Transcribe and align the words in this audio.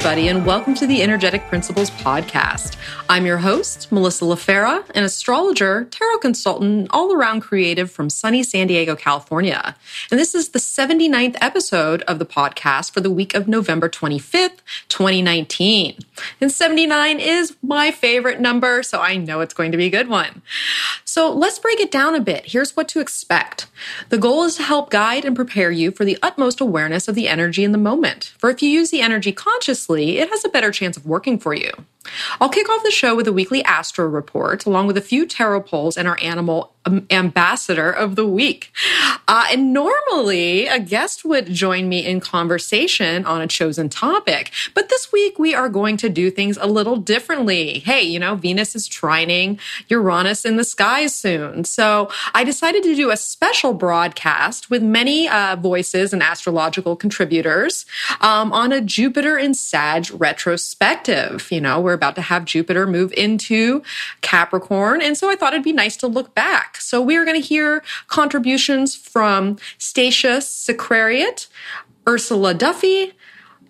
everybody, 0.00 0.28
and 0.28 0.46
welcome 0.46 0.74
to 0.74 0.86
the 0.86 1.02
Energetic 1.02 1.46
Principles 1.48 1.90
Podcast. 1.90 2.79
I'm 3.10 3.26
your 3.26 3.38
host, 3.38 3.90
Melissa 3.90 4.24
LaFera, 4.24 4.88
an 4.94 5.02
astrologer, 5.02 5.88
tarot 5.90 6.18
consultant, 6.18 6.86
all 6.92 7.12
around 7.12 7.40
creative 7.40 7.90
from 7.90 8.08
sunny 8.08 8.44
San 8.44 8.68
Diego, 8.68 8.94
California. 8.94 9.74
And 10.12 10.20
this 10.20 10.32
is 10.32 10.50
the 10.50 10.60
79th 10.60 11.36
episode 11.40 12.02
of 12.02 12.20
the 12.20 12.24
podcast 12.24 12.92
for 12.92 13.00
the 13.00 13.10
week 13.10 13.34
of 13.34 13.48
November 13.48 13.88
25th, 13.88 14.58
2019. 14.88 15.98
And 16.40 16.52
79 16.52 17.18
is 17.18 17.56
my 17.64 17.90
favorite 17.90 18.38
number, 18.38 18.84
so 18.84 19.00
I 19.00 19.16
know 19.16 19.40
it's 19.40 19.54
going 19.54 19.72
to 19.72 19.76
be 19.76 19.86
a 19.86 19.90
good 19.90 20.08
one. 20.08 20.42
So 21.10 21.32
let's 21.32 21.58
break 21.58 21.80
it 21.80 21.90
down 21.90 22.14
a 22.14 22.20
bit. 22.20 22.52
Here's 22.52 22.76
what 22.76 22.86
to 22.90 23.00
expect. 23.00 23.66
The 24.10 24.16
goal 24.16 24.44
is 24.44 24.54
to 24.54 24.62
help 24.62 24.90
guide 24.90 25.24
and 25.24 25.34
prepare 25.34 25.72
you 25.72 25.90
for 25.90 26.04
the 26.04 26.16
utmost 26.22 26.60
awareness 26.60 27.08
of 27.08 27.16
the 27.16 27.26
energy 27.26 27.64
in 27.64 27.72
the 27.72 27.78
moment. 27.78 28.32
For 28.38 28.48
if 28.48 28.62
you 28.62 28.68
use 28.68 28.92
the 28.92 29.00
energy 29.00 29.32
consciously, 29.32 30.18
it 30.18 30.30
has 30.30 30.44
a 30.44 30.48
better 30.48 30.70
chance 30.70 30.96
of 30.96 31.04
working 31.04 31.36
for 31.40 31.52
you. 31.52 31.72
I'll 32.40 32.48
kick 32.48 32.68
off 32.68 32.84
the 32.84 32.92
show 32.92 33.16
with 33.16 33.26
a 33.26 33.32
weekly 33.32 33.64
astro 33.64 34.06
report, 34.06 34.66
along 34.66 34.86
with 34.86 34.96
a 34.96 35.00
few 35.00 35.26
tarot 35.26 35.62
polls 35.62 35.96
and 35.96 36.06
our 36.06 36.18
animal 36.22 36.74
ambassador 37.10 37.90
of 37.90 38.16
the 38.16 38.26
week. 38.26 38.72
Uh, 39.28 39.44
and 39.50 39.72
normally, 39.72 40.66
a 40.66 40.80
guest 40.80 41.24
would 41.24 41.46
join 41.46 41.88
me 41.88 42.04
in 42.04 42.20
conversation 42.20 43.24
on 43.26 43.40
a 43.40 43.46
chosen 43.46 43.88
topic. 43.88 44.50
But 44.74 44.88
this 44.88 45.12
week, 45.12 45.38
we 45.38 45.54
are 45.54 45.68
going 45.68 45.96
to 45.98 46.08
do 46.08 46.30
things 46.30 46.56
a 46.56 46.66
little 46.66 46.96
differently. 46.96 47.80
Hey, 47.80 48.02
you 48.02 48.18
know, 48.18 48.34
Venus 48.34 48.74
is 48.74 48.88
trining 48.88 49.58
Uranus 49.88 50.44
in 50.44 50.56
the 50.56 50.64
skies 50.64 51.14
soon. 51.14 51.64
So 51.64 52.10
I 52.34 52.44
decided 52.44 52.82
to 52.84 52.94
do 52.94 53.10
a 53.10 53.16
special 53.16 53.74
broadcast 53.74 54.70
with 54.70 54.82
many 54.82 55.28
uh, 55.28 55.56
voices 55.56 56.12
and 56.12 56.22
astrological 56.22 56.96
contributors 56.96 57.86
um, 58.20 58.52
on 58.52 58.72
a 58.72 58.80
Jupiter 58.80 59.36
in 59.36 59.54
Sag 59.54 60.08
retrospective. 60.12 61.50
You 61.52 61.60
know, 61.60 61.80
we're 61.80 61.92
about 61.92 62.14
to 62.16 62.22
have 62.22 62.44
Jupiter 62.44 62.86
move 62.86 63.12
into 63.16 63.82
Capricorn. 64.22 65.02
And 65.02 65.16
so 65.16 65.30
I 65.30 65.36
thought 65.36 65.52
it'd 65.52 65.62
be 65.62 65.72
nice 65.72 65.96
to 65.98 66.06
look 66.06 66.34
back. 66.34 66.69
So 66.78 67.00
we 67.00 67.16
are 67.16 67.24
going 67.24 67.40
to 67.40 67.46
hear 67.46 67.82
contributions 68.06 68.94
from 68.94 69.58
Stacia 69.78 70.40
Sicariot, 70.40 71.46
Ursula 72.08 72.54
Duffy, 72.54 73.12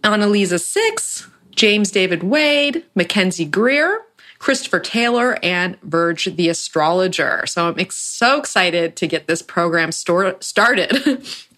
Annalisa 0.03 0.61
Six, 0.61 1.29
James 1.55 1.91
David 1.91 2.23
Wade, 2.23 2.85
Mackenzie 2.95 3.45
Greer, 3.45 4.03
Christopher 4.39 4.81
Taylor, 4.81 5.39
and 5.43 5.79
Verge 5.83 6.25
the 6.25 6.49
Astrologer. 6.49 7.45
So 7.47 7.69
I'm 7.69 7.91
so 7.91 8.39
excited 8.39 8.97
to 8.97 9.07
get 9.07 9.27
this 9.27 9.43
program 9.43 9.93
started. 9.93 11.27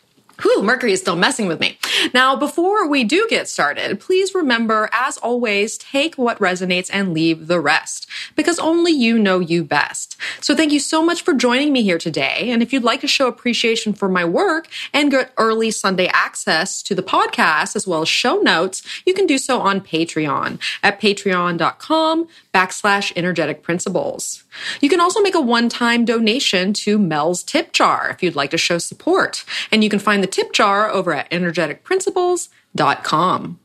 Whew, 0.42 0.62
Mercury 0.62 0.92
is 0.92 1.00
still 1.00 1.16
messing 1.16 1.46
with 1.46 1.60
me. 1.60 1.78
Now, 2.12 2.34
before 2.36 2.88
we 2.88 3.04
do 3.04 3.26
get 3.30 3.48
started, 3.48 4.00
please 4.00 4.34
remember, 4.34 4.90
as 4.92 5.16
always, 5.18 5.78
take 5.78 6.16
what 6.16 6.38
resonates 6.38 6.90
and 6.92 7.14
leave 7.14 7.46
the 7.46 7.60
rest, 7.60 8.08
because 8.34 8.58
only 8.58 8.92
you 8.92 9.18
know 9.18 9.38
you 9.38 9.62
best. 9.62 10.16
So 10.40 10.56
thank 10.56 10.72
you 10.72 10.80
so 10.80 11.02
much 11.02 11.22
for 11.22 11.32
joining 11.32 11.72
me 11.72 11.82
here 11.82 11.98
today. 11.98 12.50
And 12.50 12.62
if 12.62 12.72
you'd 12.72 12.82
like 12.82 13.00
to 13.02 13.08
show 13.08 13.28
appreciation 13.28 13.92
for 13.92 14.08
my 14.08 14.24
work 14.24 14.68
and 14.92 15.10
get 15.10 15.32
early 15.38 15.70
Sunday 15.70 16.08
access 16.08 16.82
to 16.82 16.94
the 16.94 17.02
podcast, 17.02 17.77
as 17.77 17.86
well 17.86 18.02
as 18.02 18.08
show 18.08 18.38
notes, 18.38 18.83
you 19.06 19.14
can 19.14 19.27
do 19.27 19.38
so 19.38 19.61
on 19.61 19.80
Patreon 19.80 20.58
at 20.83 21.00
patreon.com 21.00 22.28
backslash 22.52 23.12
energetic 23.17 23.62
principles. 23.62 24.44
You 24.80 24.89
can 24.89 25.01
also 25.01 25.20
make 25.20 25.35
a 25.35 25.40
one-time 25.40 26.05
donation 26.05 26.73
to 26.74 26.96
Mel's 26.98 27.42
tip 27.42 27.73
jar 27.73 28.11
if 28.11 28.23
you'd 28.23 28.36
like 28.36 28.51
to 28.51 28.58
show 28.58 28.79
support. 28.79 29.45
And 29.70 29.83
you 29.83 29.90
can 29.90 29.98
find 29.98 30.23
the 30.23 30.29
tip 30.29 30.52
jar 30.52 30.89
over 30.90 31.13
at 31.13 31.29
energeticprinciples.com. 31.30 33.58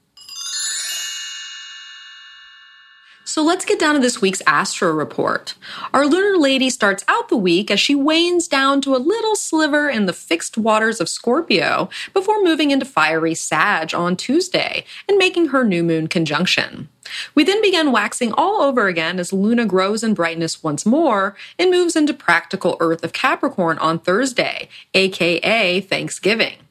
So 3.28 3.44
let's 3.44 3.66
get 3.66 3.78
down 3.78 3.96
to 3.96 4.00
this 4.00 4.22
week's 4.22 4.42
astro 4.48 4.94
report. 4.94 5.56
Our 5.94 6.06
lunar 6.06 6.38
lady 6.38 6.70
starts 6.70 7.04
out 7.10 7.28
the 7.28 7.36
week 7.36 7.70
as 7.70 7.78
she 7.78 7.94
wanes 7.94 8.48
down 8.48 8.80
to 8.84 8.96
a 8.96 9.04
little 9.04 9.36
sliver 9.36 9.90
in 9.90 10.06
the 10.06 10.14
fixed 10.14 10.58
waters 10.58 11.02
of 11.02 11.10
Scorpio 11.10 11.90
before 12.14 12.42
moving 12.42 12.72
into 12.72 12.86
fiery 12.86 13.36
Sag 13.36 13.94
on 13.94 14.16
Tuesday 14.16 14.86
and 15.10 15.18
making 15.18 15.48
her 15.48 15.66
new 15.66 15.84
moon 15.84 16.08
conjunction. 16.08 16.88
We 17.36 17.44
then 17.44 17.62
begin 17.62 17.92
waxing 17.92 18.32
all 18.32 18.62
over 18.62 18.88
again 18.88 19.20
as 19.20 19.34
Luna 19.34 19.66
grows 19.66 20.06
in 20.06 20.14
brightness 20.14 20.64
once 20.64 20.86
more 20.86 21.36
and 21.59 21.70
moves 21.70 21.98
into 21.98 22.14
practical 22.14 22.78
Earth 22.80 23.04
of 23.04 23.12
Capricorn 23.12 23.78
on 23.80 24.00
Thursday, 24.00 24.70
aka 24.94 25.82
Thanksgiving. 25.82 26.66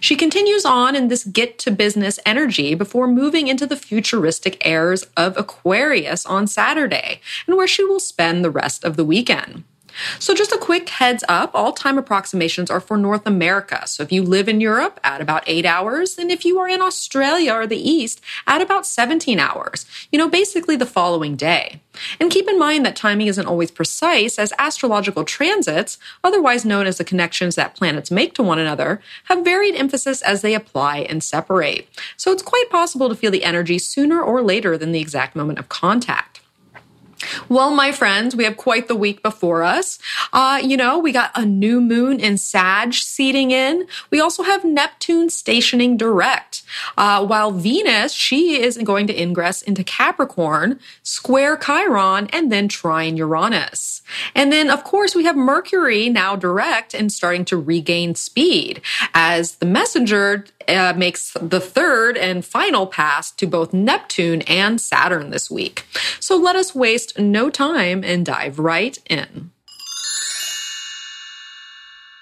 She 0.00 0.16
continues 0.16 0.64
on 0.64 0.94
in 0.94 1.08
this 1.08 1.24
get 1.24 1.58
to 1.60 1.70
business 1.70 2.18
energy 2.26 2.74
before 2.74 3.06
moving 3.06 3.48
into 3.48 3.66
the 3.66 3.76
futuristic 3.76 4.60
airs 4.66 5.04
of 5.16 5.36
Aquarius 5.36 6.26
on 6.26 6.46
Saturday, 6.46 7.20
and 7.46 7.56
where 7.56 7.68
she 7.68 7.84
will 7.84 8.00
spend 8.00 8.44
the 8.44 8.50
rest 8.50 8.84
of 8.84 8.96
the 8.96 9.04
weekend. 9.04 9.64
So, 10.18 10.34
just 10.34 10.52
a 10.52 10.58
quick 10.58 10.88
heads 10.88 11.24
up 11.28 11.50
all 11.54 11.72
time 11.72 11.98
approximations 11.98 12.70
are 12.70 12.80
for 12.80 12.96
North 12.96 13.26
America. 13.26 13.86
So, 13.86 14.02
if 14.02 14.12
you 14.12 14.22
live 14.22 14.48
in 14.48 14.60
Europe, 14.60 15.00
add 15.02 15.20
about 15.20 15.44
eight 15.46 15.66
hours. 15.66 16.18
And 16.18 16.30
if 16.30 16.44
you 16.44 16.58
are 16.58 16.68
in 16.68 16.82
Australia 16.82 17.52
or 17.54 17.66
the 17.66 17.76
East, 17.76 18.20
add 18.46 18.62
about 18.62 18.86
17 18.86 19.38
hours. 19.38 19.86
You 20.12 20.18
know, 20.18 20.28
basically 20.28 20.76
the 20.76 20.86
following 20.86 21.36
day. 21.36 21.80
And 22.20 22.30
keep 22.30 22.48
in 22.48 22.58
mind 22.58 22.86
that 22.86 22.94
timing 22.94 23.26
isn't 23.26 23.46
always 23.46 23.72
precise, 23.72 24.38
as 24.38 24.52
astrological 24.58 25.24
transits, 25.24 25.98
otherwise 26.22 26.64
known 26.64 26.86
as 26.86 26.98
the 26.98 27.04
connections 27.04 27.56
that 27.56 27.74
planets 27.74 28.10
make 28.10 28.34
to 28.34 28.42
one 28.42 28.58
another, 28.60 29.00
have 29.24 29.44
varied 29.44 29.74
emphasis 29.74 30.22
as 30.22 30.42
they 30.42 30.54
apply 30.54 30.98
and 30.98 31.24
separate. 31.24 31.88
So, 32.16 32.32
it's 32.32 32.42
quite 32.42 32.70
possible 32.70 33.08
to 33.08 33.14
feel 33.14 33.30
the 33.30 33.44
energy 33.44 33.78
sooner 33.78 34.22
or 34.22 34.42
later 34.42 34.78
than 34.78 34.92
the 34.92 35.00
exact 35.00 35.34
moment 35.34 35.58
of 35.58 35.68
contact. 35.68 36.37
Well, 37.48 37.74
my 37.74 37.92
friends, 37.92 38.36
we 38.36 38.44
have 38.44 38.56
quite 38.56 38.88
the 38.88 38.94
week 38.94 39.22
before 39.22 39.62
us. 39.62 39.98
Uh, 40.32 40.60
you 40.62 40.76
know, 40.76 40.98
we 40.98 41.12
got 41.12 41.30
a 41.34 41.44
new 41.44 41.80
moon 41.80 42.20
in 42.20 42.38
Sag 42.38 42.94
seeding 42.94 43.50
in. 43.50 43.86
We 44.10 44.20
also 44.20 44.42
have 44.42 44.64
Neptune 44.64 45.30
stationing 45.30 45.96
direct. 45.96 46.62
Uh, 46.96 47.26
while 47.26 47.50
Venus, 47.50 48.12
she 48.12 48.60
is 48.60 48.78
going 48.78 49.06
to 49.08 49.20
ingress 49.20 49.62
into 49.62 49.82
Capricorn, 49.82 50.78
square 51.02 51.56
Chiron, 51.56 52.28
and 52.32 52.52
then 52.52 52.68
trine 52.68 53.16
Uranus. 53.16 54.02
And 54.34 54.52
then, 54.52 54.70
of 54.70 54.84
course, 54.84 55.14
we 55.14 55.24
have 55.24 55.36
Mercury 55.36 56.08
now 56.08 56.36
direct 56.36 56.94
and 56.94 57.12
starting 57.12 57.44
to 57.46 57.56
regain 57.56 58.14
speed 58.14 58.80
as 59.14 59.56
the 59.56 59.66
messenger 59.66 60.44
uh, 60.68 60.94
makes 60.96 61.36
the 61.40 61.60
third 61.60 62.16
and 62.16 62.44
final 62.44 62.86
pass 62.86 63.30
to 63.32 63.46
both 63.46 63.72
Neptune 63.72 64.42
and 64.42 64.80
Saturn 64.80 65.30
this 65.30 65.50
week. 65.50 65.86
So 66.20 66.36
let 66.36 66.56
us 66.56 66.74
waste 66.74 67.18
no 67.18 67.50
time 67.50 68.04
and 68.04 68.24
dive 68.24 68.58
right 68.58 68.96
in. 69.08 69.50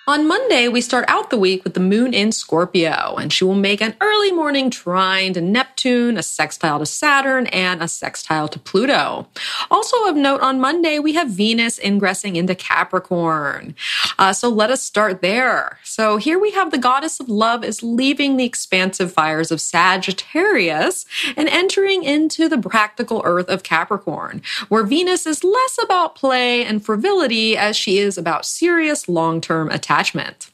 On 0.09 0.29
Monday, 0.29 0.69
we 0.69 0.81
start 0.83 1.05
out 1.09 1.31
the 1.31 1.37
week 1.37 1.65
with 1.65 1.75
the 1.75 1.81
moon 1.81 2.15
in 2.15 2.31
Scorpio, 2.31 3.17
and 3.17 3.33
she 3.33 3.43
will 3.43 3.57
make 3.57 3.81
an 3.81 3.97
early 4.01 4.31
morning 4.31 4.71
trine 4.71 5.33
to 5.33 5.41
Neptune, 5.41 6.17
a 6.17 6.23
sextile 6.23 6.79
to 6.79 6.87
Saturn, 6.87 7.49
and 7.49 7.83
a 7.83 7.89
sextile 7.89 8.47
to 8.47 8.59
Pluto. 8.61 9.27
Also 9.69 10.07
of 10.07 10.15
note, 10.15 10.43
on 10.43 10.61
Monday, 10.61 11.01
we 11.01 11.15
have 11.15 11.31
Venus 11.31 11.81
ingressing 11.81 12.37
into 12.37 12.55
Capricorn. 12.55 13.75
Uh, 14.17 14.33
so 14.33 14.49
let 14.49 14.71
us 14.71 14.81
start 14.81 15.23
there. 15.23 15.81
So 15.83 16.19
here 16.19 16.39
we 16.39 16.53
have 16.53 16.71
the 16.71 16.79
goddess 16.79 17.19
of 17.19 17.29
love 17.29 17.65
is 17.65 17.83
leaving 17.83 18.37
the 18.37 18.45
expansive 18.45 19.13
fires 19.13 19.51
of 19.51 19.61
Sagittarius 19.61 21.05
and 21.37 21.49
entering 21.49 22.05
into 22.05 22.49
the 22.49 22.59
practical 22.59 23.23
earth 23.25 23.49
of 23.49 23.65
Capricorn, 23.65 24.41
where 24.69 24.85
Venus 24.85 25.27
is 25.27 25.43
less 25.43 25.81
about 25.83 26.15
play 26.15 26.65
and 26.65 26.85
frivolity 26.85 27.57
as 27.57 27.77
she 27.77 27.99
is 27.99 28.17
about 28.17 28.47
serious 28.47 29.09
long-term 29.09 29.69
attachment 29.71 29.96
attachment. 29.97 30.51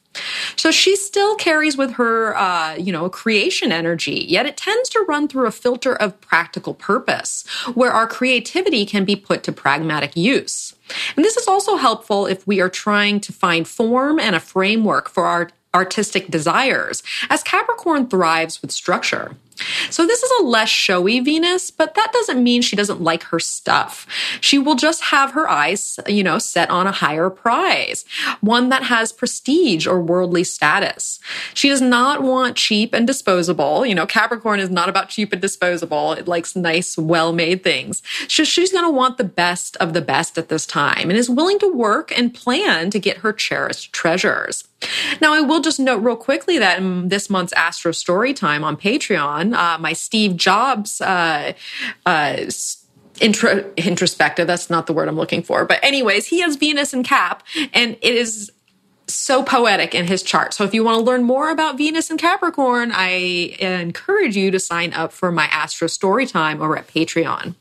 So 0.56 0.70
she 0.70 0.94
still 0.94 1.36
carries 1.36 1.78
with 1.78 1.92
her, 1.92 2.36
uh, 2.36 2.74
you 2.74 2.92
know, 2.92 3.08
creation 3.08 3.72
energy, 3.72 4.26
yet 4.28 4.44
it 4.44 4.58
tends 4.58 4.90
to 4.90 5.04
run 5.08 5.26
through 5.26 5.46
a 5.46 5.50
filter 5.50 5.94
of 5.94 6.20
practical 6.20 6.74
purpose, 6.74 7.46
where 7.72 7.92
our 7.92 8.06
creativity 8.06 8.84
can 8.84 9.06
be 9.06 9.16
put 9.16 9.42
to 9.44 9.52
pragmatic 9.52 10.14
use. 10.14 10.74
And 11.16 11.24
this 11.24 11.38
is 11.38 11.48
also 11.48 11.76
helpful 11.76 12.26
if 12.26 12.46
we 12.46 12.60
are 12.60 12.68
trying 12.68 13.20
to 13.20 13.32
find 13.32 13.66
form 13.66 14.20
and 14.20 14.36
a 14.36 14.40
framework 14.40 15.08
for 15.08 15.24
our 15.24 15.48
artistic 15.74 16.28
desires, 16.28 17.02
as 17.30 17.42
Capricorn 17.42 18.06
thrives 18.06 18.60
with 18.60 18.70
structure. 18.70 19.36
So 19.90 20.06
this 20.06 20.22
is 20.22 20.30
a 20.40 20.44
less 20.44 20.68
showy 20.68 21.20
Venus, 21.20 21.70
but 21.70 21.94
that 21.94 22.12
doesn't 22.12 22.42
mean 22.42 22.62
she 22.62 22.76
doesn't 22.76 23.00
like 23.00 23.24
her 23.24 23.38
stuff. 23.38 24.06
She 24.40 24.58
will 24.58 24.74
just 24.74 25.04
have 25.04 25.32
her 25.32 25.48
eyes, 25.48 25.98
you 26.06 26.22
know, 26.22 26.38
set 26.38 26.70
on 26.70 26.86
a 26.86 26.92
higher 26.92 27.30
prize, 27.30 28.04
one 28.40 28.68
that 28.70 28.84
has 28.84 29.12
prestige 29.12 29.86
or 29.86 30.00
worldly 30.00 30.44
status. 30.44 31.20
She 31.54 31.68
does 31.68 31.80
not 31.80 32.22
want 32.22 32.56
cheap 32.56 32.94
and 32.94 33.06
disposable. 33.06 33.86
You 33.86 33.94
know, 33.94 34.06
Capricorn 34.06 34.60
is 34.60 34.70
not 34.70 34.88
about 34.88 35.08
cheap 35.08 35.32
and 35.32 35.42
disposable. 35.42 36.12
It 36.12 36.28
likes 36.28 36.56
nice, 36.56 36.96
well-made 36.96 37.62
things. 37.62 38.02
So 38.28 38.44
she's 38.44 38.72
going 38.72 38.84
to 38.84 38.90
want 38.90 39.18
the 39.18 39.24
best 39.24 39.76
of 39.76 39.92
the 39.92 40.00
best 40.00 40.38
at 40.38 40.48
this 40.48 40.66
time 40.66 41.10
and 41.10 41.18
is 41.18 41.30
willing 41.30 41.58
to 41.60 41.72
work 41.72 42.16
and 42.16 42.34
plan 42.34 42.90
to 42.90 42.98
get 42.98 43.18
her 43.18 43.32
cherished 43.32 43.92
treasures. 43.92 44.64
Now, 45.20 45.32
I 45.34 45.40
will 45.40 45.60
just 45.60 45.78
note 45.78 45.98
real 45.98 46.16
quickly 46.16 46.58
that 46.58 46.78
in 46.78 47.08
this 47.08 47.30
month's 47.30 47.52
Astro 47.52 47.92
Story 47.92 48.34
Time 48.34 48.64
on 48.64 48.76
Patreon, 48.76 49.54
uh, 49.54 49.78
my 49.78 49.92
Steve 49.92 50.36
Jobs 50.36 51.00
uh, 51.00 51.52
uh, 52.06 52.36
intro, 53.20 53.72
introspective, 53.76 54.46
that's 54.46 54.70
not 54.70 54.86
the 54.86 54.92
word 54.92 55.08
I'm 55.08 55.16
looking 55.16 55.42
for. 55.42 55.64
But, 55.64 55.82
anyways, 55.82 56.26
he 56.26 56.40
has 56.40 56.56
Venus 56.56 56.92
in 56.92 57.02
Cap, 57.02 57.42
and 57.72 57.96
it 58.00 58.14
is 58.14 58.50
so 59.08 59.42
poetic 59.42 59.94
in 59.94 60.06
his 60.06 60.22
chart. 60.22 60.54
So 60.54 60.64
if 60.64 60.72
you 60.72 60.84
want 60.84 60.98
to 60.98 61.04
learn 61.04 61.22
more 61.22 61.50
about 61.50 61.76
Venus 61.76 62.10
and 62.10 62.18
Capricorn, 62.18 62.92
I 62.94 63.56
encourage 63.60 64.36
you 64.36 64.50
to 64.50 64.58
sign 64.58 64.92
up 64.94 65.12
for 65.12 65.30
my 65.30 65.44
Astro 65.46 65.88
Story 65.88 66.26
Time 66.26 66.62
over 66.62 66.76
at 66.78 66.86
Patreon. 66.86 67.54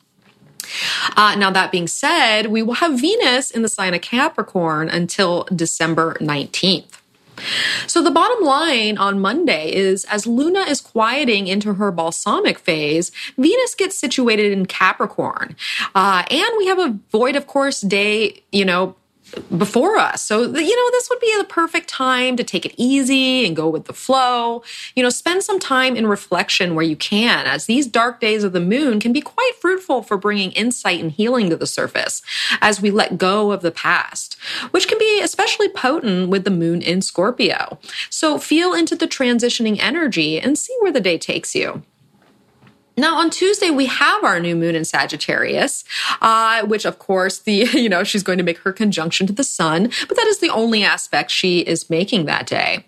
Uh, 1.18 1.36
now, 1.36 1.52
that 1.52 1.72
being 1.72 1.88
said, 1.88 2.48
we 2.48 2.62
will 2.62 2.76
have 2.76 3.00
Venus 3.00 3.52
in 3.52 3.62
the 3.62 3.68
sign 3.68 3.94
of 3.94 4.02
Capricorn 4.02 4.90
until 4.90 5.44
December 5.54 6.16
19th. 6.22 7.01
So 7.88 8.02
the 8.02 8.12
bottom 8.12 8.44
line 8.44 8.98
on 8.98 9.20
Monday 9.20 9.74
is 9.74 10.06
as 10.06 10.28
Luna 10.28 10.62
is 10.62 10.82
quieting 10.82 11.48
into 11.48 11.74
her 11.76 11.92
balsamic 11.92 12.60
phase, 12.60 13.12
Venus 13.38 13.76
gets 13.76 13.98
situated 13.98 14.52
in 14.52 14.66
Capricorn. 14.66 15.56
Uh, 15.96 16.24
and 16.30 16.58
we 16.58 16.68
have 16.68 16.80
a 16.80 16.98
void 17.12 17.36
of 17.36 17.48
course 17.48 17.82
day, 17.82 18.44
you 18.52 18.66
know, 18.66 18.96
before 19.58 19.98
us. 19.98 20.26
So, 20.26 20.42
you 20.42 20.76
know, 20.76 20.92
this 20.92 21.10
would 21.10 21.20
be 21.20 21.36
the 21.38 21.46
perfect 21.46 21.88
time 21.90 22.36
to 22.38 22.44
take 22.44 22.66
it 22.66 22.74
easy 22.78 23.46
and 23.46 23.56
go 23.56 23.70
with 23.70 23.86
the 23.86 23.94
flow. 23.94 24.64
You 24.96 25.04
know, 25.04 25.10
spend 25.10 25.44
some 25.44 25.60
time 25.60 25.96
in 25.96 26.08
reflection 26.08 26.76
where 26.76 26.86
you 26.86 26.96
can, 26.96 27.46
as 27.46 27.66
these 27.66 27.88
dark 27.88 28.20
days 28.20 28.44
of 28.44 28.54
the 28.54 28.60
moon 28.60 29.00
can 29.00 29.14
be 29.14 29.22
quite 29.22 29.54
fruitful 29.60 30.04
for 30.04 30.18
bringing 30.18 30.52
insight 30.52 31.00
and 31.00 31.12
healing 31.12 31.50
to 31.50 31.56
the 31.56 31.68
surface 31.68 32.22
as 32.62 32.82
we 32.82 32.92
let 32.92 33.18
go 33.18 33.52
of 33.52 33.62
the 33.62 33.72
past, 33.72 34.36
which 34.72 34.88
can 34.88 34.98
be 34.98 35.22
especially 35.22 35.70
potent 35.70 36.30
with 36.30 36.44
the 36.44 36.52
moon 36.52 36.82
in 36.82 37.02
Scorpio. 37.02 37.80
So, 38.10 38.38
feel 38.38 38.74
into 38.74 38.96
the 38.96 39.08
transitioning 39.08 39.80
energy 39.80 40.40
and 40.40 40.58
see 40.58 40.76
where 40.80 40.92
the 40.92 41.02
day 41.02 41.18
takes 41.18 41.56
you. 41.56 41.84
Now 43.02 43.18
on 43.18 43.32
Tuesday 43.32 43.72
we 43.72 43.88
have 43.88 44.24
our 44.24 44.40
new 44.40 44.56
moon 44.56 44.76
in 44.76 44.86
Sagittarius, 44.86 45.84
uh, 46.22 46.64
which 46.68 46.86
of 46.86 47.00
course 47.00 47.40
the 47.40 47.52
you 47.74 47.90
know 47.90 48.04
she's 48.04 48.22
going 48.22 48.38
to 48.38 48.44
make 48.44 48.60
her 48.60 48.72
conjunction 48.72 49.26
to 49.26 49.34
the 49.34 49.44
sun, 49.44 49.90
but 50.08 50.16
that 50.18 50.28
is 50.28 50.38
the 50.38 50.52
only 50.52 50.84
aspect 50.84 51.32
she 51.32 51.62
is 51.62 51.90
making 51.90 52.26
that 52.26 52.46
day. 52.46 52.86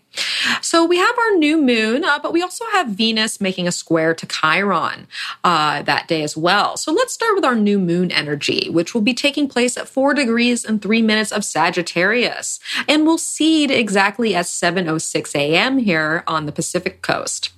So 0.61 0.85
we 0.85 0.97
have 0.97 1.17
our 1.17 1.37
new 1.37 1.59
moon, 1.59 2.03
uh, 2.03 2.19
but 2.19 2.31
we 2.31 2.43
also 2.43 2.63
have 2.73 2.89
Venus 2.89 3.41
making 3.41 3.67
a 3.67 3.71
square 3.71 4.13
to 4.13 4.27
Chiron 4.27 5.07
uh, 5.43 5.81
that 5.81 6.07
day 6.07 6.21
as 6.21 6.37
well. 6.37 6.77
So 6.77 6.91
let's 6.91 7.11
start 7.11 7.33
with 7.33 7.43
our 7.43 7.55
new 7.55 7.79
moon 7.79 8.11
energy, 8.11 8.69
which 8.69 8.93
will 8.93 9.01
be 9.01 9.15
taking 9.15 9.47
place 9.47 9.77
at 9.77 9.89
four 9.89 10.13
degrees 10.13 10.63
and 10.63 10.79
three 10.79 11.01
minutes 11.01 11.31
of 11.31 11.43
Sagittarius, 11.43 12.59
and 12.87 13.07
will 13.07 13.17
seed 13.17 13.71
exactly 13.71 14.35
at 14.35 14.45
7:06 14.45 15.33
a.m. 15.33 15.79
here 15.79 16.23
on 16.27 16.45
the 16.45 16.51
Pacific 16.51 17.01
coast. 17.01 17.49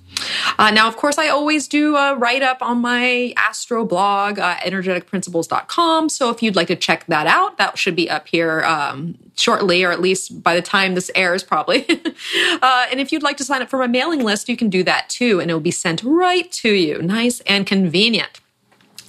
Uh, 0.58 0.70
now, 0.70 0.88
of 0.88 0.96
course, 0.96 1.18
I 1.18 1.28
always 1.28 1.68
do 1.68 1.96
a 1.96 2.16
write 2.16 2.42
up 2.42 2.62
on 2.62 2.78
my 2.80 3.32
Astro 3.36 3.84
blog, 3.84 4.38
uh, 4.38 4.56
energeticprinciples.com. 4.56 6.08
So 6.08 6.30
if 6.30 6.42
you'd 6.42 6.56
like 6.56 6.68
to 6.68 6.76
check 6.76 7.06
that 7.06 7.26
out, 7.26 7.58
that 7.58 7.78
should 7.78 7.96
be 7.96 8.08
up 8.10 8.28
here 8.28 8.62
um, 8.62 9.16
shortly, 9.36 9.84
or 9.84 9.92
at 9.92 10.00
least 10.00 10.42
by 10.42 10.54
the 10.54 10.62
time 10.62 10.94
this 10.94 11.10
airs, 11.14 11.42
probably. 11.42 11.86
uh, 12.62 12.86
and 12.90 13.00
if 13.00 13.12
you'd 13.12 13.22
like 13.22 13.36
to 13.38 13.44
sign 13.44 13.62
up 13.62 13.68
for 13.68 13.78
my 13.78 13.86
mailing 13.86 14.22
list, 14.22 14.48
you 14.48 14.56
can 14.56 14.70
do 14.70 14.82
that 14.84 15.08
too, 15.08 15.40
and 15.40 15.50
it 15.50 15.54
will 15.54 15.60
be 15.60 15.70
sent 15.70 16.02
right 16.02 16.50
to 16.52 16.72
you. 16.72 17.02
Nice 17.02 17.40
and 17.40 17.66
convenient. 17.66 18.40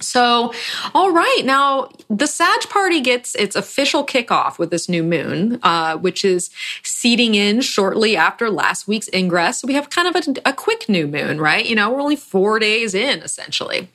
So, 0.00 0.52
all 0.94 1.10
right, 1.10 1.42
now 1.44 1.90
the 2.08 2.26
Sag 2.26 2.60
party 2.68 3.00
gets 3.00 3.34
its 3.34 3.56
official 3.56 4.04
kickoff 4.06 4.58
with 4.58 4.70
this 4.70 4.88
new 4.88 5.02
moon, 5.02 5.58
uh, 5.62 5.96
which 5.96 6.24
is 6.24 6.50
seeding 6.82 7.34
in 7.34 7.60
shortly 7.60 8.16
after 8.16 8.50
last 8.50 8.86
week's 8.86 9.08
ingress. 9.12 9.60
So 9.60 9.68
we 9.68 9.74
have 9.74 9.90
kind 9.90 10.14
of 10.14 10.16
a, 10.16 10.50
a, 10.50 10.52
quick 10.52 10.88
new 10.88 11.06
moon, 11.06 11.40
right? 11.40 11.64
You 11.64 11.74
know, 11.74 11.90
we're 11.90 12.00
only 12.00 12.16
four 12.16 12.58
days 12.58 12.94
in 12.94 13.20
essentially. 13.20 13.88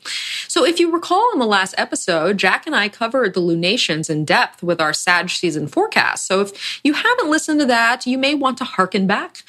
So 0.48 0.66
if 0.66 0.80
you 0.80 0.92
recall 0.92 1.32
in 1.34 1.40
the 1.40 1.46
last 1.46 1.76
episode, 1.78 2.38
Jack 2.38 2.66
and 2.66 2.76
I 2.76 2.90
covered 2.90 3.34
the 3.34 3.40
lunations 3.40 4.10
in 4.10 4.26
depth 4.26 4.64
with 4.64 4.82
our 4.82 4.94
Sag 4.94 5.30
season 5.30 5.68
forecast. 5.68 6.26
So 6.26 6.42
if 6.42 6.82
you 6.84 6.94
haven't 6.94 7.30
listened 7.30 7.60
to 7.62 7.66
that, 7.68 8.06
you 8.06 8.18
may 8.18 8.36
want 8.36 8.58
to 8.58 8.64
hearken 8.64 9.08
back 9.08 9.44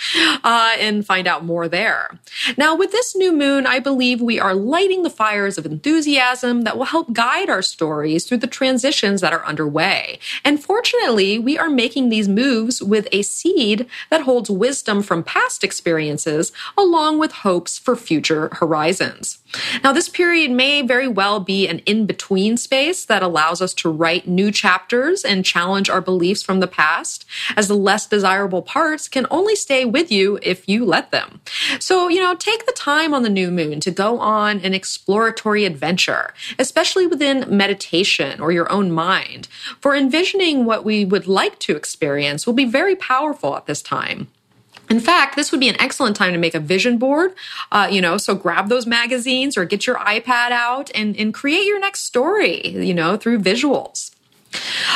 uh, 0.45 0.77
and 0.79 1.05
find 1.05 1.27
out 1.27 1.45
more 1.45 1.69
there. 1.69 2.19
Now, 2.57 2.77
with 2.77 2.93
this 2.93 3.17
new 3.17 3.33
moon, 3.33 3.67
I 3.67 3.79
believe 3.79 4.21
we 4.21 4.39
are 4.39 4.55
lighting 4.55 5.03
the 5.03 5.11
fires 5.11 5.59
of 5.59 5.67
enthusiasm 5.67 6.44
that 6.45 6.77
will 6.77 6.85
help 6.85 7.13
guide 7.13 7.49
our 7.49 7.63
stories 7.63 8.25
through 8.25 8.39
the 8.39 8.47
transitions 8.47 9.21
that 9.21 9.33
are 9.33 9.45
underway. 9.47 10.19
And 10.45 10.63
fortunately, 10.63 11.39
we 11.39 11.59
are 11.59 11.71
making 11.71 12.09
these 12.09 12.29
moves 12.29 12.83
with 12.83 13.09
a 13.13 13.23
seed 13.23 13.87
that 14.11 14.23
holds 14.23 14.51
wisdom 14.51 15.03
from 15.03 15.23
past 15.23 15.65
experiences 15.65 16.53
along 16.77 17.19
with 17.19 17.33
hopes 17.33 17.79
for 17.79 17.97
future 17.97 18.51
horizons. 18.53 19.39
Now, 19.83 19.93
this 19.93 20.09
period 20.09 20.51
may 20.51 20.83
very 20.83 21.09
well 21.09 21.41
be 21.41 21.69
an 21.69 21.79
in 21.81 22.07
between 22.07 22.57
space 22.57 23.05
that 23.05 23.23
allows 23.23 23.63
us 23.63 23.73
to 23.75 23.91
write 23.91 24.27
new 24.27 24.51
chapters 24.51 25.25
and 25.25 25.45
challenge 25.45 25.89
our 25.89 26.01
beliefs 26.01 26.43
from 26.43 26.61
the 26.61 26.67
past, 26.67 27.25
as 27.57 27.69
the 27.69 27.75
less 27.75 28.07
desirable 28.07 28.63
parts 28.63 29.09
can 29.09 29.27
only 29.31 29.57
stay 29.57 29.85
with 29.85 30.11
you 30.11 30.39
if 30.43 30.69
you 30.69 30.85
let 30.85 31.11
them. 31.11 31.41
So, 31.79 32.09
you 32.09 32.21
know, 32.21 32.35
take 32.35 32.67
the 32.67 32.73
time 32.73 33.15
on 33.15 33.23
the 33.23 33.31
new 33.31 33.51
moon 33.51 33.81
to 33.81 33.91
go 33.91 34.19
on 34.19 34.61
an 34.61 34.75
exploratory 34.75 35.65
adventure, 35.65 36.34
especially 36.59 37.07
within 37.07 37.45
meditation 37.49 38.41
or 38.41 38.53
your 38.53 38.71
own 38.71 38.91
mind, 38.91 39.47
for 39.81 39.95
envisioning 39.95 40.65
what 40.65 40.85
we 40.85 41.05
would 41.05 41.27
like 41.27 41.59
to 41.61 41.77
experience 41.77 42.47
will 42.47 42.55
be 42.55 42.65
very 42.65 42.97
powerful 42.97 43.57
at 43.57 43.67
this 43.67 43.83
time. 43.83 44.29
In 44.91 45.01
fact, 45.01 45.35
this 45.35 45.51
would 45.51 45.61
be 45.61 45.69
an 45.69 45.81
excellent 45.81 46.15
time 46.15 46.33
to 46.33 46.39
make 46.39 46.55
a 46.55 46.61
vision 46.61 46.99
board. 46.99 47.35
Uh, 47.73 47.89
you 47.91 48.01
know, 48.01 48.19
so 48.19 48.35
grab 48.35 48.69
those 48.69 48.87
magazines 48.87 49.57
or 49.57 49.65
get 49.65 49.87
your 49.87 49.97
iPad 49.97 50.51
out 50.51 50.91
and, 50.95 51.17
and 51.17 51.33
create 51.33 51.65
your 51.65 51.81
next 51.81 52.05
story, 52.05 52.69
you 52.69 52.93
know, 52.93 53.17
through 53.17 53.39
visuals. 53.39 54.11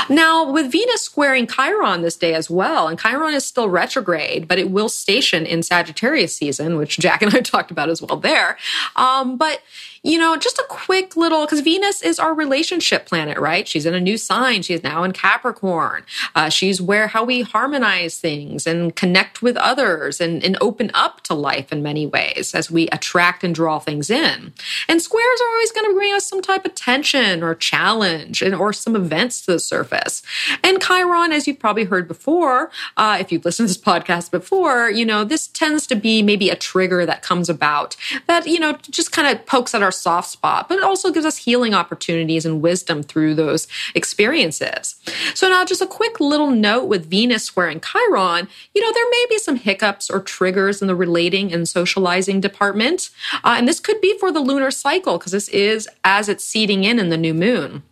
Now, 0.08 0.50
with 0.50 0.70
Venus 0.70 1.02
squaring 1.02 1.46
Chiron 1.46 2.02
this 2.02 2.16
day 2.16 2.34
as 2.34 2.48
well, 2.48 2.88
and 2.88 2.98
Chiron 2.98 3.34
is 3.34 3.44
still 3.44 3.68
retrograde, 3.68 4.46
but 4.46 4.58
it 4.58 4.70
will 4.70 4.88
station 4.88 5.44
in 5.44 5.62
Sagittarius 5.62 6.34
season, 6.34 6.76
which 6.76 6.98
Jack 6.98 7.22
and 7.22 7.34
I 7.34 7.40
talked 7.42 7.70
about 7.70 7.88
as 7.88 8.00
well 8.00 8.18
there. 8.18 8.56
Um, 8.96 9.36
but 9.36 9.62
you 10.02 10.18
know, 10.18 10.36
just 10.36 10.58
a 10.58 10.66
quick 10.68 11.16
little, 11.16 11.44
because 11.44 11.60
Venus 11.60 12.02
is 12.02 12.18
our 12.18 12.34
relationship 12.34 13.06
planet, 13.06 13.38
right? 13.38 13.66
She's 13.66 13.86
in 13.86 13.94
a 13.94 14.00
new 14.00 14.16
sign. 14.16 14.62
She's 14.62 14.82
now 14.82 15.02
in 15.02 15.12
Capricorn. 15.12 16.04
Uh, 16.34 16.48
she's 16.48 16.80
where 16.80 17.08
how 17.08 17.24
we 17.24 17.42
harmonize 17.42 18.18
things 18.18 18.66
and 18.66 18.94
connect 18.94 19.42
with 19.42 19.56
others 19.56 20.20
and, 20.20 20.44
and 20.44 20.56
open 20.60 20.90
up 20.94 21.22
to 21.22 21.34
life 21.34 21.72
in 21.72 21.82
many 21.82 22.06
ways 22.06 22.54
as 22.54 22.70
we 22.70 22.88
attract 22.88 23.44
and 23.44 23.54
draw 23.54 23.78
things 23.78 24.10
in. 24.10 24.52
And 24.88 25.02
squares 25.02 25.40
are 25.40 25.48
always 25.48 25.72
going 25.72 25.90
to 25.90 25.94
bring 25.94 26.14
us 26.14 26.26
some 26.26 26.42
type 26.42 26.64
of 26.64 26.74
tension 26.74 27.42
or 27.42 27.54
challenge 27.54 28.42
and, 28.42 28.54
or 28.54 28.72
some 28.72 28.96
events 28.96 29.44
to 29.46 29.52
the 29.52 29.60
surface. 29.60 30.22
And 30.62 30.82
Chiron, 30.82 31.32
as 31.32 31.46
you've 31.46 31.58
probably 31.58 31.84
heard 31.84 32.06
before, 32.06 32.70
uh, 32.96 33.18
if 33.20 33.32
you've 33.32 33.44
listened 33.44 33.68
to 33.68 33.74
this 33.74 33.82
podcast 33.82 34.30
before, 34.30 34.90
you 34.90 35.04
know, 35.04 35.24
this 35.24 35.48
tends 35.48 35.86
to 35.88 35.96
be 35.96 36.22
maybe 36.22 36.50
a 36.50 36.56
trigger 36.56 37.04
that 37.06 37.22
comes 37.22 37.48
about 37.48 37.96
that, 38.26 38.46
you 38.46 38.58
know, 38.58 38.72
just 38.90 39.12
kind 39.12 39.28
of 39.28 39.44
pokes 39.46 39.74
at 39.74 39.82
our 39.82 39.87
our 39.88 39.92
soft 39.92 40.28
spot, 40.28 40.68
but 40.68 40.76
it 40.76 40.84
also 40.84 41.10
gives 41.10 41.24
us 41.24 41.38
healing 41.38 41.72
opportunities 41.72 42.44
and 42.44 42.60
wisdom 42.60 43.02
through 43.02 43.34
those 43.34 43.66
experiences. 43.94 44.96
So 45.32 45.48
now 45.48 45.64
just 45.64 45.80
a 45.80 45.86
quick 45.86 46.20
little 46.20 46.50
note 46.50 46.84
with 46.84 47.08
Venus 47.08 47.42
squaring 47.42 47.80
Chiron, 47.80 48.48
you 48.74 48.82
know, 48.82 48.92
there 48.92 49.10
may 49.10 49.24
be 49.30 49.38
some 49.38 49.56
hiccups 49.56 50.10
or 50.10 50.20
triggers 50.20 50.82
in 50.82 50.88
the 50.88 50.94
relating 50.94 51.54
and 51.54 51.66
socializing 51.66 52.42
department. 52.42 53.08
Uh, 53.42 53.54
and 53.56 53.66
this 53.66 53.80
could 53.80 53.98
be 54.02 54.18
for 54.18 54.30
the 54.30 54.40
lunar 54.40 54.70
cycle 54.70 55.16
because 55.16 55.32
this 55.32 55.48
is 55.48 55.88
as 56.04 56.28
it's 56.28 56.44
seeding 56.44 56.84
in 56.84 56.98
in 56.98 57.08
the 57.08 57.16
new 57.16 57.32
moon. 57.32 57.82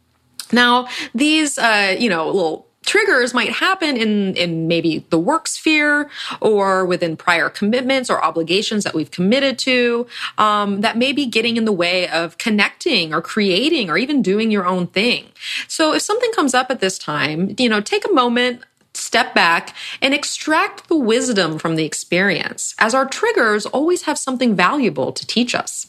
Now, 0.52 0.86
these, 1.14 1.56
uh, 1.56 1.96
you 1.98 2.10
know, 2.10 2.26
little 2.26 2.68
triggers 2.86 3.34
might 3.34 3.50
happen 3.50 3.96
in, 3.96 4.34
in 4.36 4.68
maybe 4.68 5.04
the 5.10 5.18
work 5.18 5.48
sphere 5.48 6.08
or 6.40 6.86
within 6.86 7.16
prior 7.16 7.50
commitments 7.50 8.08
or 8.08 8.24
obligations 8.24 8.84
that 8.84 8.94
we've 8.94 9.10
committed 9.10 9.58
to 9.58 10.06
um, 10.38 10.80
that 10.80 10.96
may 10.96 11.12
be 11.12 11.26
getting 11.26 11.56
in 11.56 11.64
the 11.64 11.72
way 11.72 12.08
of 12.08 12.38
connecting 12.38 13.12
or 13.12 13.20
creating 13.20 13.90
or 13.90 13.98
even 13.98 14.22
doing 14.22 14.50
your 14.50 14.64
own 14.64 14.86
thing. 14.86 15.26
So 15.68 15.92
if 15.92 16.02
something 16.02 16.32
comes 16.32 16.54
up 16.54 16.70
at 16.70 16.80
this 16.80 16.98
time, 16.98 17.54
you 17.58 17.68
know, 17.68 17.80
take 17.80 18.08
a 18.08 18.12
moment, 18.12 18.62
step 18.94 19.34
back 19.34 19.74
and 20.00 20.14
extract 20.14 20.88
the 20.88 20.96
wisdom 20.96 21.58
from 21.58 21.76
the 21.76 21.84
experience, 21.84 22.74
as 22.78 22.94
our 22.94 23.06
triggers 23.06 23.66
always 23.66 24.02
have 24.02 24.18
something 24.18 24.54
valuable 24.54 25.12
to 25.12 25.26
teach 25.26 25.54
us. 25.54 25.88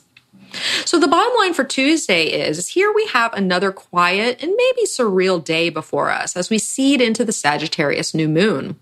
So 0.86 1.00
the 1.00 1.08
bottom 1.08 1.34
line 1.38 1.54
for 1.54 1.64
Tuesday 1.64 2.26
is, 2.28 2.70
here 2.70 2.94
we 2.94 3.06
have 3.08 3.34
another 3.34 3.72
quiet 3.72 4.42
and 4.42 4.54
maybe 4.56 4.88
surreal 4.88 5.44
day 5.44 5.70
before 5.70 6.10
us 6.10 6.38
as 6.38 6.50
we 6.50 6.58
seed 6.58 7.02
into 7.02 7.26
the 7.26 7.32
Sagittarius 7.32 8.14
new 8.14 8.30
moon. 8.30 8.80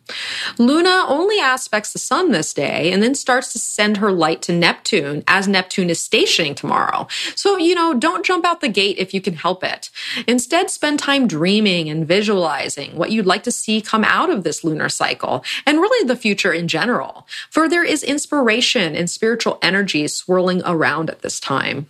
Luna 0.58 1.06
only 1.08 1.40
aspects 1.40 1.94
the 1.94 2.00
sun 2.00 2.32
this 2.32 2.54
day 2.54 2.92
and 2.92 3.02
then 3.02 3.16
starts 3.16 3.52
to 3.54 3.60
send 3.60 3.98
her 3.98 4.12
light 4.12 4.42
to 4.44 4.54
Neptune 4.54 5.24
as 5.28 5.48
Neptune 5.48 5.90
is 5.90 6.00
stationing 6.00 6.54
tomorrow. 6.54 7.08
So, 7.36 7.58
you 7.58 7.74
know, 7.74 7.94
don't 7.94 8.26
jump 8.26 8.46
out 8.46 8.62
the 8.62 8.70
gate 8.70 8.98
if 9.00 9.14
you 9.14 9.22
can 9.22 9.36
help 9.36 9.64
it. 9.64 9.90
Instead, 10.28 10.70
spend 10.70 11.00
time 11.00 11.28
dreaming 11.28 11.90
and 11.90 12.08
visualizing 12.08 12.96
what 12.98 13.12
you'd 13.12 13.26
like 13.26 13.44
to 13.44 13.52
see 13.52 13.82
come 13.82 14.04
out 14.04 14.30
of 14.30 14.44
this 14.44 14.64
lunar 14.64 14.90
cycle 14.90 15.44
and 15.66 15.80
really 15.80 16.08
the 16.08 16.16
future 16.16 16.54
in 16.54 16.68
general. 16.68 17.28
For 17.50 17.68
there 17.68 17.84
is 17.84 18.04
inspiration 18.04 18.96
and 18.96 19.10
spiritual 19.10 19.58
energy 19.62 20.08
swirling 20.08 20.62
around 20.66 21.10
at 21.10 21.22
this 21.22 21.40
time 21.40 21.55
time. 21.60 21.88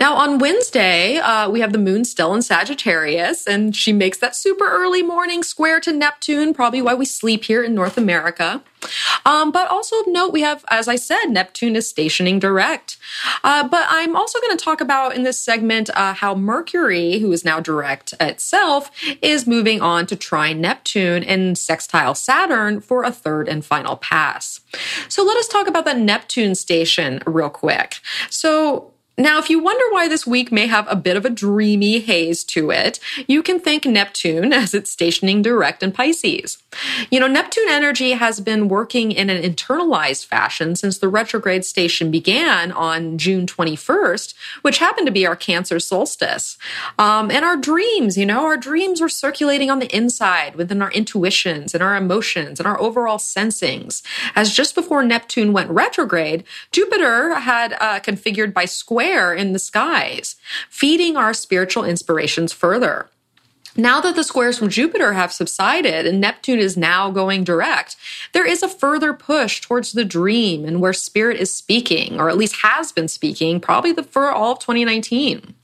Now, 0.00 0.14
on 0.14 0.38
Wednesday, 0.38 1.18
uh, 1.18 1.48
we 1.48 1.60
have 1.60 1.72
the 1.72 1.78
moon 1.78 2.04
still 2.04 2.34
in 2.34 2.42
Sagittarius, 2.42 3.46
and 3.46 3.74
she 3.74 3.92
makes 3.92 4.18
that 4.18 4.36
super 4.36 4.68
early 4.68 5.02
morning 5.02 5.42
square 5.42 5.80
to 5.80 5.92
Neptune, 5.92 6.54
probably 6.54 6.82
why 6.82 6.94
we 6.94 7.04
sleep 7.04 7.44
here 7.44 7.62
in 7.62 7.74
North 7.74 7.96
America. 7.96 8.62
Um, 9.24 9.50
but 9.50 9.68
also 9.68 9.98
of 10.00 10.06
note, 10.06 10.32
we 10.32 10.42
have, 10.42 10.64
as 10.68 10.88
I 10.88 10.96
said, 10.96 11.26
Neptune 11.26 11.76
is 11.76 11.88
stationing 11.88 12.38
direct. 12.38 12.98
Uh, 13.42 13.66
but 13.66 13.86
I'm 13.88 14.14
also 14.16 14.40
going 14.40 14.56
to 14.56 14.64
talk 14.64 14.80
about 14.80 15.16
in 15.16 15.22
this 15.22 15.40
segment 15.40 15.90
uh, 15.94 16.14
how 16.14 16.34
Mercury, 16.34 17.18
who 17.18 17.32
is 17.32 17.44
now 17.44 17.60
direct 17.60 18.14
itself, 18.20 18.90
is 19.22 19.46
moving 19.46 19.80
on 19.80 20.06
to 20.06 20.16
trine 20.16 20.60
Neptune 20.60 21.24
and 21.24 21.56
sextile 21.58 22.14
Saturn 22.14 22.80
for 22.80 23.02
a 23.02 23.10
third 23.10 23.48
and 23.48 23.64
final 23.64 23.96
pass. 23.96 24.60
So 25.08 25.24
let 25.24 25.36
us 25.36 25.48
talk 25.48 25.66
about 25.66 25.84
that 25.86 25.98
Neptune 25.98 26.54
station 26.54 27.22
real 27.26 27.50
quick. 27.50 27.96
So 28.30 28.92
now, 29.18 29.38
if 29.38 29.48
you 29.48 29.58
wonder 29.58 29.84
why 29.90 30.08
this 30.08 30.26
week 30.26 30.52
may 30.52 30.66
have 30.66 30.86
a 30.90 30.96
bit 30.96 31.16
of 31.16 31.24
a 31.24 31.30
dreamy 31.30 32.00
haze 32.00 32.44
to 32.44 32.70
it, 32.70 33.00
you 33.26 33.42
can 33.42 33.58
thank 33.58 33.86
Neptune 33.86 34.52
as 34.52 34.74
it's 34.74 34.90
stationing 34.90 35.40
direct 35.40 35.82
in 35.82 35.92
Pisces. 35.92 36.58
You 37.10 37.20
know, 37.20 37.26
Neptune 37.26 37.68
energy 37.70 38.10
has 38.12 38.40
been 38.40 38.68
working 38.68 39.12
in 39.12 39.30
an 39.30 39.42
internalized 39.42 40.26
fashion 40.26 40.76
since 40.76 40.98
the 40.98 41.08
retrograde 41.08 41.64
station 41.64 42.10
began 42.10 42.72
on 42.72 43.16
June 43.16 43.46
21st, 43.46 44.34
which 44.60 44.78
happened 44.78 45.06
to 45.06 45.12
be 45.12 45.26
our 45.26 45.36
Cancer 45.36 45.80
solstice. 45.80 46.58
Um, 46.98 47.30
and 47.30 47.42
our 47.42 47.56
dreams, 47.56 48.18
you 48.18 48.26
know, 48.26 48.44
our 48.44 48.58
dreams 48.58 49.00
are 49.00 49.08
circulating 49.08 49.70
on 49.70 49.78
the 49.78 49.94
inside 49.96 50.56
within 50.56 50.82
our 50.82 50.90
intuitions 50.92 51.72
and 51.72 51.82
our 51.82 51.96
emotions 51.96 52.60
and 52.60 52.66
our 52.66 52.78
overall 52.78 53.18
sensings. 53.18 54.02
As 54.34 54.54
just 54.54 54.74
before 54.74 55.02
Neptune 55.02 55.54
went 55.54 55.70
retrograde, 55.70 56.44
Jupiter 56.70 57.36
had 57.36 57.72
uh, 57.74 58.00
configured 58.00 58.52
by 58.52 58.66
square 58.66 59.05
in 59.34 59.52
the 59.52 59.58
skies, 59.58 60.36
feeding 60.68 61.16
our 61.16 61.34
spiritual 61.34 61.84
inspirations 61.84 62.52
further. 62.52 63.08
Now 63.78 64.00
that 64.00 64.16
the 64.16 64.24
squares 64.24 64.58
from 64.58 64.70
Jupiter 64.70 65.12
have 65.12 65.32
subsided 65.32 66.06
and 66.06 66.18
Neptune 66.18 66.58
is 66.58 66.78
now 66.78 67.10
going 67.10 67.44
direct, 67.44 67.96
there 68.32 68.46
is 68.46 68.62
a 68.62 68.68
further 68.68 69.12
push 69.12 69.60
towards 69.60 69.92
the 69.92 70.04
dream 70.04 70.64
and 70.64 70.80
where 70.80 70.94
spirit 70.94 71.36
is 71.38 71.52
speaking, 71.52 72.18
or 72.18 72.30
at 72.30 72.38
least 72.38 72.62
has 72.62 72.90
been 72.90 73.08
speaking, 73.08 73.60
probably 73.60 73.92
the, 73.92 74.02
for 74.02 74.30
all 74.30 74.52
of 74.52 74.60
2019. 74.60 75.54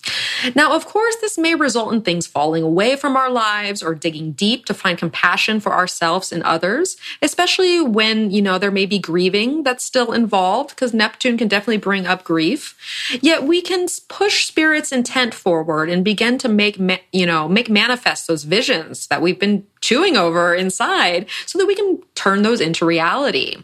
Now, 0.54 0.74
of 0.74 0.86
course, 0.86 1.16
this 1.20 1.38
may 1.38 1.54
result 1.54 1.92
in 1.92 2.02
things 2.02 2.26
falling 2.26 2.62
away 2.62 2.96
from 2.96 3.16
our 3.16 3.30
lives 3.30 3.82
or 3.82 3.94
digging 3.94 4.32
deep 4.32 4.64
to 4.66 4.74
find 4.74 4.98
compassion 4.98 5.60
for 5.60 5.72
ourselves 5.72 6.32
and 6.32 6.42
others, 6.42 6.96
especially 7.20 7.80
when, 7.80 8.30
you 8.30 8.42
know, 8.42 8.58
there 8.58 8.70
may 8.70 8.86
be 8.86 8.98
grieving 8.98 9.62
that's 9.62 9.84
still 9.84 10.12
involved 10.12 10.70
because 10.70 10.92
Neptune 10.92 11.38
can 11.38 11.48
definitely 11.48 11.76
bring 11.76 12.06
up 12.06 12.24
grief. 12.24 12.76
Yet 13.20 13.44
we 13.44 13.62
can 13.62 13.86
push 14.08 14.46
spirit's 14.46 14.92
intent 14.92 15.34
forward 15.34 15.88
and 15.88 16.04
begin 16.04 16.38
to 16.38 16.48
make, 16.48 16.78
you 17.12 17.26
know, 17.26 17.48
make 17.48 17.70
manifest 17.70 18.26
those 18.26 18.44
visions 18.44 19.06
that 19.06 19.22
we've 19.22 19.38
been 19.38 19.66
chewing 19.82 20.16
over 20.16 20.54
inside 20.54 21.26
so 21.44 21.58
that 21.58 21.66
we 21.66 21.74
can 21.74 22.02
turn 22.14 22.40
those 22.40 22.62
into 22.62 22.86
reality. 22.86 23.56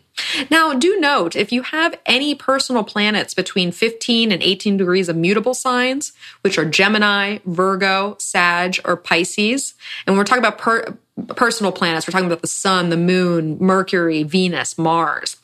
Now, 0.50 0.74
do 0.74 0.98
note 1.00 1.36
if 1.36 1.52
you 1.52 1.62
have 1.62 1.98
any 2.04 2.34
personal 2.34 2.84
planets 2.84 3.34
between 3.34 3.72
15 3.72 4.32
and 4.32 4.42
18 4.42 4.76
degrees 4.76 5.08
of 5.08 5.16
mutable 5.16 5.54
signs, 5.54 6.12
which 6.42 6.58
are 6.58 6.64
Gemini, 6.64 7.38
Virgo, 7.46 8.16
Sag, 8.18 8.80
or 8.84 8.96
Pisces, 8.96 9.74
and 10.06 10.12
when 10.12 10.18
we're 10.18 10.24
talking 10.24 10.44
about 10.44 10.58
per- 10.58 10.98
personal 11.36 11.72
planets, 11.72 12.06
we're 12.06 12.12
talking 12.12 12.26
about 12.26 12.42
the 12.42 12.48
sun, 12.48 12.90
the 12.90 12.96
moon, 12.96 13.56
Mercury, 13.60 14.24
Venus, 14.24 14.76
Mars, 14.76 15.36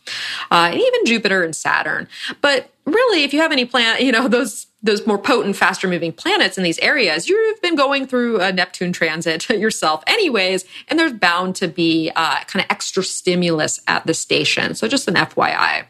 uh, 0.50 0.70
and 0.72 0.80
even 0.80 1.06
Jupiter 1.06 1.42
and 1.42 1.54
Saturn. 1.54 2.08
But 2.40 2.70
really, 2.84 3.22
if 3.22 3.32
you 3.32 3.40
have 3.40 3.52
any 3.52 3.64
planet, 3.64 4.02
you 4.02 4.12
know, 4.12 4.28
those 4.28 4.66
those 4.84 5.06
more 5.06 5.18
potent, 5.18 5.56
faster 5.56 5.88
moving 5.88 6.12
planets 6.12 6.56
in 6.58 6.62
these 6.62 6.78
areas, 6.78 7.28
you've 7.28 7.60
been 7.62 7.74
going 7.74 8.06
through 8.06 8.40
a 8.40 8.52
Neptune 8.52 8.92
transit 8.92 9.48
yourself, 9.48 10.04
anyways, 10.06 10.64
and 10.88 10.98
there's 10.98 11.14
bound 11.14 11.56
to 11.56 11.68
be 11.68 12.12
uh, 12.14 12.40
kind 12.44 12.64
of 12.64 12.70
extra 12.70 13.02
stimulus 13.02 13.80
at 13.88 14.06
the 14.06 14.14
station. 14.14 14.74
So, 14.74 14.86
just 14.86 15.08
an 15.08 15.14
FYI. 15.14 15.86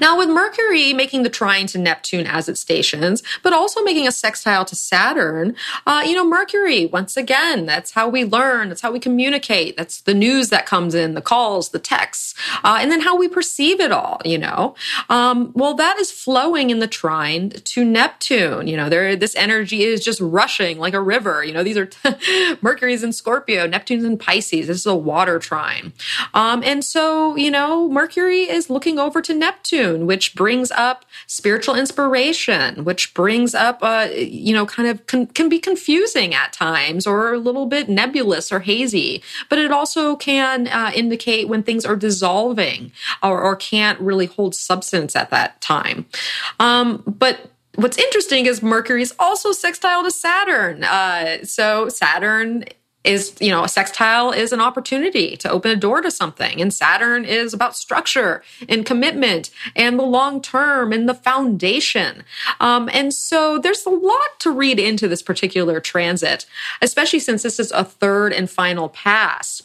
Now, 0.00 0.18
with 0.18 0.28
Mercury 0.28 0.92
making 0.92 1.22
the 1.22 1.30
trine 1.30 1.66
to 1.68 1.78
Neptune 1.78 2.26
as 2.26 2.48
it 2.48 2.58
stations, 2.58 3.22
but 3.42 3.52
also 3.52 3.82
making 3.82 4.06
a 4.06 4.12
sextile 4.12 4.64
to 4.64 4.76
Saturn, 4.76 5.56
uh, 5.86 6.02
you 6.06 6.14
know, 6.14 6.24
Mercury, 6.24 6.86
once 6.86 7.16
again, 7.16 7.66
that's 7.66 7.92
how 7.92 8.08
we 8.08 8.24
learn, 8.24 8.68
that's 8.68 8.80
how 8.80 8.92
we 8.92 9.00
communicate, 9.00 9.76
that's 9.76 10.00
the 10.02 10.14
news 10.14 10.50
that 10.50 10.66
comes 10.66 10.94
in, 10.94 11.14
the 11.14 11.20
calls, 11.20 11.70
the 11.70 11.78
texts, 11.78 12.34
uh, 12.64 12.78
and 12.80 12.90
then 12.90 13.00
how 13.00 13.16
we 13.16 13.28
perceive 13.28 13.80
it 13.80 13.92
all, 13.92 14.20
you 14.24 14.38
know. 14.38 14.74
Um, 15.08 15.52
well, 15.54 15.74
that 15.74 15.98
is 15.98 16.10
flowing 16.10 16.70
in 16.70 16.78
the 16.78 16.86
trine 16.86 17.50
to 17.50 17.84
Neptune. 17.84 18.66
You 18.66 18.76
know, 18.76 18.88
there, 18.88 19.16
this 19.16 19.36
energy 19.36 19.82
is 19.82 20.04
just 20.04 20.20
rushing 20.20 20.78
like 20.78 20.94
a 20.94 21.00
river. 21.00 21.44
You 21.44 21.52
know, 21.52 21.62
these 21.62 21.76
are 21.76 21.88
Mercury's 22.62 23.02
in 23.02 23.12
Scorpio, 23.12 23.66
Neptune's 23.66 24.04
in 24.04 24.18
Pisces. 24.18 24.66
This 24.66 24.78
is 24.78 24.86
a 24.86 24.94
water 24.94 25.38
trine. 25.38 25.92
Um, 26.34 26.62
and 26.64 26.84
so, 26.84 27.36
you 27.36 27.50
know, 27.50 27.88
Mercury 27.88 28.48
is 28.48 28.70
looking 28.70 28.98
over 28.98 29.20
to 29.22 29.34
Neptune, 29.34 29.51
which 30.06 30.34
brings 30.34 30.70
up 30.70 31.04
spiritual 31.26 31.74
inspiration, 31.74 32.84
which 32.84 33.14
brings 33.14 33.54
up, 33.54 33.78
uh, 33.82 34.08
you 34.14 34.52
know, 34.52 34.66
kind 34.66 34.88
of 34.88 35.06
con- 35.06 35.26
can 35.26 35.48
be 35.48 35.58
confusing 35.58 36.34
at 36.34 36.52
times 36.52 37.06
or 37.06 37.32
a 37.32 37.38
little 37.38 37.66
bit 37.66 37.88
nebulous 37.88 38.52
or 38.52 38.60
hazy. 38.60 39.22
But 39.48 39.58
it 39.58 39.72
also 39.72 40.16
can 40.16 40.68
uh, 40.68 40.92
indicate 40.94 41.48
when 41.48 41.62
things 41.62 41.84
are 41.84 41.96
dissolving 41.96 42.92
or, 43.22 43.40
or, 43.40 43.56
can't 43.56 44.00
really 44.00 44.26
hold 44.26 44.54
substance 44.54 45.14
at 45.14 45.30
that 45.30 45.60
time. 45.60 46.06
Um, 46.58 47.02
but 47.06 47.50
what's 47.76 47.98
interesting 47.98 48.46
is 48.46 48.62
Mercury 48.62 49.02
is 49.02 49.14
also 49.18 49.52
sextile 49.52 50.02
to 50.02 50.10
Saturn. 50.10 50.84
Uh, 50.84 51.44
so 51.44 51.88
Saturn 51.88 52.64
is 53.04 53.34
you 53.40 53.50
know 53.50 53.64
a 53.64 53.68
sextile 53.68 54.30
is 54.30 54.52
an 54.52 54.60
opportunity 54.60 55.36
to 55.38 55.50
open 55.50 55.70
a 55.70 55.76
door 55.76 56.00
to 56.00 56.10
something. 56.10 56.60
And 56.60 56.72
saturn 56.72 57.24
is 57.24 57.52
about 57.52 57.76
structure 57.76 58.42
and 58.68 58.86
commitment 58.86 59.50
and 59.76 59.98
the 59.98 60.04
long 60.04 60.40
term 60.40 60.92
and 60.92 61.08
the 61.08 61.14
foundation. 61.14 62.24
Um, 62.60 62.88
and 62.92 63.12
so 63.12 63.58
there's 63.58 63.84
a 63.86 63.90
lot 63.90 64.40
to 64.40 64.50
read 64.50 64.78
into 64.78 65.08
this 65.08 65.22
particular 65.22 65.80
transit 65.80 66.46
especially 66.80 67.18
since 67.18 67.42
this 67.42 67.58
is 67.58 67.72
a 67.72 67.84
third 67.84 68.32
and 68.32 68.48
final 68.48 68.88
pass 68.88 69.62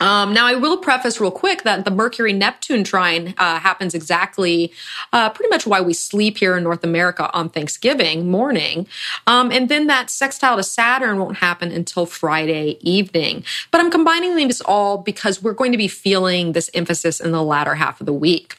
um, 0.00 0.32
now, 0.32 0.46
I 0.46 0.54
will 0.54 0.78
preface 0.78 1.20
real 1.20 1.30
quick 1.30 1.62
that 1.62 1.84
the 1.84 1.90
Mercury 1.90 2.32
Neptune 2.32 2.84
trine 2.84 3.34
uh, 3.36 3.58
happens 3.58 3.94
exactly 3.94 4.72
uh, 5.12 5.30
pretty 5.30 5.50
much 5.50 5.66
why 5.66 5.80
we 5.80 5.92
sleep 5.92 6.38
here 6.38 6.56
in 6.56 6.64
North 6.64 6.82
America 6.82 7.30
on 7.34 7.50
Thanksgiving 7.50 8.30
morning. 8.30 8.86
Um, 9.26 9.52
and 9.52 9.68
then 9.68 9.86
that 9.88 10.08
sextile 10.10 10.56
to 10.56 10.62
Saturn 10.62 11.18
won't 11.18 11.36
happen 11.36 11.70
until 11.70 12.06
Friday 12.06 12.78
evening. 12.80 13.44
But 13.70 13.80
I'm 13.80 13.90
combining 13.90 14.36
these 14.36 14.60
all 14.62 14.98
because 14.98 15.42
we're 15.42 15.52
going 15.52 15.72
to 15.72 15.78
be 15.78 15.88
feeling 15.88 16.52
this 16.52 16.70
emphasis 16.72 17.20
in 17.20 17.32
the 17.32 17.42
latter 17.42 17.74
half 17.74 18.00
of 18.00 18.06
the 18.06 18.12
week. 18.12 18.56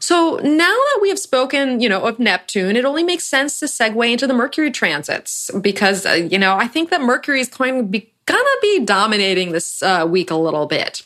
So 0.00 0.36
now 0.42 0.64
that 0.66 0.98
we 1.00 1.08
have 1.08 1.18
spoken, 1.18 1.80
you 1.80 1.88
know, 1.88 2.02
of 2.04 2.18
Neptune, 2.18 2.76
it 2.76 2.84
only 2.84 3.02
makes 3.02 3.24
sense 3.24 3.58
to 3.60 3.66
segue 3.66 4.10
into 4.10 4.26
the 4.26 4.34
Mercury 4.34 4.70
transits 4.70 5.50
because, 5.60 6.06
uh, 6.06 6.12
you 6.12 6.38
know, 6.38 6.56
I 6.56 6.68
think 6.68 6.90
that 6.90 7.00
Mercury 7.00 7.40
is 7.40 7.48
going 7.48 7.78
to 7.78 7.82
be 7.82 8.12
gonna 8.26 8.44
be 8.60 8.80
dominating 8.80 9.52
this 9.52 9.82
uh, 9.82 10.06
week 10.08 10.30
a 10.30 10.36
little 10.36 10.66
bit. 10.66 11.02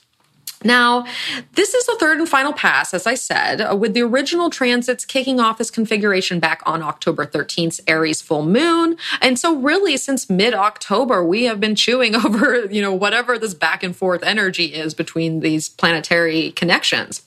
Now, 0.64 1.06
this 1.54 1.74
is 1.74 1.86
the 1.86 1.96
third 1.98 2.18
and 2.18 2.28
final 2.28 2.52
pass, 2.52 2.94
as 2.94 3.06
I 3.06 3.14
said, 3.14 3.60
uh, 3.60 3.76
with 3.76 3.94
the 3.94 4.02
original 4.02 4.50
transits 4.50 5.04
kicking 5.04 5.40
off 5.40 5.58
this 5.58 5.70
configuration 5.70 6.40
back 6.40 6.62
on 6.66 6.82
October 6.82 7.26
13th, 7.26 7.80
Aries 7.86 8.22
full 8.22 8.44
moon. 8.44 8.96
And 9.20 9.38
so 9.38 9.56
really 9.56 9.96
since 9.96 10.30
mid-October, 10.30 11.24
we 11.24 11.44
have 11.44 11.60
been 11.60 11.74
chewing 11.74 12.14
over, 12.24 12.66
you 12.66 12.82
know, 12.82 12.92
whatever 12.92 13.38
this 13.38 13.54
back 13.54 13.82
and 13.82 13.94
forth 13.94 14.22
energy 14.22 14.66
is 14.66 14.94
between 14.94 15.40
these 15.40 15.68
planetary 15.68 16.52
connections. 16.52 17.22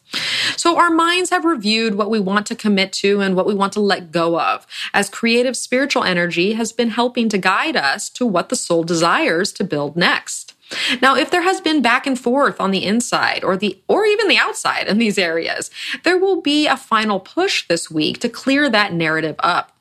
So 0.55 0.77
our 0.77 0.89
minds 0.89 1.29
have 1.29 1.45
reviewed 1.45 1.95
what 1.95 2.09
we 2.09 2.19
want 2.19 2.45
to 2.47 2.55
commit 2.55 2.93
to 2.93 3.21
and 3.21 3.35
what 3.35 3.45
we 3.45 3.53
want 3.53 3.73
to 3.73 3.79
let 3.81 4.11
go 4.11 4.39
of, 4.39 4.65
as 4.93 5.09
creative 5.09 5.57
spiritual 5.57 6.03
energy 6.03 6.53
has 6.53 6.71
been 6.71 6.89
helping 6.89 7.29
to 7.29 7.37
guide 7.37 7.75
us 7.75 8.09
to 8.11 8.25
what 8.25 8.49
the 8.49 8.55
soul 8.55 8.83
desires 8.83 9.51
to 9.53 9.63
build 9.63 9.95
next. 9.95 10.54
Now, 11.01 11.15
if 11.15 11.31
there 11.31 11.41
has 11.41 11.61
been 11.61 11.81
back 11.81 12.07
and 12.07 12.19
forth 12.19 12.59
on 12.59 12.71
the 12.71 12.85
inside 12.85 13.43
or 13.43 13.57
the 13.57 13.79
or 13.87 14.05
even 14.05 14.27
the 14.27 14.37
outside 14.37 14.87
in 14.87 14.97
these 14.97 15.17
areas, 15.17 15.71
there 16.03 16.17
will 16.17 16.41
be 16.41 16.67
a 16.67 16.77
final 16.77 17.19
push 17.19 17.67
this 17.67 17.89
week 17.89 18.19
to 18.19 18.29
clear 18.29 18.69
that 18.69 18.93
narrative 18.93 19.35
up. 19.39 19.71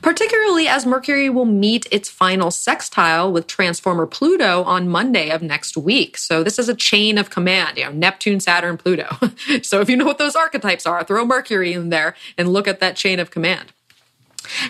Particularly 0.00 0.68
as 0.68 0.86
Mercury 0.86 1.28
will 1.28 1.44
meet 1.44 1.86
its 1.90 2.08
final 2.08 2.50
sextile 2.50 3.30
with 3.30 3.46
transformer 3.46 4.06
Pluto 4.06 4.62
on 4.64 4.88
Monday 4.88 5.30
of 5.30 5.42
next 5.42 5.76
week. 5.76 6.16
So 6.16 6.42
this 6.42 6.58
is 6.58 6.68
a 6.68 6.74
chain 6.74 7.18
of 7.18 7.30
command, 7.30 7.76
you 7.76 7.84
know, 7.84 7.92
Neptune, 7.92 8.40
Saturn, 8.40 8.78
Pluto. 8.78 9.08
so 9.62 9.80
if 9.80 9.90
you 9.90 9.96
know 9.96 10.06
what 10.06 10.18
those 10.18 10.36
archetypes 10.36 10.86
are, 10.86 11.04
throw 11.04 11.26
Mercury 11.26 11.72
in 11.74 11.90
there 11.90 12.14
and 12.38 12.52
look 12.52 12.66
at 12.66 12.80
that 12.80 12.96
chain 12.96 13.20
of 13.20 13.30
command. 13.30 13.72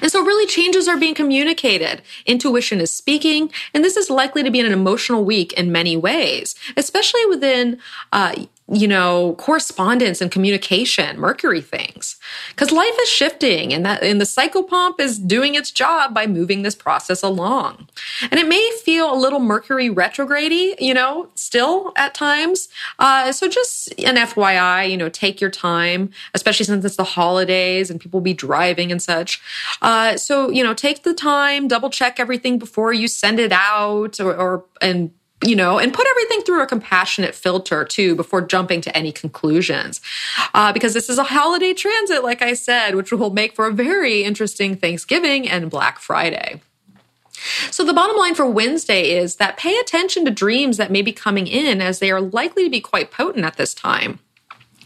And 0.01 0.11
so, 0.11 0.23
really, 0.25 0.47
changes 0.47 0.89
are 0.89 0.97
being 0.97 1.15
communicated. 1.15 2.03
Intuition 2.25 2.81
is 2.81 2.91
speaking, 2.91 3.51
and 3.75 3.85
this 3.85 3.97
is 3.97 4.11
likely 4.11 4.43
to 4.43 4.51
be 4.51 4.61
an 4.61 4.73
emotional 4.73 5.25
week 5.25 5.53
in 5.55 5.73
many 5.73 5.97
ways, 5.97 6.55
especially 6.77 7.25
within 7.27 7.79
uh, 8.13 8.47
you 8.69 8.89
know, 8.89 9.37
correspondence 9.39 10.21
and 10.21 10.31
communication, 10.31 11.19
Mercury 11.21 11.61
things. 11.61 12.17
Because 12.49 12.73
life 12.73 12.95
is 13.03 13.09
shifting 13.09 13.73
and 13.73 13.87
that 13.87 14.03
and 14.03 14.21
the 14.21 14.25
psychopomp 14.25 14.99
is 14.99 15.21
doing 15.21 15.55
its 15.55 15.71
job 15.71 16.13
by 16.13 16.27
moving 16.27 16.63
this 16.63 16.75
process 16.75 17.23
along. 17.23 17.89
And 18.29 18.41
it 18.41 18.49
may 18.49 18.73
feel 18.85 19.13
a 19.13 19.15
little 19.15 19.39
Mercury 19.39 19.89
retrogrady, 19.89 20.75
you 20.81 20.95
know, 20.95 21.29
still 21.37 21.93
at 21.97 22.13
times. 22.13 22.69
Uh, 22.99 23.31
so 23.31 23.49
just 23.49 23.93
an 24.01 24.17
FYI, 24.17 24.91
you 24.91 24.97
know, 24.97 25.09
take 25.09 25.41
your 25.41 25.51
time, 25.51 26.11
especially 26.35 26.67
since 26.67 26.85
it's 26.85 26.97
the 26.97 27.05
holidays 27.05 27.89
and 27.89 28.01
people 28.01 28.19
will 28.19 28.25
be 28.25 28.35
driving 28.35 28.91
and 28.91 29.01
such. 29.01 29.41
Uh, 29.81 30.17
so, 30.17 30.51
you 30.51 30.65
know, 30.65 30.75
take 30.75 31.05
the 31.05 31.15
time, 31.15 31.69
double 31.69 31.91
check 31.91 32.19
everything 32.19 32.59
before 32.59 32.93
you 32.93 33.07
send 33.07 33.39
it 33.39 33.53
out 33.53 34.19
or, 34.19 34.35
or 34.35 34.65
and 34.83 35.13
you 35.45 35.55
know, 35.55 35.79
and 35.79 35.93
put 35.93 36.07
everything 36.07 36.41
through 36.43 36.63
a 36.63 36.67
compassionate 36.67 37.35
filter 37.35 37.85
too 37.85 38.15
before 38.15 38.41
jumping 38.41 38.81
to 38.81 38.97
any 38.97 39.13
conclusions. 39.13 40.01
Uh, 40.55 40.73
because 40.73 40.95
this 40.95 41.11
is 41.11 41.19
a 41.19 41.25
holiday 41.25 41.75
transit, 41.75 42.23
like 42.23 42.43
I 42.43 42.55
said, 42.55 42.95
which 42.95 43.13
will 43.13 43.31
make 43.31 43.55
for 43.55 43.67
a 43.67 43.73
very 43.73 44.25
interesting 44.25 44.77
Thanksgiving 44.77 45.49
and 45.49 45.71
Black 45.71 45.99
Friday. 45.99 46.63
So, 47.71 47.85
the 47.85 47.93
bottom 47.93 48.17
line 48.17 48.35
for 48.35 48.47
Wednesday 48.47 49.11
is 49.11 49.37
that 49.37 49.59
pay 49.59 49.77
attention 49.79 50.25
to 50.25 50.31
dreams 50.31 50.79
that 50.79 50.91
may 50.91 51.03
be 51.03 51.13
coming 51.13 51.47
in 51.47 51.83
as 51.83 51.99
they 51.99 52.11
are 52.11 52.21
likely 52.21 52.65
to 52.65 52.71
be 52.71 52.81
quite 52.81 53.11
potent 53.11 53.45
at 53.45 53.57
this 53.57 53.75
time 53.75 54.21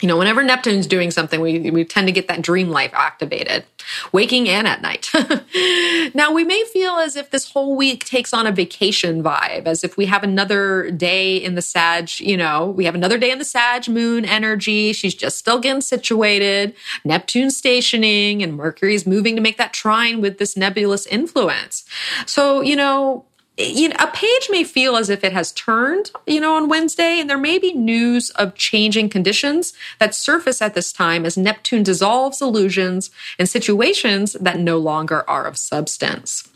you 0.01 0.09
know, 0.09 0.17
whenever 0.17 0.43
Neptune's 0.43 0.87
doing 0.87 1.11
something, 1.11 1.41
we, 1.41 1.71
we 1.71 1.85
tend 1.85 2.07
to 2.07 2.13
get 2.13 2.29
that 2.29 2.43
dream 2.43 2.71
life 2.71 2.93
activated, 2.95 3.65
waking 4.13 4.49
and 4.49 4.67
at 4.67 4.83
night. 4.83 5.11
now, 6.15 6.33
we 6.33 6.45
may 6.45 6.65
feel 6.73 6.97
as 6.97 7.17
if 7.17 7.31
this 7.31 7.51
whole 7.51 7.77
week 7.77 8.05
takes 8.05 8.33
on 8.33 8.47
a 8.47 8.53
vacation 8.53 9.23
vibe, 9.23 9.67
as 9.67 9.85
if 9.85 9.97
we 9.97 10.07
have 10.07 10.23
another 10.23 10.91
day 10.91 11.37
in 11.37 11.55
the 11.55 11.63
Sag, 11.63 12.19
you 12.19 12.37
know, 12.37 12.71
we 12.71 12.85
have 12.85 12.95
another 12.95 13.19
day 13.19 13.31
in 13.31 13.39
the 13.39 13.45
Sag 13.45 13.89
moon 13.89 14.25
energy. 14.25 14.93
She's 14.93 15.15
just 15.15 15.39
still 15.39 15.61
getting 15.61 15.83
situated, 15.83 16.75
Neptune 17.05 17.51
stationing, 17.51 18.43
and 18.43 18.57
Mercury's 18.57 19.07
moving 19.07 19.37
to 19.37 19.43
make 19.43 19.59
that 19.59 19.73
trine 19.73 20.21
with 20.21 20.39
this 20.39 20.57
nebulous 20.57 21.07
influence. 21.07 21.85
So, 22.27 22.61
you 22.63 22.77
know, 22.77 23.25
you 23.61 23.89
know, 23.89 23.97
a 23.99 24.09
page 24.09 24.49
may 24.51 24.65
feel 24.65 24.97
as 24.97 25.11
if 25.11 25.25
it 25.25 25.33
has 25.33 25.53
turned, 25.53 26.11
you 26.27 26.41
know, 26.41 26.57
on 26.57 26.69
Wednesday, 26.69 27.21
and 27.21 27.29
there 27.29 27.39
may 27.39 27.59
be 27.59 27.73
news 27.73 28.31
of 28.31 28.55
changing 28.55 29.09
conditions 29.09 29.73
that 29.99 30.15
surface 30.15 30.61
at 30.61 30.75
this 30.75 30.93
time 30.93 31.25
as 31.25 31.37
Neptune 31.37 31.83
dissolves 31.83 32.43
illusions 32.43 33.11
and 33.39 33.49
situations 33.49 34.33
that 34.35 34.59
no 34.59 34.79
longer 34.79 35.29
are 35.29 35.47
of 35.47 35.57
substance. 35.57 36.50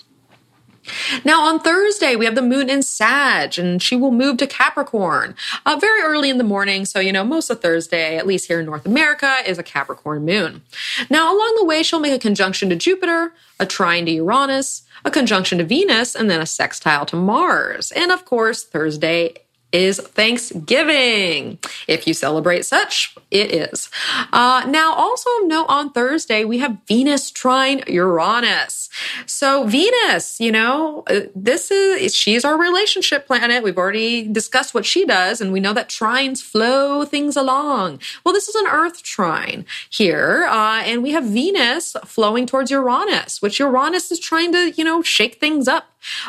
Now, 1.25 1.47
on 1.47 1.61
Thursday, 1.61 2.17
we 2.17 2.25
have 2.25 2.35
the 2.35 2.43
moon 2.43 2.69
in 2.69 2.83
Sag, 2.83 3.59
and 3.59 3.83
she 3.83 3.97
will 3.97 4.11
move 4.11 4.37
to 4.39 4.47
Capricorn 4.47 5.35
uh, 5.65 5.77
very 5.81 6.03
early 6.03 6.31
in 6.31 6.39
the 6.39 6.45
morning. 6.45 6.85
So, 6.85 7.01
you 7.01 7.13
know, 7.13 7.25
most 7.25 7.51
of 7.51 7.61
Thursday, 7.61 8.17
at 8.17 8.27
least 8.27 8.49
here 8.49 8.61
in 8.61 8.67
North 8.67 8.87
America, 8.87 9.37
is 9.47 9.59
a 9.59 9.63
Capricorn 9.63 10.25
moon. 10.25 10.63
Now, 11.11 11.35
along 11.35 11.57
the 11.59 11.65
way, 11.65 11.83
she'll 11.83 12.01
make 12.01 12.13
a 12.13 12.19
conjunction 12.19 12.69
to 12.71 12.77
Jupiter, 12.77 13.33
a 13.59 13.67
trine 13.67 14.07
to 14.07 14.13
Uranus, 14.13 14.83
a 15.05 15.11
conjunction 15.11 15.59
to 15.59 15.65
Venus, 15.65 16.15
and 16.15 16.31
then 16.31 16.41
a 16.41 16.47
sextile 16.47 17.07
to 17.07 17.17
Mars. 17.17 17.93
And 17.93 18.11
of 18.11 18.25
course, 18.25 18.65
Thursday 18.65 19.44
is 19.75 19.99
Thanksgiving. 19.99 21.59
If 21.89 22.07
you 22.07 22.15
celebrate 22.15 22.65
such, 22.65 23.17
it 23.33 23.53
is. 23.53 23.91
Uh, 24.33 24.65
now, 24.69 24.95
also 24.95 25.29
note 25.43 25.67
on 25.69 25.91
Thursday, 25.91 26.45
we 26.45 26.59
have 26.59 26.79
Venus 26.87 27.33
trine 27.33 27.83
Uranus. 27.89 28.89
So 29.27 29.67
Venus, 29.67 30.39
you 30.39 30.53
know, 30.53 31.03
uh, 31.09 31.23
this 31.35 31.73
is, 31.73 32.15
she's 32.15 32.45
our 32.45 32.57
relationship 32.57 33.27
planet. 33.27 33.65
We've 33.65 33.77
already 33.77 34.29
discussed 34.29 34.75
what 34.75 34.87
she 34.87 35.05
does, 35.05 35.41
and 35.41 35.53
we 35.53 35.59
know 35.59 35.73
that 35.73 35.89
trines 35.89 36.41
flow 36.41 37.05
things 37.05 37.37
along. 37.37 38.01
Well, 38.23 38.33
this 38.33 38.49
is 38.49 38.55
an 38.55 38.69
Earth 38.69 39.03
trine 39.03 39.67
here, 39.91 40.47
uh, 40.49 40.83
and 40.85 41.03
we 41.03 41.11
have 41.11 41.25
Venus 41.25 41.97
flowing 42.05 42.47
towards 42.47 42.71
Uranus, 42.71 43.43
which 43.43 43.59
Uranus 43.59 44.13
is 44.13 44.21
trying 44.21 44.53
to, 44.53 44.71
you 44.71 44.85
know, 44.85 45.03
shake 45.03 45.41
things 45.41 45.67
up 45.67 45.87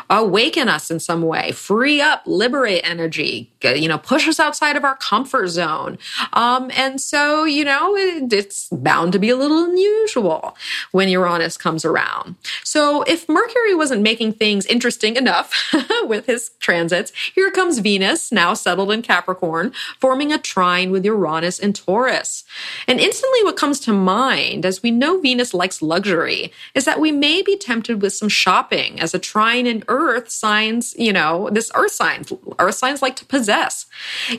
awaken 0.09 0.69
us 0.69 0.89
in 0.91 0.99
some 0.99 1.21
way, 1.21 1.51
free 1.51 2.01
up, 2.01 2.23
liberate 2.25 2.81
energy, 2.83 3.51
you 3.63 3.88
know, 3.88 3.97
push 3.97 4.27
us 4.27 4.39
outside 4.39 4.75
of 4.75 4.83
our 4.83 4.95
comfort 4.97 5.47
zone. 5.47 5.97
Um, 6.33 6.71
and 6.75 7.01
so, 7.01 7.43
you 7.45 7.65
know, 7.65 7.95
it, 7.95 8.31
it's 8.31 8.69
bound 8.69 9.13
to 9.13 9.19
be 9.19 9.29
a 9.29 9.35
little 9.35 9.63
unusual 9.63 10.55
when 10.91 11.09
Uranus 11.09 11.57
comes 11.57 11.85
around. 11.85 12.35
So 12.63 13.03
if 13.03 13.27
Mercury 13.27 13.75
wasn't 13.75 14.01
making 14.01 14.33
things 14.33 14.65
interesting 14.65 15.15
enough 15.15 15.53
with 16.03 16.25
his 16.25 16.51
transits, 16.59 17.11
here 17.33 17.51
comes 17.51 17.79
Venus, 17.79 18.31
now 18.31 18.53
settled 18.53 18.91
in 18.91 19.01
Capricorn, 19.01 19.71
forming 19.99 20.31
a 20.31 20.38
trine 20.38 20.91
with 20.91 21.05
Uranus 21.05 21.59
and 21.59 21.75
Taurus. 21.75 22.43
And 22.88 22.99
instantly 22.99 23.43
what 23.43 23.57
comes 23.57 23.79
to 23.81 23.93
mind, 23.93 24.65
as 24.65 24.83
we 24.83 24.91
know 24.91 25.19
Venus 25.19 25.53
likes 25.53 25.81
luxury, 25.81 26.51
is 26.73 26.85
that 26.85 26.99
we 26.99 27.11
may 27.11 27.41
be 27.41 27.57
tempted 27.57 28.01
with 28.01 28.13
some 28.13 28.29
shopping 28.29 28.99
as 28.99 29.13
a 29.13 29.19
trine 29.19 29.64
sign 29.65 29.75
in 29.75 29.84
earth 29.88 30.30
signs, 30.30 30.95
you 30.97 31.12
know, 31.12 31.49
this 31.51 31.71
earth 31.75 31.91
signs, 31.91 32.32
earth 32.60 32.75
signs 32.75 33.01
like 33.01 33.15
to 33.17 33.25
possess. 33.25 33.86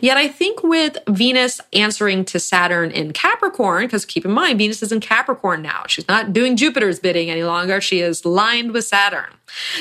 Yet 0.01 0.17
I 0.17 0.29
think 0.29 0.63
with 0.63 0.99
Venus 1.09 1.61
answering 1.73 2.25
to 2.27 2.39
Saturn 2.39 2.91
in 2.91 3.13
Capricorn, 3.13 3.87
because 3.87 4.05
keep 4.05 4.25
in 4.25 4.31
mind, 4.31 4.59
Venus 4.59 4.83
is 4.83 4.93
in 4.93 5.01
Capricorn 5.01 5.63
now. 5.63 5.85
She's 5.89 6.09
not 6.09 6.33
doing 6.33 6.57
Jupiter's 6.57 7.01
bidding 7.01 7.31
any 7.31 7.45
longer. 7.45 7.81
She 7.81 8.01
is 8.01 8.25
lined 8.25 8.73
with 8.73 8.85
Saturn. 8.85 9.33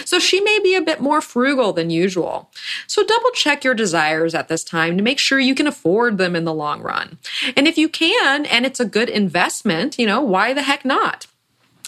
So 0.06 0.20
she 0.20 0.42
may 0.42 0.60
be 0.60 0.76
a 0.76 0.82
bit 0.82 1.00
more 1.00 1.22
frugal 1.22 1.74
than 1.74 1.90
usual. 1.90 2.50
So 2.88 3.04
double 3.04 3.32
check 3.32 3.64
your 3.64 3.74
desires 3.74 4.36
at 4.36 4.48
this 4.48 4.64
time 4.64 4.98
to 4.98 5.04
make 5.04 5.20
sure 5.20 5.40
you 5.40 5.56
can 5.56 5.68
afford 5.68 6.18
them 6.18 6.36
in 6.36 6.46
the 6.46 6.54
long 6.54 6.82
run. 6.82 7.18
And 7.56 7.68
if 7.68 7.78
you 7.78 7.90
can, 7.90 8.46
and 8.46 8.66
it's 8.66 8.80
a 8.80 8.86
good 8.86 9.10
investment, 9.10 9.98
you 9.98 10.06
know, 10.06 10.22
why 10.22 10.54
the 10.54 10.62
heck 10.62 10.86
not? 10.86 11.28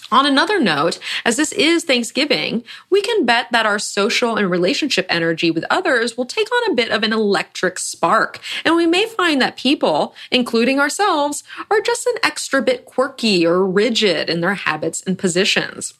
On 0.09 0.25
another 0.25 0.59
note, 0.59 0.99
as 1.25 1.35
this 1.35 1.51
is 1.51 1.83
Thanksgiving, 1.83 2.63
we 2.89 3.01
can 3.01 3.25
bet 3.25 3.47
that 3.51 3.65
our 3.65 3.77
social 3.77 4.37
and 4.37 4.49
relationship 4.49 5.05
energy 5.09 5.51
with 5.51 5.65
others 5.69 6.15
will 6.15 6.25
take 6.25 6.49
on 6.49 6.71
a 6.71 6.75
bit 6.75 6.91
of 6.91 7.03
an 7.03 7.11
electric 7.11 7.77
spark. 7.77 8.39
And 8.63 8.77
we 8.77 8.85
may 8.85 9.05
find 9.05 9.41
that 9.41 9.57
people, 9.57 10.15
including 10.31 10.79
ourselves, 10.79 11.43
are 11.69 11.81
just 11.81 12.07
an 12.07 12.15
extra 12.23 12.61
bit 12.61 12.85
quirky 12.85 13.45
or 13.45 13.65
rigid 13.65 14.29
in 14.29 14.39
their 14.39 14.53
habits 14.53 15.03
and 15.05 15.19
positions. 15.19 15.93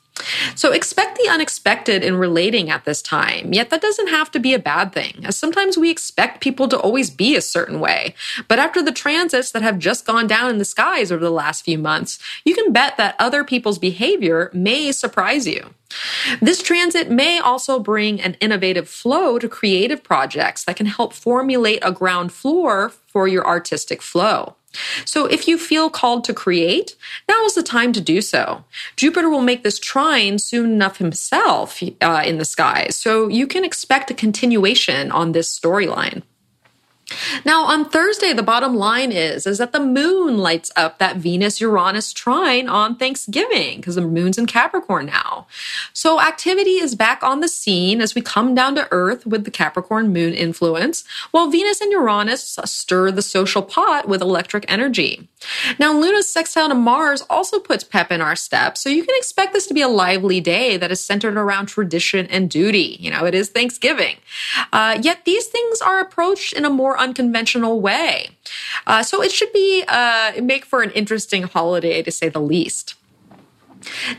So 0.55 0.71
expect 0.71 1.17
the 1.17 1.29
unexpected 1.29 2.03
in 2.03 2.15
relating 2.15 2.69
at 2.69 2.85
this 2.85 3.01
time, 3.01 3.53
yet 3.53 3.69
that 3.69 3.81
doesn't 3.81 4.07
have 4.07 4.31
to 4.31 4.39
be 4.39 4.53
a 4.53 4.59
bad 4.59 4.93
thing, 4.93 5.21
as 5.23 5.37
sometimes 5.37 5.77
we 5.77 5.89
expect 5.89 6.41
people 6.41 6.67
to 6.69 6.79
always 6.79 7.09
be 7.09 7.35
a 7.35 7.41
certain 7.41 7.79
way. 7.79 8.15
But 8.47 8.59
after 8.59 8.81
the 8.81 8.91
transits 8.91 9.51
that 9.51 9.61
have 9.61 9.79
just 9.79 10.05
gone 10.05 10.27
down 10.27 10.49
in 10.49 10.57
the 10.57 10.65
skies 10.65 11.11
over 11.11 11.23
the 11.23 11.31
last 11.31 11.63
few 11.63 11.77
months, 11.77 12.19
you 12.45 12.55
can 12.55 12.73
bet 12.73 12.97
that 12.97 13.15
other 13.19 13.43
people's 13.43 13.79
behavior 13.79 14.49
may 14.53 14.91
surprise 14.91 15.47
you. 15.47 15.73
This 16.41 16.61
transit 16.61 17.09
may 17.09 17.39
also 17.39 17.79
bring 17.79 18.19
an 18.19 18.35
innovative 18.41 18.89
flow 18.89 19.39
to 19.39 19.47
creative 19.47 20.03
projects 20.03 20.65
that 20.65 20.75
can 20.75 20.85
help 20.85 21.13
formulate 21.13 21.79
a 21.81 21.91
ground 21.91 22.31
floor 22.33 22.89
for 23.07 23.27
your 23.27 23.47
artistic 23.47 24.01
flow. 24.01 24.55
So 25.05 25.25
if 25.25 25.47
you 25.47 25.57
feel 25.57 25.89
called 25.89 26.23
to 26.25 26.33
create, 26.33 26.95
now 27.27 27.43
is 27.45 27.55
the 27.55 27.63
time 27.63 27.93
to 27.93 28.01
do 28.01 28.21
so. 28.21 28.63
Jupiter 28.95 29.29
will 29.29 29.41
make 29.41 29.63
this 29.63 29.79
trine 29.79 30.39
soon 30.39 30.71
enough 30.71 30.97
himself 30.97 31.81
uh, 32.01 32.23
in 32.25 32.37
the 32.37 32.45
skies, 32.45 32.95
so 32.95 33.27
you 33.27 33.47
can 33.47 33.63
expect 33.63 34.11
a 34.11 34.13
continuation 34.13 35.11
on 35.11 35.31
this 35.31 35.57
storyline. 35.59 36.23
Now, 37.45 37.63
on 37.63 37.89
Thursday, 37.89 38.33
the 38.33 38.43
bottom 38.43 38.75
line 38.75 39.11
is, 39.11 39.47
is 39.47 39.59
that 39.59 39.71
the 39.71 39.79
moon 39.79 40.37
lights 40.37 40.71
up 40.75 40.97
that 40.97 41.17
Venus 41.17 41.61
Uranus 41.61 42.11
trine 42.11 42.67
on 42.67 42.97
Thanksgiving 42.97 43.77
because 43.77 43.95
the 43.95 44.01
moon's 44.01 44.37
in 44.37 44.45
Capricorn 44.45 45.05
now. 45.05 45.47
So 45.93 46.19
activity 46.19 46.79
is 46.79 46.95
back 46.95 47.23
on 47.23 47.39
the 47.39 47.47
scene 47.47 48.01
as 48.01 48.13
we 48.13 48.21
come 48.21 48.53
down 48.53 48.75
to 48.75 48.87
earth 48.91 49.25
with 49.25 49.45
the 49.45 49.51
Capricorn 49.51 50.11
moon 50.11 50.33
influence, 50.33 51.05
while 51.31 51.49
Venus 51.49 51.79
and 51.79 51.91
Uranus 51.91 52.59
stir 52.65 53.11
the 53.11 53.21
social 53.21 53.61
pot 53.61 54.07
with 54.07 54.21
electric 54.21 54.65
energy. 54.67 55.27
Now, 55.79 55.93
Luna's 55.93 56.27
sextile 56.27 56.67
to 56.69 56.75
Mars 56.75 57.23
also 57.29 57.59
puts 57.59 57.83
pep 57.83 58.11
in 58.11 58.21
our 58.21 58.35
step, 58.35 58.77
so 58.77 58.89
you 58.89 59.03
can 59.03 59.15
expect 59.17 59.53
this 59.53 59.67
to 59.67 59.73
be 59.73 59.81
a 59.81 59.87
lively 59.87 60.41
day 60.41 60.77
that 60.77 60.91
is 60.91 60.99
centered 60.99 61.37
around 61.37 61.67
tradition 61.67 62.25
and 62.27 62.49
duty. 62.49 62.97
You 62.99 63.11
know, 63.11 63.25
it 63.25 63.35
is 63.35 63.49
Thanksgiving. 63.49 64.17
Uh, 64.73 64.99
yet 65.01 65.25
these 65.25 65.45
things 65.45 65.81
are 65.81 65.99
approached 65.99 66.53
in 66.53 66.65
a 66.65 66.69
more 66.69 66.96
unconventional 66.97 67.79
way. 67.81 68.29
Uh, 68.85 69.03
so 69.03 69.21
it 69.21 69.31
should 69.31 69.51
be 69.53 69.83
uh, 69.87 70.33
make 70.41 70.65
for 70.65 70.81
an 70.81 70.91
interesting 70.91 71.43
holiday 71.43 72.01
to 72.01 72.11
say 72.11 72.29
the 72.29 72.41
least. 72.41 72.95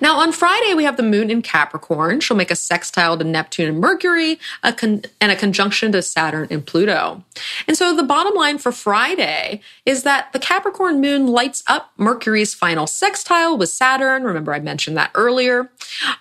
Now, 0.00 0.18
on 0.18 0.33
Friday, 0.33 0.74
we 0.74 0.85
have 0.85 0.96
the 0.96 1.02
moon 1.02 1.31
in 1.31 1.42
Capricorn. 1.42 2.20
She'll 2.20 2.37
make 2.37 2.50
a 2.50 2.57
sextile 2.57 3.16
to 3.18 3.24
Neptune 3.24 3.68
and 3.68 3.81
Mercury 3.81 4.38
a 4.62 4.72
con- 4.72 5.02
and 5.20 5.33
a 5.33 5.37
conjunction 5.37 5.92
to 5.92 6.02
Saturn 6.02 6.48
and 6.50 6.64
Pluto. 6.64 7.24
And 7.66 7.76
so, 7.76 7.94
the 7.94 8.02
bottom 8.02 8.35
line 8.35 8.59
for 8.59 8.72
Friday 8.72 9.61
is 9.85 10.02
that 10.02 10.33
the 10.33 10.38
Capricorn 10.38 11.00
moon 11.00 11.26
lights 11.26 11.62
up 11.66 11.92
Mercury's 11.96 12.54
final 12.54 12.87
sextile 12.87 13.57
with 13.57 13.68
Saturn. 13.68 14.24
Remember, 14.24 14.52
I 14.52 14.61
mentioned 14.61 14.96
that 14.96 15.11
earlier. 15.14 15.70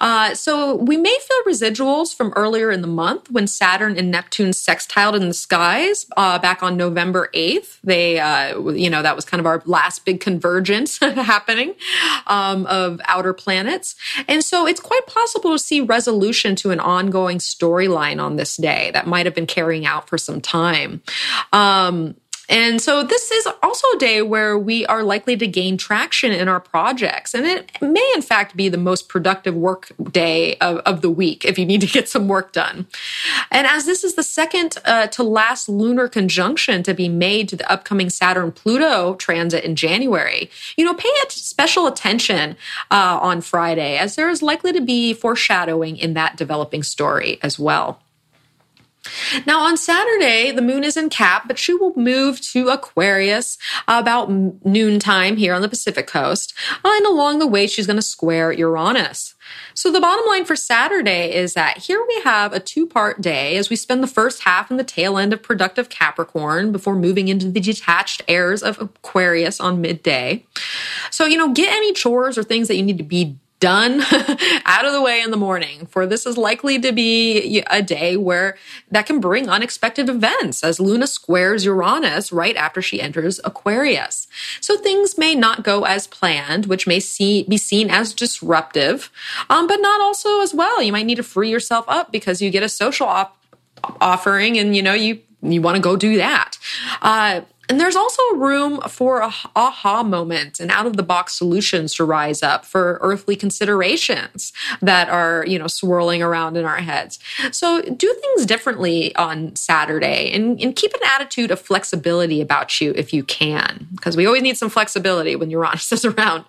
Uh, 0.02 0.34
so, 0.34 0.76
we 0.76 0.98
may 0.98 1.18
feel 1.28 1.54
residuals 1.54 2.16
from 2.16 2.34
earlier 2.36 2.72
in 2.72 2.82
the 2.82 2.88
month 2.88 3.32
when 3.32 3.48
Saturn 3.48 3.98
and 3.98 4.12
Neptune 4.12 4.52
sextiled 4.52 5.16
in 5.16 5.28
the 5.28 5.34
skies 5.34 6.06
uh, 6.18 6.40
back 6.40 6.64
on 6.64 6.78
November 6.78 7.30
8th. 7.34 7.80
They, 7.84 8.20
uh, 8.20 8.60
you 8.72 8.90
know, 8.90 9.02
that 9.02 9.16
was 9.16 9.26
kind 9.26 9.40
of 9.40 9.46
our 9.46 9.62
last 9.66 10.06
big 10.06 10.20
convergence 10.20 10.98
happening 11.02 11.76
um, 12.28 12.66
of 12.66 13.00
outer 13.06 13.34
planets. 13.38 13.96
And 14.28 14.44
so 14.44 14.68
it's 14.68 14.80
quite 14.80 15.06
possible 15.08 15.52
to 15.52 15.60
see 15.60 15.82
resolution 15.82 16.56
to 16.58 16.72
an 16.72 16.80
ongoing 16.80 17.38
storyline 17.38 18.22
on 18.22 18.36
this 18.36 18.58
day 18.58 18.92
that 18.92 19.08
might 19.08 19.26
have 19.26 19.36
been 19.36 19.48
carrying 19.48 19.86
out 19.86 20.10
for 20.10 20.18
some 20.18 20.42
time. 20.42 21.02
Um, 21.54 22.16
and 22.50 22.82
so 22.82 23.04
this 23.04 23.30
is 23.30 23.48
also 23.62 23.88
a 23.96 24.00
day 24.00 24.22
where 24.22 24.58
we 24.58 24.86
are 24.86 25.04
likely 25.04 25.36
to 25.38 25.48
gain 25.48 25.78
traction 25.78 26.32
in 26.32 26.48
our 26.48 26.62
projects. 26.62 27.34
And 27.34 27.46
it 27.46 27.70
may, 27.82 28.12
in 28.16 28.22
fact, 28.22 28.56
be 28.56 28.70
the 28.70 28.78
most 28.78 29.10
productive 29.10 29.54
work 29.54 29.92
day 30.12 30.56
of, 30.58 30.78
of 30.80 31.02
the 31.02 31.10
week 31.10 31.44
if 31.44 31.60
you 31.60 31.66
need 31.66 31.82
to 31.82 31.88
get 31.88 32.08
some 32.08 32.28
work 32.28 32.54
done. 32.54 32.88
And 33.52 33.68
as 33.68 33.86
this 33.86 34.04
is 34.04 34.16
the 34.16 34.24
second 34.24 34.78
uh, 34.86 35.08
to 35.08 35.24
last 35.24 35.68
lunar 35.68 36.08
conjunction 36.08 36.84
to 36.84 36.94
be 36.94 37.10
made 37.10 37.50
to 37.50 37.58
the 37.58 37.70
upcoming 37.70 38.10
Saturn 38.10 38.52
Pluto 38.52 39.16
transit 39.16 39.64
in 39.66 39.76
January, 39.76 40.50
you 40.78 40.86
know, 40.86 40.94
pay 40.94 41.10
special 41.30 41.88
attention 41.88 42.56
uh, 42.92 43.20
on 43.22 43.42
Friday 43.42 43.98
as 43.98 44.16
there 44.16 44.30
is 44.30 44.42
likely 44.42 44.72
to 44.72 44.82
be 44.82 45.14
foreshadowing 45.14 45.98
in 45.98 46.14
that 46.14 46.38
developing 46.38 46.84
story 46.84 47.40
as 47.42 47.60
well. 47.60 48.00
Now, 49.46 49.62
on 49.62 49.78
Saturday, 49.78 50.52
the 50.52 50.62
moon 50.62 50.84
is 50.84 50.98
in 50.98 51.10
Cap, 51.10 51.48
but 51.48 51.60
she 51.60 51.74
will 51.74 51.94
move 51.96 52.42
to 52.42 52.70
Aquarius 52.70 53.58
about 53.88 54.30
noontime 54.30 55.38
here 55.38 55.54
on 55.54 55.62
the 55.62 55.70
Pacific 55.70 56.08
coast. 56.08 56.54
Uh, 56.84 56.92
and 56.94 57.06
along 57.06 57.40
the 57.40 57.48
way, 57.48 57.68
she's 57.68 57.88
going 57.88 57.98
to 57.98 58.02
square 58.02 58.52
Uranus. 58.52 59.36
So, 59.74 59.92
the 59.92 60.02
bottom 60.02 60.26
line 60.26 60.46
for 60.46 60.56
Saturday 60.56 61.34
is 61.34 61.54
that 61.54 61.78
here 61.78 62.04
we 62.08 62.22
have 62.22 62.54
a 62.54 62.60
two 62.60 62.88
part 62.88 63.22
day 63.22 63.58
as 63.58 63.70
we 63.70 63.76
spend 63.76 64.04
the 64.04 64.08
first 64.08 64.44
half 64.44 64.72
in 64.72 64.78
the 64.78 64.84
tail 64.84 65.18
end 65.18 65.34
of 65.34 65.44
productive 65.44 65.90
Capricorn 65.90 66.72
before 66.72 66.96
moving 66.96 67.28
into 67.28 67.50
the 67.50 67.60
detached 67.60 68.22
airs 68.28 68.64
of 68.64 68.82
Aquarius 68.82 69.60
on 69.60 69.82
midday. 69.82 70.46
So, 71.12 71.26
you 71.26 71.38
know, 71.38 71.54
get 71.54 71.72
any 71.72 71.94
chores 71.94 72.38
or 72.38 72.44
things 72.44 72.68
that 72.68 72.76
you 72.76 72.84
need 72.84 72.98
to 72.98 73.04
be 73.04 73.38
done 73.60 74.02
out 74.66 74.86
of 74.86 74.94
the 74.94 75.02
way 75.02 75.22
in 75.22 75.32
the 75.32 75.38
morning 75.38 75.86
for 75.88 76.06
this 76.06 76.26
is 76.26 76.38
likely 76.38 76.80
to 76.80 76.92
be 76.92 77.64
a 77.70 77.82
day 77.82 78.16
where 78.16 78.58
that 78.92 79.06
can 79.06 79.20
bring 79.20 79.50
unexpected 79.50 80.10
events 80.10 80.64
as 80.64 80.80
Luna 80.80 81.08
squares 81.08 81.66
Uranus 81.66 82.32
right 82.32 82.56
after 82.56 82.82
she 82.82 83.02
enters 83.02 83.40
Aquarius. 83.44 84.28
So 84.62 84.78
things 84.78 85.18
may 85.18 85.34
not 85.34 85.64
go 85.64 85.86
as 85.86 86.08
planned, 86.08 86.68
which 86.68 86.86
may 86.86 87.00
see, 87.00 87.44
be 87.44 87.58
seen 87.58 87.90
as 87.90 88.14
disruptive, 88.14 89.12
um, 89.50 89.68
but 89.68 89.78
not 89.78 90.02
also 90.02 90.42
as 90.42 90.54
well. 90.54 90.82
You 90.82 90.92
might 90.92 91.06
need 91.06 91.16
to 91.16 91.24
free 91.24 91.50
yourself 91.50 91.86
up 91.88 92.12
because 92.12 92.42
you 92.42 92.50
get 92.50 92.64
a 92.64 92.70
social 92.70 93.08
op- 93.08 93.38
offering 94.02 94.58
and 94.58 94.76
you 94.76 94.82
know 94.82 94.94
you 94.94 95.22
you 95.42 95.62
want 95.62 95.76
to 95.76 95.82
go 95.82 95.96
do 95.96 96.18
that. 96.18 96.58
Uh, 97.02 97.42
and 97.70 97.80
there's 97.80 97.96
also 97.96 98.22
room 98.36 98.80
for 98.82 99.20
a 99.20 99.34
aha 99.56 100.02
moment 100.04 100.60
and 100.60 100.72
out 100.72 100.86
of 100.86 100.96
the 100.96 101.04
box 101.04 101.34
solutions 101.34 101.94
to 101.96 102.06
rise 102.06 102.42
up 102.42 102.66
for 102.66 102.98
earthly 103.02 103.36
considerations 103.36 104.54
that 104.82 105.10
are, 105.10 105.46
you 105.46 105.60
know, 105.60 105.68
swirling 105.68 106.24
around 106.24 106.56
in 106.56 106.64
our 106.64 106.78
heads. 106.78 107.20
So 107.52 107.82
do 107.82 108.16
things 108.22 108.46
differently 108.46 109.14
on 109.16 109.56
Saturday 109.56 110.32
and, 110.32 110.62
and 110.62 110.76
keep 110.76 110.94
an 110.94 111.02
attitude 111.06 111.52
of 111.52 111.60
flexibility 111.60 112.40
about 112.40 112.80
you 112.80 112.94
if 112.96 113.14
you 113.14 113.24
can, 113.24 113.88
because 113.96 114.16
we 114.16 114.26
always 114.26 114.44
need 114.44 114.58
some 114.58 114.70
flexibility 114.70 115.36
when 115.36 115.50
Uranus 115.50 115.92
is 115.92 116.06
around. 116.06 116.46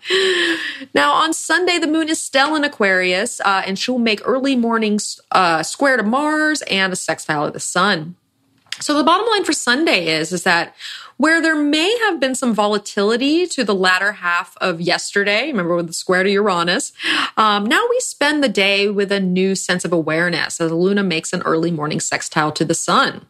Now, 0.94 1.12
on 1.12 1.33
Sunday, 1.33 1.78
the 1.78 1.88
moon 1.88 2.09
is 2.09 2.20
still 2.20 2.54
in 2.54 2.62
Aquarius 2.62 3.40
uh, 3.40 3.62
and 3.66 3.76
she'll 3.78 3.98
make 3.98 4.20
early 4.24 4.54
mornings 4.54 5.20
uh, 5.33 5.64
square 5.64 5.96
to 5.96 6.04
Mars 6.04 6.62
and 6.62 6.92
a 6.92 6.96
sextile 6.96 7.46
to 7.46 7.50
the 7.50 7.61
sun. 7.61 8.14
So 8.81 8.96
the 8.96 9.02
bottom 9.04 9.26
line 9.26 9.44
for 9.44 9.52
Sunday 9.52 10.07
is, 10.07 10.33
is 10.33 10.44
that 10.44 10.74
where 11.18 11.42
there 11.42 11.57
may 11.57 11.98
have 12.07 12.18
been 12.18 12.35
some 12.35 12.54
volatility 12.54 13.46
to 13.46 13.64
the 13.64 13.74
latter 13.74 14.12
half 14.12 14.57
of 14.61 14.81
yesterday, 14.81 15.48
remember 15.48 15.76
with 15.76 15.88
the 15.88 15.92
square 15.92 16.22
to 16.22 16.31
Uranus, 16.31 16.92
um, 17.37 17.66
now 17.66 17.85
we 17.90 18.00
spend 18.00 18.42
the 18.42 18.48
day 18.48 18.88
with 18.88 19.12
a 19.12 19.20
new 19.20 19.54
sense 19.54 19.85
of 19.85 19.92
awareness 19.92 20.61
as 20.61 20.72
Luna 20.72 21.02
makes 21.02 21.33
an 21.33 21.42
early 21.42 21.70
morning 21.70 22.00
sextile 22.00 22.52
to 22.52 22.64
the 22.64 22.74
sun. 22.74 23.26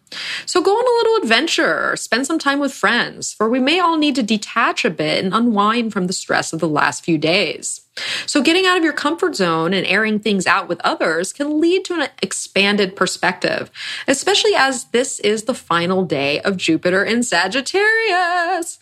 So 0.47 0.63
go 0.63 0.71
on 0.71 0.85
a 0.85 0.99
little 0.99 1.23
adventure, 1.23 1.97
spend 1.97 2.27
some 2.27 2.39
time 2.39 2.61
with 2.61 2.73
friends, 2.73 3.33
for 3.33 3.49
we 3.49 3.59
may 3.59 3.81
all 3.81 3.97
need 3.97 4.15
to 4.17 4.23
detach 4.23 4.85
a 4.85 4.91
bit 4.91 5.25
and 5.25 5.35
unwind 5.35 5.93
from 5.93 6.07
the 6.07 6.13
stress 6.13 6.53
of 6.53 6.61
the 6.61 6.69
last 6.69 7.05
few 7.05 7.19
days. 7.19 7.83
So, 8.27 8.43
getting 8.43 8.67
out 8.67 8.77
of 8.77 8.85
your 8.85 8.93
comfort 8.93 9.35
zone 9.35 9.75
and 9.75 9.87
airing 9.87 10.21
things 10.21 10.47
out 10.47 10.69
with 10.69 10.81
others 10.85 11.33
can 11.33 11.61
lead 11.61 11.85
to 11.87 11.95
an 11.95 12.09
expanded 12.23 12.95
perspective, 12.97 13.71
especially 14.07 14.55
as 14.55 14.85
this 14.87 15.19
is 15.21 15.45
the 15.45 15.55
final 15.55 16.05
day 16.05 16.41
of 16.41 16.57
Jupiter 16.57 17.03
in 17.03 17.23
Sagittarius 17.23 17.78
serious. 17.79 18.79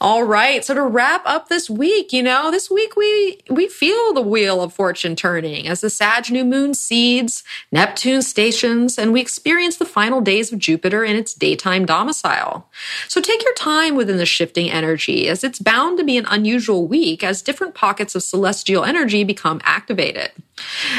All 0.00 0.24
right. 0.24 0.64
So 0.64 0.74
to 0.74 0.82
wrap 0.82 1.22
up 1.24 1.48
this 1.48 1.70
week, 1.70 2.12
you 2.12 2.22
know, 2.22 2.50
this 2.50 2.70
week 2.70 2.96
we 2.96 3.38
we 3.48 3.68
feel 3.68 4.12
the 4.12 4.20
wheel 4.20 4.60
of 4.60 4.74
fortune 4.74 5.14
turning 5.14 5.68
as 5.68 5.80
the 5.80 5.88
Sag 5.88 6.30
new 6.30 6.44
moon 6.44 6.74
seeds, 6.74 7.44
Neptune 7.70 8.22
stations, 8.22 8.98
and 8.98 9.12
we 9.12 9.20
experience 9.20 9.76
the 9.76 9.84
final 9.84 10.20
days 10.20 10.52
of 10.52 10.58
Jupiter 10.58 11.04
in 11.04 11.16
its 11.16 11.32
daytime 11.32 11.86
domicile. 11.86 12.68
So 13.08 13.20
take 13.20 13.44
your 13.44 13.54
time 13.54 13.94
within 13.94 14.16
the 14.16 14.26
shifting 14.26 14.70
energy 14.70 15.28
as 15.28 15.44
it's 15.44 15.58
bound 15.58 15.96
to 15.98 16.04
be 16.04 16.18
an 16.18 16.26
unusual 16.28 16.86
week 16.86 17.22
as 17.22 17.40
different 17.40 17.74
pockets 17.74 18.14
of 18.14 18.22
celestial 18.22 18.84
energy 18.84 19.22
become 19.22 19.60
activated. 19.64 20.32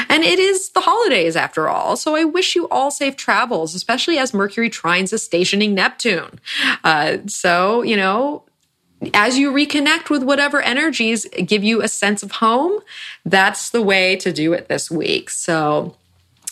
And 0.08 0.22
it 0.22 0.38
is 0.38 0.70
the 0.70 0.80
holidays 0.80 1.36
after 1.36 1.68
all, 1.68 1.96
so 1.96 2.14
I 2.14 2.24
wish 2.24 2.56
you 2.56 2.68
all 2.68 2.90
safe 2.90 3.16
travels, 3.16 3.74
especially 3.74 4.18
as 4.18 4.34
Mercury 4.34 4.68
trines 4.68 5.12
a 5.12 5.18
stationing 5.18 5.74
Neptune. 5.74 6.40
Uh, 6.84 7.18
so, 7.26 7.82
you 7.82 7.96
know, 7.96 8.42
as 9.12 9.38
you 9.38 9.52
reconnect 9.52 10.10
with 10.10 10.22
whatever 10.22 10.60
energies 10.60 11.26
give 11.44 11.62
you 11.62 11.82
a 11.82 11.88
sense 11.88 12.22
of 12.22 12.32
home, 12.32 12.80
that's 13.24 13.70
the 13.70 13.82
way 13.82 14.16
to 14.16 14.32
do 14.32 14.52
it 14.52 14.68
this 14.68 14.90
week. 14.90 15.30
So 15.30 15.96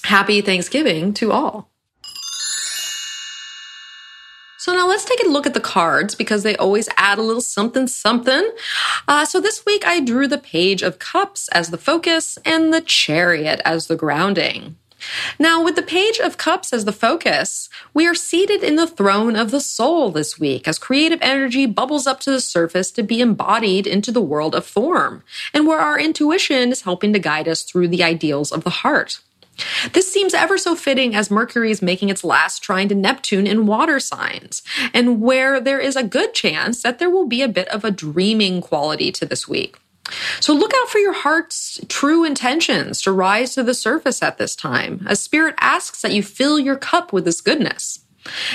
happy 0.05 0.41
Thanksgiving 0.41 1.15
to 1.15 1.33
all. 1.33 1.71
So 4.59 4.73
now 4.73 4.89
let's 4.89 5.05
take 5.05 5.23
a 5.23 5.29
look 5.29 5.47
at 5.47 5.53
the 5.53 5.61
cards 5.61 6.15
because 6.15 6.43
they 6.43 6.57
always 6.57 6.89
add 6.97 7.19
a 7.19 7.23
little 7.23 7.43
something 7.43 7.87
something. 7.87 8.51
Uh, 9.07 9.27
so 9.27 9.39
this 9.39 9.67
week 9.67 9.87
I 9.87 10.01
drew 10.01 10.27
the 10.27 10.39
Page 10.39 10.81
of 10.81 10.99
Cups 10.99 11.49
as 11.49 11.69
the 11.69 11.77
focus 11.77 12.39
and 12.47 12.73
the 12.73 12.81
Chariot 12.81 13.61
as 13.67 13.89
the 13.89 13.97
grounding. 13.97 14.77
Now, 15.39 15.63
with 15.63 15.77
the 15.77 15.83
Page 15.83 16.19
of 16.19 16.39
Cups 16.39 16.73
as 16.73 16.85
the 16.85 16.93
focus, 16.93 17.69
we 17.93 18.07
are 18.07 18.15
seated 18.15 18.63
in 18.63 18.77
the 18.77 18.87
throne 18.87 19.37
of 19.37 19.51
the 19.51 19.61
soul 19.61 20.11
this 20.11 20.39
week 20.39 20.69
as 20.69 20.79
creative 20.79 21.19
energy 21.23 21.67
bubbles 21.67 22.07
up 22.07 22.21
to 22.21 22.31
the 22.31 22.41
surface 22.41 22.91
to 22.93 23.03
be 23.03 23.21
embodied 23.21 23.87
into 23.87 24.13
the 24.13 24.21
world 24.21 24.55
of 24.55 24.67
form, 24.67 25.23
and 25.53 25.67
where 25.67 25.81
our 25.81 25.99
intuition 25.99 26.73
is 26.73 26.83
helping 26.83 27.13
to 27.13 27.19
guide 27.19 27.49
us 27.49 27.63
through 27.63 27.89
the 27.89 28.03
ideals 28.03 28.53
of 28.53 28.65
the 28.65 28.71
heart. 28.71 29.21
This 29.93 30.13
seems 30.13 30.35
ever 30.35 30.59
so 30.59 30.75
fitting 30.75 31.15
as 31.15 31.31
Mercury 31.31 31.71
is 31.71 31.81
making 31.81 32.09
its 32.09 32.25
last 32.25 32.61
trine 32.61 32.89
to 32.89 32.95
Neptune 32.95 33.47
in 33.47 33.67
water 33.67 34.01
signs, 34.01 34.63
and 34.93 35.21
where 35.21 35.61
there 35.61 35.79
is 35.79 35.95
a 35.97 36.03
good 36.03 36.35
chance 36.35 36.83
that 36.83 36.99
there 36.99 37.11
will 37.11 37.27
be 37.27 37.43
a 37.43 37.49
bit 37.49 37.69
of 37.69 37.85
a 37.85 37.91
dreaming 37.91 38.61
quality 38.61 39.13
to 39.13 39.25
this 39.25 39.47
week. 39.47 39.79
So 40.41 40.53
look 40.53 40.73
out 40.75 40.89
for 40.89 40.99
your 40.99 41.15
heart's 41.15 41.81
true 41.89 42.25
intentions 42.25 43.01
to 43.03 43.13
rise 43.13 43.55
to 43.55 43.63
the 43.63 43.75
surface 43.75 44.23
at 44.23 44.39
this 44.39 44.55
time, 44.55 45.07
as 45.09 45.21
Spirit 45.21 45.55
asks 45.61 46.03
that 46.03 46.13
you 46.13 46.23
fill 46.23 46.59
your 46.59 46.77
cup 46.77 47.13
with 47.13 47.25
this 47.25 47.41
goodness. 47.41 48.01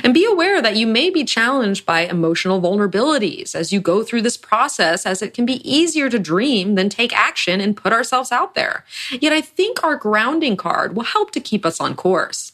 And 0.03 0.15
be 0.15 0.25
aware 0.25 0.61
that 0.63 0.77
you 0.77 0.87
may 0.87 1.11
be 1.11 1.23
challenged 1.23 1.85
by 1.85 2.01
emotional 2.01 2.59
vulnerabilities 2.59 3.53
as 3.53 3.71
you 3.71 3.79
go 3.79 4.03
through 4.03 4.23
this 4.23 4.37
process, 4.37 5.05
as 5.05 5.21
it 5.21 5.35
can 5.35 5.45
be 5.45 5.61
easier 5.69 6.09
to 6.09 6.17
dream 6.17 6.73
than 6.73 6.89
take 6.89 7.15
action 7.15 7.61
and 7.61 7.77
put 7.77 7.93
ourselves 7.93 8.31
out 8.31 8.55
there. 8.55 8.83
Yet 9.11 9.31
I 9.31 9.41
think 9.41 9.83
our 9.83 9.95
grounding 9.95 10.57
card 10.57 10.95
will 10.95 11.03
help 11.03 11.29
to 11.31 11.39
keep 11.39 11.67
us 11.67 11.79
on 11.79 11.95
course. 11.95 12.48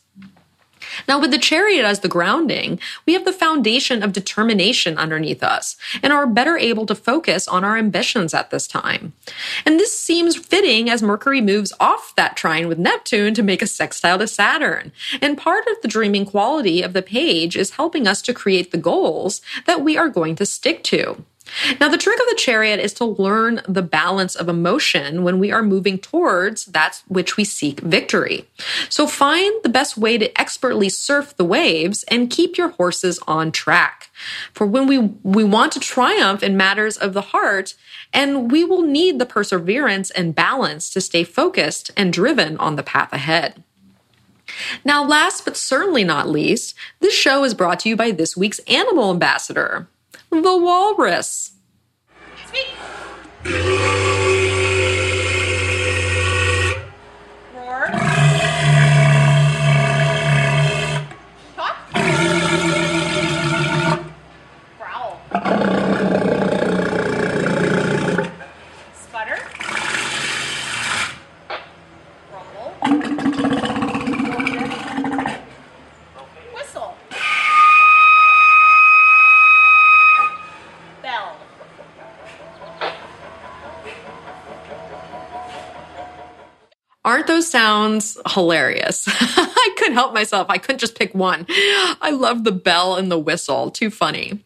Now, 1.08 1.20
with 1.20 1.32
the 1.32 1.38
chariot 1.38 1.86
as 1.86 2.00
the 2.00 2.08
grounding, 2.08 2.80
we 3.06 3.14
have 3.14 3.26
the 3.26 3.34
foundation 3.34 4.04
of 4.04 4.14
determination 4.14 4.98
underneath 4.98 5.44
us 5.44 5.78
and 6.02 6.12
are 6.12 6.28
better 6.28 6.58
able 6.58 6.86
to 6.86 6.96
focus 6.96 7.48
on 7.48 7.64
our 7.64 7.78
ambitions 7.78 8.34
at 8.34 8.50
this 8.50 8.68
time. 8.68 9.14
And 9.66 9.80
this 9.80 9.98
seems 9.98 10.36
fitting 10.36 10.90
as 10.90 11.02
Mercury 11.02 11.42
moves 11.42 11.74
off 11.80 12.16
that 12.16 12.38
trine 12.38 12.68
with 12.68 12.78
Neptune 12.78 13.34
to 13.34 13.44
make 13.44 13.62
a 13.62 13.68
sextile 13.68 14.20
to 14.20 14.28
Saturn. 14.28 14.92
And 15.22 15.38
part 15.38 15.68
of 15.68 15.82
the 15.82 15.88
dreaming 15.88 16.26
quality 16.26 16.82
of 16.82 16.94
the 16.94 17.02
page 17.02 17.56
is 17.56 17.72
helping 17.72 18.08
us 18.08 18.22
to 18.24 18.34
create 18.34 18.72
the 18.72 18.78
goals 18.78 19.42
that 19.66 19.82
we 19.82 19.98
are 19.98 20.10
going 20.10 20.36
to 20.36 20.46
stick 20.46 20.84
to. 20.86 21.24
Now, 21.80 21.90
the 21.90 21.98
trick 21.98 22.20
of 22.20 22.28
the 22.28 22.36
chariot 22.38 22.80
is 22.80 22.94
to 22.96 23.06
learn 23.06 23.62
the 23.68 23.82
balance 23.82 24.36
of 24.36 24.50
emotion 24.50 25.24
when 25.24 25.40
we 25.40 25.52
are 25.52 25.62
moving 25.62 26.00
towards 26.00 26.66
that 26.66 27.02
which 27.08 27.38
we 27.38 27.44
seek 27.44 27.80
victory. 27.82 28.48
So 28.90 29.08
find 29.08 29.54
the 29.64 29.70
best 29.70 29.98
way 29.98 30.18
to 30.18 30.40
expertly 30.40 30.90
surf 30.90 31.38
the 31.38 31.46
waves 31.46 32.04
and 32.04 32.30
keep 32.30 32.58
your 32.58 32.70
horses 32.70 33.20
on 33.28 33.52
track. 33.52 34.10
For 34.54 34.66
when 34.66 34.88
we, 34.88 34.98
we 34.98 35.44
want 35.44 35.72
to 35.74 35.80
triumph 35.80 36.42
in 36.42 36.58
matters 36.58 36.98
of 36.98 37.14
the 37.14 37.22
heart, 37.22 37.76
and 38.12 38.52
we 38.52 38.64
will 38.64 38.82
need 38.82 39.20
the 39.20 39.26
perseverance 39.26 40.10
and 40.12 40.36
balance 40.36 40.90
to 40.92 41.02
stay 41.02 41.24
focused 41.24 41.92
and 41.96 42.12
driven 42.12 42.58
on 42.58 42.76
the 42.76 42.84
path 42.84 43.14
ahead. 43.14 43.64
Now, 44.84 45.04
last 45.04 45.44
but 45.44 45.58
certainly 45.58 46.04
not 46.04 46.30
least, 46.30 46.76
this 47.00 47.14
show 47.14 47.44
is 47.44 47.54
brought 47.54 47.82
to 47.82 47.90
you 47.90 47.96
by 47.96 48.12
this 48.12 48.38
week's 48.38 48.60
animal 48.60 49.12
ambassador 49.12 49.88
the 50.42 50.58
walrus. 50.58 51.54
Speak. 52.48 52.68
Aren't 87.06 87.28
those 87.28 87.48
sounds 87.48 88.18
hilarious? 88.32 89.06
I 89.08 89.76
couldn't 89.78 89.94
help 89.94 90.14
myself. 90.14 90.48
I 90.50 90.58
couldn't 90.58 90.80
just 90.80 90.98
pick 90.98 91.14
one. 91.14 91.46
I 91.48 92.10
love 92.12 92.44
the 92.44 92.52
bell 92.52 92.96
and 92.96 93.12
the 93.12 93.20
whistle. 93.20 93.70
Too 93.70 93.92
funny. 93.92 94.44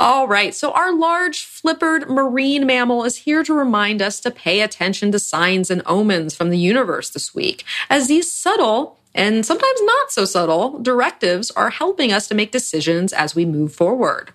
All 0.00 0.26
right. 0.26 0.52
So 0.52 0.72
our 0.72 0.92
large 0.92 1.38
flippered 1.38 2.08
marine 2.08 2.66
mammal 2.66 3.04
is 3.04 3.18
here 3.18 3.44
to 3.44 3.54
remind 3.54 4.02
us 4.02 4.18
to 4.20 4.32
pay 4.32 4.60
attention 4.60 5.12
to 5.12 5.20
signs 5.20 5.70
and 5.70 5.82
omens 5.86 6.34
from 6.34 6.50
the 6.50 6.58
universe 6.58 7.10
this 7.10 7.32
week, 7.32 7.64
as 7.88 8.08
these 8.08 8.28
subtle 8.28 8.98
and 9.14 9.46
sometimes 9.46 9.80
not 9.82 10.10
so 10.10 10.24
subtle 10.24 10.80
directives 10.80 11.52
are 11.52 11.70
helping 11.70 12.12
us 12.12 12.26
to 12.26 12.34
make 12.34 12.50
decisions 12.50 13.12
as 13.12 13.36
we 13.36 13.44
move 13.44 13.72
forward. 13.72 14.32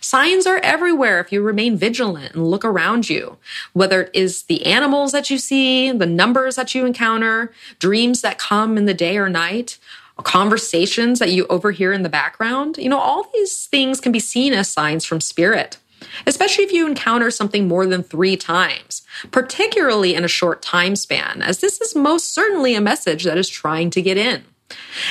Signs 0.00 0.46
are 0.46 0.58
everywhere 0.58 1.20
if 1.20 1.32
you 1.32 1.42
remain 1.42 1.76
vigilant 1.76 2.34
and 2.34 2.50
look 2.50 2.64
around 2.64 3.08
you, 3.08 3.38
whether 3.72 4.02
it 4.02 4.10
is 4.12 4.44
the 4.44 4.66
animals 4.66 5.12
that 5.12 5.30
you 5.30 5.38
see, 5.38 5.90
the 5.92 6.06
numbers 6.06 6.56
that 6.56 6.74
you 6.74 6.84
encounter, 6.84 7.52
dreams 7.78 8.20
that 8.22 8.38
come 8.38 8.76
in 8.76 8.86
the 8.86 8.94
day 8.94 9.16
or 9.16 9.28
night, 9.28 9.78
conversations 10.22 11.18
that 11.18 11.32
you 11.32 11.46
overhear 11.46 11.92
in 11.92 12.02
the 12.02 12.08
background. 12.08 12.76
You 12.78 12.88
know, 12.88 12.98
all 12.98 13.28
these 13.34 13.66
things 13.66 14.00
can 14.00 14.12
be 14.12 14.20
seen 14.20 14.52
as 14.52 14.68
signs 14.68 15.04
from 15.04 15.20
spirit, 15.20 15.78
especially 16.26 16.64
if 16.64 16.72
you 16.72 16.86
encounter 16.86 17.30
something 17.30 17.66
more 17.66 17.86
than 17.86 18.02
three 18.02 18.36
times, 18.36 19.02
particularly 19.30 20.14
in 20.14 20.24
a 20.24 20.28
short 20.28 20.62
time 20.62 20.96
span, 20.96 21.42
as 21.42 21.58
this 21.58 21.80
is 21.80 21.94
most 21.94 22.32
certainly 22.32 22.74
a 22.74 22.80
message 22.80 23.24
that 23.24 23.38
is 23.38 23.48
trying 23.48 23.90
to 23.90 24.02
get 24.02 24.16
in. 24.16 24.44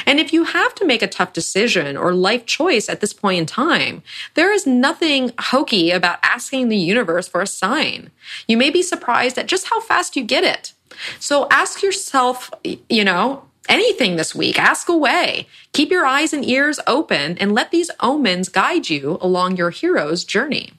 And 0.05 0.19
if 0.19 0.33
you 0.33 0.43
have 0.43 0.75
to 0.75 0.85
make 0.85 1.01
a 1.01 1.07
tough 1.07 1.33
decision 1.33 1.97
or 1.97 2.13
life 2.13 2.45
choice 2.45 2.89
at 2.89 3.01
this 3.01 3.13
point 3.13 3.39
in 3.39 3.45
time, 3.45 4.03
there 4.35 4.53
is 4.53 4.67
nothing 4.67 5.31
hokey 5.39 5.91
about 5.91 6.19
asking 6.23 6.69
the 6.69 6.77
universe 6.77 7.27
for 7.27 7.41
a 7.41 7.47
sign. 7.47 8.11
You 8.47 8.57
may 8.57 8.69
be 8.69 8.81
surprised 8.81 9.37
at 9.37 9.47
just 9.47 9.67
how 9.67 9.81
fast 9.81 10.15
you 10.15 10.23
get 10.23 10.43
it. 10.43 10.73
So 11.19 11.47
ask 11.49 11.81
yourself, 11.81 12.51
you 12.63 13.03
know, 13.03 13.45
anything 13.69 14.15
this 14.15 14.35
week, 14.35 14.59
ask 14.59 14.89
away. 14.89 15.47
Keep 15.73 15.91
your 15.91 16.05
eyes 16.05 16.33
and 16.33 16.45
ears 16.45 16.79
open 16.87 17.37
and 17.37 17.53
let 17.53 17.71
these 17.71 17.91
omens 17.99 18.49
guide 18.49 18.89
you 18.89 19.17
along 19.21 19.57
your 19.57 19.69
hero's 19.69 20.23
journey. 20.23 20.73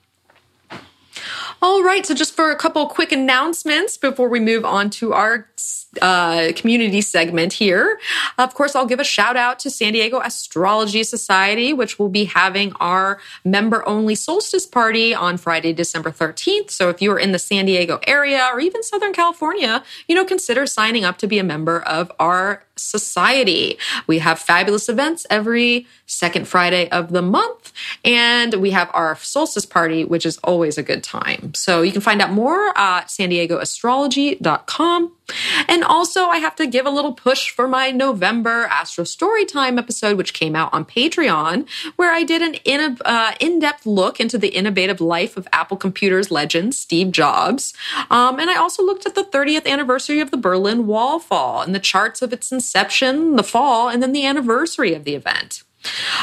All 1.61 1.85
right, 1.85 2.05
so 2.05 2.15
just 2.15 2.35
for 2.35 2.51
a 2.51 2.57
couple 2.57 2.85
quick 2.87 3.13
announcements 3.13 3.97
before 3.97 4.29
we 4.29 4.41
move 4.41 4.65
on 4.65 4.91
to 4.91 5.13
our 5.13 5.49
uh, 6.01 6.53
community 6.57 7.01
segment 7.01 7.53
here. 7.53 7.99
Of 8.39 8.55
course, 8.55 8.75
I'll 8.75 8.87
give 8.87 9.01
a 9.01 9.05
shout 9.05 9.37
out 9.37 9.59
to 9.61 9.71
San 9.71 9.93
Diego 9.93 10.21
Astrology 10.21 11.03
Society, 11.05 11.73
which 11.73 11.99
will 11.99 12.09
be 12.09 12.25
having 12.25 12.73
our 12.81 13.19
member 13.45 13.87
only 13.87 14.15
solstice 14.15 14.67
party 14.67 15.15
on 15.15 15.37
Friday, 15.37 15.73
December 15.73 16.11
13th. 16.11 16.71
So 16.71 16.89
if 16.89 17.03
you 17.03 17.13
are 17.13 17.19
in 17.19 17.33
the 17.33 17.39
San 17.39 17.67
Diego 17.67 18.01
area 18.07 18.49
or 18.53 18.61
even 18.61 18.83
Southern 18.83 19.13
California, 19.13 19.83
you 20.09 20.15
know, 20.15 20.25
consider 20.25 20.67
signing 20.67 21.05
up 21.05 21.19
to 21.19 21.27
be 21.27 21.39
a 21.39 21.45
member 21.45 21.81
of 21.83 22.11
our 22.19 22.65
society. 22.77 23.79
We 24.07 24.19
have 24.21 24.39
fabulous 24.39 24.89
events 24.89 25.27
every 25.29 25.87
second 26.13 26.47
Friday 26.47 26.89
of 26.91 27.13
the 27.13 27.23
month, 27.23 27.73
and 28.05 28.55
we 28.55 28.71
have 28.71 28.91
our 28.93 29.17
solstice 29.17 29.67
party, 29.67 30.05
which 30.05 30.27
is 30.27 30.39
always 30.39 30.79
a 30.79 30.83
good 30.83 31.03
time. 31.03 31.55
So 31.55 31.83
you 31.83 31.93
can 31.93 32.01
find 32.01 32.21
out 32.21 32.31
more 32.31 32.77
at 32.79 33.11
san 33.11 33.31
diego 33.31 33.59
astrology.com. 33.59 35.13
And 35.69 35.85
also, 35.85 36.27
I 36.27 36.39
have 36.39 36.57
to 36.57 36.67
give 36.67 36.85
a 36.85 36.91
little 36.91 37.13
push 37.13 37.51
for 37.51 37.67
my 37.69 37.91
November 37.91 38.65
Astro 38.65 39.05
Storytime 39.05 39.79
episode, 39.79 40.17
which 40.17 40.35
came 40.35 40.55
out 40.55 40.73
on 40.73 40.85
Patreon, 40.85 41.69
where 41.97 42.13
I 42.13 42.23
did 42.23 42.43
an 42.43 42.55
in, 42.65 42.99
uh, 43.05 43.33
in-depth 43.41 43.87
look 43.87 44.21
into 44.21 44.37
the 44.37 44.49
innovative 44.49 45.01
life 45.01 45.37
of 45.37 45.49
Apple 45.53 45.77
Computers 45.77 46.31
legend 46.31 46.75
Steve 46.75 47.13
Jobs. 47.13 47.73
Um, 48.11 48.39
and 48.39 48.51
I 48.51 48.57
also 48.57 48.83
looked 48.83 49.07
at 49.07 49.15
the 49.15 49.25
30th 49.25 49.67
anniversary 49.67 50.21
of 50.21 50.31
the 50.31 50.37
Berlin 50.37 50.87
Wall 50.87 51.19
fall 51.19 51.63
and 51.63 51.75
the 51.75 51.81
charts 51.81 52.21
of 52.23 52.33
its 52.33 52.53
inception, 52.53 53.37
the 53.37 53.45
fall, 53.45 53.89
and 53.89 54.03
then 54.03 54.13
the 54.13 54.27
anniversary 54.27 54.95
of 54.95 55.05
the 55.05 55.15
event. 55.15 55.63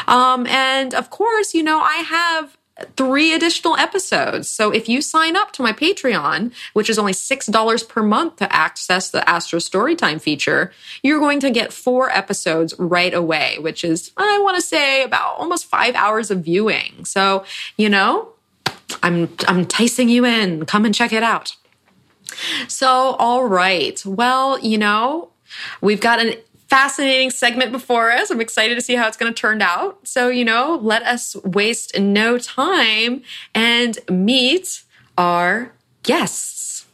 Um, 0.07 0.47
and 0.47 0.93
of 0.93 1.09
course, 1.09 1.53
you 1.53 1.63
know, 1.63 1.79
I 1.79 1.97
have 1.97 2.57
three 2.95 3.33
additional 3.33 3.75
episodes. 3.75 4.49
So 4.49 4.71
if 4.71 4.87
you 4.87 5.01
sign 5.01 5.35
up 5.35 5.51
to 5.53 5.61
my 5.61 5.73
Patreon, 5.73 6.53
which 6.73 6.89
is 6.89 6.97
only 6.97 7.13
$6 7.13 7.89
per 7.89 8.03
month 8.03 8.37
to 8.37 8.53
access 8.53 9.09
the 9.09 9.27
Astro 9.27 9.59
Storytime 9.59 10.21
feature, 10.21 10.71
you're 11.03 11.19
going 11.19 11.39
to 11.41 11.51
get 11.51 11.73
four 11.73 12.09
episodes 12.09 12.73
right 12.77 13.13
away, 13.13 13.57
which 13.59 13.83
is, 13.83 14.11
I 14.17 14.39
want 14.39 14.55
to 14.55 14.61
say, 14.61 15.03
about 15.03 15.37
almost 15.37 15.65
five 15.65 15.95
hours 15.95 16.31
of 16.31 16.43
viewing. 16.43 17.05
So, 17.05 17.43
you 17.77 17.89
know, 17.89 18.29
I'm, 19.03 19.29
I'm 19.47 19.59
enticing 19.59 20.09
you 20.09 20.25
in. 20.25 20.65
Come 20.65 20.85
and 20.85 20.93
check 20.93 21.13
it 21.13 21.23
out. 21.23 21.55
So, 22.67 22.87
all 22.87 23.45
right. 23.45 24.01
Well, 24.05 24.59
you 24.59 24.77
know, 24.77 25.31
we've 25.81 26.01
got 26.01 26.19
an 26.19 26.35
fascinating 26.69 27.31
segment 27.31 27.71
before 27.71 28.11
us. 28.11 28.29
I'm 28.29 28.41
excited 28.41 28.75
to 28.75 28.81
see 28.81 28.95
how 28.95 29.07
it's 29.07 29.17
going 29.17 29.33
to 29.33 29.39
turn 29.39 29.61
out. 29.61 30.07
So, 30.07 30.29
you 30.29 30.45
know, 30.45 30.79
let 30.81 31.03
us 31.03 31.35
waste 31.43 31.99
no 31.99 32.37
time 32.37 33.23
and 33.55 33.97
meet 34.09 34.83
our 35.17 35.73
guests. 36.03 36.85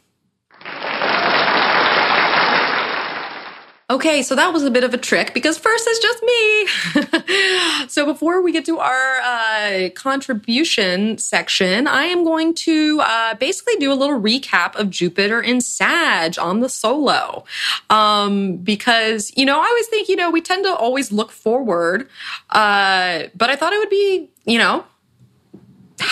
Okay, 3.87 4.23
so 4.23 4.33
that 4.33 4.51
was 4.51 4.63
a 4.63 4.71
bit 4.71 4.83
of 4.83 4.95
a 4.95 4.97
trick 4.97 5.31
because 5.35 5.59
first 5.59 5.87
it's 5.87 5.99
just 5.99 6.23
me. 6.23 7.87
so 7.87 8.03
before 8.07 8.41
we 8.41 8.51
get 8.51 8.65
to 8.65 8.79
our 8.79 9.17
uh, 9.19 9.89
contribution 9.93 11.19
section, 11.19 11.85
I 11.87 12.05
am 12.05 12.23
going 12.23 12.55
to 12.55 12.99
uh, 13.03 13.35
basically 13.35 13.75
do 13.75 13.91
a 13.91 13.93
little 13.93 14.19
recap 14.19 14.75
of 14.75 14.89
Jupiter 14.89 15.39
in 15.39 15.61
Sag 15.61 16.39
on 16.39 16.61
the 16.61 16.69
solo. 16.69 17.43
Um, 17.91 18.57
because, 18.57 19.31
you 19.37 19.45
know, 19.45 19.59
I 19.59 19.65
always 19.65 19.87
think, 19.87 20.09
you 20.09 20.15
know, 20.15 20.31
we 20.31 20.41
tend 20.41 20.65
to 20.65 20.73
always 20.73 21.11
look 21.11 21.31
forward. 21.31 22.09
Uh, 22.49 23.25
but 23.35 23.51
I 23.51 23.55
thought 23.55 23.71
it 23.71 23.77
would 23.77 23.91
be, 23.91 24.31
you 24.45 24.57
know, 24.57 24.83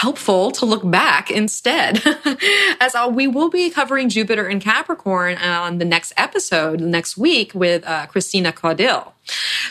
helpful 0.03 0.51
to 0.51 0.65
look 0.65 0.81
back 0.91 1.31
instead, 1.31 2.01
as 2.81 2.93
uh, 2.93 3.09
we 3.09 3.25
will 3.25 3.49
be 3.49 3.69
covering 3.69 4.09
Jupiter 4.09 4.49
in 4.49 4.59
Capricorn 4.59 5.37
on 5.37 5.77
the 5.77 5.85
next 5.85 6.11
episode 6.17 6.81
next 6.81 7.15
week 7.15 7.55
with 7.55 7.87
uh, 7.87 8.05
Christina 8.07 8.51
Caudil. 8.51 9.13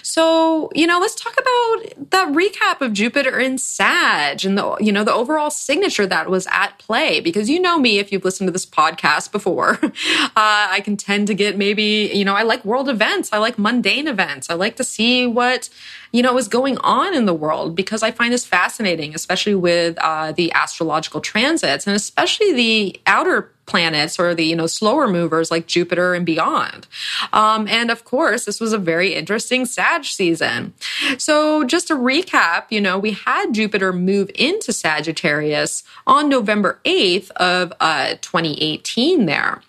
So, 0.02 0.70
you 0.74 0.86
know, 0.86 0.98
let's 0.98 1.14
talk 1.14 1.34
about 1.34 2.10
that 2.10 2.28
recap 2.32 2.80
of 2.80 2.92
Jupiter 2.92 3.38
in 3.38 3.58
Sag 3.58 4.44
and 4.44 4.56
the, 4.56 4.76
you 4.80 4.92
know, 4.92 5.04
the 5.04 5.12
overall 5.12 5.50
signature 5.50 6.06
that 6.06 6.30
was 6.30 6.46
at 6.50 6.78
play. 6.78 7.20
Because 7.20 7.50
you 7.50 7.60
know 7.60 7.78
me, 7.78 7.98
if 7.98 8.12
you've 8.12 8.24
listened 8.24 8.48
to 8.48 8.52
this 8.52 8.66
podcast 8.66 9.30
before, 9.30 9.78
uh, 9.82 9.90
I 10.36 10.80
can 10.84 10.96
tend 10.96 11.26
to 11.26 11.34
get 11.34 11.58
maybe, 11.58 12.10
you 12.14 12.24
know, 12.24 12.34
I 12.34 12.42
like 12.42 12.64
world 12.64 12.88
events. 12.88 13.32
I 13.32 13.38
like 13.38 13.58
mundane 13.58 14.08
events. 14.08 14.48
I 14.48 14.54
like 14.54 14.76
to 14.76 14.84
see 14.84 15.26
what, 15.26 15.68
you 16.12 16.22
know, 16.22 16.36
is 16.38 16.48
going 16.48 16.78
on 16.78 17.14
in 17.14 17.26
the 17.26 17.34
world 17.34 17.76
because 17.76 18.02
I 18.02 18.10
find 18.10 18.32
this 18.32 18.46
fascinating, 18.46 19.14
especially 19.14 19.54
with 19.54 19.98
uh, 19.98 20.32
the 20.32 20.52
astrological 20.52 21.20
transits 21.20 21.86
and 21.86 21.94
especially 21.94 22.52
the 22.52 23.00
outer 23.06 23.52
planets 23.66 24.18
or 24.18 24.34
the 24.34 24.44
you 24.44 24.56
know 24.56 24.66
slower 24.66 25.08
movers 25.08 25.50
like 25.50 25.66
Jupiter 25.66 26.14
and 26.14 26.26
beyond. 26.26 26.86
Um, 27.32 27.66
and 27.68 27.90
of 27.90 28.04
course, 28.04 28.44
this 28.44 28.60
was 28.60 28.72
a 28.72 28.78
very 28.78 29.14
interesting 29.14 29.66
Sag 29.66 30.04
season. 30.04 30.74
So 31.18 31.64
just 31.64 31.88
to 31.88 31.94
recap, 31.94 32.64
you 32.70 32.80
know, 32.80 32.98
we 32.98 33.12
had 33.12 33.52
Jupiter 33.52 33.92
move 33.92 34.30
into 34.34 34.72
Sagittarius 34.72 35.84
on 36.06 36.28
November 36.28 36.80
8th 36.84 37.30
of 37.32 37.72
uh, 37.80 38.14
2018 38.20 39.26
there. 39.26 39.62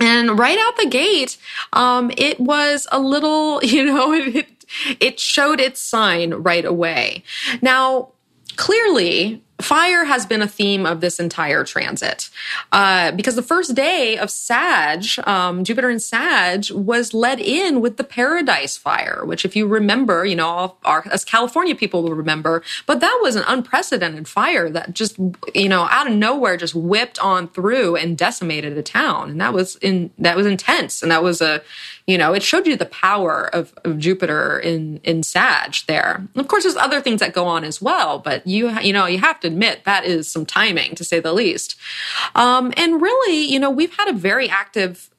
And 0.00 0.38
right 0.38 0.58
out 0.58 0.76
the 0.76 0.86
gate, 0.86 1.36
um, 1.72 2.10
it 2.16 2.38
was 2.38 2.86
a 2.92 2.98
little, 2.98 3.60
you 3.64 3.84
know, 3.84 4.12
it, 4.12 4.46
it 5.00 5.20
showed 5.20 5.60
its 5.60 5.80
sign 5.80 6.34
right 6.34 6.64
away. 6.64 7.24
Now, 7.62 8.10
clearly, 8.58 9.40
fire 9.60 10.04
has 10.04 10.26
been 10.26 10.42
a 10.42 10.48
theme 10.48 10.84
of 10.84 11.00
this 11.00 11.18
entire 11.18 11.64
transit. 11.64 12.28
Uh, 12.72 13.12
because 13.12 13.36
the 13.36 13.42
first 13.42 13.74
day 13.74 14.18
of 14.18 14.30
Sag, 14.30 15.04
um, 15.26 15.64
Jupiter 15.64 15.88
and 15.88 16.02
Sag, 16.02 16.70
was 16.72 17.14
led 17.14 17.40
in 17.40 17.80
with 17.80 17.96
the 17.96 18.04
Paradise 18.04 18.76
Fire, 18.76 19.22
which, 19.24 19.44
if 19.44 19.54
you 19.56 19.66
remember, 19.66 20.24
you 20.24 20.36
know, 20.36 20.76
our, 20.84 21.04
as 21.10 21.24
California 21.24 21.74
people 21.74 22.02
will 22.02 22.14
remember, 22.14 22.62
but 22.86 23.00
that 23.00 23.18
was 23.22 23.36
an 23.36 23.44
unprecedented 23.46 24.28
fire 24.28 24.68
that 24.70 24.92
just, 24.92 25.18
you 25.54 25.68
know, 25.68 25.84
out 25.90 26.08
of 26.08 26.16
nowhere 26.16 26.56
just 26.56 26.74
whipped 26.74 27.18
on 27.20 27.48
through 27.48 27.96
and 27.96 28.18
decimated 28.18 28.76
a 28.76 28.82
town, 28.82 29.30
and 29.30 29.40
that 29.40 29.52
was 29.52 29.76
in 29.76 30.10
that 30.18 30.36
was 30.36 30.46
intense, 30.46 31.00
and 31.02 31.10
that 31.10 31.22
was 31.22 31.40
a 31.40 31.62
you 32.08 32.16
know, 32.16 32.32
it 32.32 32.42
showed 32.42 32.66
you 32.66 32.74
the 32.74 32.86
power 32.86 33.54
of, 33.54 33.74
of 33.84 33.98
Jupiter 33.98 34.58
in 34.58 34.98
in 35.04 35.22
Sag 35.22 35.76
there. 35.86 36.26
And 36.34 36.40
of 36.40 36.48
course, 36.48 36.64
there's 36.64 36.74
other 36.74 37.02
things 37.02 37.20
that 37.20 37.34
go 37.34 37.44
on 37.44 37.64
as 37.64 37.82
well, 37.82 38.18
but 38.18 38.46
you 38.46 38.70
you 38.80 38.94
know 38.94 39.04
you 39.04 39.18
have 39.18 39.38
to 39.40 39.46
admit 39.46 39.84
that 39.84 40.06
is 40.06 40.26
some 40.26 40.46
timing 40.46 40.94
to 40.94 41.04
say 41.04 41.20
the 41.20 41.34
least. 41.34 41.76
Um, 42.34 42.72
and 42.78 43.02
really, 43.02 43.42
you 43.42 43.60
know, 43.60 43.70
we've 43.70 43.94
had 43.94 44.08
a 44.08 44.14
very 44.14 44.48
active 44.48 45.10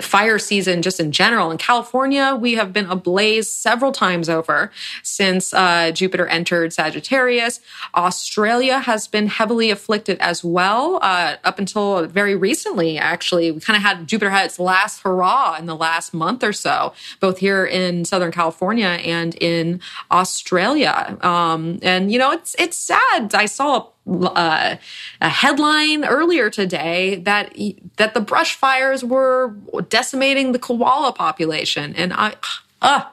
fire 0.00 0.38
season 0.38 0.82
just 0.82 0.98
in 0.98 1.12
general. 1.12 1.50
In 1.50 1.58
California, 1.58 2.36
we 2.38 2.54
have 2.54 2.72
been 2.72 2.86
ablaze 2.86 3.50
several 3.50 3.92
times 3.92 4.28
over 4.28 4.72
since 5.02 5.54
uh, 5.54 5.92
Jupiter 5.92 6.26
entered 6.26 6.72
Sagittarius. 6.72 7.60
Australia 7.94 8.80
has 8.80 9.06
been 9.06 9.28
heavily 9.28 9.70
afflicted 9.70 10.18
as 10.18 10.42
well. 10.42 10.98
Uh, 11.00 11.36
up 11.44 11.58
until 11.58 12.06
very 12.06 12.34
recently, 12.34 12.98
actually, 12.98 13.52
we 13.52 13.60
kind 13.60 13.76
of 13.76 13.82
had 13.82 14.06
Jupiter 14.06 14.30
had 14.30 14.46
its 14.46 14.58
last 14.58 15.02
hurrah 15.02 15.56
in 15.58 15.66
the 15.66 15.76
last 15.76 16.12
month 16.12 16.42
or 16.42 16.52
so, 16.52 16.92
both 17.20 17.38
here 17.38 17.64
in 17.64 18.04
Southern 18.04 18.32
California 18.32 18.86
and 18.86 19.36
in 19.36 19.80
Australia. 20.10 21.16
Um, 21.20 21.78
and 21.82 22.10
you 22.10 22.18
know, 22.18 22.32
it's 22.32 22.56
it's 22.58 22.76
sad. 22.76 23.34
I 23.34 23.46
saw 23.46 23.91
uh, 24.06 24.76
a 25.20 25.28
headline 25.28 26.04
earlier 26.04 26.50
today 26.50 27.16
that 27.16 27.56
that 27.96 28.14
the 28.14 28.20
brush 28.20 28.54
fires 28.54 29.04
were 29.04 29.54
decimating 29.88 30.52
the 30.52 30.58
koala 30.58 31.12
population, 31.12 31.94
and 31.94 32.12
I, 32.12 32.34
uh, 32.80 33.04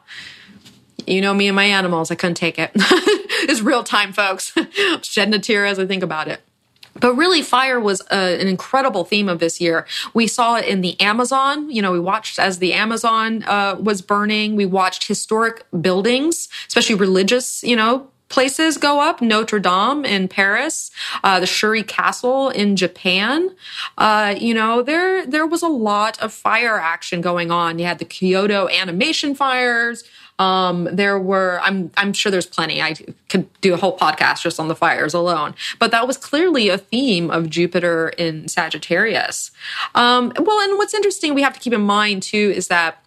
you 1.06 1.22
know 1.22 1.34
me 1.34 1.48
and 1.48 1.56
my 1.56 1.66
animals, 1.66 2.12
I 2.12 2.16
couldn't 2.16 2.36
take 2.36 2.58
it. 2.58 2.72
it's 2.76 3.62
real 3.62 3.84
time, 3.84 4.14
folks. 4.14 4.54
shedding 5.02 5.34
a 5.34 5.40
tear 5.40 5.66
as 5.66 5.80
I 5.80 5.86
think 5.86 6.04
about 6.04 6.28
it. 6.28 6.42
But 7.00 7.16
really, 7.16 7.42
fire 7.42 7.80
was 7.80 8.02
uh, 8.12 8.38
an 8.40 8.48
incredible 8.48 9.04
theme 9.04 9.30
of 9.30 9.40
this 9.40 9.62
year. 9.62 9.88
We 10.14 10.28
saw 10.28 10.56
it 10.56 10.66
in 10.66 10.82
the 10.82 11.00
Amazon. 11.00 11.70
You 11.70 11.82
know, 11.82 11.92
we 11.92 12.00
watched 12.00 12.40
as 12.40 12.60
the 12.60 12.74
Amazon 12.74 13.44
uh, 13.44 13.78
was 13.80 14.02
burning. 14.02 14.56
We 14.56 14.66
watched 14.66 15.08
historic 15.08 15.66
buildings, 15.82 16.50
especially 16.68 16.96
religious, 16.96 17.64
you 17.64 17.76
know, 17.76 18.10
places 18.30 18.78
go 18.78 19.02
up 19.02 19.22
Notre 19.22 19.60
Dame 19.60 20.06
in 20.06 20.28
Paris, 20.28 20.92
uh, 21.24 21.40
the 21.40 21.46
Shuri 21.46 21.84
Castle 21.84 22.50
in 22.50 22.76
Japan. 22.76 23.56
Uh, 23.98 24.36
you 24.38 24.54
know, 24.54 24.82
there 24.82 25.26
there 25.26 25.46
was 25.46 25.62
a 25.62 25.68
lot 25.68 26.20
of 26.22 26.32
fire 26.32 26.80
action 26.80 27.22
going 27.22 27.52
on. 27.52 27.80
You 27.80 27.86
had 27.86 28.00
the 28.00 28.06
Kyoto 28.06 28.70
animation 28.70 29.36
fires. 29.36 30.04
Um, 30.40 30.88
there 30.94 31.20
were, 31.20 31.60
I'm, 31.62 31.92
I'm 31.98 32.14
sure 32.14 32.32
there's 32.32 32.46
plenty. 32.46 32.82
I 32.82 32.96
could 33.28 33.50
do 33.60 33.74
a 33.74 33.78
whole 33.78 33.98
podcast 33.98 34.42
just 34.42 34.58
on 34.58 34.70
the 34.70 34.76
fires 34.76 35.14
alone, 35.14 35.54
but 35.80 35.92
that 35.92 36.08
was 36.08 36.16
clearly 36.16 36.70
a 36.70 36.78
theme 36.78 37.30
of 37.30 37.50
Jupiter 37.50 38.10
in 38.18 38.48
Sagittarius. 38.48 39.52
Um, 39.96 40.32
well, 40.40 40.62
and 40.62 40.78
what's 40.78 40.94
interesting, 40.94 41.34
we 41.34 41.42
have 41.42 41.54
to 41.56 41.60
keep 41.60 41.74
in 41.74 41.82
mind 41.82 42.24
too, 42.24 42.54
is 42.56 42.70
that 42.70 43.04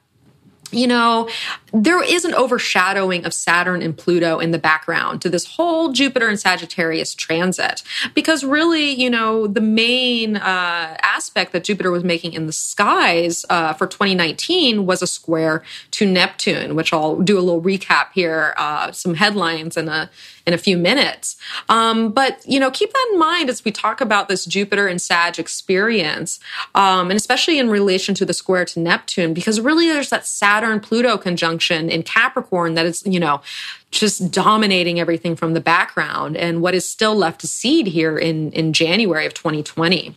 you 0.73 0.87
know, 0.87 1.29
there 1.73 2.03
is 2.03 2.25
an 2.25 2.35
overshadowing 2.35 3.25
of 3.25 3.35
Saturn 3.35 3.83
and 3.83 3.97
Pluto 3.97 4.39
in 4.39 4.51
the 4.51 4.59
background 4.59 5.23
to 5.23 5.29
this 5.29 5.47
whole 5.47 5.93
Jupiter 5.93 6.29
and 6.29 6.41
Sagittarius 6.41 7.15
transit. 7.15 7.83
Because 8.15 8.43
really, 8.43 8.91
you 8.91 9.11
know, 9.11 9.47
the 9.47 9.61
main 9.61 10.37
uh, 10.37 10.97
aspect 11.03 11.53
that 11.53 11.65
Jupiter 11.65 11.91
was 11.91 12.05
making 12.05 12.33
in 12.33 12.47
the 12.47 12.53
skies 12.53 13.45
uh, 13.51 13.75
for 13.75 13.87
2019 13.87 14.87
was 14.87 15.03
a 15.03 15.07
square 15.07 15.63
to 15.93 16.07
Neptune, 16.07 16.75
which 16.75 16.93
I'll 16.93 17.21
do 17.21 17.39
a 17.39 17.41
little 17.41 17.63
recap 17.63 18.09
here, 18.15 18.55
uh, 18.57 18.93
some 18.93 19.15
headlines 19.15 19.77
and 19.77 19.89
a 19.89 20.11
in 20.47 20.55
a 20.55 20.59
few 20.59 20.77
minutes. 20.77 21.37
Um, 21.69 22.13
but 22.13 22.45
you 22.47 22.59
know, 22.59 22.71
keep 22.71 22.93
that 22.93 23.09
in 23.13 23.19
mind 23.19 23.49
as 23.49 23.65
we 23.65 23.71
talk 23.71 24.01
about 24.01 24.29
this 24.29 24.45
Jupiter 24.45 24.89
and 24.89 25.01
Sag 25.01 25.39
experience, 25.39 26.41
um, 26.75 27.11
and 27.11 27.17
especially 27.17 27.59
in 27.59 27.71
relation 27.71 28.15
to 28.17 28.25
the 28.25 28.35
square 28.35 28.65
to 28.67 28.81
Neptune, 28.81 29.35
because 29.35 29.61
really 29.61 29.87
there's 29.87 30.11
that 30.11 30.27
Saturn 30.27 30.81
Pluto 30.81 31.17
conjunction 31.17 31.89
in 31.89 32.03
Capricorn 32.03 32.75
that 32.75 32.87
is, 32.87 33.03
you 33.07 33.21
know, 33.21 33.41
just 33.91 34.31
dominating 34.31 34.99
everything 34.99 35.37
from 35.37 35.55
the 35.55 35.61
background, 35.61 36.37
and 36.37 36.63
what 36.63 36.75
is 36.75 36.89
still 36.89 37.15
left 37.15 37.41
to 37.43 37.47
seed 37.47 37.87
here 37.87 38.19
in 38.19 38.53
in 38.53 38.73
January 38.73 39.27
of 39.27 39.35
2020. 39.35 40.17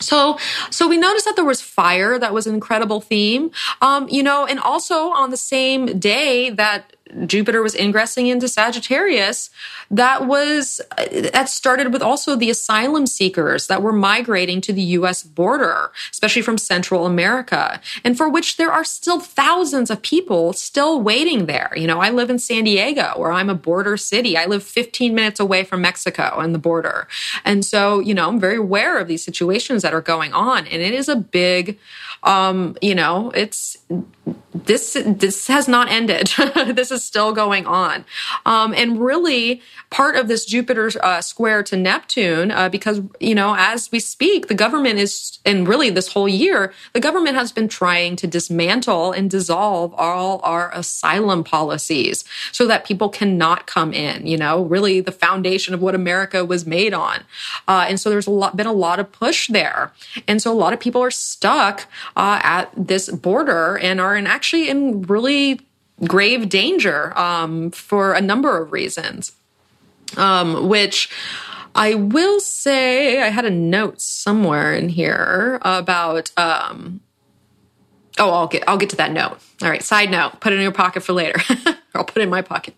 So, 0.00 0.38
so 0.70 0.88
we 0.88 0.96
noticed 0.96 1.24
that 1.24 1.36
there 1.36 1.44
was 1.44 1.60
fire. 1.60 2.18
That 2.18 2.32
was 2.32 2.46
an 2.46 2.54
incredible 2.54 3.00
theme. 3.00 3.50
Um, 3.82 4.08
you 4.08 4.22
know, 4.22 4.46
and 4.46 4.60
also 4.60 5.10
on 5.10 5.30
the 5.30 5.36
same 5.36 5.98
day 5.98 6.50
that 6.50 6.92
Jupiter 7.26 7.62
was 7.62 7.74
ingressing 7.74 8.26
into 8.26 8.48
Sagittarius, 8.48 9.50
that 9.90 10.26
was 10.26 10.80
that 11.12 11.48
started 11.48 11.92
with 11.92 12.02
also 12.02 12.36
the 12.36 12.50
asylum 12.50 13.06
seekers 13.06 13.66
that 13.68 13.82
were 13.82 13.92
migrating 13.92 14.60
to 14.62 14.72
the 14.72 14.82
US 14.82 15.22
border, 15.22 15.90
especially 16.10 16.42
from 16.42 16.58
Central 16.58 17.06
America, 17.06 17.80
and 18.04 18.16
for 18.16 18.28
which 18.28 18.56
there 18.56 18.72
are 18.72 18.84
still 18.84 19.20
thousands 19.20 19.90
of 19.90 20.02
people 20.02 20.52
still 20.52 21.00
waiting 21.00 21.46
there. 21.46 21.72
You 21.76 21.86
know, 21.86 22.00
I 22.00 22.10
live 22.10 22.30
in 22.30 22.38
San 22.38 22.64
Diego, 22.64 23.14
where 23.16 23.32
I'm 23.32 23.50
a 23.50 23.54
border 23.54 23.96
city. 23.96 24.36
I 24.36 24.44
live 24.44 24.62
15 24.62 25.14
minutes 25.14 25.40
away 25.40 25.64
from 25.64 25.80
Mexico 25.80 26.38
and 26.38 26.54
the 26.54 26.58
border. 26.58 27.08
And 27.44 27.64
so, 27.64 28.00
you 28.00 28.14
know, 28.14 28.28
I'm 28.28 28.40
very 28.40 28.56
aware 28.56 28.98
of 28.98 29.08
these 29.08 29.24
situations 29.24 29.82
that 29.82 29.94
are 29.94 30.00
going 30.00 30.32
on, 30.32 30.66
and 30.66 30.82
it 30.82 30.94
is 30.94 31.08
a 31.08 31.16
big 31.16 31.78
um, 32.22 32.76
you 32.82 32.94
know, 32.94 33.30
it's 33.30 33.76
this 34.54 34.96
this 35.06 35.46
has 35.46 35.68
not 35.68 35.90
ended. 35.90 36.32
this 36.74 36.90
is 36.90 37.04
still 37.04 37.32
going 37.32 37.66
on, 37.66 38.04
um, 38.46 38.74
and 38.74 39.00
really 39.00 39.62
part 39.90 40.16
of 40.16 40.28
this 40.28 40.44
Jupiter 40.44 40.90
uh, 41.02 41.20
square 41.20 41.62
to 41.62 41.76
Neptune, 41.76 42.50
uh, 42.50 42.68
because 42.68 43.00
you 43.20 43.34
know, 43.34 43.54
as 43.56 43.90
we 43.90 44.00
speak, 44.00 44.48
the 44.48 44.54
government 44.54 44.98
is, 44.98 45.38
and 45.44 45.66
really 45.66 45.90
this 45.90 46.12
whole 46.12 46.28
year, 46.28 46.72
the 46.92 47.00
government 47.00 47.36
has 47.36 47.52
been 47.52 47.68
trying 47.68 48.16
to 48.16 48.26
dismantle 48.26 49.12
and 49.12 49.30
dissolve 49.30 49.94
all 49.94 50.40
our 50.42 50.74
asylum 50.74 51.44
policies 51.44 52.24
so 52.52 52.66
that 52.66 52.84
people 52.84 53.08
cannot 53.08 53.66
come 53.66 53.92
in. 53.92 54.26
You 54.26 54.36
know, 54.36 54.64
really 54.64 55.00
the 55.00 55.12
foundation 55.12 55.74
of 55.74 55.80
what 55.80 55.94
America 55.94 56.44
was 56.44 56.66
made 56.66 56.92
on, 56.92 57.20
uh, 57.66 57.86
and 57.88 57.98
so 57.98 58.10
there's 58.10 58.26
a 58.26 58.32
lot 58.32 58.56
been 58.56 58.66
a 58.66 58.72
lot 58.72 58.98
of 58.98 59.10
push 59.12 59.48
there, 59.48 59.92
and 60.26 60.42
so 60.42 60.52
a 60.52 60.54
lot 60.54 60.72
of 60.72 60.80
people 60.80 61.02
are 61.02 61.10
stuck 61.10 61.86
uh, 62.16 62.40
at 62.42 62.70
this 62.76 63.08
border 63.08 63.78
and 63.78 64.00
are 64.00 64.17
in 64.18 64.26
actually 64.26 64.68
in 64.68 65.02
really 65.02 65.60
grave 66.04 66.48
danger 66.48 67.16
um, 67.18 67.70
for 67.70 68.12
a 68.12 68.20
number 68.20 68.60
of 68.60 68.72
reasons, 68.72 69.32
um, 70.16 70.68
which. 70.68 71.10
I 71.74 71.94
will 71.94 72.40
say 72.40 73.22
I 73.22 73.28
had 73.28 73.44
a 73.44 73.50
note 73.50 74.00
somewhere 74.00 74.74
in 74.74 74.88
here 74.88 75.60
about 75.62 76.32
um, 76.36 77.00
oh 78.18 78.30
I'll 78.30 78.48
get 78.48 78.64
I'll 78.66 78.78
get 78.78 78.90
to 78.90 78.96
that 78.96 79.12
note. 79.12 79.38
All 79.62 79.68
right, 79.68 79.82
side 79.82 80.10
note, 80.10 80.40
put 80.40 80.52
it 80.52 80.56
in 80.56 80.62
your 80.62 80.72
pocket 80.72 81.04
for 81.04 81.12
later. 81.12 81.40
I'll 81.98 82.04
put 82.04 82.18
it 82.18 82.22
in 82.22 82.30
my 82.30 82.42
pocket. 82.42 82.74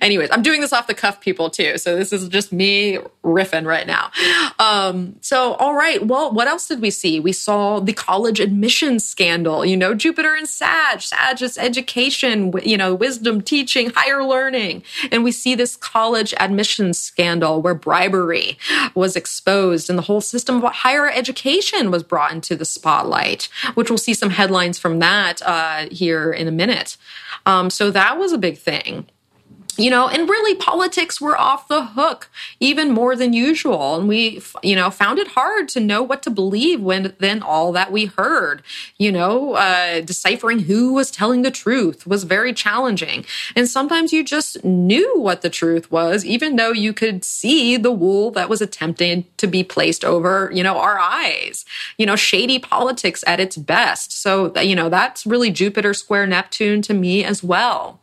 Anyways, 0.00 0.30
I'm 0.30 0.42
doing 0.42 0.60
this 0.60 0.72
off 0.72 0.86
the 0.86 0.94
cuff, 0.94 1.20
people, 1.20 1.50
too. 1.50 1.78
So 1.78 1.96
this 1.96 2.12
is 2.12 2.28
just 2.28 2.52
me 2.52 2.98
riffing 3.22 3.66
right 3.66 3.86
now. 3.86 4.10
Um, 4.58 5.16
so, 5.20 5.54
all 5.54 5.74
right. 5.74 6.04
Well, 6.04 6.32
what 6.32 6.48
else 6.48 6.66
did 6.66 6.80
we 6.80 6.90
see? 6.90 7.20
We 7.20 7.32
saw 7.32 7.80
the 7.80 7.92
college 7.92 8.40
admissions 8.40 9.04
scandal, 9.04 9.64
you 9.64 9.76
know, 9.76 9.94
Jupiter 9.94 10.34
and 10.34 10.48
Sag, 10.48 11.00
Sag 11.00 11.42
is 11.42 11.58
education, 11.58 12.52
you 12.62 12.76
know, 12.76 12.94
wisdom, 12.94 13.40
teaching, 13.40 13.90
higher 13.94 14.24
learning. 14.24 14.82
And 15.10 15.24
we 15.24 15.32
see 15.32 15.54
this 15.54 15.76
college 15.76 16.32
admissions 16.38 16.98
scandal 16.98 17.60
where 17.60 17.74
bribery 17.74 18.58
was 18.94 19.16
exposed 19.16 19.90
and 19.90 19.98
the 19.98 20.02
whole 20.02 20.20
system 20.20 20.62
of 20.62 20.72
higher 20.72 21.10
education 21.10 21.90
was 21.90 22.02
brought 22.02 22.32
into 22.32 22.56
the 22.56 22.64
spotlight, 22.64 23.48
which 23.74 23.90
we'll 23.90 23.98
see 23.98 24.14
some 24.14 24.30
headlines 24.30 24.78
from 24.78 24.98
that 25.00 25.42
uh, 25.42 25.86
here 25.90 26.32
in 26.32 26.48
a 26.48 26.52
minute. 26.52 26.96
Um, 27.44 27.70
so 27.70 27.90
that 27.90 28.18
was 28.18 28.32
a 28.32 28.38
big 28.38 28.58
thing 28.58 29.06
you 29.78 29.90
know 29.90 30.08
and 30.08 30.28
really 30.28 30.54
politics 30.54 31.20
were 31.20 31.38
off 31.38 31.68
the 31.68 31.84
hook 31.84 32.30
even 32.60 32.92
more 32.92 33.16
than 33.16 33.32
usual. 33.32 33.96
And 33.96 34.08
we 34.08 34.42
you 34.62 34.76
know 34.76 34.90
found 34.90 35.18
it 35.18 35.28
hard 35.28 35.68
to 35.70 35.80
know 35.80 36.02
what 36.02 36.22
to 36.24 36.30
believe 36.30 36.80
when 36.80 37.14
then 37.18 37.42
all 37.42 37.72
that 37.72 37.92
we 37.92 38.06
heard 38.06 38.62
you 38.98 39.12
know 39.12 39.54
uh, 39.54 40.00
deciphering 40.00 40.60
who 40.60 40.92
was 40.92 41.10
telling 41.10 41.42
the 41.42 41.50
truth 41.50 42.06
was 42.06 42.24
very 42.24 42.52
challenging. 42.52 43.24
And 43.54 43.68
sometimes 43.68 44.12
you 44.12 44.24
just 44.24 44.64
knew 44.64 45.18
what 45.20 45.42
the 45.42 45.50
truth 45.50 45.90
was 45.90 46.24
even 46.24 46.56
though 46.56 46.72
you 46.72 46.92
could 46.92 47.24
see 47.24 47.76
the 47.76 47.92
wool 47.92 48.30
that 48.32 48.48
was 48.48 48.60
attempting 48.60 49.24
to 49.36 49.46
be 49.46 49.62
placed 49.62 50.04
over 50.04 50.50
you 50.52 50.62
know 50.62 50.78
our 50.78 50.98
eyes. 50.98 51.64
You 51.98 52.06
know 52.06 52.16
shady 52.16 52.58
politics 52.58 53.22
at 53.26 53.40
its 53.40 53.56
best. 53.56 54.12
So 54.12 54.58
you 54.60 54.76
know 54.76 54.88
that's 54.88 55.26
really 55.26 55.50
jupiter 55.50 55.94
square 55.94 56.26
neptune 56.26 56.82
to 56.82 56.94
me 56.94 57.24
as 57.24 57.42
well 57.42 58.00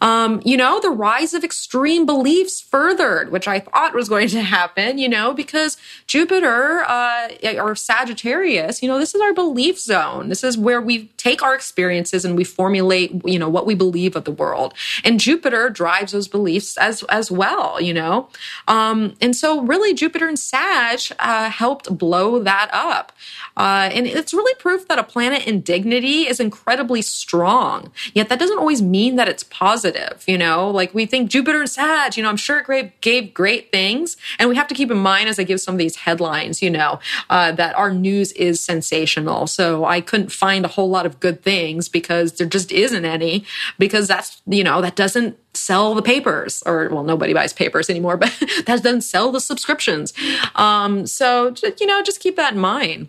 um, 0.00 0.40
you 0.44 0.56
know, 0.56 0.80
the 0.80 0.90
rise 0.90 1.34
of 1.34 1.44
extreme 1.44 2.06
beliefs 2.06 2.60
furthered, 2.60 3.30
which 3.30 3.46
I 3.48 3.60
thought 3.60 3.94
was 3.94 4.08
going 4.08 4.28
to 4.28 4.42
happen, 4.42 4.98
you 4.98 5.08
know, 5.08 5.32
because 5.34 5.76
Jupiter 6.06 6.82
uh, 6.86 7.28
or 7.56 7.74
Sagittarius, 7.74 8.82
you 8.82 8.88
know, 8.88 8.98
this 8.98 9.14
is 9.14 9.20
our 9.20 9.32
belief 9.32 9.78
zone. 9.78 10.28
This 10.28 10.44
is 10.44 10.58
where 10.58 10.80
we 10.80 11.06
take 11.16 11.42
our 11.42 11.54
experiences 11.54 12.24
and 12.24 12.36
we 12.36 12.44
formulate, 12.44 13.12
you 13.24 13.38
know, 13.38 13.48
what 13.48 13.66
we 13.66 13.74
believe 13.74 14.16
of 14.16 14.24
the 14.24 14.32
world. 14.32 14.74
And 15.04 15.20
Jupiter 15.20 15.70
drives 15.70 16.12
those 16.12 16.28
beliefs 16.28 16.76
as 16.76 17.02
as 17.04 17.30
well, 17.30 17.80
you 17.80 17.94
know. 17.94 18.28
Um, 18.68 19.14
and 19.20 19.34
so, 19.34 19.60
really, 19.62 19.94
Jupiter 19.94 20.28
and 20.28 20.38
Sag 20.38 21.00
uh, 21.18 21.48
helped 21.50 21.96
blow 21.96 22.38
that 22.40 22.68
up. 22.72 23.12
Uh, 23.56 23.90
and 23.92 24.06
it's 24.06 24.32
really 24.32 24.54
proof 24.56 24.88
that 24.88 24.98
a 24.98 25.02
planet 25.02 25.46
in 25.46 25.60
dignity 25.60 26.28
is 26.28 26.40
incredibly 26.40 27.02
strong. 27.02 27.90
Yet 28.14 28.28
that 28.28 28.38
doesn't 28.38 28.58
always 28.58 28.82
mean 28.82 29.16
that 29.16 29.28
it's 29.28 29.42
positive, 29.42 30.24
you 30.26 30.38
know? 30.38 30.70
Like 30.70 30.94
we 30.94 31.06
think 31.06 31.30
Jupiter 31.30 31.60
and 31.60 31.70
Sag, 31.70 32.16
you 32.16 32.22
know, 32.22 32.28
I'm 32.28 32.36
sure 32.36 32.64
it 32.72 33.00
gave 33.00 33.34
great 33.34 33.70
things. 33.70 34.16
And 34.38 34.48
we 34.48 34.56
have 34.56 34.68
to 34.68 34.74
keep 34.74 34.90
in 34.90 34.98
mind 34.98 35.28
as 35.28 35.38
I 35.38 35.44
give 35.44 35.60
some 35.60 35.74
of 35.74 35.78
these 35.78 35.96
headlines, 35.96 36.62
you 36.62 36.70
know, 36.70 37.00
uh, 37.30 37.52
that 37.52 37.74
our 37.76 37.92
news 37.92 38.32
is 38.32 38.60
sensational. 38.60 39.46
So 39.46 39.84
I 39.84 40.00
couldn't 40.00 40.32
find 40.32 40.64
a 40.64 40.68
whole 40.68 40.88
lot 40.88 41.06
of 41.06 41.20
good 41.20 41.42
things 41.42 41.88
because 41.88 42.32
there 42.32 42.46
just 42.46 42.72
isn't 42.72 43.04
any, 43.04 43.44
because 43.78 44.08
that's, 44.08 44.40
you 44.46 44.64
know, 44.64 44.80
that 44.80 44.96
doesn't 44.96 45.38
sell 45.54 45.94
the 45.94 46.02
papers 46.02 46.62
or 46.64 46.88
well 46.88 47.02
nobody 47.04 47.34
buys 47.34 47.52
papers 47.52 47.90
anymore 47.90 48.16
but 48.22 48.32
that 48.64 48.82
doesn't 48.82 49.02
sell 49.02 49.30
the 49.30 49.40
subscriptions 49.40 50.12
um, 50.54 51.06
so 51.06 51.54
you 51.78 51.86
know 51.86 52.02
just 52.02 52.20
keep 52.20 52.36
that 52.36 52.54
in 52.54 52.58
mind 52.58 53.08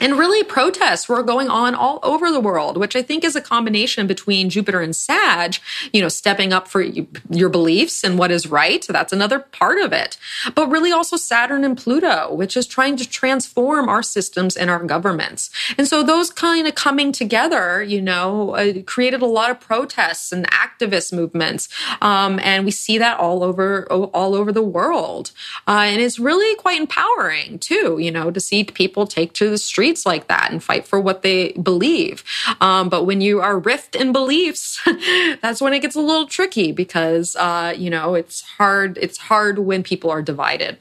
and 0.00 0.18
really, 0.18 0.42
protests 0.42 1.08
were 1.08 1.22
going 1.22 1.48
on 1.48 1.74
all 1.74 2.00
over 2.02 2.30
the 2.30 2.40
world, 2.40 2.76
which 2.76 2.96
I 2.96 3.02
think 3.02 3.24
is 3.24 3.36
a 3.36 3.40
combination 3.40 4.06
between 4.06 4.50
Jupiter 4.50 4.80
and 4.80 4.96
Sag, 4.96 5.56
you 5.92 6.00
know, 6.00 6.08
stepping 6.08 6.52
up 6.52 6.66
for 6.66 6.80
your 6.82 7.48
beliefs 7.48 8.02
and 8.02 8.18
what 8.18 8.30
is 8.30 8.46
right. 8.46 8.84
That's 8.88 9.12
another 9.12 9.38
part 9.38 9.78
of 9.78 9.92
it. 9.92 10.16
But 10.54 10.68
really 10.68 10.92
also 10.92 11.16
Saturn 11.16 11.64
and 11.64 11.76
Pluto, 11.76 12.34
which 12.34 12.56
is 12.56 12.66
trying 12.66 12.96
to 12.96 13.08
transform 13.08 13.88
our 13.88 14.02
systems 14.02 14.56
and 14.56 14.70
our 14.70 14.82
governments. 14.82 15.50
And 15.76 15.86
so 15.86 16.02
those 16.02 16.30
kind 16.30 16.66
of 16.66 16.74
coming 16.74 17.12
together, 17.12 17.82
you 17.82 18.00
know, 18.00 18.56
uh, 18.56 18.82
created 18.86 19.22
a 19.22 19.26
lot 19.26 19.50
of 19.50 19.60
protests 19.60 20.32
and 20.32 20.50
activist 20.50 21.12
movements. 21.12 21.68
Um, 22.00 22.40
and 22.42 22.64
we 22.64 22.70
see 22.70 22.98
that 22.98 23.18
all 23.18 23.44
over, 23.44 23.86
all 23.86 24.34
over 24.34 24.52
the 24.52 24.62
world. 24.62 25.32
Uh, 25.68 25.84
and 25.86 26.00
it's 26.00 26.18
really 26.18 26.56
quite 26.56 26.80
empowering 26.80 27.58
too, 27.58 27.98
you 28.00 28.10
know, 28.10 28.30
to 28.30 28.40
see 28.40 28.64
people 28.64 29.06
take 29.06 29.32
to 29.34 29.50
the 29.50 29.58
streets 29.58 29.81
streets 29.82 30.06
like 30.06 30.28
that 30.28 30.52
and 30.52 30.62
fight 30.62 30.86
for 30.86 31.00
what 31.00 31.22
they 31.22 31.50
believe. 31.54 32.22
Um, 32.60 32.88
but 32.88 33.02
when 33.02 33.20
you 33.20 33.40
are 33.40 33.58
rift 33.58 33.96
in 33.96 34.12
beliefs, 34.12 34.80
that's 35.42 35.60
when 35.60 35.72
it 35.72 35.80
gets 35.80 35.96
a 35.96 36.00
little 36.00 36.26
tricky 36.26 36.70
because 36.70 37.34
uh, 37.34 37.74
you 37.76 37.90
know 37.90 38.14
it's 38.14 38.42
hard. 38.42 38.96
It's 39.02 39.18
hard 39.18 39.58
when 39.58 39.82
people 39.82 40.08
are 40.08 40.22
divided. 40.22 40.78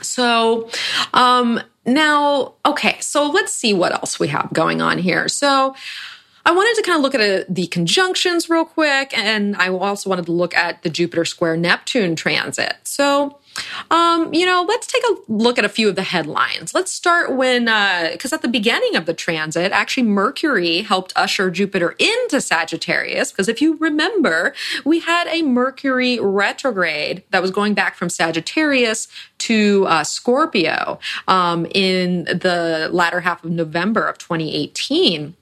So 0.00 0.70
um, 1.12 1.60
now, 1.84 2.54
okay, 2.64 2.96
so 3.00 3.28
let's 3.28 3.52
see 3.52 3.74
what 3.74 3.92
else 3.92 4.18
we 4.18 4.28
have 4.28 4.50
going 4.54 4.80
on 4.80 4.98
here. 4.98 5.28
So. 5.28 5.74
I 6.46 6.52
wanted 6.52 6.76
to 6.76 6.82
kind 6.82 6.96
of 6.96 7.02
look 7.02 7.14
at 7.14 7.20
a, 7.20 7.44
the 7.46 7.66
conjunctions 7.66 8.48
real 8.48 8.64
quick, 8.64 9.12
and 9.18 9.54
I 9.56 9.68
also 9.68 10.08
wanted 10.08 10.24
to 10.26 10.32
look 10.32 10.54
at 10.54 10.82
the 10.82 10.88
Jupiter 10.88 11.26
square 11.26 11.58
Neptune 11.58 12.16
transit. 12.16 12.74
So, 12.84 13.38
um, 13.90 14.32
you 14.32 14.46
know, 14.46 14.64
let's 14.68 14.86
take 14.86 15.02
a 15.10 15.16
look 15.28 15.58
at 15.58 15.64
a 15.64 15.68
few 15.68 15.88
of 15.88 15.96
the 15.96 16.02
headlines. 16.02 16.74
Let's 16.74 16.92
start 16.92 17.34
when, 17.34 17.64
because 18.12 18.32
uh, 18.32 18.36
at 18.36 18.42
the 18.42 18.48
beginning 18.48 18.96
of 18.96 19.06
the 19.06 19.14
transit, 19.14 19.72
actually 19.72 20.04
Mercury 20.04 20.82
helped 20.82 21.12
usher 21.16 21.50
Jupiter 21.50 21.94
into 21.98 22.40
Sagittarius. 22.40 23.32
Because 23.32 23.48
if 23.48 23.60
you 23.60 23.76
remember, 23.76 24.54
we 24.84 25.00
had 25.00 25.26
a 25.28 25.42
Mercury 25.42 26.18
retrograde 26.18 27.22
that 27.30 27.42
was 27.42 27.50
going 27.50 27.74
back 27.74 27.96
from 27.96 28.08
Sagittarius 28.08 29.08
to 29.38 29.86
uh, 29.86 30.04
Scorpio 30.04 30.98
um, 31.26 31.66
in 31.74 32.24
the 32.24 32.88
latter 32.92 33.20
half 33.20 33.44
of 33.44 33.50
November 33.50 34.06
of 34.06 34.18
2018. 34.18 35.34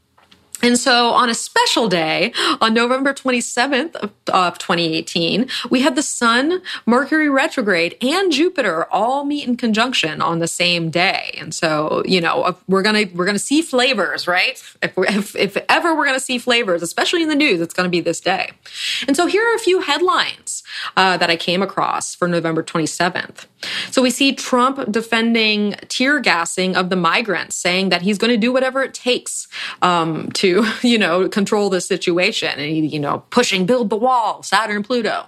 And 0.63 0.79
so 0.79 1.11
on 1.11 1.29
a 1.29 1.35
special 1.35 1.89
day, 1.89 2.33
on 2.61 2.73
November 2.73 3.13
27th 3.13 3.95
of, 3.97 4.11
of, 4.29 4.59
2018, 4.59 5.49
we 5.71 5.83
had 5.83 5.97
the 5.97 6.03
Sun, 6.03 6.63
Mercury 6.87 7.29
retrograde, 7.29 7.97
and 8.01 8.33
Jupiter 8.33 8.87
all 8.91 9.25
meet 9.25 9.47
in 9.47 9.57
conjunction 9.57 10.23
on 10.23 10.39
the 10.39 10.49
same 10.49 10.91
day. 10.91 11.37
And 11.39 11.55
so, 11.55 12.03
you 12.07 12.21
know, 12.21 12.57
we're 12.69 12.83
gonna 12.83 13.05
we're 13.15 13.27
gonna 13.27 13.39
see 13.39 13.61
flavors, 13.61 14.27
right? 14.27 14.63
If, 14.83 14.97
if, 14.97 15.37
if 15.37 15.57
ever 15.69 15.95
we're 15.95 16.07
gonna 16.07 16.21
see 16.21 16.39
flavors, 16.39 16.83
especially 16.83 17.23
in 17.23 17.29
the 17.29 17.35
news, 17.35 17.61
it's 17.61 17.75
gonna 17.75 17.89
be 17.89 18.01
this 18.01 18.21
day. 18.21 18.53
And 19.07 19.17
so 19.17 19.27
here 19.27 19.47
are 19.47 19.55
a 19.55 19.61
few 19.61 19.81
headlines 19.81 20.63
uh, 20.97 21.17
that 21.19 21.31
I 21.31 21.37
came 21.37 21.63
across 21.63 22.15
for 22.15 22.29
November 22.29 22.63
27th. 22.63 23.47
So 23.91 24.03
we 24.03 24.11
see 24.11 24.35
Trump 24.35 24.91
defending 24.91 25.73
tear 25.89 26.21
gassing 26.21 26.77
of 26.77 26.91
the 26.91 26.97
migrants, 26.97 27.57
saying 27.57 27.89
that 27.89 28.03
he's 28.03 28.19
going 28.19 28.31
to 28.31 28.37
do 28.37 28.53
whatever 28.53 28.83
it 28.83 28.95
takes 28.95 29.49
um, 29.83 30.31
to, 30.33 30.67
you 30.83 30.99
know, 30.99 31.29
control 31.29 31.71
the 31.71 31.81
situation, 31.81 32.59
and 32.59 32.91
you 32.91 33.01
know, 33.01 33.25
pushing 33.31 33.67
build 33.67 33.91
the 33.91 33.97
wall, 33.97 34.43
Saturn, 34.43 34.83
Pluto. 34.83 35.27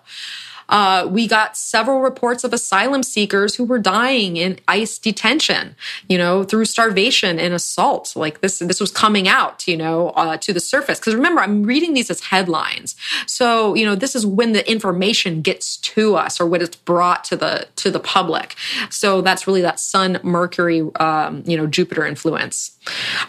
Uh, 0.69 1.07
we 1.11 1.27
got 1.27 1.57
several 1.57 2.01
reports 2.01 2.45
of 2.45 2.53
asylum 2.53 3.03
seekers 3.03 3.55
who 3.55 3.65
were 3.65 3.79
dying 3.79 4.37
in 4.37 4.59
ICE 4.69 4.99
detention, 4.99 5.75
you 6.09 6.19
know, 6.19 6.45
through 6.45 6.65
starvation 6.65 7.39
and 7.39 7.55
assault. 7.55 8.15
Like 8.15 8.41
this, 8.41 8.59
this 8.59 8.81
was 8.81 8.91
coming 8.91 9.29
out, 9.29 9.67
you 9.67 9.77
know, 9.77 10.11
uh, 10.11 10.37
to 10.39 10.53
the 10.53 10.61
surface. 10.61 10.99
Because 10.99 11.15
remember, 11.15 11.41
I'm 11.41 11.63
reading 11.63 11.95
these 11.95 12.11
as 12.11 12.21
headlines, 12.21 12.97
so 13.27 13.75
you 13.75 13.85
know, 13.85 13.95
this 13.95 14.15
is 14.15 14.27
when 14.27 14.53
the 14.53 14.69
information 14.71 15.43
gets 15.43 15.77
to 15.79 16.17
us 16.17 16.41
or 16.41 16.47
when 16.47 16.63
it's 16.63 16.77
brought 16.77 17.25
to 17.25 17.37
the 17.37 17.69
to 17.77 17.91
the 17.91 18.01
public. 18.01 18.55
So 18.91 19.21
that's 19.21 19.47
really 19.47 19.63
that 19.63 19.81
Sun, 19.81 20.21
Mercury, 20.23 20.83
um, 20.97 21.43
you 21.47 21.57
know, 21.57 21.67
Jupiter 21.67 22.07
influence. 22.07 22.78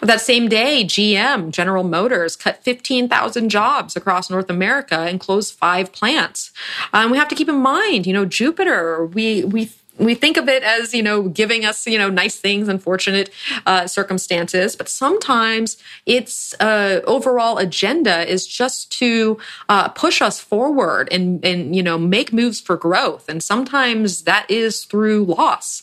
That 0.00 0.20
same 0.20 0.48
day, 0.48 0.84
GM, 0.84 1.50
General 1.50 1.84
Motors, 1.84 2.36
cut 2.36 2.62
15,000 2.62 3.48
jobs 3.48 3.96
across 3.96 4.30
North 4.30 4.50
America 4.50 4.98
and 4.98 5.20
closed 5.20 5.54
five 5.54 5.92
plants. 5.92 6.52
Um, 6.92 7.10
we 7.10 7.18
have 7.18 7.28
to 7.28 7.34
keep 7.34 7.48
in 7.48 7.56
mind, 7.60 8.06
you 8.06 8.12
know, 8.12 8.24
Jupiter, 8.24 9.04
we, 9.04 9.44
we 9.44 9.70
we 10.00 10.14
think 10.14 10.36
of 10.36 10.48
it 10.48 10.62
as 10.62 10.94
you 10.94 11.02
know 11.02 11.28
giving 11.28 11.64
us 11.64 11.86
you 11.86 11.98
know 11.98 12.10
nice 12.10 12.36
things 12.36 12.68
unfortunate 12.68 13.30
uh, 13.66 13.86
circumstances 13.86 14.74
but 14.74 14.88
sometimes 14.88 15.76
its 16.06 16.54
uh, 16.60 17.00
overall 17.06 17.58
agenda 17.58 18.28
is 18.28 18.46
just 18.46 18.90
to 18.90 19.38
uh, 19.68 19.88
push 19.88 20.20
us 20.22 20.40
forward 20.40 21.08
and 21.12 21.44
and 21.44 21.76
you 21.76 21.82
know 21.82 21.98
make 21.98 22.32
moves 22.32 22.60
for 22.60 22.76
growth. 22.76 23.28
And 23.28 23.42
sometimes 23.42 24.22
that 24.22 24.50
is 24.50 24.84
through 24.84 25.24
loss. 25.24 25.82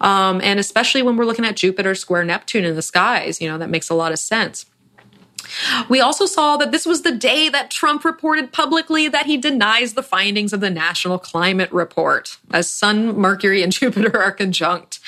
Um, 0.00 0.40
and 0.42 0.58
especially 0.58 1.02
when 1.02 1.16
we're 1.16 1.24
looking 1.24 1.44
at 1.44 1.56
jupiter 1.56 1.94
square 1.94 2.24
neptune 2.24 2.64
in 2.64 2.74
the 2.74 2.82
skies 2.82 3.40
you 3.40 3.48
know 3.48 3.58
that 3.58 3.70
makes 3.70 3.90
a 3.90 3.94
lot 3.94 4.12
of 4.12 4.18
sense 4.18 4.66
We 5.88 6.00
also 6.00 6.26
saw 6.26 6.56
that 6.56 6.72
this 6.72 6.86
was 6.86 7.02
the 7.02 7.12
day 7.12 7.48
that 7.48 7.70
Trump 7.70 8.04
reported 8.04 8.52
publicly 8.52 9.08
that 9.08 9.26
he 9.26 9.36
denies 9.36 9.94
the 9.94 10.02
findings 10.02 10.52
of 10.52 10.60
the 10.60 10.70
National 10.70 11.18
Climate 11.18 11.70
Report, 11.72 12.38
as 12.52 12.70
Sun, 12.70 13.18
Mercury, 13.18 13.62
and 13.62 13.72
Jupiter 13.78 14.20
are 14.20 14.32
conjunct. 14.32 15.00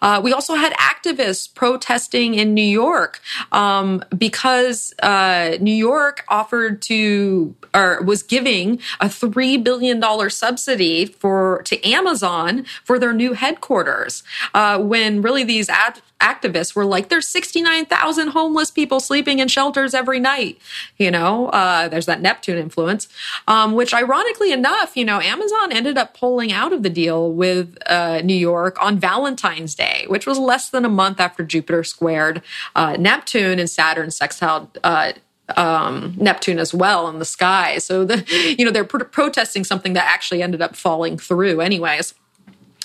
Uh, 0.00 0.20
we 0.22 0.32
also 0.32 0.54
had 0.54 0.72
activists 0.74 1.52
protesting 1.52 2.34
in 2.34 2.54
New 2.54 2.62
York 2.62 3.20
um, 3.52 4.04
because 4.16 4.94
uh, 5.02 5.56
New 5.60 5.74
York 5.74 6.24
offered 6.28 6.82
to 6.82 7.54
or 7.74 8.02
was 8.02 8.22
giving 8.22 8.80
a 9.00 9.08
three 9.08 9.56
billion 9.56 10.00
dollar 10.00 10.30
subsidy 10.30 11.04
for 11.06 11.62
to 11.64 11.82
Amazon 11.86 12.64
for 12.84 12.98
their 12.98 13.12
new 13.12 13.34
headquarters. 13.34 14.22
Uh, 14.54 14.78
when 14.78 15.22
really 15.22 15.44
these 15.44 15.68
ad- 15.68 16.00
activists 16.20 16.74
were 16.74 16.84
like, 16.84 17.08
"There's 17.08 17.28
69,000 17.28 18.28
homeless 18.28 18.70
people 18.70 19.00
sleeping 19.00 19.38
in 19.38 19.48
shelters 19.48 19.94
every 19.94 20.20
night." 20.20 20.58
You 20.96 21.10
know, 21.10 21.48
uh, 21.48 21.88
there's 21.88 22.06
that 22.06 22.20
Neptune 22.20 22.58
influence, 22.58 23.08
um, 23.46 23.74
which 23.74 23.94
ironically 23.94 24.52
enough, 24.52 24.96
you 24.96 25.04
know, 25.04 25.20
Amazon 25.20 25.72
ended 25.72 25.98
up 25.98 26.16
pulling 26.16 26.52
out 26.52 26.72
of 26.72 26.82
the 26.82 26.90
deal 26.90 27.32
with 27.32 27.76
uh, 27.86 28.20
New 28.22 28.34
York 28.34 28.76
on 28.82 28.98
Valentine's 28.98 29.74
Day, 29.74 30.04
which 30.08 30.26
was 30.26 30.38
less 30.38 30.68
than 30.70 30.84
a 30.84 30.88
month 30.88 31.20
after 31.20 31.44
Jupiter 31.44 31.84
squared 31.84 32.42
uh, 32.74 32.96
Neptune 32.98 33.58
and 33.58 33.70
Saturn 33.70 34.10
sextile 34.10 34.70
uh, 34.84 35.12
um, 35.56 36.14
Neptune 36.18 36.58
as 36.58 36.74
well 36.74 37.08
in 37.08 37.18
the 37.18 37.24
sky. 37.24 37.78
So 37.78 38.04
the 38.04 38.24
you 38.58 38.64
know 38.64 38.70
they're 38.70 38.84
pr- 38.84 39.04
protesting 39.04 39.64
something 39.64 39.92
that 39.94 40.04
actually 40.06 40.42
ended 40.42 40.62
up 40.62 40.76
falling 40.76 41.18
through, 41.18 41.60
anyways. 41.60 42.14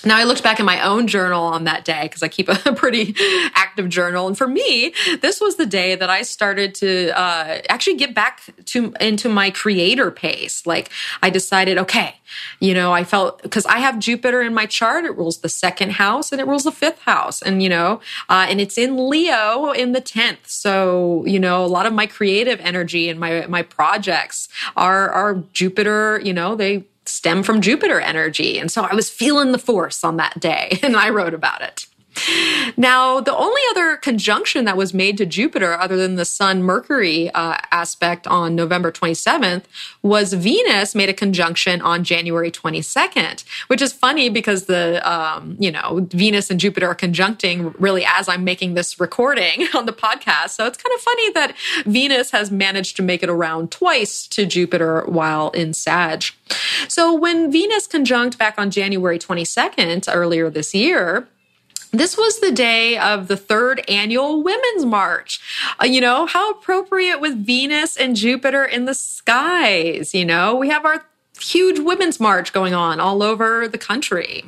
Now, 0.06 0.18
I 0.18 0.24
looked 0.24 0.44
back 0.44 0.60
in 0.60 0.66
my 0.66 0.82
own 0.82 1.08
journal 1.08 1.44
on 1.44 1.64
that 1.64 1.86
day 1.86 2.04
because 2.04 2.24
I 2.24 2.28
keep 2.28 2.50
a 2.50 2.56
pretty 2.76 3.16
active 3.56 3.88
journal. 3.90 4.28
And 4.28 4.38
for 4.38 4.48
me, 4.48 4.94
this 5.22 5.40
was 5.40 5.56
the 5.56 5.66
day 5.66 5.96
that 5.96 6.10
I 6.10 6.24
started 6.24 6.76
to 6.76 7.18
uh, 7.18 7.62
actually 7.70 7.96
get 7.96 8.14
back 8.14 8.42
to 8.66 8.94
into 9.00 9.30
my 9.30 9.50
creator 9.50 10.12
pace. 10.12 10.66
Like 10.66 10.90
I 11.22 11.30
decided, 11.30 11.78
okay, 11.78 12.16
you 12.60 12.74
know, 12.74 12.92
I 12.92 13.04
felt 13.04 13.42
because 13.44 13.66
I 13.66 13.80
have 13.80 14.00
Jupiter 14.00 14.42
in 14.42 14.54
my 14.54 14.66
chart. 14.66 15.06
It 15.06 15.16
rules 15.16 15.40
the 15.40 15.50
second 15.50 15.94
house 15.94 16.32
and 16.32 16.42
it 16.42 16.48
rules 16.48 16.64
the 16.64 16.72
fifth 16.72 17.02
house. 17.04 17.42
And, 17.42 17.64
you 17.64 17.70
know, 17.70 18.02
uh, 18.30 18.48
and 18.50 18.60
it's 18.60 18.78
in 18.78 19.10
Leo 19.10 19.72
in 19.72 19.94
the 19.94 20.02
10th. 20.02 20.48
So, 20.48 21.24
you 21.26 21.40
know, 21.40 21.64
a 21.64 21.68
lot 21.68 21.86
of 21.86 21.94
my 21.94 22.08
creative 22.08 22.60
energy 22.60 23.10
and 23.10 23.20
my, 23.20 23.46
my 23.48 23.62
projects 23.62 24.50
are, 24.76 25.10
are 25.10 25.44
Jupiter, 25.54 26.20
you 26.24 26.34
know, 26.34 26.56
they, 26.56 26.86
stem 27.06 27.44
from 27.44 27.62
Jupiter 27.62 28.00
energy. 28.00 28.60
And 28.60 28.72
so 28.72 28.84
I 28.84 28.94
was 28.94 29.10
feeling 29.10 29.52
the 29.52 29.58
force 29.58 30.04
on 30.04 30.18
that 30.18 30.40
day 30.40 30.80
and 30.84 30.96
I 30.96 31.10
wrote 31.10 31.34
about 31.34 31.62
it. 31.62 31.88
Now, 32.78 33.20
the 33.20 33.36
only 33.36 33.62
other 33.72 33.98
conjunction 33.98 34.66
that 34.66 34.78
was 34.78 34.94
made 34.94 35.18
to 35.18 35.26
Jupiter, 35.26 35.74
other 35.74 35.98
than 35.98 36.16
the 36.16 36.26
Sun 36.26 36.64
Mercury 36.64 37.30
uh, 37.32 37.58
aspect 37.72 38.28
on 38.28 38.56
November 38.56 38.92
27th, 38.92 39.64
was 40.02 40.34
Venus 40.34 40.96
made 40.96 41.10
a 41.10 41.14
conjunction 41.14 41.82
on 41.82 42.04
January 42.04 42.52
22nd, 42.52 43.44
which 43.68 43.82
is 43.82 43.94
funny 43.94 44.30
because 44.30 44.66
the, 44.66 45.02
um, 45.10 45.56
you 45.60 45.72
know, 45.72 46.08
Venus 46.12 46.50
and 46.50 46.60
Jupiter 46.60 46.88
are 46.88 46.96
conjuncting 46.96 47.74
really 47.80 48.06
as 48.06 48.28
I'm 48.28 48.44
making 48.44 48.74
this 48.74 49.00
recording 49.00 49.68
on 49.74 49.86
the 49.86 49.94
podcast. 49.94 50.52
So 50.52 50.66
it's 50.66 50.78
kind 50.78 50.94
of 50.96 51.02
funny 51.02 51.32
that 51.32 51.56
Venus 51.86 52.32
has 52.32 52.52
managed 52.52 52.96
to 52.98 53.04
make 53.04 53.24
it 53.24 53.30
around 53.30 53.72
twice 53.72 54.28
to 54.28 54.46
Jupiter 54.46 55.04
while 55.08 55.50
in 55.52 55.74
Sag. 55.74 56.24
So 56.88 57.14
when 57.14 57.52
Venus 57.52 57.88
conjunct 57.88 58.38
back 58.38 58.56
on 58.58 58.72
January 58.72 59.20
22nd 59.20 60.14
earlier 60.14 60.50
this 60.50 60.74
year, 60.74 61.28
this 61.94 62.18
was 62.18 62.40
the 62.40 62.52
day 62.52 62.98
of 62.98 63.28
the 63.28 63.38
third 63.38 63.84
annual 63.88 64.44
Women's 64.44 64.84
March. 64.84 65.40
Uh, 65.82 65.86
you 65.86 66.02
know, 66.02 66.26
how 66.26 66.52
appropriate 66.52 67.22
with 67.22 67.46
Venus 67.46 67.96
and 67.96 68.16
Jupiter 68.16 68.66
in 68.66 68.86
the 68.86 68.96
skies. 68.96 70.14
You 70.14 70.26
know, 70.26 70.56
we 70.56 70.70
have 70.70 70.86
our 70.86 71.06
huge 71.40 71.80
Women's 71.80 72.20
March 72.20 72.52
going 72.52 72.74
on 72.74 73.00
all 73.00 73.22
over 73.22 73.68
the 73.68 73.78
country. 73.78 74.44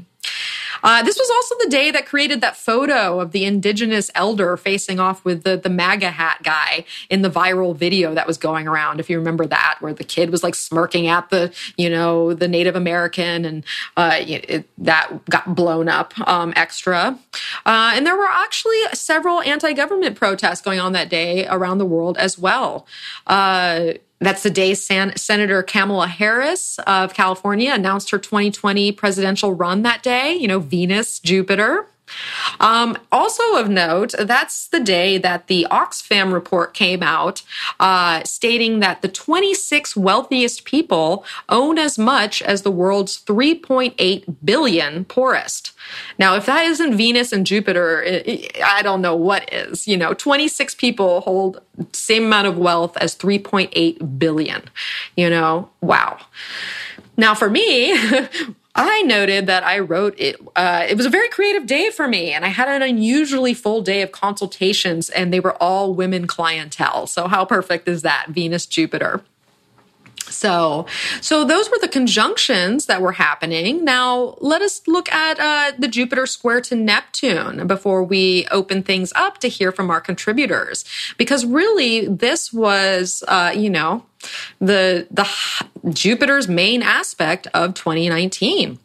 Uh, 0.84 1.04
this 1.04 1.18
was 1.18 1.30
also 1.30 1.56
the 1.64 1.70
day 1.70 1.92
that 1.92 2.06
created 2.06 2.42
that 2.42 2.58
photo 2.58 3.20
of 3.20 3.32
the 3.32 3.46
indigenous 3.46 4.12
elder 4.16 4.58
facing 4.58 5.00
off 5.00 5.24
with 5.26 5.44
the, 5.44 5.58
the 5.58 5.70
MAGA 5.70 6.12
hat 6.12 6.42
guy 6.44 6.86
in 7.10 7.22
the 7.22 7.30
viral 7.30 7.76
video 7.76 8.14
that 8.14 8.28
was 8.28 8.38
going 8.38 8.68
around. 8.68 9.00
If 9.00 9.10
you 9.10 9.18
remember 9.18 9.46
that, 9.48 9.78
where 9.80 9.94
the 9.94 10.04
kid 10.04 10.30
was 10.30 10.44
like 10.44 10.56
smirking 10.56 11.08
at 11.08 11.30
the, 11.30 11.54
you 11.78 11.90
know, 11.90 12.34
the 12.34 12.48
Native 12.48 12.76
American 12.76 13.46
and 13.46 13.64
uh, 13.98 14.18
it, 14.20 14.70
that 14.78 15.26
got 15.30 15.56
blown 15.56 15.90
up 15.90 16.18
um, 16.28 16.54
extra. 16.56 17.18
Uh, 17.66 17.92
and 17.96 18.06
there 18.06 18.18
were 18.18 18.30
actually 18.30 18.82
several 18.94 19.42
anti 19.42 19.74
government 19.74 20.16
protests 20.16 20.62
going 20.62 20.80
on 20.80 20.94
that 20.94 21.10
day 21.10 21.48
around 21.48 21.78
the 21.78 21.86
world 21.86 22.18
as 22.18 22.38
well. 22.38 22.88
Uh, 23.28 23.94
that's 24.20 24.44
the 24.44 24.50
day 24.50 24.74
San- 24.74 25.18
Senator 25.18 25.62
Kamala 25.64 26.08
Harris 26.08 26.80
of 26.88 27.14
California 27.14 27.74
announced 27.74 28.12
her 28.12 28.18
2020 28.18 28.92
presidential 28.94 29.54
run 29.54 29.82
that 29.82 30.04
day. 30.04 30.36
You 30.36 30.48
know, 30.48 30.60
Venus, 30.60 31.20
Jupiter. 31.20 31.88
Um, 32.60 32.98
also 33.12 33.56
of 33.56 33.70
note, 33.70 34.14
that's 34.20 34.68
the 34.68 34.80
day 34.80 35.18
that 35.18 35.48
the 35.48 35.68
Oxfam 35.72 36.32
report 36.32 36.74
came 36.74 37.04
out, 37.04 37.42
uh, 37.80 38.24
stating 38.24 38.80
that 38.80 39.02
the 39.02 39.08
26 39.08 39.96
wealthiest 39.96 40.66
people 40.66 41.26
own 41.50 41.78
as 41.78 41.98
much 41.98 42.42
as 42.42 42.62
the 42.62 42.72
world's 42.72 43.22
3.8 43.24 44.36
billion 44.44 45.06
poorest. 45.06 45.72
Now, 46.18 46.36
if 46.36 46.46
that 46.46 46.66
isn't 46.66 46.96
Venus 46.96 47.32
and 47.32 47.46
Jupiter, 47.46 48.04
I 48.64 48.82
don't 48.82 49.02
know 49.02 49.16
what 49.16 49.52
is. 49.54 49.88
You 49.88 49.98
know, 49.98 50.14
26 50.14 50.76
people 50.76 51.22
hold 51.22 51.62
same 51.92 52.26
amount 52.26 52.48
of 52.48 52.58
wealth 52.58 52.98
as 52.98 53.16
3.8 53.16 54.20
billion. 54.20 54.64
You 55.16 55.30
know, 55.30 55.70
wow. 55.82 56.20
Now, 57.18 57.36
for 57.36 57.50
me, 57.50 57.98
I 58.76 59.04
noted 59.04 59.48
that 59.48 59.64
I 59.64 59.80
wrote 59.80 60.16
it. 60.18 60.36
Uh, 60.56 60.86
it 60.88 60.98
was 60.98 61.06
a 61.06 61.10
very 61.10 61.30
creative 61.30 61.66
day 61.66 61.90
for 61.92 62.08
me, 62.08 62.34
and 62.34 62.44
I 62.44 62.50
had 62.50 62.68
an 62.68 62.82
unusually 62.82 63.54
full 63.54 63.82
day 63.82 64.02
of 64.02 64.12
consultations, 64.12 65.10
and 65.10 65.32
they 65.32 65.40
were 65.40 65.56
all 65.64 65.94
women 65.94 66.28
clientele. 66.28 67.08
So, 67.08 67.28
how 67.28 67.46
perfect 67.46 67.88
is 67.88 68.02
that? 68.02 68.28
Venus, 68.30 68.66
Jupiter. 68.66 69.22
So, 70.28 70.86
so 71.22 71.46
those 71.46 71.70
were 71.70 71.78
the 71.80 71.88
conjunctions 71.88 72.88
that 72.88 73.02
were 73.02 73.14
happening. 73.14 73.86
Now, 73.86 74.36
let 74.42 74.62
us 74.62 74.82
look 74.88 75.10
at 75.12 75.40
uh, 75.40 75.76
the 75.78 75.88
Jupiter 75.88 76.26
square 76.26 76.62
to 76.62 76.76
Neptune 76.76 77.68
before 77.68 78.04
we 78.04 78.48
open 78.52 78.84
things 78.84 79.14
up 79.16 79.38
to 79.40 79.48
hear 79.48 79.72
from 79.72 79.90
our 79.90 80.02
contributors, 80.02 80.84
because 81.18 81.46
really, 81.46 82.08
this 82.08 82.52
was, 82.52 83.24
uh, 83.28 83.54
you 83.56 83.70
know, 83.70 84.04
the 84.60 85.08
the 85.12 85.28
Jupiter's 85.92 86.48
main 86.48 86.82
aspect 86.82 87.48
of 87.54 87.74
2019. 87.74 88.80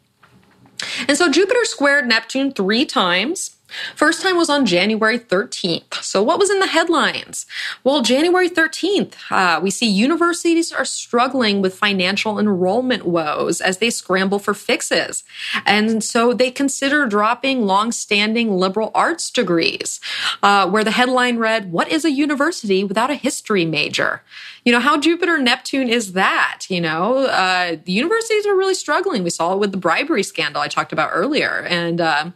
And 1.07 1.17
so 1.17 1.29
Jupiter 1.29 1.63
squared 1.63 2.07
Neptune 2.07 2.51
three 2.51 2.85
times. 2.85 3.57
First 3.95 4.21
time 4.21 4.37
was 4.37 4.49
on 4.49 4.65
January 4.65 5.17
13th. 5.17 6.03
So, 6.03 6.21
what 6.21 6.39
was 6.39 6.49
in 6.49 6.59
the 6.59 6.67
headlines? 6.67 7.45
Well, 7.83 8.01
January 8.01 8.49
13th, 8.49 9.13
uh, 9.29 9.59
we 9.61 9.71
see 9.71 9.87
universities 9.87 10.71
are 10.71 10.85
struggling 10.85 11.61
with 11.61 11.75
financial 11.75 12.37
enrollment 12.37 13.05
woes 13.05 13.61
as 13.61 13.77
they 13.77 13.89
scramble 13.89 14.39
for 14.39 14.53
fixes. 14.53 15.23
And 15.65 16.03
so 16.03 16.33
they 16.33 16.51
consider 16.51 17.05
dropping 17.05 17.65
long-standing 17.65 18.51
liberal 18.51 18.91
arts 18.93 19.29
degrees, 19.29 20.01
uh, 20.43 20.69
where 20.69 20.83
the 20.83 20.91
headline 20.91 21.37
read, 21.37 21.71
What 21.71 21.89
is 21.89 22.03
a 22.03 22.11
university 22.11 22.83
without 22.83 23.09
a 23.09 23.15
history 23.15 23.65
major? 23.65 24.21
You 24.63 24.71
know, 24.71 24.79
how 24.79 24.99
Jupiter 24.99 25.37
Neptune 25.37 25.89
is 25.89 26.13
that? 26.13 26.65
You 26.69 26.81
know, 26.81 27.25
uh, 27.25 27.77
the 27.83 27.91
universities 27.91 28.45
are 28.45 28.55
really 28.55 28.75
struggling. 28.75 29.23
We 29.23 29.29
saw 29.29 29.53
it 29.53 29.59
with 29.59 29.71
the 29.71 29.77
bribery 29.77 30.23
scandal 30.23 30.61
I 30.61 30.67
talked 30.67 30.93
about 30.93 31.09
earlier. 31.13 31.65
And 31.67 32.01
uh, 32.01 32.31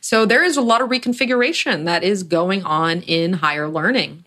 so 0.00 0.24
there 0.24 0.42
is 0.42 0.56
a 0.56 0.62
lot 0.62 0.80
of 0.80 0.88
reconfiguration 0.88 1.84
that 1.84 2.02
is 2.02 2.22
going 2.22 2.64
on 2.64 3.02
in 3.02 3.34
higher 3.34 3.68
learning. 3.68 4.25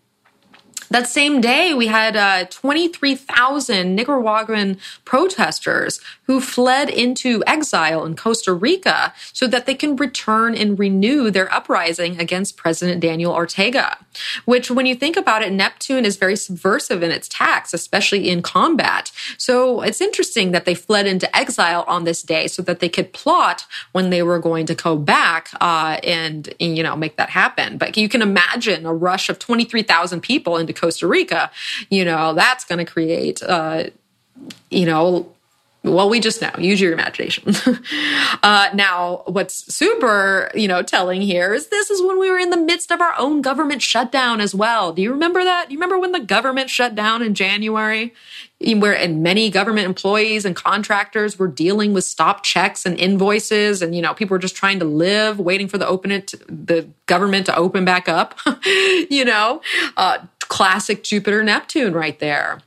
That 0.90 1.08
same 1.08 1.40
day, 1.40 1.74
we 1.74 1.88
had 1.88 2.16
uh, 2.16 2.46
23,000 2.46 3.96
Nicaraguan 3.96 4.78
protesters 5.06 6.02
who 6.24 6.42
fled 6.42 6.90
into 6.90 7.44
exile 7.46 8.06
in 8.06 8.16
Costa 8.16 8.54
Rica 8.54 9.14
so 9.32 9.46
that 9.48 9.68
they 9.68 9.76
can 9.76 9.96
return 9.96 10.56
and 10.56 10.80
renew 10.80 11.30
their 11.30 11.52
uprising 11.54 12.20
against 12.20 12.58
President 12.58 13.02
Daniel 13.02 13.32
Ortega. 13.32 13.98
Which, 14.46 14.72
when 14.72 14.88
you 14.88 14.96
think 14.96 15.16
about 15.16 15.44
it, 15.44 15.52
Neptune 15.52 16.06
is 16.06 16.18
very 16.18 16.36
subversive 16.36 17.04
in 17.04 17.12
its 17.12 17.28
attacks, 17.28 17.74
especially 17.74 18.30
in 18.30 18.42
combat. 18.42 19.12
So 19.38 19.82
it's 19.82 20.02
interesting 20.02 20.52
that 20.52 20.66
they 20.66 20.76
fled 20.76 21.06
into 21.06 21.34
exile 21.36 21.84
on 21.88 22.04
this 22.04 22.24
day 22.24 22.48
so 22.48 22.62
that 22.64 22.80
they 22.80 22.90
could 22.90 23.14
plot 23.14 23.66
when 23.92 24.10
they 24.10 24.24
were 24.24 24.40
going 24.40 24.66
to 24.66 24.76
go 24.76 24.98
back 24.98 25.50
uh, 25.62 26.00
and, 26.04 26.52
you 26.60 26.82
know, 26.82 26.96
make 26.96 27.18
that 27.18 27.30
happen. 27.30 27.78
But 27.78 27.96
you 27.96 28.10
can 28.10 28.22
imagine 28.22 28.86
a 28.86 28.94
rush 28.94 29.30
of 29.30 29.38
23,000 29.38 30.22
people 30.22 30.58
into 30.58 30.74
Costa 30.80 31.08
Rica, 31.08 31.52
you 31.90 32.06
know, 32.06 32.34
that's 32.34 32.64
going 32.66 32.80
to 32.80 32.92
create, 32.92 33.42
uh, 33.44 33.86
you 34.70 34.86
know, 34.86 35.32
well, 35.82 36.10
we 36.10 36.20
just 36.20 36.42
know. 36.42 36.52
Use 36.58 36.82
your 36.82 36.92
imagination. 36.92 37.54
uh, 38.44 38.70
now, 38.74 39.24
what's 39.28 39.74
super, 39.74 40.52
you 40.54 40.68
know, 40.68 40.82
telling 40.82 41.22
here 41.22 41.54
is 41.54 41.68
this 41.68 41.90
is 41.90 42.02
when 42.02 42.20
we 42.20 42.30
were 42.30 42.38
in 42.38 42.50
the 42.50 42.58
midst 42.58 42.92
of 42.92 43.00
our 43.00 43.18
own 43.18 43.42
government 43.42 43.82
shutdown 43.82 44.42
as 44.42 44.54
well. 44.54 44.92
Do 44.92 45.02
you 45.02 45.12
remember 45.12 45.42
that? 45.42 45.68
Do 45.70 45.74
You 45.74 45.80
remember 45.80 45.98
when 45.98 46.12
the 46.12 46.20
government 46.20 46.70
shut 46.70 46.96
down 46.96 47.22
in 47.22 47.34
January? 47.34 48.14
Where 48.62 48.94
and 48.94 49.24
many 49.24 49.50
government 49.50 49.86
employees 49.86 50.44
and 50.44 50.54
contractors 50.54 51.40
were 51.40 51.48
dealing 51.48 51.94
with 51.94 52.04
stop 52.04 52.44
checks 52.44 52.86
and 52.86 53.00
invoices, 53.00 53.82
and 53.82 53.96
you 53.96 54.02
know 54.02 54.14
people 54.14 54.36
were 54.36 54.40
just 54.40 54.58
trying 54.58 54.80
to 54.80 54.86
live, 54.86 55.40
waiting 55.40 55.70
for 55.70 55.78
the 55.78 55.88
open 55.88 56.12
it, 56.12 56.34
the 56.50 56.86
government 57.06 57.46
to 57.46 57.56
open 57.56 57.86
back 57.86 58.10
up. 58.10 58.38
you 58.66 59.24
know, 59.24 59.62
uh, 59.96 60.18
classic 60.50 61.04
Jupiter 61.04 61.44
Neptune 61.44 61.94
right 61.94 62.20
there. 62.20 62.60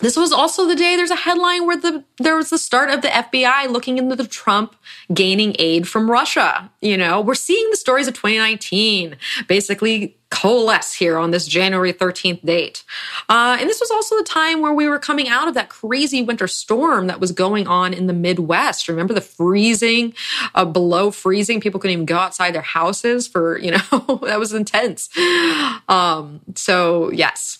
This 0.00 0.16
was 0.16 0.32
also 0.32 0.66
the 0.66 0.76
day 0.76 0.96
there's 0.96 1.10
a 1.10 1.16
headline 1.16 1.66
where 1.66 1.76
the 1.76 2.04
there 2.18 2.36
was 2.36 2.50
the 2.50 2.58
start 2.58 2.90
of 2.90 3.02
the 3.02 3.08
FBI 3.08 3.68
looking 3.68 3.98
into 3.98 4.16
the 4.16 4.26
Trump 4.26 4.76
gaining 5.12 5.56
aid 5.58 5.88
from 5.88 6.10
Russia. 6.10 6.70
You 6.80 6.96
know, 6.96 7.20
we're 7.20 7.34
seeing 7.34 7.70
the 7.70 7.76
stories 7.76 8.06
of 8.06 8.14
2019 8.14 9.16
basically 9.48 10.16
coalesce 10.30 10.92
here 10.92 11.18
on 11.18 11.30
this 11.30 11.46
January 11.46 11.92
13th 11.92 12.44
date. 12.44 12.84
Uh, 13.28 13.56
and 13.60 13.68
this 13.70 13.80
was 13.80 13.90
also 13.90 14.16
the 14.16 14.24
time 14.24 14.60
where 14.60 14.74
we 14.74 14.88
were 14.88 14.98
coming 14.98 15.28
out 15.28 15.48
of 15.48 15.54
that 15.54 15.68
crazy 15.68 16.22
winter 16.22 16.48
storm 16.48 17.06
that 17.06 17.20
was 17.20 17.32
going 17.32 17.66
on 17.66 17.94
in 17.94 18.06
the 18.06 18.12
Midwest. 18.12 18.88
Remember 18.88 19.14
the 19.14 19.20
freezing, 19.20 20.14
uh, 20.54 20.64
below 20.64 21.10
freezing? 21.10 21.60
People 21.60 21.78
couldn't 21.78 21.92
even 21.92 22.06
go 22.06 22.18
outside 22.18 22.54
their 22.54 22.62
houses 22.62 23.28
for, 23.28 23.58
you 23.58 23.70
know, 23.70 24.20
that 24.26 24.38
was 24.38 24.52
intense. 24.52 25.08
Um, 25.88 26.40
so, 26.54 27.10
yes. 27.12 27.58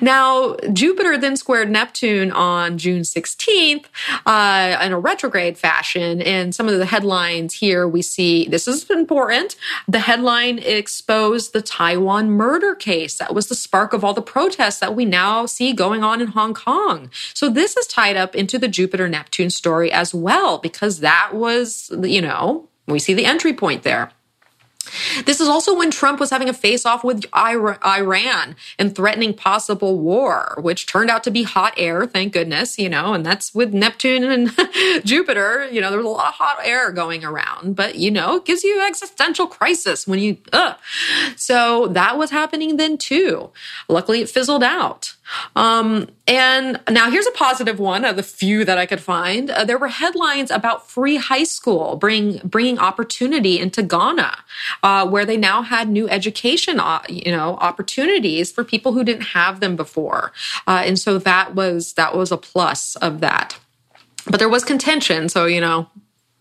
Now, 0.00 0.56
Jupiter 0.72 1.18
then 1.18 1.36
squared 1.36 1.70
Neptune 1.70 2.30
on 2.30 2.78
June 2.78 3.02
16th 3.02 3.86
uh, 4.26 4.78
in 4.82 4.92
a 4.92 4.98
retrograde 4.98 5.58
fashion. 5.58 6.22
And 6.22 6.54
some 6.54 6.68
of 6.68 6.78
the 6.78 6.86
headlines 6.86 7.54
here 7.54 7.86
we 7.86 8.02
see 8.02 8.46
this 8.48 8.66
is 8.66 8.88
important. 8.90 9.56
The 9.88 10.00
headline 10.00 10.58
exposed 10.58 11.52
the 11.52 11.62
Taiwan 11.62 12.30
murder 12.30 12.74
case. 12.74 13.18
That 13.18 13.34
was 13.34 13.48
the 13.48 13.54
spark 13.54 13.92
of 13.92 14.04
all 14.04 14.14
the 14.14 14.22
protests 14.22 14.78
that 14.80 14.94
we 14.94 15.04
now 15.04 15.46
see 15.46 15.72
going 15.72 16.02
on 16.02 16.20
in 16.20 16.28
Hong 16.28 16.54
Kong. 16.54 17.10
So 17.34 17.48
this 17.48 17.76
is 17.76 17.86
tied 17.86 18.16
up 18.16 18.34
into 18.34 18.58
the 18.58 18.68
Jupiter 18.68 19.08
Neptune 19.08 19.50
story 19.50 19.92
as 19.92 20.14
well, 20.14 20.58
because 20.58 21.00
that 21.00 21.30
was, 21.34 21.90
you 22.02 22.20
know, 22.20 22.68
we 22.86 22.98
see 22.98 23.14
the 23.14 23.26
entry 23.26 23.52
point 23.52 23.82
there. 23.82 24.10
This 25.24 25.40
is 25.40 25.48
also 25.48 25.76
when 25.76 25.90
Trump 25.90 26.20
was 26.20 26.30
having 26.30 26.48
a 26.48 26.52
face 26.52 26.86
off 26.86 27.04
with 27.04 27.24
Iran 27.34 28.56
and 28.78 28.94
threatening 28.94 29.34
possible 29.34 29.98
war, 29.98 30.56
which 30.60 30.86
turned 30.86 31.10
out 31.10 31.24
to 31.24 31.30
be 31.30 31.42
hot 31.42 31.74
air, 31.76 32.06
thank 32.06 32.32
goodness, 32.32 32.78
you 32.78 32.88
know, 32.88 33.14
and 33.14 33.24
that's 33.24 33.54
with 33.54 33.72
Neptune 33.72 34.24
and 34.24 34.50
Jupiter. 35.04 35.68
You 35.70 35.80
know, 35.80 35.90
there 35.90 35.98
was 35.98 36.06
a 36.06 36.10
lot 36.10 36.28
of 36.28 36.34
hot 36.34 36.58
air 36.64 36.90
going 36.92 37.24
around, 37.24 37.76
but, 37.76 37.96
you 37.96 38.10
know, 38.10 38.36
it 38.36 38.44
gives 38.44 38.64
you 38.64 38.84
existential 38.86 39.46
crisis 39.46 40.06
when 40.06 40.18
you, 40.18 40.38
ugh. 40.52 40.76
So 41.36 41.88
that 41.88 42.18
was 42.18 42.30
happening 42.30 42.76
then 42.76 42.98
too. 42.98 43.50
Luckily, 43.88 44.20
it 44.20 44.30
fizzled 44.30 44.62
out. 44.62 45.14
Um, 45.56 46.08
and 46.26 46.80
now 46.88 47.10
here's 47.10 47.26
a 47.26 47.32
positive 47.32 47.78
one 47.78 48.04
of 48.04 48.16
the 48.16 48.22
few 48.22 48.64
that 48.64 48.78
I 48.78 48.86
could 48.86 49.00
find. 49.00 49.50
Uh, 49.50 49.64
there 49.64 49.78
were 49.78 49.88
headlines 49.88 50.50
about 50.50 50.88
free 50.88 51.16
high 51.16 51.44
school 51.44 51.96
bring, 51.96 52.38
bringing 52.44 52.78
opportunity 52.78 53.58
into 53.58 53.82
Ghana, 53.82 54.38
uh, 54.82 55.08
where 55.08 55.24
they 55.24 55.36
now 55.36 55.62
had 55.62 55.88
new 55.88 56.08
education, 56.08 56.80
uh, 56.80 57.02
you 57.08 57.32
know, 57.32 57.56
opportunities 57.56 58.52
for 58.52 58.64
people 58.64 58.92
who 58.92 59.04
didn't 59.04 59.22
have 59.22 59.60
them 59.60 59.76
before. 59.76 60.32
Uh, 60.66 60.82
and 60.84 60.98
so 60.98 61.18
that 61.18 61.54
was, 61.54 61.94
that 61.94 62.16
was 62.16 62.32
a 62.32 62.36
plus 62.36 62.96
of 62.96 63.20
that. 63.20 63.58
But 64.26 64.38
there 64.38 64.48
was 64.48 64.64
contention. 64.64 65.28
So, 65.28 65.46
you 65.46 65.60
know, 65.60 65.88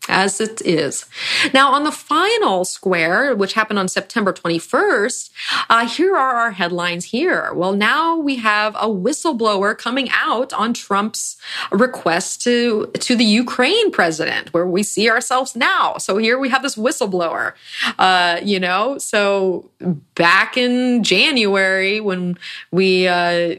as 0.09 0.41
it 0.41 0.61
is. 0.65 1.05
Now, 1.53 1.71
on 1.71 1.83
the 1.83 1.91
final 1.91 2.65
square, 2.65 3.35
which 3.35 3.53
happened 3.53 3.79
on 3.79 3.87
September 3.87 4.33
21st, 4.33 5.29
uh, 5.69 5.87
here 5.87 6.17
are 6.17 6.35
our 6.35 6.51
headlines 6.51 7.05
here. 7.05 7.53
Well, 7.53 7.73
now 7.73 8.17
we 8.17 8.37
have 8.37 8.75
a 8.75 8.87
whistleblower 8.87 9.77
coming 9.77 10.09
out 10.11 10.51
on 10.53 10.73
Trump's 10.73 11.37
request 11.71 12.41
to, 12.43 12.87
to 12.99 13.15
the 13.15 13.23
Ukraine 13.23 13.91
president, 13.91 14.53
where 14.53 14.65
we 14.65 14.83
see 14.83 15.09
ourselves 15.09 15.55
now. 15.55 15.97
So 15.97 16.17
here 16.17 16.39
we 16.39 16.49
have 16.49 16.63
this 16.63 16.75
whistleblower, 16.75 17.53
uh, 17.99 18.39
you 18.43 18.59
know, 18.59 18.97
so 18.97 19.69
back 20.15 20.57
in 20.57 21.03
January 21.03 21.99
when 22.01 22.37
we, 22.71 23.07
uh, 23.07 23.55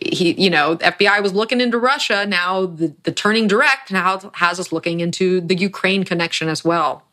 he, 0.00 0.40
you 0.40 0.50
know, 0.50 0.76
FBI 0.76 1.22
was 1.22 1.32
looking 1.32 1.60
into 1.60 1.78
Russia. 1.78 2.26
Now 2.26 2.66
the, 2.66 2.94
the 3.04 3.12
turning 3.12 3.48
direct 3.48 3.90
now 3.90 4.30
has 4.34 4.60
us 4.60 4.70
looking 4.70 5.00
into 5.00 5.40
the 5.40 5.56
Ukraine 5.56 5.93
connection 6.02 6.48
as 6.48 6.64
well. 6.64 7.04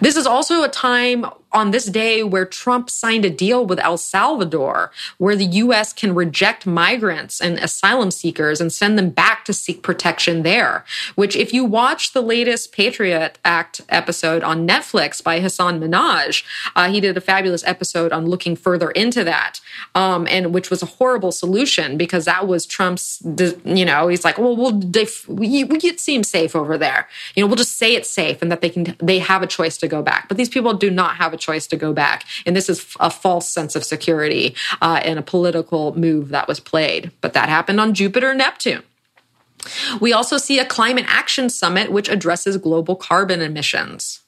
This 0.00 0.16
is 0.16 0.26
also 0.26 0.62
a 0.62 0.68
time 0.68 1.26
on 1.56 1.70
this 1.70 1.86
day 1.86 2.22
where 2.22 2.44
Trump 2.44 2.90
signed 2.90 3.24
a 3.24 3.30
deal 3.30 3.64
with 3.64 3.80
El 3.80 3.96
Salvador, 3.96 4.92
where 5.16 5.34
the 5.34 5.46
U.S. 5.64 5.94
can 5.94 6.14
reject 6.14 6.66
migrants 6.66 7.40
and 7.40 7.58
asylum 7.58 8.10
seekers 8.10 8.60
and 8.60 8.70
send 8.70 8.98
them 8.98 9.08
back 9.08 9.44
to 9.46 9.54
seek 9.54 9.82
protection 9.82 10.42
there. 10.42 10.84
Which, 11.14 11.34
if 11.34 11.54
you 11.54 11.64
watch 11.64 12.12
the 12.12 12.20
latest 12.20 12.72
Patriot 12.72 13.38
Act 13.44 13.80
episode 13.88 14.42
on 14.42 14.68
Netflix 14.68 15.24
by 15.24 15.40
Hasan 15.40 15.80
Minhaj, 15.80 16.44
uh, 16.76 16.90
he 16.90 17.00
did 17.00 17.16
a 17.16 17.22
fabulous 17.22 17.64
episode 17.64 18.12
on 18.12 18.26
looking 18.26 18.54
further 18.54 18.90
into 18.90 19.24
that, 19.24 19.60
um, 19.94 20.26
and 20.28 20.52
which 20.52 20.68
was 20.68 20.82
a 20.82 20.86
horrible 20.86 21.32
solution 21.32 21.96
because 21.96 22.26
that 22.26 22.46
was 22.46 22.66
Trump's. 22.66 23.22
You 23.64 23.84
know, 23.86 24.08
he's 24.08 24.24
like, 24.24 24.36
well, 24.36 24.54
we'll 24.54 24.78
def- 24.78 25.26
we, 25.26 25.64
we 25.64 25.78
it 25.78 26.00
seems 26.00 26.28
safe 26.28 26.54
over 26.54 26.76
there. 26.76 27.08
You 27.34 27.42
know, 27.42 27.46
we'll 27.46 27.56
just 27.56 27.78
say 27.78 27.94
it's 27.94 28.10
safe 28.10 28.42
and 28.42 28.52
that 28.52 28.60
they 28.60 28.68
can 28.68 28.94
they 28.98 29.20
have 29.20 29.42
a 29.42 29.46
choice 29.46 29.78
to 29.78 29.88
go 29.88 30.02
back. 30.02 30.28
But 30.28 30.36
these 30.36 30.50
people 30.50 30.74
do 30.74 30.90
not 30.90 31.16
have 31.16 31.32
a 31.32 31.36
choice 31.36 31.45
to 31.68 31.76
go 31.76 31.92
back. 31.92 32.24
And 32.44 32.56
this 32.56 32.68
is 32.68 32.86
a 33.00 33.10
false 33.10 33.48
sense 33.48 33.76
of 33.76 33.84
security 33.84 34.54
uh, 34.82 35.00
and 35.04 35.18
a 35.18 35.22
political 35.22 35.96
move 35.96 36.30
that 36.30 36.48
was 36.48 36.60
played. 36.60 37.12
But 37.20 37.32
that 37.34 37.48
happened 37.48 37.80
on 37.80 37.94
Jupiter 37.94 38.34
Neptune. 38.34 38.82
We 40.00 40.12
also 40.12 40.38
see 40.38 40.58
a 40.58 40.64
climate 40.64 41.06
action 41.08 41.48
summit 41.48 41.90
which 41.90 42.08
addresses 42.08 42.56
global 42.56 42.96
carbon 42.96 43.40
emissions. 43.40 44.20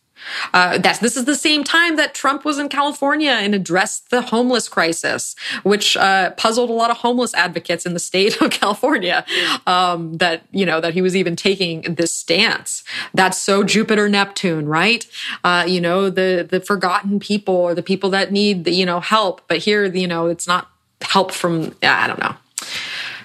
Uh, 0.52 0.78
this 0.78 1.16
is 1.16 1.24
the 1.24 1.34
same 1.34 1.64
time 1.64 1.96
that 1.96 2.14
Trump 2.14 2.44
was 2.44 2.58
in 2.58 2.68
California 2.68 3.30
and 3.30 3.54
addressed 3.54 4.10
the 4.10 4.22
homeless 4.22 4.68
crisis, 4.68 5.36
which 5.62 5.96
uh, 5.96 6.30
puzzled 6.32 6.70
a 6.70 6.72
lot 6.72 6.90
of 6.90 6.98
homeless 6.98 7.34
advocates 7.34 7.86
in 7.86 7.94
the 7.94 8.00
state 8.00 8.40
of 8.40 8.50
California. 8.62 9.24
Um, 9.66 10.16
that 10.18 10.42
you 10.50 10.66
know 10.66 10.80
that 10.80 10.94
he 10.94 11.02
was 11.02 11.16
even 11.16 11.36
taking 11.36 11.82
this 11.82 12.12
stance. 12.12 12.84
That's 13.14 13.38
so 13.38 13.62
Jupiter 13.62 14.08
Neptune, 14.08 14.66
right? 14.68 15.06
Uh, 15.44 15.64
you 15.66 15.80
know 15.80 16.10
the 16.10 16.46
the 16.48 16.60
forgotten 16.60 17.20
people 17.20 17.54
or 17.54 17.74
the 17.74 17.82
people 17.82 18.10
that 18.10 18.32
need 18.32 18.64
the, 18.64 18.72
you 18.72 18.86
know 18.86 19.00
help, 19.00 19.42
but 19.48 19.58
here 19.58 19.84
you 19.84 20.06
know 20.06 20.26
it's 20.26 20.46
not 20.46 20.70
help 21.02 21.32
from 21.32 21.74
I 21.82 22.06
don't 22.06 22.18
know 22.18 22.36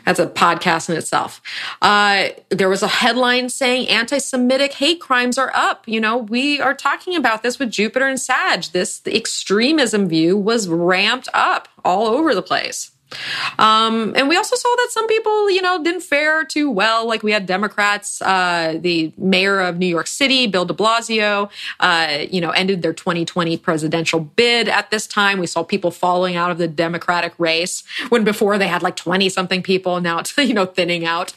that's 0.05 0.19
a 0.19 0.27
podcast 0.27 0.89
in 0.89 0.95
itself. 0.95 1.41
Uh, 1.81 2.29
there 2.49 2.69
was 2.69 2.81
a 2.83 2.87
headline 2.87 3.49
saying 3.49 3.87
anti-Semitic 3.89 4.73
hate 4.73 5.01
crimes 5.01 5.37
are 5.37 5.51
up. 5.53 5.87
You 5.87 5.99
know, 5.99 6.17
we 6.17 6.61
are 6.61 6.73
talking 6.73 7.15
about 7.15 7.43
this 7.43 7.59
with 7.59 7.71
Jupiter 7.71 8.07
and 8.07 8.19
Sag. 8.19 8.63
This 8.71 9.01
extremism 9.05 10.07
view 10.07 10.37
was 10.37 10.69
ramped 10.69 11.27
up 11.33 11.67
all 11.83 12.07
over 12.07 12.33
the 12.33 12.41
place. 12.41 12.92
Um, 13.59 14.14
and 14.16 14.28
we 14.28 14.36
also 14.38 14.55
saw 14.55 14.70
that 14.78 14.88
some 14.91 15.07
people, 15.07 15.49
you 15.49 15.61
know, 15.61 15.84
didn't 15.84 16.01
fare 16.01 16.43
too 16.43 16.70
well. 16.70 17.07
Like 17.07 17.24
we 17.24 17.32
had 17.32 17.45
Democrats, 17.45 18.22
uh, 18.22 18.78
the 18.80 19.11
mayor 19.18 19.59
of 19.59 19.78
New 19.78 19.88
York 19.88 20.07
City, 20.07 20.47
Bill 20.47 20.66
de 20.66 20.74
Blasio, 20.74 21.49
uh, 21.80 22.26
you 22.30 22.41
know, 22.41 22.51
ended 22.51 22.82
their 22.82 22.93
2020 22.93 23.57
presidential 23.57 24.20
bid 24.20 24.68
at 24.68 24.91
this 24.91 25.07
time. 25.07 25.39
We 25.39 25.47
saw 25.47 25.64
people 25.64 25.91
falling 25.91 26.36
out 26.36 26.51
of 26.51 26.57
the 26.57 26.68
Democratic 26.68 27.34
race 27.38 27.84
when 28.09 28.24
before 28.24 28.57
they 28.57 28.68
had 28.68 28.82
like 28.82 28.95
20 28.95 29.30
something 29.30 29.61
people. 29.64 30.01
Now 30.01 30.20
it's, 30.20 30.36
you 30.38 30.53
know, 30.53 30.66
thinning 30.66 31.05
out. 31.05 31.34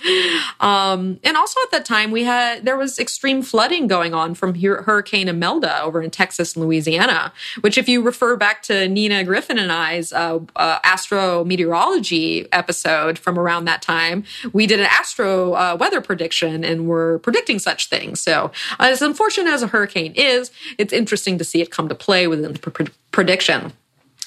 Um, 0.61 1.21
and 1.23 1.37
also 1.37 1.61
at 1.63 1.71
that 1.73 1.85
time, 1.85 2.11
we 2.11 2.25
had, 2.25 2.65
there 2.65 2.77
was 2.77 2.99
extreme 2.99 3.43
flooding 3.43 3.87
going 3.87 4.15
on 4.15 4.35
from 4.35 4.55
Hurricane 4.55 5.29
Imelda 5.29 5.83
over 5.83 6.03
in 6.03 6.11
Texas 6.11 6.57
and 6.57 6.65
Louisiana, 6.65 7.33
which 7.61 7.79
if 7.79 7.89
you 7.89 8.03
refer 8.03 8.37
back 8.37 8.63
to 8.65 8.89
Nina 8.89 9.25
Griffin 9.25 9.59
and 9.59 9.71
I's 9.71 10.13
uh, 10.13 10.41
uh 10.57 10.79
astro 10.83 11.45
meteorology 11.45 11.66
meteorology 11.67 12.47
episode 12.53 13.19
from 13.19 13.39
around 13.39 13.65
that 13.65 13.83
time, 13.83 14.25
we 14.53 14.67
did 14.67 14.79
an 14.79 14.87
astro 14.87 15.55
uh, 15.55 15.77
weather 15.79 16.01
prediction 16.01 16.65
and 16.65 16.87
we're 16.87 17.19
predicting 17.19 17.59
such 17.59 17.89
things. 17.89 18.21
So, 18.21 18.53
as 18.79 19.03
unfortunate 19.03 19.51
as 19.51 19.63
a 19.63 19.67
hurricane 19.67 20.13
is, 20.15 20.51
it's 20.79 20.93
interesting 20.93 21.39
to 21.39 21.45
see 21.45 21.61
it 21.61 21.71
come 21.71 21.89
to 21.89 21.95
play 21.95 22.29
within 22.29 22.53
the 22.53 22.59
pr- 22.59 22.85
prediction. 23.11 23.73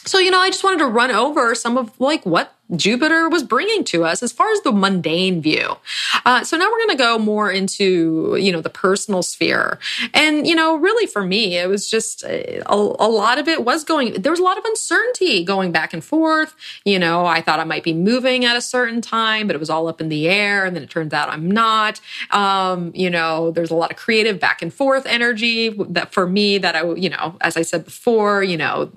So, 0.06 0.18
you 0.18 0.32
know, 0.32 0.40
I 0.40 0.50
just 0.50 0.64
wanted 0.64 0.80
to 0.80 0.88
run 0.88 1.12
over 1.12 1.54
some 1.56 1.78
of 1.78 2.00
like 2.00 2.26
what 2.26 2.56
Jupiter 2.76 3.30
was 3.30 3.44
bringing 3.44 3.84
to 3.86 4.06
us 4.06 4.22
as 4.22 4.32
far 4.32 4.52
as 4.52 4.62
the 4.62 4.72
mundane 4.72 5.42
view. 5.42 5.78
Uh, 6.26 6.44
so 6.44 6.56
now 6.56 6.70
we're 6.70 6.78
going 6.78 6.90
to 6.90 6.96
go 6.96 7.18
more 7.18 7.50
into, 7.50 8.38
you 8.40 8.52
know, 8.52 8.62
the 8.62 8.70
personal 8.70 9.24
sphere. 9.24 9.80
And, 10.14 10.46
you 10.46 10.56
know, 10.56 10.76
really 10.76 11.08
for 11.08 11.24
me, 11.24 11.58
it 11.58 11.68
was 11.68 11.90
just 11.90 12.24
a, 12.24 12.62
a, 12.68 12.76
lot 12.76 13.40
of 13.40 13.48
it 13.48 13.66
was 13.66 13.84
going, 13.84 14.14
there 14.22 14.32
was 14.32 14.40
a 14.40 14.44
lot 14.44 14.58
of 14.58 14.66
uncertainty 14.66 15.44
going 15.44 15.72
back 15.72 15.94
and 15.94 16.04
forth. 16.04 16.56
You 16.86 17.00
know, 17.00 17.26
I 17.26 17.42
thought 17.42 17.60
I 17.60 17.64
might 17.64 17.84
be 17.84 17.94
moving 17.94 18.46
at 18.46 18.56
a 18.56 18.62
certain 18.62 19.02
time, 19.02 19.48
but 19.48 19.56
it 19.56 19.60
was 19.60 19.70
all 19.70 19.88
up 19.88 20.00
in 20.00 20.10
the 20.10 20.30
air. 20.30 20.66
And 20.66 20.76
then 20.76 20.84
it 20.84 20.92
turns 20.92 21.12
out 21.12 21.30
I'm 21.30 21.50
not. 21.50 22.00
Um, 22.30 22.92
you 22.94 23.10
know, 23.10 23.50
there's 23.50 23.72
a 23.72 23.76
lot 23.76 23.90
of 23.90 23.98
creative 23.98 24.40
back 24.40 24.62
and 24.62 24.72
forth 24.72 25.08
energy 25.08 25.70
that 25.70 26.14
for 26.14 26.28
me 26.28 26.60
that 26.60 26.76
I, 26.76 26.94
you 26.94 27.10
know, 27.10 27.36
as 27.42 27.58
I 27.58 27.64
said 27.64 27.84
before, 27.84 28.44
you 28.44 28.58
know, 28.58 28.92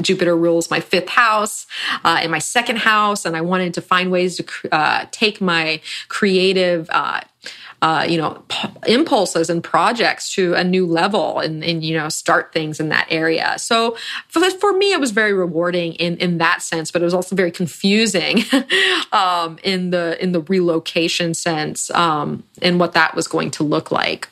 Jupiter 0.00 0.36
rules 0.36 0.70
my 0.70 0.80
fifth 0.80 1.08
house 1.08 1.66
uh, 2.04 2.18
and 2.20 2.30
my 2.30 2.38
second 2.38 2.78
house, 2.78 3.24
and 3.24 3.36
I 3.36 3.40
wanted 3.40 3.74
to 3.74 3.80
find 3.80 4.10
ways 4.10 4.36
to 4.36 4.46
uh, 4.72 5.06
take 5.10 5.40
my 5.40 5.80
creative. 6.08 6.88
Uh, 6.90 7.20
uh, 7.82 8.06
you 8.08 8.16
know, 8.16 8.42
p- 8.48 8.68
impulses 8.88 9.50
and 9.50 9.62
projects 9.62 10.32
to 10.32 10.54
a 10.54 10.64
new 10.64 10.86
level 10.86 11.38
and, 11.38 11.62
and, 11.62 11.84
you 11.84 11.96
know, 11.96 12.08
start 12.08 12.52
things 12.52 12.80
in 12.80 12.88
that 12.88 13.06
area. 13.10 13.54
So 13.58 13.96
for, 14.28 14.48
for 14.50 14.72
me, 14.72 14.92
it 14.92 14.98
was 14.98 15.10
very 15.10 15.34
rewarding 15.34 15.92
in, 15.94 16.16
in 16.16 16.38
that 16.38 16.62
sense, 16.62 16.90
but 16.90 17.02
it 17.02 17.04
was 17.04 17.14
also 17.14 17.36
very 17.36 17.50
confusing 17.50 18.44
um, 19.12 19.58
in 19.62 19.90
the, 19.90 20.20
in 20.22 20.32
the 20.32 20.40
relocation 20.40 21.34
sense 21.34 21.90
um, 21.90 22.44
and 22.62 22.80
what 22.80 22.92
that 22.94 23.14
was 23.14 23.28
going 23.28 23.50
to 23.52 23.62
look 23.62 23.90
like. 23.90 24.28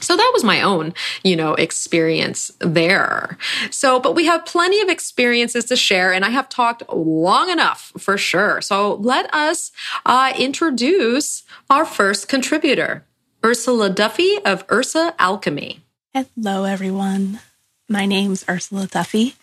So 0.00 0.16
that 0.16 0.30
was 0.32 0.44
my 0.44 0.62
own, 0.62 0.94
you 1.24 1.36
know, 1.36 1.54
experience 1.54 2.52
there. 2.60 3.36
So, 3.70 4.00
but 4.00 4.14
we 4.14 4.26
have 4.26 4.46
plenty 4.46 4.80
of 4.80 4.88
experiences 4.88 5.64
to 5.66 5.76
share, 5.76 6.12
and 6.12 6.24
I 6.24 6.30
have 6.30 6.48
talked 6.48 6.88
long 6.92 7.50
enough 7.50 7.92
for 7.98 8.16
sure. 8.16 8.60
So 8.60 8.94
let 8.94 9.32
us 9.34 9.72
uh, 10.06 10.32
introduce 10.38 11.42
our 11.68 11.84
first 11.84 12.28
contributor, 12.28 13.04
Ursula 13.44 13.90
Duffy 13.90 14.38
of 14.44 14.64
Ursa 14.70 15.14
Alchemy. 15.18 15.80
Hello, 16.14 16.64
everyone. 16.64 17.40
My 17.88 18.06
name's 18.06 18.44
Ursula 18.48 18.86
Duffy, 18.86 19.34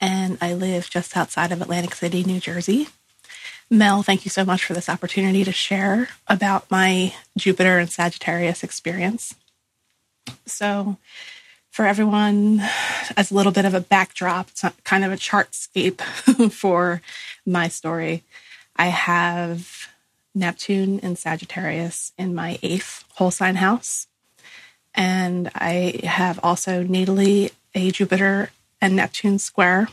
and 0.00 0.38
I 0.40 0.54
live 0.54 0.90
just 0.90 1.16
outside 1.16 1.52
of 1.52 1.60
Atlantic 1.60 1.94
City, 1.94 2.24
New 2.24 2.40
Jersey. 2.40 2.88
Mel, 3.68 4.02
thank 4.02 4.24
you 4.24 4.30
so 4.30 4.44
much 4.44 4.64
for 4.64 4.74
this 4.74 4.88
opportunity 4.88 5.42
to 5.42 5.52
share 5.52 6.08
about 6.28 6.70
my 6.70 7.14
Jupiter 7.36 7.78
and 7.78 7.90
Sagittarius 7.90 8.62
experience. 8.62 9.34
So, 10.46 10.96
for 11.70 11.86
everyone, 11.86 12.62
as 13.16 13.30
a 13.30 13.34
little 13.34 13.52
bit 13.52 13.66
of 13.66 13.74
a 13.74 13.80
backdrop, 13.80 14.48
it's 14.48 14.64
kind 14.84 15.04
of 15.04 15.12
a 15.12 15.16
chartscape 15.16 16.00
for 16.52 17.02
my 17.44 17.68
story. 17.68 18.22
I 18.76 18.86
have 18.86 19.88
Neptune 20.34 21.00
and 21.02 21.18
Sagittarius 21.18 22.12
in 22.16 22.34
my 22.34 22.58
eighth 22.62 23.04
whole 23.14 23.30
sign 23.30 23.56
house. 23.56 24.06
And 24.94 25.50
I 25.54 26.00
have 26.04 26.40
also 26.42 26.82
natally 26.82 27.52
a 27.74 27.90
Jupiter 27.90 28.50
and 28.80 28.96
Neptune 28.96 29.38
square. 29.38 29.88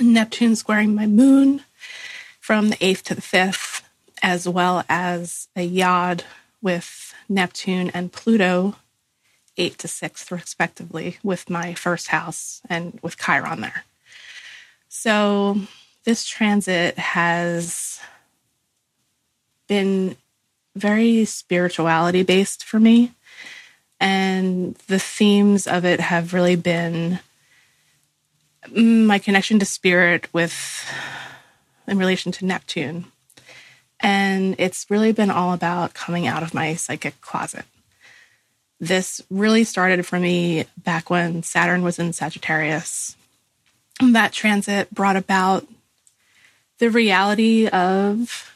Neptune 0.00 0.54
squaring 0.54 0.94
my 0.94 1.06
moon 1.06 1.62
from 2.38 2.70
the 2.70 2.84
eighth 2.84 3.02
to 3.04 3.14
the 3.14 3.22
fifth, 3.22 3.88
as 4.22 4.48
well 4.48 4.84
as 4.88 5.48
a 5.56 5.62
yod 5.62 6.24
with 6.62 7.12
Neptune 7.28 7.90
and 7.90 8.12
Pluto 8.12 8.76
eight 9.56 9.78
to 9.78 9.88
sixth, 9.88 10.30
respectively, 10.30 11.18
with 11.22 11.50
my 11.50 11.74
first 11.74 12.08
house 12.08 12.60
and 12.68 12.98
with 13.02 13.18
Chiron 13.18 13.60
there. 13.60 13.84
So 14.88 15.60
this 16.04 16.26
transit 16.26 16.98
has 16.98 18.00
been 19.66 20.16
very 20.74 21.24
spirituality 21.24 22.22
based 22.22 22.64
for 22.64 22.78
me. 22.78 23.12
And 23.98 24.74
the 24.88 24.98
themes 24.98 25.66
of 25.66 25.84
it 25.84 26.00
have 26.00 26.34
really 26.34 26.56
been 26.56 27.18
mm, 28.66 29.06
my 29.06 29.18
connection 29.18 29.58
to 29.58 29.64
spirit 29.64 30.28
with 30.32 30.86
in 31.86 31.98
relation 31.98 32.30
to 32.32 32.44
Neptune. 32.44 33.06
And 34.00 34.54
it's 34.58 34.86
really 34.90 35.12
been 35.12 35.30
all 35.30 35.52
about 35.52 35.94
coming 35.94 36.26
out 36.26 36.42
of 36.42 36.52
my 36.52 36.74
psychic 36.74 37.20
closet 37.22 37.64
this 38.80 39.22
really 39.30 39.64
started 39.64 40.06
for 40.06 40.18
me 40.18 40.66
back 40.76 41.08
when 41.08 41.42
Saturn 41.42 41.82
was 41.82 41.98
in 41.98 42.12
Sagittarius. 42.12 43.16
That 44.00 44.32
transit 44.32 44.92
brought 44.92 45.16
about 45.16 45.66
the 46.78 46.90
reality 46.90 47.66
of 47.68 48.52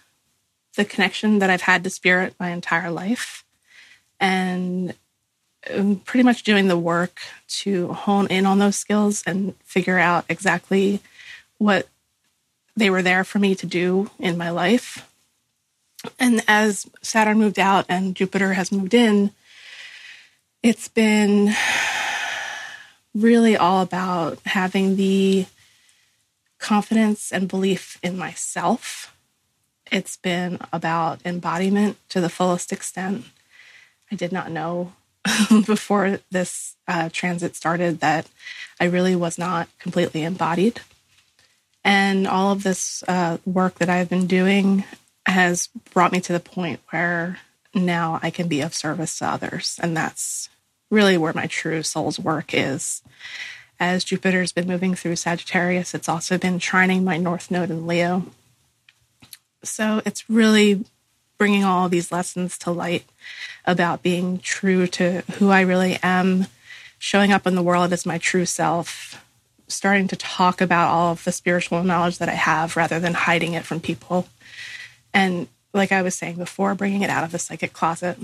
the 0.77 0.85
connection 0.85 1.39
that 1.39 1.51
I've 1.51 1.63
had 1.63 1.85
to 1.85 1.91
spirit 1.91 2.35
my 2.39 2.51
entire 2.51 2.91
life 2.91 3.45
and 4.19 4.95
um, 5.75 5.97
pretty 5.97 6.23
much 6.23 6.43
doing 6.43 6.69
the 6.69 6.79
work 6.79 7.21
to 7.49 7.93
hone 7.93 8.27
in 8.29 8.47
on 8.47 8.59
those 8.59 8.77
skills 8.77 9.23
and 9.27 9.55
figure 9.65 9.99
out 9.99 10.25
exactly 10.29 11.01
what 11.59 11.89
they 12.77 12.91
were 12.91 13.03
there 13.03 13.25
for 13.25 13.39
me 13.39 13.55
to 13.55 13.67
do 13.67 14.11
in 14.19 14.39
my 14.39 14.51
life. 14.51 15.07
And 16.19 16.43
as 16.49 16.89
Saturn 17.03 17.39
moved 17.39 17.59
out 17.59 17.85
and 17.89 18.15
Jupiter 18.15 18.55
has 18.55 18.73
moved 18.73 18.95
in, 18.95 19.33
it's 20.63 20.89
been 20.89 21.55
really 23.15 23.57
all 23.57 23.83
about 23.83 24.39
having 24.45 24.97
the 24.97 25.47
confidence 26.59 27.33
and 27.33 27.49
belief 27.49 27.99
in 28.03 28.17
myself. 28.17 29.17
It's 29.91 30.17
been 30.17 30.59
about 30.73 31.21
embodiment 31.25 31.97
to 32.11 32.21
the 32.21 32.29
fullest 32.29 32.73
extent. 32.73 33.25
I 34.13 34.17
did 34.17 34.33
not 34.33 34.51
know 34.51 34.93
before 35.67 36.21
this 36.31 36.77
uh, 36.87 37.09
transit 37.13 37.57
started 37.57 38.01
that 38.01 38.29
I 38.79 38.85
really 38.85 39.17
was 39.17 39.39
not 39.39 39.69
completely 39.79 40.23
embodied. 40.23 40.81
And 41.83 42.27
all 42.27 42.53
of 42.53 42.63
this 42.63 43.03
uh, 43.09 43.39
work 43.47 43.77
that 43.77 43.89
I've 43.89 44.11
been 44.11 44.27
doing 44.27 44.85
has 45.25 45.69
brought 45.93 46.13
me 46.13 46.21
to 46.21 46.33
the 46.33 46.41
point 46.41 46.81
where 46.91 47.39
now 47.75 48.21
I 48.23 48.31
can 48.31 48.49
be 48.49 48.61
of 48.61 48.75
service 48.75 49.19
to 49.19 49.27
others. 49.27 49.79
And 49.83 49.97
that's 49.97 50.50
really 50.91 51.17
where 51.17 51.33
my 51.33 51.47
true 51.47 51.83
soul's 51.83 52.19
work 52.19 52.53
is. 52.53 53.03
As 53.79 54.05
Jupiter's 54.05 54.53
been 54.53 54.69
moving 54.69 54.95
through 54.95 55.17
Sagittarius, 55.17 55.95
it's 55.95 56.09
also 56.09 56.37
been 56.37 56.59
trining 56.59 57.03
my 57.03 57.17
North 57.17 57.51
Node 57.51 57.71
in 57.71 57.87
Leo. 57.87 58.27
So 59.63 60.03
it's 60.05 60.29
really 60.29 60.85
bringing 61.39 61.65
all 61.65 61.89
these 61.89 62.13
lessons 62.13 62.59
to 62.59 62.71
light 62.71 63.05
about 63.65 64.03
being 64.03 64.39
true 64.39 64.87
to 64.87 65.23
who 65.39 65.49
I 65.49 65.63
really 65.63 65.99
am, 66.03 66.47
showing 66.99 67.33
up 67.33 67.47
in 67.47 67.55
the 67.55 67.63
world 67.63 67.93
as 67.95 68.05
my 68.05 68.19
true 68.19 68.45
self, 68.45 69.25
starting 69.67 70.09
to 70.09 70.17
talk 70.17 70.61
about 70.61 70.91
all 70.91 71.13
of 71.13 71.25
the 71.25 71.33
spiritual 71.33 71.83
knowledge 71.83 72.19
that 72.19 72.29
I 72.29 72.35
have 72.35 72.77
rather 72.77 73.01
than 73.01 73.15
hiding 73.15 73.55
it 73.55 73.65
from 73.65 73.81
people. 73.81 74.29
And 75.15 75.49
like 75.73 75.93
I 75.93 76.03
was 76.03 76.15
saying 76.15 76.37
before, 76.37 76.75
bringing 76.75 77.03
it 77.03 77.11
out 77.11 77.25
of 77.25 77.33
the 77.33 77.39
psychic 77.39 77.73
closet. 77.73 78.19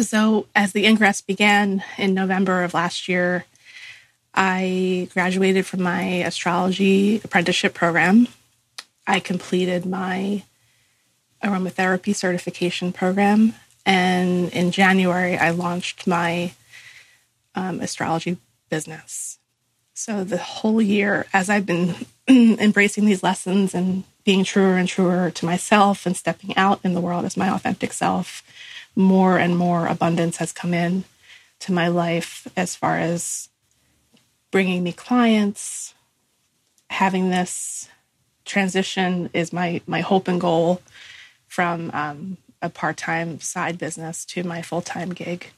So, 0.00 0.46
as 0.54 0.72
the 0.72 0.84
ingress 0.84 1.22
began 1.22 1.82
in 1.96 2.12
November 2.12 2.62
of 2.62 2.74
last 2.74 3.08
year, 3.08 3.46
I 4.34 5.08
graduated 5.14 5.64
from 5.64 5.82
my 5.82 6.02
astrology 6.02 7.20
apprenticeship 7.24 7.72
program. 7.72 8.28
I 9.06 9.20
completed 9.20 9.86
my 9.86 10.42
aromatherapy 11.42 12.14
certification 12.14 12.92
program. 12.92 13.54
And 13.86 14.52
in 14.52 14.70
January, 14.70 15.38
I 15.38 15.50
launched 15.50 16.06
my 16.06 16.52
um, 17.54 17.80
astrology 17.80 18.36
business. 18.68 19.38
So, 19.94 20.24
the 20.24 20.36
whole 20.36 20.82
year, 20.82 21.26
as 21.32 21.48
I've 21.48 21.64
been 21.64 21.94
embracing 22.28 23.06
these 23.06 23.22
lessons 23.22 23.74
and 23.74 24.04
being 24.24 24.44
truer 24.44 24.76
and 24.76 24.88
truer 24.88 25.30
to 25.30 25.46
myself 25.46 26.04
and 26.04 26.14
stepping 26.14 26.54
out 26.56 26.80
in 26.84 26.92
the 26.92 27.00
world 27.00 27.24
as 27.24 27.36
my 27.36 27.48
authentic 27.48 27.94
self, 27.94 28.42
more 28.96 29.38
and 29.38 29.56
more 29.56 29.86
abundance 29.86 30.38
has 30.38 30.52
come 30.52 30.74
in 30.74 31.04
to 31.60 31.72
my 31.72 31.88
life 31.88 32.48
as 32.56 32.74
far 32.74 32.98
as 32.98 33.48
bringing 34.50 34.82
me 34.82 34.92
clients 34.92 35.94
having 36.90 37.30
this 37.30 37.88
transition 38.44 39.28
is 39.32 39.52
my 39.52 39.80
my 39.86 40.00
hope 40.00 40.28
and 40.28 40.40
goal 40.40 40.80
from 41.46 41.90
um, 41.92 42.36
a 42.62 42.68
part-time 42.68 43.40
side 43.40 43.78
business 43.78 44.24
to 44.24 44.42
my 44.42 44.62
full-time 44.62 45.10
gig. 45.10 45.52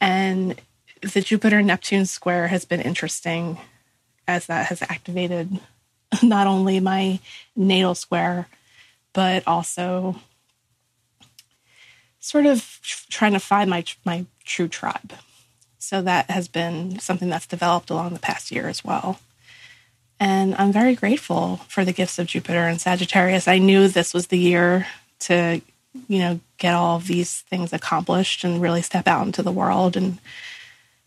And 0.00 0.60
the 1.02 1.20
jupiter 1.20 1.62
neptune 1.62 2.06
square 2.06 2.48
has 2.48 2.64
been 2.64 2.80
interesting 2.80 3.58
as 4.26 4.46
that 4.46 4.66
has 4.66 4.82
activated 4.82 5.60
not 6.22 6.46
only 6.46 6.80
my 6.80 7.20
natal 7.56 7.94
square 7.94 8.48
but 9.12 9.46
also 9.46 10.16
sort 12.20 12.46
of 12.46 12.78
trying 12.82 13.32
to 13.32 13.40
find 13.40 13.68
my 13.68 13.84
my 14.04 14.26
true 14.44 14.68
tribe. 14.68 15.14
So 15.78 16.02
that 16.02 16.30
has 16.30 16.46
been 16.46 16.98
something 16.98 17.30
that's 17.30 17.46
developed 17.46 17.90
along 17.90 18.12
the 18.12 18.20
past 18.20 18.52
year 18.52 18.68
as 18.68 18.84
well. 18.84 19.18
And 20.20 20.54
I'm 20.56 20.72
very 20.72 20.94
grateful 20.94 21.56
for 21.68 21.84
the 21.84 21.94
gifts 21.94 22.18
of 22.18 22.26
Jupiter 22.26 22.68
and 22.68 22.78
Sagittarius. 22.78 23.48
I 23.48 23.58
knew 23.58 23.88
this 23.88 24.12
was 24.12 24.26
the 24.26 24.38
year 24.38 24.86
to, 25.20 25.62
you 26.06 26.18
know, 26.18 26.40
get 26.58 26.74
all 26.74 26.98
these 26.98 27.40
things 27.40 27.72
accomplished 27.72 28.44
and 28.44 28.60
really 28.60 28.82
step 28.82 29.08
out 29.08 29.24
into 29.26 29.42
the 29.42 29.50
world 29.50 29.96
and 29.96 30.18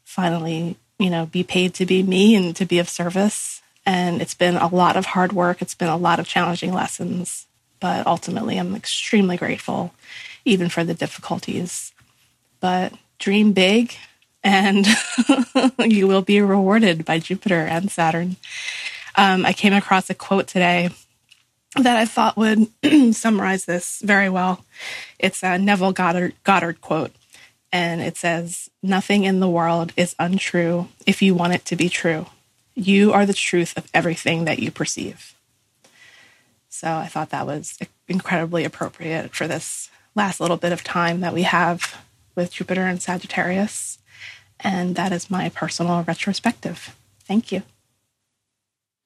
finally, 0.03 0.77
you 0.97 1.11
know, 1.11 1.27
be 1.27 1.43
paid 1.43 1.75
to 1.75 1.85
be 1.85 2.01
me 2.01 2.35
and 2.35 2.55
to 2.55 2.65
be 2.65 2.79
of 2.79 2.89
service. 2.89 3.61
And 3.85 4.19
it's 4.21 4.33
been 4.33 4.55
a 4.55 4.67
lot 4.67 4.97
of 4.97 5.05
hard 5.05 5.33
work. 5.33 5.61
It's 5.61 5.75
been 5.75 5.89
a 5.89 5.97
lot 5.97 6.19
of 6.19 6.27
challenging 6.27 6.73
lessons, 6.73 7.45
but 7.79 8.07
ultimately 8.07 8.57
I'm 8.57 8.75
extremely 8.75 9.37
grateful 9.37 9.93
even 10.45 10.69
for 10.69 10.83
the 10.83 10.93
difficulties. 10.93 11.91
But 12.59 12.93
dream 13.19 13.53
big 13.53 13.95
and 14.43 14.85
you 15.79 16.07
will 16.07 16.21
be 16.21 16.41
rewarded 16.41 17.05
by 17.05 17.19
Jupiter 17.19 17.61
and 17.61 17.89
Saturn. 17.89 18.35
Um, 19.15 19.45
I 19.45 19.53
came 19.53 19.73
across 19.73 20.09
a 20.09 20.13
quote 20.13 20.47
today 20.47 20.89
that 21.75 21.97
I 21.97 22.05
thought 22.05 22.37
would 22.37 22.67
summarize 23.13 23.65
this 23.65 24.01
very 24.03 24.29
well. 24.29 24.65
It's 25.17 25.43
a 25.43 25.57
Neville 25.57 25.93
Goddard, 25.93 26.33
Goddard 26.43 26.81
quote, 26.81 27.11
and 27.71 28.01
it 28.01 28.17
says, 28.17 28.69
Nothing 28.81 29.23
in 29.23 29.39
the 29.39 29.49
world 29.49 29.93
is 29.95 30.15
untrue 30.19 30.89
if 31.05 31.21
you 31.21 31.33
want 31.33 31.53
it 31.53 31.65
to 31.65 31.75
be 31.75 31.89
true. 31.89 32.27
You 32.75 33.13
are 33.13 33.25
the 33.25 33.33
truth 33.33 33.77
of 33.77 33.89
everything 33.93 34.45
that 34.45 34.59
you 34.59 34.71
perceive. 34.71 35.35
So 36.69 36.87
I 36.87 37.07
thought 37.07 37.29
that 37.29 37.47
was 37.47 37.77
incredibly 38.07 38.65
appropriate 38.65 39.33
for 39.33 39.47
this 39.47 39.89
last 40.15 40.39
little 40.39 40.57
bit 40.57 40.71
of 40.71 40.83
time 40.83 41.21
that 41.21 41.33
we 41.33 41.43
have 41.43 42.03
with 42.35 42.53
Jupiter 42.53 42.85
and 42.85 43.01
Sagittarius. 43.01 43.99
And 44.59 44.95
that 44.95 45.11
is 45.11 45.29
my 45.29 45.49
personal 45.49 46.03
retrospective. 46.03 46.95
Thank 47.25 47.51
you. 47.51 47.63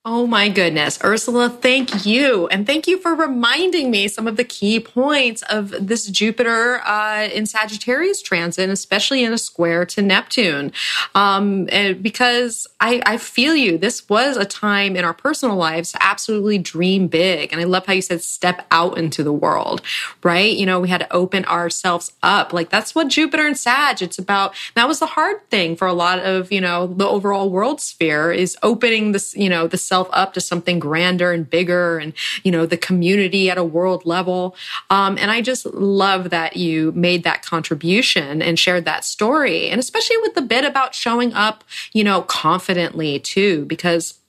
Oh 0.09 0.25
my 0.25 0.47
goodness. 0.47 0.97
Ursula, 1.03 1.49
thank 1.49 2.05
you. 2.05 2.47
And 2.47 2.65
thank 2.65 2.87
you 2.87 2.97
for 2.97 3.13
reminding 3.13 3.91
me 3.91 4.07
some 4.07 4.25
of 4.25 4.37
the 4.37 4.45
key 4.45 4.79
points 4.79 5.41
of 5.49 5.75
this 5.85 6.07
Jupiter 6.07 6.79
uh, 6.85 7.27
in 7.33 7.45
Sagittarius 7.45 8.21
transit, 8.21 8.69
especially 8.69 9.25
in 9.25 9.33
a 9.33 9.37
square 9.37 9.85
to 9.87 10.01
Neptune. 10.01 10.71
Um, 11.13 11.65
because 11.65 12.67
I, 12.79 13.01
I 13.05 13.17
feel 13.17 13.53
you. 13.53 13.77
This 13.77 14.07
was 14.07 14.37
a 14.37 14.45
time 14.45 14.95
in 14.95 15.03
our 15.03 15.13
personal 15.13 15.57
lives 15.57 15.91
to 15.91 16.01
absolutely 16.01 16.57
dream 16.57 17.07
big. 17.07 17.51
And 17.51 17.59
I 17.59 17.65
love 17.65 17.85
how 17.85 17.91
you 17.91 18.01
said 18.01 18.21
step 18.21 18.65
out 18.71 18.97
into 18.97 19.23
the 19.23 19.33
world, 19.33 19.81
right? 20.23 20.55
You 20.55 20.65
know, 20.65 20.79
we 20.79 20.87
had 20.87 21.01
to 21.01 21.13
open 21.13 21.43
ourselves 21.43 22.13
up. 22.23 22.53
Like 22.53 22.69
that's 22.69 22.95
what 22.95 23.09
Jupiter 23.09 23.45
and 23.45 23.57
Sag, 23.57 24.01
it's 24.01 24.17
about. 24.17 24.55
That 24.75 24.87
was 24.87 24.99
the 24.99 25.05
hard 25.05 25.45
thing 25.49 25.75
for 25.75 25.85
a 25.85 25.91
lot 25.91 26.19
of, 26.19 26.49
you 26.49 26.61
know, 26.61 26.87
the 26.87 27.05
overall 27.05 27.49
world 27.49 27.81
sphere 27.81 28.31
is 28.31 28.55
opening 28.63 29.11
this, 29.11 29.35
you 29.35 29.49
know, 29.49 29.67
the 29.67 29.77
self 29.77 29.96
up 30.05 30.33
to 30.33 30.41
something 30.41 30.79
grander 30.79 31.31
and 31.31 31.49
bigger 31.49 31.97
and, 31.97 32.13
you 32.43 32.51
know, 32.51 32.65
the 32.65 32.77
community 32.77 33.49
at 33.49 33.57
a 33.57 33.63
world 33.63 34.05
level. 34.05 34.55
Um, 34.89 35.17
and 35.17 35.31
I 35.31 35.41
just 35.41 35.65
love 35.65 36.29
that 36.29 36.55
you 36.55 36.91
made 36.93 37.23
that 37.23 37.43
contribution 37.43 38.41
and 38.41 38.59
shared 38.59 38.85
that 38.85 39.03
story. 39.03 39.69
And 39.69 39.79
especially 39.79 40.17
with 40.17 40.35
the 40.35 40.41
bit 40.41 40.65
about 40.65 40.93
showing 40.93 41.33
up, 41.33 41.63
you 41.93 42.03
know, 42.03 42.21
confidently 42.21 43.19
too, 43.19 43.65
because 43.65 44.19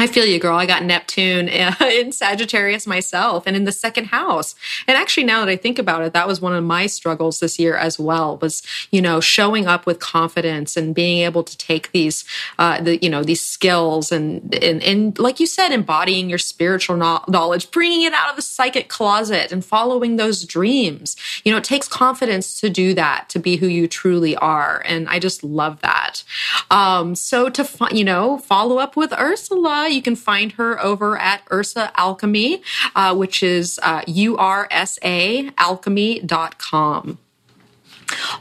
I 0.00 0.06
feel 0.06 0.24
you, 0.24 0.38
girl. 0.38 0.56
I 0.56 0.64
got 0.64 0.82
Neptune 0.82 1.48
in 1.82 2.10
Sagittarius 2.10 2.86
myself 2.86 3.42
and 3.46 3.54
in 3.54 3.64
the 3.64 3.72
second 3.72 4.06
house. 4.06 4.54
And 4.88 4.96
actually, 4.96 5.24
now 5.24 5.44
that 5.44 5.50
I 5.50 5.56
think 5.56 5.78
about 5.78 6.00
it, 6.00 6.14
that 6.14 6.26
was 6.26 6.40
one 6.40 6.54
of 6.54 6.64
my 6.64 6.86
struggles 6.86 7.40
this 7.40 7.58
year 7.58 7.76
as 7.76 7.98
well 7.98 8.38
was, 8.38 8.62
you 8.90 9.02
know, 9.02 9.20
showing 9.20 9.66
up 9.66 9.84
with 9.84 10.00
confidence 10.00 10.74
and 10.74 10.94
being 10.94 11.18
able 11.18 11.42
to 11.42 11.54
take 11.58 11.92
these, 11.92 12.24
uh, 12.58 12.80
the, 12.80 12.96
you 13.02 13.10
know, 13.10 13.22
these 13.22 13.42
skills 13.42 14.10
and, 14.10 14.54
and, 14.54 14.82
and 14.82 15.18
like 15.18 15.38
you 15.38 15.46
said, 15.46 15.70
embodying 15.70 16.30
your 16.30 16.38
spiritual 16.38 16.96
knowledge, 16.96 17.70
bringing 17.70 18.00
it 18.00 18.14
out 18.14 18.30
of 18.30 18.36
the 18.36 18.42
psychic 18.42 18.88
closet 18.88 19.52
and 19.52 19.62
following 19.62 20.16
those 20.16 20.46
dreams. 20.46 21.14
You 21.44 21.52
know, 21.52 21.58
it 21.58 21.64
takes 21.64 21.88
confidence 21.88 22.58
to 22.62 22.70
do 22.70 22.94
that, 22.94 23.28
to 23.28 23.38
be 23.38 23.56
who 23.56 23.66
you 23.66 23.86
truly 23.86 24.34
are. 24.36 24.82
And 24.86 25.10
I 25.10 25.18
just 25.18 25.44
love 25.44 25.82
that. 25.82 26.24
Um, 26.70 27.14
so 27.14 27.50
to, 27.50 27.68
you 27.92 28.04
know, 28.04 28.38
follow 28.38 28.78
up 28.78 28.96
with 28.96 29.12
Ursula 29.12 29.89
you 29.90 30.02
can 30.02 30.16
find 30.16 30.52
her 30.52 30.80
over 30.82 31.18
at 31.18 31.42
Ursa 31.52 31.92
Alchemy, 31.96 32.62
uh, 32.94 33.14
which 33.14 33.42
is 33.42 33.78
uh, 33.82 34.02
U-R-S-A 34.06 35.50
alchemy.com. 35.58 37.18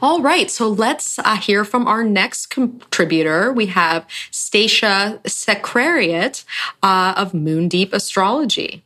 All 0.02 0.22
right, 0.22 0.50
so 0.50 0.68
let's 0.68 1.20
uh, 1.20 1.36
hear 1.36 1.64
from 1.64 1.88
our 1.88 2.04
next 2.04 2.47
contributor. 2.47 3.54
We 3.54 3.68
have 3.68 4.06
Stacia 4.32 5.20
Secrariat 5.28 6.43
uh, 6.82 7.14
of 7.16 7.34
Moondeep 7.34 7.93
Astrology. 7.93 8.84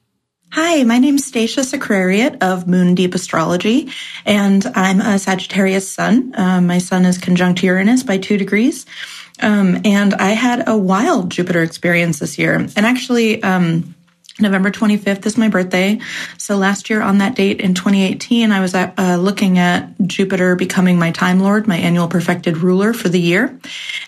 Hi, 0.51 0.84
my 0.84 0.99
name 0.99 1.16
is 1.16 1.26
Stacia 1.26 1.64
Secrariat 1.64 2.43
of 2.43 2.66
Moondeep 2.66 3.16
Astrology, 3.16 3.89
and 4.24 4.64
I'm 4.76 5.01
a 5.01 5.18
Sagittarius 5.18 5.91
sun. 5.91 6.36
Uh, 6.38 6.61
my 6.61 6.78
sun 6.78 7.05
is 7.05 7.18
conjunct 7.18 7.64
Uranus 7.64 8.03
by 8.03 8.20
two 8.20 8.38
degrees. 8.38 8.86
Um, 9.44 9.82
and 9.86 10.14
I 10.14 10.32
had 10.32 10.68
a 10.68 10.78
wild 10.78 11.30
Jupiter 11.30 11.62
experience 11.62 12.20
this 12.20 12.38
year. 12.38 12.56
And 12.56 12.78
actually, 12.78 13.44
um, 13.44 13.94
November 14.39 14.72
25th 14.72 15.26
is 15.28 15.38
my 15.38 15.48
birthday. 15.48 16.00
So 16.39 16.58
last 16.58 16.89
year 16.89 17.04
on 17.04 17.20
that 17.20 17.36
date 17.36 17.62
in 17.62 17.76
2018, 17.76 18.52
I 18.52 18.62
was 18.62 18.74
at, 18.74 18.98
uh, 18.98 19.18
looking 19.18 19.60
at 19.60 19.94
Jupiter 20.08 20.56
becoming 20.56 20.98
my 20.98 21.12
time 21.12 21.39
lord, 21.39 21.68
my 21.68 21.78
annual 21.78 22.08
perfected 22.08 22.58
ruler 22.58 22.94
for 22.94 23.10
the 23.10 23.20
year. 23.20 23.60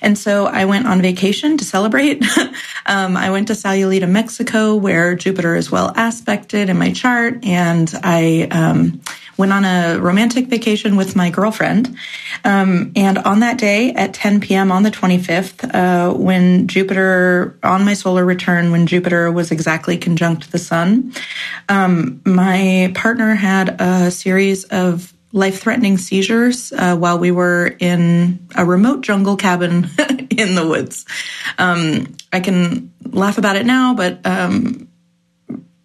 And 0.02 0.18
so 0.18 0.48
I 0.48 0.66
went 0.66 0.88
on 0.88 1.00
vacation 1.00 1.58
to 1.58 1.64
celebrate. 1.64 2.24
um, 2.88 3.16
I 3.16 3.30
went 3.30 3.50
to 3.50 3.54
Sayulita, 3.54 4.10
Mexico, 4.10 4.74
where 4.74 5.14
Jupiter 5.14 5.56
is 5.56 5.70
well 5.70 5.94
aspected 5.96 6.72
in 6.72 6.78
my 6.80 6.92
chart. 6.92 7.46
And 7.46 7.94
I, 8.04 8.48
um, 8.50 9.02
went 9.38 9.52
on 9.52 9.66
a 9.66 10.00
romantic 10.00 10.48
vacation 10.48 10.96
with 10.96 11.16
my 11.16 11.30
girlfriend. 11.30 11.96
Um, 12.44 12.92
and 12.96 13.18
on 13.20 13.40
that 13.42 13.58
day 13.58 13.94
at 13.94 14.14
10 14.14 14.40
p.m. 14.42 14.72
on 14.72 14.84
the 14.84 14.92
25th, 14.92 15.74
uh, 15.74 16.14
when 16.14 16.68
Jupiter, 16.68 17.58
on 17.64 17.86
my 17.86 17.94
solar 17.94 18.26
return, 18.26 18.72
when 18.72 18.88
Jupiter 18.88 19.32
was 19.32 19.52
exactly 19.52 19.98
conjunct 19.98 20.52
the 20.52 20.60
sun, 20.60 21.14
um, 21.70 22.22
my 22.26 22.92
partner 22.96 23.36
had 23.36 23.82
a 23.82 24.12
series 24.12 24.64
of 24.66 25.14
life 25.36 25.60
threatening 25.60 25.98
seizures 25.98 26.72
uh, 26.72 26.96
while 26.96 27.20
we 27.20 27.30
were 27.30 27.76
in 27.80 28.48
a 28.56 28.64
remote 28.64 29.02
jungle 29.02 29.36
cabin 29.36 29.90
in 30.30 30.56
the 30.56 30.66
woods. 30.66 31.06
Um, 31.58 32.16
I 32.32 32.40
can 32.40 32.94
laugh 33.04 33.38
about 33.38 33.58
it 33.58 33.66
now, 33.66 33.94
but 33.96 34.26
um, 34.26 34.85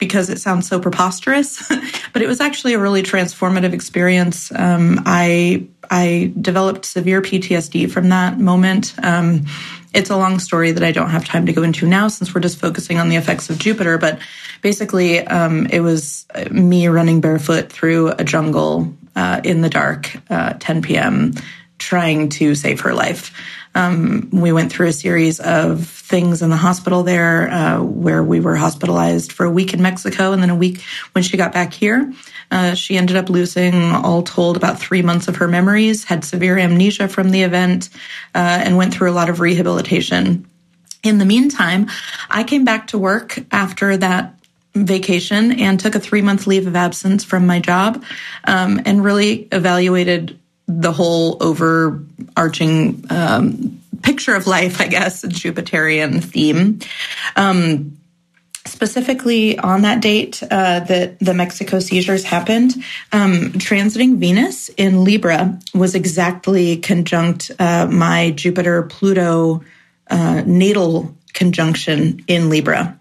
because 0.00 0.30
it 0.30 0.40
sounds 0.40 0.66
so 0.66 0.80
preposterous, 0.80 1.68
but 2.12 2.22
it 2.22 2.26
was 2.26 2.40
actually 2.40 2.74
a 2.74 2.78
really 2.80 3.04
transformative 3.04 3.72
experience. 3.72 4.50
Um, 4.52 5.00
I 5.06 5.68
I 5.88 6.32
developed 6.40 6.84
severe 6.84 7.20
PTSD 7.20 7.90
from 7.90 8.08
that 8.08 8.38
moment. 8.38 8.94
Um, 9.02 9.46
it's 9.92 10.10
a 10.10 10.16
long 10.16 10.38
story 10.38 10.72
that 10.72 10.84
I 10.84 10.92
don't 10.92 11.10
have 11.10 11.24
time 11.24 11.46
to 11.46 11.52
go 11.52 11.62
into 11.62 11.86
now 11.86 12.08
since 12.08 12.34
we're 12.34 12.40
just 12.40 12.58
focusing 12.58 12.98
on 12.98 13.08
the 13.08 13.16
effects 13.16 13.50
of 13.50 13.58
Jupiter. 13.58 13.98
But 13.98 14.20
basically, 14.62 15.26
um, 15.26 15.66
it 15.66 15.80
was 15.80 16.26
me 16.50 16.86
running 16.86 17.20
barefoot 17.20 17.70
through 17.70 18.10
a 18.10 18.24
jungle 18.24 18.94
uh, 19.16 19.40
in 19.42 19.62
the 19.62 19.68
dark, 19.68 20.16
uh, 20.30 20.54
10 20.60 20.82
p.m., 20.82 21.34
trying 21.78 22.28
to 22.28 22.54
save 22.54 22.80
her 22.80 22.94
life. 22.94 23.34
Um, 23.74 24.28
we 24.32 24.52
went 24.52 24.72
through 24.72 24.88
a 24.88 24.92
series 24.92 25.38
of 25.38 25.86
things 25.86 26.42
in 26.42 26.50
the 26.50 26.56
hospital 26.56 27.02
there 27.04 27.48
uh, 27.50 27.82
where 27.82 28.22
we 28.22 28.40
were 28.40 28.56
hospitalized 28.56 29.32
for 29.32 29.46
a 29.46 29.50
week 29.50 29.72
in 29.72 29.80
Mexico 29.80 30.32
and 30.32 30.42
then 30.42 30.50
a 30.50 30.56
week 30.56 30.82
when 31.12 31.22
she 31.22 31.36
got 31.36 31.52
back 31.52 31.72
here. 31.72 32.12
Uh, 32.50 32.74
she 32.74 32.96
ended 32.96 33.16
up 33.16 33.30
losing, 33.30 33.74
all 33.74 34.22
told, 34.22 34.56
about 34.56 34.80
three 34.80 35.02
months 35.02 35.28
of 35.28 35.36
her 35.36 35.46
memories, 35.46 36.02
had 36.02 36.24
severe 36.24 36.58
amnesia 36.58 37.06
from 37.06 37.30
the 37.30 37.42
event, 37.42 37.90
uh, 38.34 38.38
and 38.64 38.76
went 38.76 38.92
through 38.92 39.10
a 39.10 39.14
lot 39.14 39.30
of 39.30 39.38
rehabilitation. 39.38 40.44
In 41.04 41.18
the 41.18 41.24
meantime, 41.24 41.86
I 42.28 42.42
came 42.42 42.64
back 42.64 42.88
to 42.88 42.98
work 42.98 43.38
after 43.52 43.96
that 43.96 44.34
vacation 44.74 45.52
and 45.52 45.78
took 45.78 45.94
a 45.94 46.00
three 46.00 46.22
month 46.22 46.46
leave 46.46 46.66
of 46.66 46.74
absence 46.74 47.22
from 47.24 47.46
my 47.46 47.60
job 47.60 48.02
um, 48.44 48.80
and 48.84 49.04
really 49.04 49.48
evaluated 49.52 50.38
the 50.78 50.92
whole 50.92 51.36
overarching 51.42 53.04
um, 53.10 53.80
picture 54.02 54.34
of 54.34 54.46
life, 54.46 54.80
I 54.80 54.86
guess, 54.86 55.24
Jupiterian 55.24 56.22
theme. 56.22 56.80
Um, 57.36 57.96
specifically 58.66 59.58
on 59.58 59.82
that 59.82 60.02
date 60.02 60.42
uh, 60.42 60.80
that 60.80 61.18
the 61.18 61.34
Mexico 61.34 61.80
seizures 61.80 62.24
happened, 62.24 62.74
um, 63.12 63.52
transiting 63.52 64.16
Venus 64.18 64.68
in 64.70 65.02
Libra 65.02 65.58
was 65.74 65.94
exactly 65.94 66.76
conjunct 66.76 67.50
uh, 67.58 67.86
my 67.86 68.30
Jupiter 68.32 68.82
Pluto 68.82 69.62
uh, 70.10 70.42
natal 70.46 71.16
conjunction 71.32 72.22
in 72.26 72.50
Libra. 72.50 72.99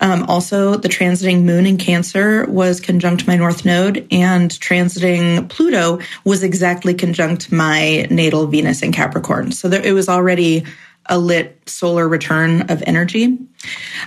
Um, 0.00 0.24
also, 0.24 0.76
the 0.76 0.88
transiting 0.88 1.42
moon 1.44 1.66
in 1.66 1.78
Cancer 1.78 2.46
was 2.46 2.80
conjunct 2.80 3.26
my 3.26 3.36
north 3.36 3.64
node, 3.64 4.06
and 4.10 4.50
transiting 4.50 5.48
Pluto 5.48 6.00
was 6.24 6.42
exactly 6.42 6.94
conjunct 6.94 7.50
my 7.52 8.06
natal 8.10 8.46
Venus 8.46 8.82
in 8.82 8.92
Capricorn. 8.92 9.52
So 9.52 9.68
there, 9.68 9.84
it 9.84 9.92
was 9.92 10.08
already 10.08 10.64
a 11.08 11.18
lit 11.18 11.60
solar 11.66 12.08
return 12.08 12.70
of 12.70 12.82
energy. 12.86 13.38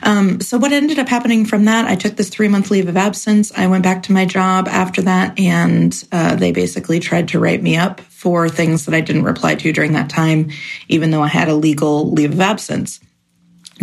Um, 0.03 0.41
so 0.41 0.57
what 0.57 0.71
ended 0.71 0.99
up 0.99 1.07
happening 1.07 1.45
from 1.45 1.65
that, 1.65 1.85
I 1.85 1.95
took 1.95 2.15
this 2.15 2.29
three 2.29 2.47
month 2.47 2.71
leave 2.71 2.87
of 2.87 2.97
absence. 2.97 3.51
I 3.57 3.67
went 3.67 3.83
back 3.83 4.03
to 4.03 4.11
my 4.11 4.25
job 4.25 4.67
after 4.67 5.01
that, 5.03 5.39
and 5.39 6.03
uh, 6.11 6.35
they 6.35 6.51
basically 6.51 6.99
tried 6.99 7.29
to 7.29 7.39
write 7.39 7.61
me 7.61 7.77
up 7.77 8.01
for 8.01 8.49
things 8.49 8.85
that 8.85 8.95
I 8.95 9.01
didn't 9.01 9.23
reply 9.23 9.55
to 9.55 9.73
during 9.73 9.93
that 9.93 10.09
time, 10.09 10.51
even 10.87 11.11
though 11.11 11.21
I 11.21 11.27
had 11.27 11.47
a 11.47 11.55
legal 11.55 12.11
leave 12.11 12.33
of 12.33 12.41
absence. 12.41 12.99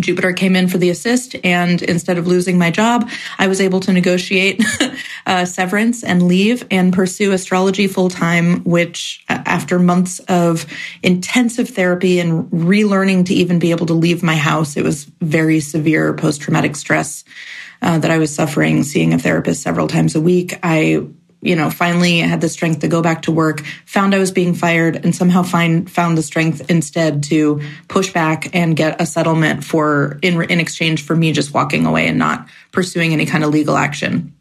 Jupiter 0.00 0.32
came 0.32 0.56
in 0.56 0.68
for 0.68 0.78
the 0.78 0.90
assist, 0.90 1.36
and 1.44 1.82
instead 1.82 2.18
of 2.18 2.26
losing 2.26 2.58
my 2.58 2.70
job, 2.70 3.08
I 3.38 3.48
was 3.48 3.60
able 3.60 3.80
to 3.80 3.92
negotiate 3.92 4.62
severance 5.44 6.04
and 6.04 6.22
leave 6.22 6.64
and 6.70 6.92
pursue 6.92 7.32
astrology 7.32 7.86
full 7.86 8.10
time, 8.10 8.62
which, 8.64 9.24
after 9.28 9.78
months 9.78 10.18
of 10.28 10.66
intensive 11.02 11.70
therapy 11.70 12.20
and 12.20 12.50
relearning 12.50 13.26
to 13.26 13.34
even 13.34 13.58
be 13.58 13.70
able 13.70 13.86
to 13.86 13.94
leave 13.94 14.22
my 14.22 14.36
house, 14.36 14.76
it 14.76 14.84
was 14.84 15.04
very 15.20 15.60
severe 15.60 16.14
post 16.14 16.40
traumatic 16.40 16.76
stress 16.76 17.24
uh, 17.82 17.98
that 17.98 18.10
I 18.10 18.18
was 18.18 18.34
suffering, 18.34 18.82
seeing 18.82 19.12
a 19.12 19.18
therapist 19.18 19.62
several 19.62 19.88
times 19.88 20.14
a 20.14 20.20
week. 20.20 20.58
I 20.62 21.06
you 21.46 21.56
know, 21.56 21.70
finally 21.70 22.18
had 22.18 22.40
the 22.40 22.48
strength 22.48 22.80
to 22.80 22.88
go 22.88 23.02
back 23.02 23.22
to 23.22 23.32
work, 23.32 23.64
found 23.86 24.14
I 24.14 24.18
was 24.18 24.32
being 24.32 24.54
fired, 24.54 24.96
and 24.96 25.14
somehow 25.14 25.42
find 25.42 25.90
found 25.90 26.18
the 26.18 26.22
strength 26.22 26.70
instead 26.70 27.22
to 27.24 27.60
push 27.88 28.12
back 28.12 28.54
and 28.54 28.76
get 28.76 29.00
a 29.00 29.06
settlement 29.06 29.64
for 29.64 30.18
in 30.22 30.42
in 30.50 30.60
exchange 30.60 31.04
for 31.04 31.14
me 31.14 31.32
just 31.32 31.54
walking 31.54 31.86
away 31.86 32.08
and 32.08 32.18
not 32.18 32.48
pursuing 32.72 33.12
any 33.12 33.26
kind 33.26 33.44
of 33.44 33.50
legal 33.50 33.76
action. 33.76 34.32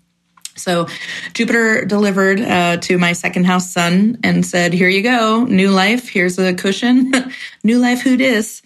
So 0.56 0.88
Jupiter 1.34 1.84
delivered 1.84 2.40
uh, 2.40 2.78
to 2.78 2.98
my 2.98 3.14
second 3.14 3.46
house 3.46 3.70
sun 3.72 4.20
and 4.24 4.46
said, 4.46 4.74
"Here 4.74 4.88
you 4.88 5.02
go, 5.02 5.44
new 5.44 5.70
life. 5.70 6.10
Here's 6.10 6.40
a 6.40 6.54
cushion, 6.54 7.12
new 7.64 7.78
life. 7.80 8.02
Who 8.02 8.18
dis?" 8.18 8.62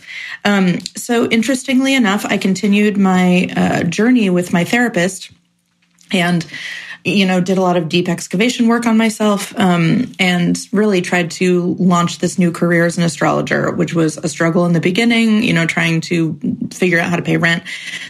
Um, 0.46 0.80
so 0.96 1.28
interestingly 1.28 1.96
enough, 1.96 2.26
I 2.26 2.38
continued 2.38 2.98
my 2.98 3.50
uh, 3.56 3.84
journey 3.84 4.30
with 4.30 4.54
my 4.54 4.64
therapist, 4.64 5.32
and 6.12 6.46
you 7.06 7.26
know, 7.26 7.40
did 7.40 7.58
a 7.58 7.62
lot 7.62 7.78
of 7.78 7.88
deep 7.88 8.10
excavation 8.10 8.68
work 8.68 8.86
on 8.86 8.98
myself 8.98 9.58
um, 9.58 10.12
and 10.20 10.58
really 10.72 11.02
tried 11.02 11.32
to 11.32 11.76
launch 11.80 12.20
this 12.20 12.38
new 12.38 12.52
career 12.52 12.86
as 12.86 12.98
an 12.98 13.04
astrologer, 13.04 13.72
which 13.72 13.94
was 13.94 14.18
a 14.18 14.28
struggle 14.28 14.66
in 14.66 14.74
the 14.74 14.82
beginning, 14.82 15.44
you 15.44 15.54
know, 15.54 15.66
trying 15.66 16.02
to 16.02 16.38
figure 16.72 17.00
out 17.00 17.10
how 17.10 17.16
to 17.16 17.22
pay 17.22 17.38
rent, 17.38 17.64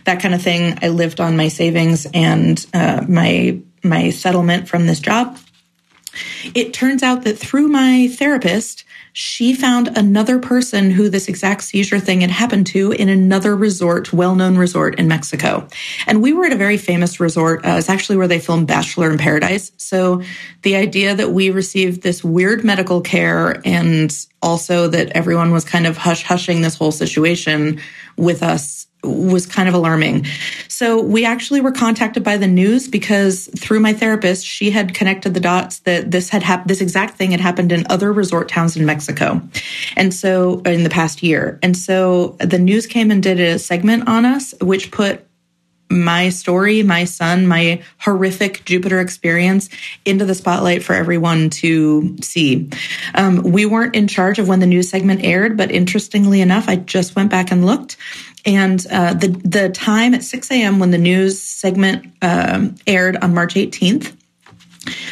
that 0.06 0.22
kind 0.22 0.34
of 0.34 0.42
thing. 0.42 0.78
I 0.82 0.90
lived 0.90 1.20
on 1.20 1.38
my 1.38 1.50
savings 1.50 2.08
and 2.14 2.66
uh, 2.74 3.06
my 3.08 3.60
my 3.84 4.10
settlement 4.10 4.68
from 4.68 4.88
this 4.88 5.00
job. 5.00 5.38
It 6.54 6.74
turns 6.74 7.04
out 7.04 7.24
that 7.24 7.38
through 7.38 7.68
my 7.68 8.10
therapist, 8.10 8.84
she 9.20 9.54
found 9.54 9.90
another 9.98 10.40
person 10.40 10.92
who 10.92 11.10
this 11.10 11.28
exact 11.28 11.62
seizure 11.62 12.00
thing 12.00 12.22
had 12.22 12.32
happened 12.32 12.66
to 12.66 12.94
in 12.94 13.10
another 13.10 13.54
resort, 13.54 14.14
well 14.14 14.34
known 14.34 14.56
resort 14.56 14.98
in 14.98 15.10
Mexico. 15.10 15.68
And 16.08 16.24
we 16.24 16.32
were 16.32 16.46
at 16.46 16.54
a 16.54 16.56
very 16.56 16.78
famous 16.78 17.20
resort. 17.20 17.66
Uh, 17.66 17.72
it's 17.72 17.90
actually 17.90 18.16
where 18.16 18.30
they 18.30 18.40
filmed 18.40 18.68
Bachelor 18.68 19.12
in 19.12 19.18
Paradise. 19.18 19.74
So 19.76 20.22
the 20.62 20.78
idea 20.78 21.16
that 21.16 21.32
we 21.32 21.50
received 21.50 22.02
this 22.02 22.24
weird 22.24 22.64
medical 22.64 23.02
care 23.02 23.62
and 23.66 24.10
also 24.42 24.88
that 24.88 25.10
everyone 25.10 25.52
was 25.52 25.66
kind 25.66 25.86
of 25.86 25.98
hush 25.98 26.24
hushing 26.24 26.62
this 26.62 26.78
whole 26.78 26.94
situation 26.94 27.82
with 28.16 28.42
us 28.42 28.88
was 29.04 29.46
kind 29.46 29.70
of 29.70 29.76
alarming. 29.76 30.26
So 30.68 31.02
we 31.02 31.26
actually 31.26 31.62
were 31.62 31.72
contacted 31.72 32.24
by 32.24 32.38
the 32.38 32.48
news 32.48 32.88
because 32.88 33.50
through 33.58 33.80
my 33.80 33.94
therapist, 33.94 34.46
she 34.46 34.72
had 34.72 34.94
connected 34.94 35.34
the 35.34 35.40
dots 35.40 35.80
that 35.80 36.12
this 36.12 36.30
had 36.30 36.44
happened, 36.44 36.70
this 36.70 36.82
exact 36.82 37.16
thing 37.16 37.32
had 37.32 37.40
happened 37.40 37.72
in 37.72 37.86
other 37.90 38.12
resort 38.12 38.50
towns 38.50 38.76
in 38.76 38.86
Mexico. 38.86 39.42
And 39.96 40.14
so 40.14 40.60
in 40.62 40.84
the 40.84 40.90
past 40.90 41.24
year. 41.24 41.60
And 41.64 41.78
so 41.78 42.38
the 42.40 42.60
news 42.60 42.88
came 42.88 43.12
and 43.12 43.24
did 43.24 43.40
a 43.40 43.58
segment 43.60 44.08
on 44.08 44.26
us, 44.26 44.54
which 44.60 44.92
put 44.92 45.26
my 45.90 46.30
story, 46.30 46.84
my 46.84 47.04
son, 47.04 47.48
my 47.48 47.82
horrific 47.98 48.64
Jupiter 48.66 49.00
experience 49.00 49.70
into 50.06 50.24
the 50.24 50.36
spotlight 50.36 50.84
for 50.84 50.94
everyone 50.94 51.50
to 51.50 52.16
see. 52.22 52.70
Um, 53.16 53.42
we 53.42 53.66
weren't 53.66 53.96
in 53.96 54.08
charge 54.08 54.38
of 54.38 54.48
when 54.48 54.60
the 54.60 54.68
news 54.68 54.90
segment 54.90 55.24
aired, 55.24 55.58
but 55.58 55.72
interestingly 55.72 56.42
enough, 56.42 56.70
I 56.70 56.76
just 56.76 57.16
went 57.16 57.32
back 57.32 57.52
and 57.52 57.66
looked. 57.66 57.98
And 58.46 58.86
uh, 58.90 59.14
the 59.14 59.28
the 59.28 59.70
time 59.70 60.14
at 60.14 60.24
6 60.24 60.52
a.m. 60.52 60.80
when 60.80 60.92
the 60.92 60.98
news 60.98 61.42
segment 61.42 62.14
um, 62.22 62.76
aired 62.88 63.18
on 63.18 63.34
March 63.34 63.56
18th, 63.56 64.16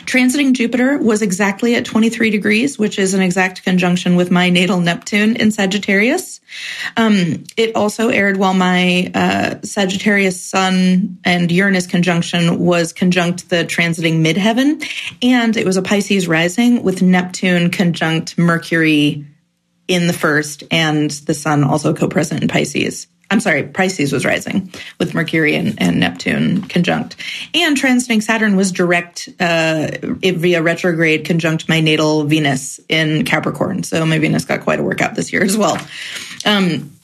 Transiting 0.05 0.53
Jupiter 0.53 0.97
was 0.97 1.21
exactly 1.21 1.75
at 1.75 1.85
23 1.85 2.29
degrees, 2.29 2.79
which 2.79 2.97
is 2.97 3.13
an 3.13 3.21
exact 3.21 3.63
conjunction 3.63 4.15
with 4.15 4.31
my 4.31 4.49
natal 4.49 4.79
Neptune 4.79 5.35
in 5.35 5.51
Sagittarius. 5.51 6.39
Um, 6.95 7.43
it 7.57 7.75
also 7.75 8.09
aired 8.09 8.37
while 8.37 8.53
my 8.53 9.11
uh, 9.13 9.55
Sagittarius 9.63 10.41
Sun 10.41 11.19
and 11.25 11.51
Uranus 11.51 11.87
conjunction 11.87 12.59
was 12.59 12.93
conjunct 12.93 13.49
the 13.49 13.65
transiting 13.65 14.23
midheaven, 14.23 14.83
and 15.21 15.57
it 15.57 15.65
was 15.65 15.77
a 15.77 15.81
Pisces 15.81 16.27
rising 16.27 16.83
with 16.83 17.01
Neptune 17.01 17.69
conjunct 17.69 18.37
Mercury 18.37 19.25
in 19.87 20.07
the 20.07 20.13
first, 20.13 20.63
and 20.71 21.11
the 21.11 21.33
Sun 21.33 21.63
also 21.63 21.93
co-present 21.93 22.41
in 22.41 22.47
Pisces. 22.47 23.07
I'm 23.29 23.39
sorry, 23.39 23.63
Pisces 23.63 24.11
was 24.13 24.25
rising 24.25 24.71
with 24.99 25.13
Mercury 25.13 25.55
and, 25.55 25.81
and 25.81 25.99
Neptune 25.99 26.63
conjunct. 26.63 27.15
And 27.53 27.75
transiting 27.75 28.23
Saturn 28.23 28.55
was 28.55 28.71
direct 28.71 29.29
uh, 29.39 29.89
via 30.01 30.61
retrograde 30.61 31.25
conjunct 31.25 31.67
my 31.67 31.81
natal 31.81 32.23
Venus 32.23 32.79
in 32.87 33.25
Capricorn. 33.25 33.83
So 33.83 34.05
my 34.05 34.19
Venus 34.19 34.45
got 34.45 34.61
quite 34.61 34.79
a 34.79 34.83
workout 34.83 35.15
this 35.15 35.33
year 35.33 35.43
as 35.43 35.57
well. 35.57 35.77
Um, 36.45 36.96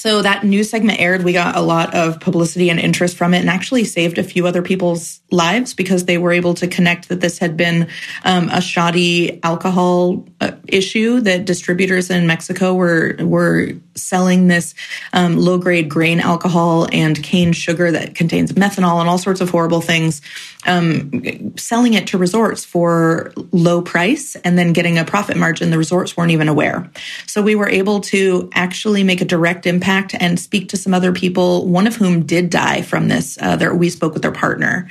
so 0.00 0.22
that 0.22 0.44
news 0.44 0.70
segment 0.70 0.98
aired. 0.98 1.24
We 1.24 1.34
got 1.34 1.56
a 1.56 1.60
lot 1.60 1.94
of 1.94 2.20
publicity 2.20 2.70
and 2.70 2.80
interest 2.80 3.18
from 3.18 3.34
it 3.34 3.40
and 3.40 3.50
actually 3.50 3.84
saved 3.84 4.16
a 4.16 4.22
few 4.22 4.46
other 4.46 4.62
people's 4.62 5.20
lives 5.30 5.74
because 5.74 6.06
they 6.06 6.16
were 6.16 6.32
able 6.32 6.54
to 6.54 6.66
connect 6.68 7.10
that 7.10 7.20
this 7.20 7.36
had 7.36 7.54
been 7.54 7.86
um, 8.24 8.48
a 8.48 8.62
shoddy 8.62 9.42
alcohol 9.42 10.24
uh, 10.40 10.52
issue 10.66 11.20
that 11.20 11.44
distributors 11.44 12.08
in 12.08 12.26
Mexico 12.26 12.72
were, 12.72 13.14
were 13.20 13.72
selling 13.94 14.48
this 14.48 14.74
um, 15.12 15.36
low 15.36 15.58
grade 15.58 15.90
grain 15.90 16.18
alcohol 16.18 16.88
and 16.92 17.22
cane 17.22 17.52
sugar 17.52 17.92
that 17.92 18.14
contains 18.14 18.52
methanol 18.52 19.00
and 19.00 19.08
all 19.08 19.18
sorts 19.18 19.42
of 19.42 19.50
horrible 19.50 19.82
things, 19.82 20.22
um, 20.66 21.54
selling 21.58 21.92
it 21.92 22.06
to 22.06 22.16
resorts 22.16 22.64
for 22.64 23.34
low 23.52 23.82
price 23.82 24.34
and 24.36 24.58
then 24.58 24.72
getting 24.72 24.96
a 24.96 25.04
profit 25.04 25.36
margin 25.36 25.68
the 25.68 25.76
resorts 25.76 26.16
weren't 26.16 26.30
even 26.30 26.48
aware. 26.48 26.90
So 27.26 27.42
we 27.42 27.54
were 27.54 27.68
able 27.68 28.00
to 28.00 28.48
actually 28.54 29.04
make 29.04 29.20
a 29.20 29.26
direct 29.26 29.66
impact 29.66 29.89
impact 29.90 30.14
and 30.18 30.38
speak 30.38 30.68
to 30.70 30.76
some 30.76 30.94
other 30.94 31.12
people, 31.12 31.66
one 31.66 31.86
of 31.86 31.96
whom 31.96 32.24
did 32.24 32.50
die 32.50 32.82
from 32.82 33.08
this. 33.08 33.38
Uh, 33.40 33.56
their, 33.56 33.74
we 33.74 33.90
spoke 33.90 34.12
with 34.12 34.22
their 34.22 34.32
partner. 34.32 34.88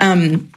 Um, 0.00 0.50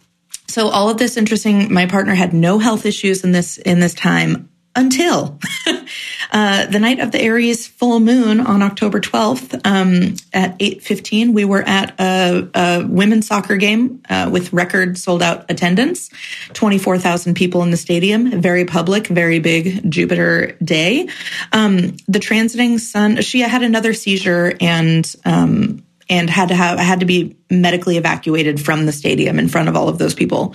so 0.47 0.67
all 0.67 0.89
of 0.89 0.97
this 0.97 1.17
interesting. 1.17 1.73
My 1.73 1.85
partner 1.85 2.13
had 2.13 2.33
no 2.33 2.59
health 2.59 2.85
issues 2.85 3.23
in 3.23 3.31
this 3.31 3.57
in 3.57 3.79
this 3.79 3.93
time 3.93 4.49
until 4.75 5.39
uh, 6.31 6.65
the 6.67 6.79
night 6.79 6.99
of 6.99 7.11
the 7.11 7.21
Aries 7.21 7.67
full 7.67 7.99
moon 7.99 8.39
on 8.39 8.61
October 8.61 8.99
12th 8.99 9.59
um, 9.65 10.15
at 10.33 10.57
8.15, 10.59 11.33
we 11.33 11.45
were 11.45 11.61
at 11.61 11.99
a, 11.99 12.49
a 12.53 12.87
women's 12.87 13.27
soccer 13.27 13.57
game 13.57 14.01
uh, 14.09 14.29
with 14.31 14.53
record 14.53 14.97
sold 14.97 15.21
out 15.21 15.49
attendance, 15.49 16.09
24,000 16.53 17.35
people 17.35 17.63
in 17.63 17.71
the 17.71 17.77
stadium, 17.77 18.41
very 18.41 18.65
public, 18.65 19.07
very 19.07 19.39
big 19.39 19.89
Jupiter 19.89 20.57
day. 20.63 21.09
Um, 21.51 21.97
the 22.07 22.19
transiting 22.19 22.79
sun, 22.79 23.21
she 23.21 23.41
had 23.41 23.63
another 23.63 23.93
seizure 23.93 24.53
and 24.61 25.13
um, 25.25 25.83
and 26.11 26.29
had 26.29 26.49
to 26.49 26.55
have 26.55 26.77
had 26.77 26.99
to 26.99 27.05
be 27.05 27.37
medically 27.49 27.95
evacuated 27.95 28.59
from 28.59 28.85
the 28.85 28.91
stadium 28.91 29.39
in 29.39 29.47
front 29.47 29.69
of 29.69 29.77
all 29.77 29.87
of 29.87 29.97
those 29.97 30.13
people. 30.13 30.53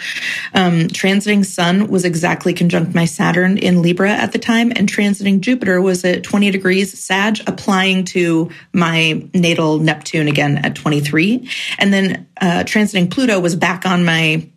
Um, 0.53 0.83
transiting 0.89 1.45
Sun 1.45 1.89
was 1.89 2.05
exactly 2.05 2.53
conjunct 2.53 2.95
my 2.95 3.07
Saturn 3.07 3.57
in 3.57 3.81
Libra 3.81 4.11
at 4.11 4.33
the 4.33 4.39
time, 4.39 4.71
and 4.77 4.87
transiting 4.87 5.41
Jupiter 5.41 5.81
was 5.81 6.05
at 6.05 6.23
20 6.23 6.51
degrees 6.51 6.97
Sag, 6.97 7.39
applying 7.47 8.05
to 8.05 8.51
my 8.75 9.27
natal 9.33 9.79
Neptune 9.79 10.29
again 10.29 10.59
at 10.59 10.75
23, 10.75 11.51
and 11.79 11.93
then 11.93 12.29
uh, 12.39 12.63
transiting 12.65 13.11
Pluto 13.11 13.41
was 13.41 13.57
back 13.57 13.87
on 13.87 14.05
my 14.05 14.49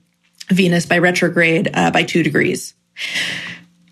Venus 0.49 0.85
by 0.85 0.97
retrograde 0.97 1.71
uh, 1.73 1.91
by 1.91 2.03
two 2.03 2.23
degrees. 2.23 2.73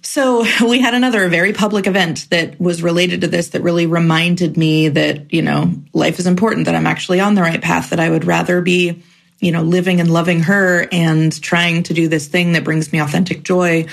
So 0.08 0.46
we 0.66 0.80
had 0.80 0.94
another 0.94 1.28
very 1.28 1.52
public 1.52 1.86
event 1.86 2.28
that 2.30 2.60
was 2.62 2.82
related 2.82 3.22
to 3.22 3.28
this 3.28 3.50
that 3.50 3.62
really 3.62 3.88
reminded 3.88 4.56
me 4.56 4.88
that, 4.88 5.34
you 5.34 5.42
know, 5.42 5.74
life 5.92 6.18
is 6.18 6.26
important, 6.26 6.66
that 6.66 6.76
I'm 6.76 6.88
actually 6.88 7.20
on 7.20 7.36
the 7.36 7.42
right 7.42 7.62
path, 7.62 7.90
that 7.90 8.00
I 8.00 8.10
would 8.10 8.24
rather 8.24 8.62
be, 8.62 9.04
you 9.40 9.52
know, 9.52 9.64
living 9.64 10.00
and 10.00 10.10
loving 10.10 10.40
her 10.40 10.88
and 10.94 11.40
trying 11.42 11.84
to 11.84 11.94
do 11.94 12.08
this 12.08 12.28
thing 12.28 12.54
that 12.54 12.64
brings 12.64 12.94
me 12.94 13.00
authentic 13.00 13.44
joy 13.44 13.86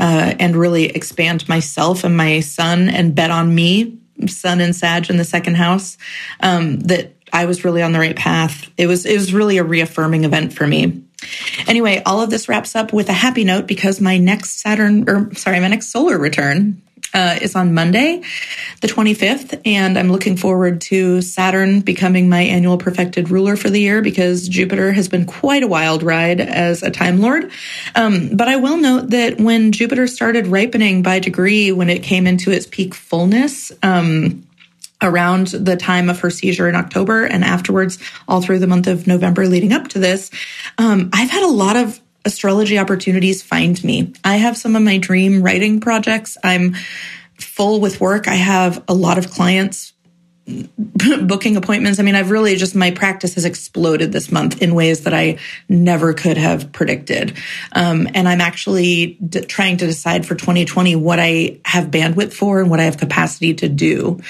uh, 0.00 0.34
and 0.40 0.56
really 0.56 0.86
expand 0.86 1.48
myself 1.48 2.02
and 2.02 2.16
my 2.16 2.40
son 2.40 2.88
and 2.88 3.14
bet 3.14 3.30
on 3.30 3.54
me, 3.54 3.96
sun 4.26 4.60
and 4.60 4.74
Sag 4.74 5.08
in 5.08 5.18
the 5.18 5.24
second 5.24 5.54
house, 5.54 5.96
um, 6.40 6.80
that 6.80 7.14
I 7.32 7.46
was 7.46 7.64
really 7.64 7.82
on 7.82 7.92
the 7.92 7.98
right 7.98 8.16
path. 8.16 8.70
It 8.76 8.86
was, 8.86 9.06
it 9.06 9.14
was 9.14 9.32
really 9.32 9.58
a 9.58 9.64
reaffirming 9.64 10.24
event 10.24 10.52
for 10.52 10.66
me. 10.66 11.02
Anyway, 11.66 12.02
all 12.04 12.20
of 12.22 12.30
this 12.30 12.48
wraps 12.48 12.74
up 12.74 12.92
with 12.92 13.08
a 13.08 13.14
happy 13.14 13.44
note 13.44 13.66
because 13.66 14.00
my 14.00 14.18
next 14.18 14.60
Saturn, 14.60 15.08
or 15.08 15.34
sorry, 15.34 15.60
my 15.60 15.68
next 15.68 15.88
solar 15.88 16.18
return 16.18 16.82
uh, 17.12 17.38
is 17.40 17.56
on 17.56 17.74
Monday, 17.74 18.22
the 18.80 18.88
25th, 18.88 19.60
and 19.64 19.98
I'm 19.98 20.10
looking 20.12 20.36
forward 20.36 20.80
to 20.82 21.20
Saturn 21.22 21.80
becoming 21.80 22.28
my 22.28 22.42
annual 22.42 22.78
profected 22.78 23.30
ruler 23.30 23.56
for 23.56 23.68
the 23.68 23.80
year 23.80 24.00
because 24.00 24.48
Jupiter 24.48 24.92
has 24.92 25.08
been 25.08 25.26
quite 25.26 25.62
a 25.62 25.66
wild 25.68 26.02
ride 26.02 26.40
as 26.40 26.82
a 26.82 26.90
Time 26.90 27.20
Lord. 27.20 27.50
Um, 27.94 28.30
but 28.36 28.48
I 28.48 28.56
will 28.56 28.76
note 28.76 29.10
that 29.10 29.40
when 29.40 29.72
Jupiter 29.72 30.06
started 30.06 30.46
ripening 30.46 31.02
by 31.02 31.18
degree, 31.18 31.72
when 31.72 31.90
it 31.90 32.02
came 32.02 32.26
into 32.26 32.50
its 32.50 32.66
peak 32.66 32.94
fullness, 32.94 33.72
um, 33.82 34.46
around 35.02 35.48
the 35.48 35.76
time 35.76 36.10
of 36.10 36.20
her 36.20 36.30
seizure 36.30 36.68
in 36.68 36.74
October 36.74 37.24
and 37.24 37.44
afterwards, 37.44 37.98
all 38.28 38.42
through 38.42 38.58
the 38.58 38.66
month 38.66 38.86
of 38.86 39.06
November 39.06 39.46
leading 39.46 39.72
up 39.72 39.88
to 39.88 39.98
this, 39.98 40.30
um, 40.78 41.10
I've 41.12 41.30
had 41.30 41.42
a 41.42 41.48
lot 41.48 41.76
of 41.76 42.00
astrology 42.24 42.78
opportunities 42.78 43.42
find 43.42 43.82
me. 43.82 44.12
I 44.24 44.36
have 44.36 44.56
some 44.56 44.76
of 44.76 44.82
my 44.82 44.98
dream 44.98 45.42
writing 45.42 45.80
projects. 45.80 46.36
I'm 46.44 46.74
full 47.38 47.80
with 47.80 48.00
work. 48.00 48.28
I 48.28 48.34
have 48.34 48.82
a 48.88 48.94
lot 48.94 49.18
of 49.18 49.30
clients 49.30 49.94
booking 51.22 51.56
appointments. 51.56 51.98
I 51.98 52.02
mean, 52.02 52.14
I've 52.14 52.30
really 52.30 52.56
just 52.56 52.74
my 52.74 52.90
practice 52.90 53.34
has 53.34 53.44
exploded 53.44 54.12
this 54.12 54.32
month 54.32 54.60
in 54.62 54.74
ways 54.74 55.04
that 55.04 55.14
I 55.14 55.38
never 55.68 56.12
could 56.12 56.36
have 56.36 56.72
predicted. 56.72 57.36
Um, 57.72 58.08
and 58.14 58.28
I'm 58.28 58.40
actually 58.40 59.18
d- 59.26 59.42
trying 59.42 59.76
to 59.78 59.86
decide 59.86 60.26
for 60.26 60.34
2020 60.34 60.96
what 60.96 61.18
I 61.20 61.60
have 61.64 61.86
bandwidth 61.86 62.32
for 62.32 62.60
and 62.60 62.70
what 62.70 62.80
I 62.80 62.84
have 62.84 62.96
capacity 62.96 63.54
to 63.54 63.68
do 63.68 64.20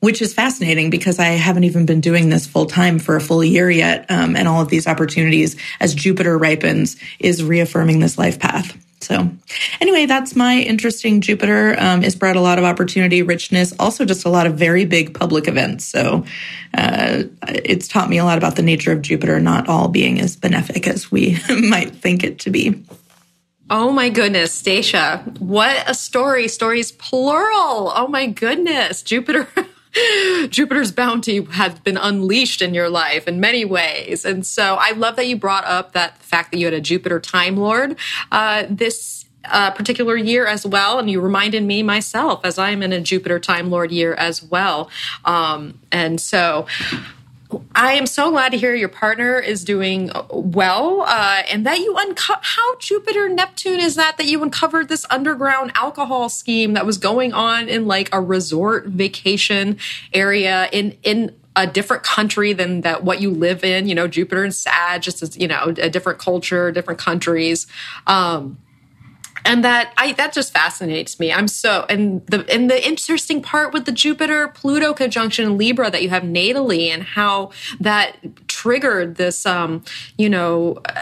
which 0.00 0.22
is 0.22 0.32
fascinating 0.32 0.90
because 0.90 1.18
I 1.18 1.26
haven't 1.26 1.64
even 1.64 1.86
been 1.86 2.00
doing 2.00 2.28
this 2.28 2.46
full 2.46 2.66
time 2.66 2.98
for 2.98 3.16
a 3.16 3.20
full 3.20 3.42
year 3.42 3.70
yet. 3.70 4.06
Um, 4.10 4.36
and 4.36 4.46
all 4.46 4.60
of 4.60 4.68
these 4.68 4.86
opportunities 4.86 5.56
as 5.80 5.94
Jupiter 5.94 6.38
ripens 6.38 6.96
is 7.18 7.42
reaffirming 7.42 8.00
this 8.00 8.18
life 8.18 8.38
path. 8.38 8.76
So 9.00 9.30
anyway, 9.80 10.06
that's 10.06 10.34
my 10.34 10.56
interesting 10.56 11.20
Jupiter. 11.20 11.76
Um, 11.78 12.02
it's 12.02 12.16
brought 12.16 12.36
a 12.36 12.40
lot 12.40 12.58
of 12.58 12.64
opportunity, 12.64 13.22
richness, 13.22 13.72
also 13.78 14.04
just 14.04 14.24
a 14.24 14.28
lot 14.28 14.46
of 14.46 14.54
very 14.54 14.84
big 14.84 15.14
public 15.14 15.46
events. 15.46 15.84
So 15.84 16.24
uh, 16.74 17.22
it's 17.48 17.86
taught 17.86 18.10
me 18.10 18.18
a 18.18 18.24
lot 18.24 18.38
about 18.38 18.56
the 18.56 18.62
nature 18.62 18.92
of 18.92 19.02
Jupiter, 19.02 19.38
not 19.40 19.68
all 19.68 19.88
being 19.88 20.20
as 20.20 20.36
benefic 20.36 20.86
as 20.88 21.12
we 21.12 21.38
might 21.68 21.94
think 21.94 22.24
it 22.24 22.40
to 22.40 22.50
be. 22.50 22.82
Oh 23.70 23.92
my 23.92 24.08
goodness, 24.08 24.52
Stacia, 24.52 25.22
what 25.38 25.88
a 25.88 25.94
story. 25.94 26.48
Stories 26.48 26.90
plural. 26.90 27.92
Oh 27.94 28.08
my 28.08 28.26
goodness. 28.26 29.02
Jupiter 29.02 29.46
Jupiter's 30.48 30.92
bounty 30.92 31.44
has 31.44 31.78
been 31.80 31.96
unleashed 31.96 32.62
in 32.62 32.74
your 32.74 32.88
life 32.88 33.26
in 33.26 33.40
many 33.40 33.64
ways. 33.64 34.24
And 34.24 34.46
so 34.46 34.76
I 34.80 34.92
love 34.92 35.16
that 35.16 35.26
you 35.26 35.36
brought 35.36 35.64
up 35.64 35.92
that 35.92 36.18
fact 36.18 36.52
that 36.52 36.58
you 36.58 36.66
had 36.66 36.74
a 36.74 36.80
Jupiter 36.80 37.20
Time 37.20 37.56
Lord 37.56 37.96
uh, 38.30 38.64
this 38.68 39.24
uh, 39.44 39.70
particular 39.70 40.16
year 40.16 40.46
as 40.46 40.66
well. 40.66 40.98
And 40.98 41.10
you 41.10 41.20
reminded 41.20 41.64
me 41.64 41.82
myself 41.82 42.40
as 42.44 42.58
I 42.58 42.70
am 42.70 42.82
in 42.82 42.92
a 42.92 43.00
Jupiter 43.00 43.38
Time 43.38 43.70
Lord 43.70 43.90
year 43.90 44.14
as 44.14 44.42
well. 44.42 44.90
Um, 45.24 45.80
and 45.90 46.20
so 46.20 46.66
I 47.74 47.94
am 47.94 48.06
so 48.06 48.30
glad 48.30 48.52
to 48.52 48.58
hear 48.58 48.74
your 48.74 48.88
partner 48.88 49.38
is 49.38 49.64
doing 49.64 50.10
well, 50.30 51.04
uh, 51.06 51.42
and 51.50 51.64
that 51.64 51.78
you 51.78 51.96
unco- 51.96 52.40
how 52.42 52.76
Jupiter 52.76 53.28
Neptune 53.28 53.80
is 53.80 53.94
that 53.94 54.18
that 54.18 54.26
you 54.26 54.42
uncovered 54.42 54.88
this 54.88 55.06
underground 55.08 55.72
alcohol 55.74 56.28
scheme 56.28 56.74
that 56.74 56.84
was 56.84 56.98
going 56.98 57.32
on 57.32 57.68
in 57.68 57.86
like 57.86 58.10
a 58.12 58.20
resort 58.20 58.86
vacation 58.86 59.78
area 60.12 60.68
in 60.72 60.98
in 61.02 61.34
a 61.56 61.66
different 61.66 62.02
country 62.02 62.52
than 62.52 62.82
that 62.82 63.02
what 63.02 63.20
you 63.20 63.30
live 63.30 63.64
in. 63.64 63.88
You 63.88 63.94
know, 63.94 64.08
Jupiter 64.08 64.44
and 64.44 64.54
Sag, 64.54 65.02
just 65.02 65.22
as 65.22 65.36
you 65.36 65.48
know, 65.48 65.74
a 65.78 65.88
different 65.88 66.18
culture, 66.18 66.70
different 66.70 67.00
countries. 67.00 67.66
Um, 68.06 68.58
and 69.48 69.64
that 69.64 69.94
I 69.96 70.12
that 70.12 70.32
just 70.34 70.52
fascinates 70.52 71.18
me. 71.18 71.32
I'm 71.32 71.48
so 71.48 71.86
and 71.88 72.24
the 72.26 72.44
and 72.52 72.70
the 72.70 72.86
interesting 72.86 73.40
part 73.40 73.72
with 73.72 73.86
the 73.86 73.92
Jupiter 73.92 74.48
Pluto 74.48 74.92
conjunction 74.92 75.46
in 75.46 75.56
Libra 75.56 75.90
that 75.90 76.02
you 76.02 76.10
have 76.10 76.22
natally 76.22 76.88
and 76.88 77.02
how 77.02 77.50
that 77.80 78.16
triggered 78.46 79.16
this 79.16 79.46
um 79.46 79.82
you 80.18 80.28
know 80.28 80.78
uh, 80.84 81.00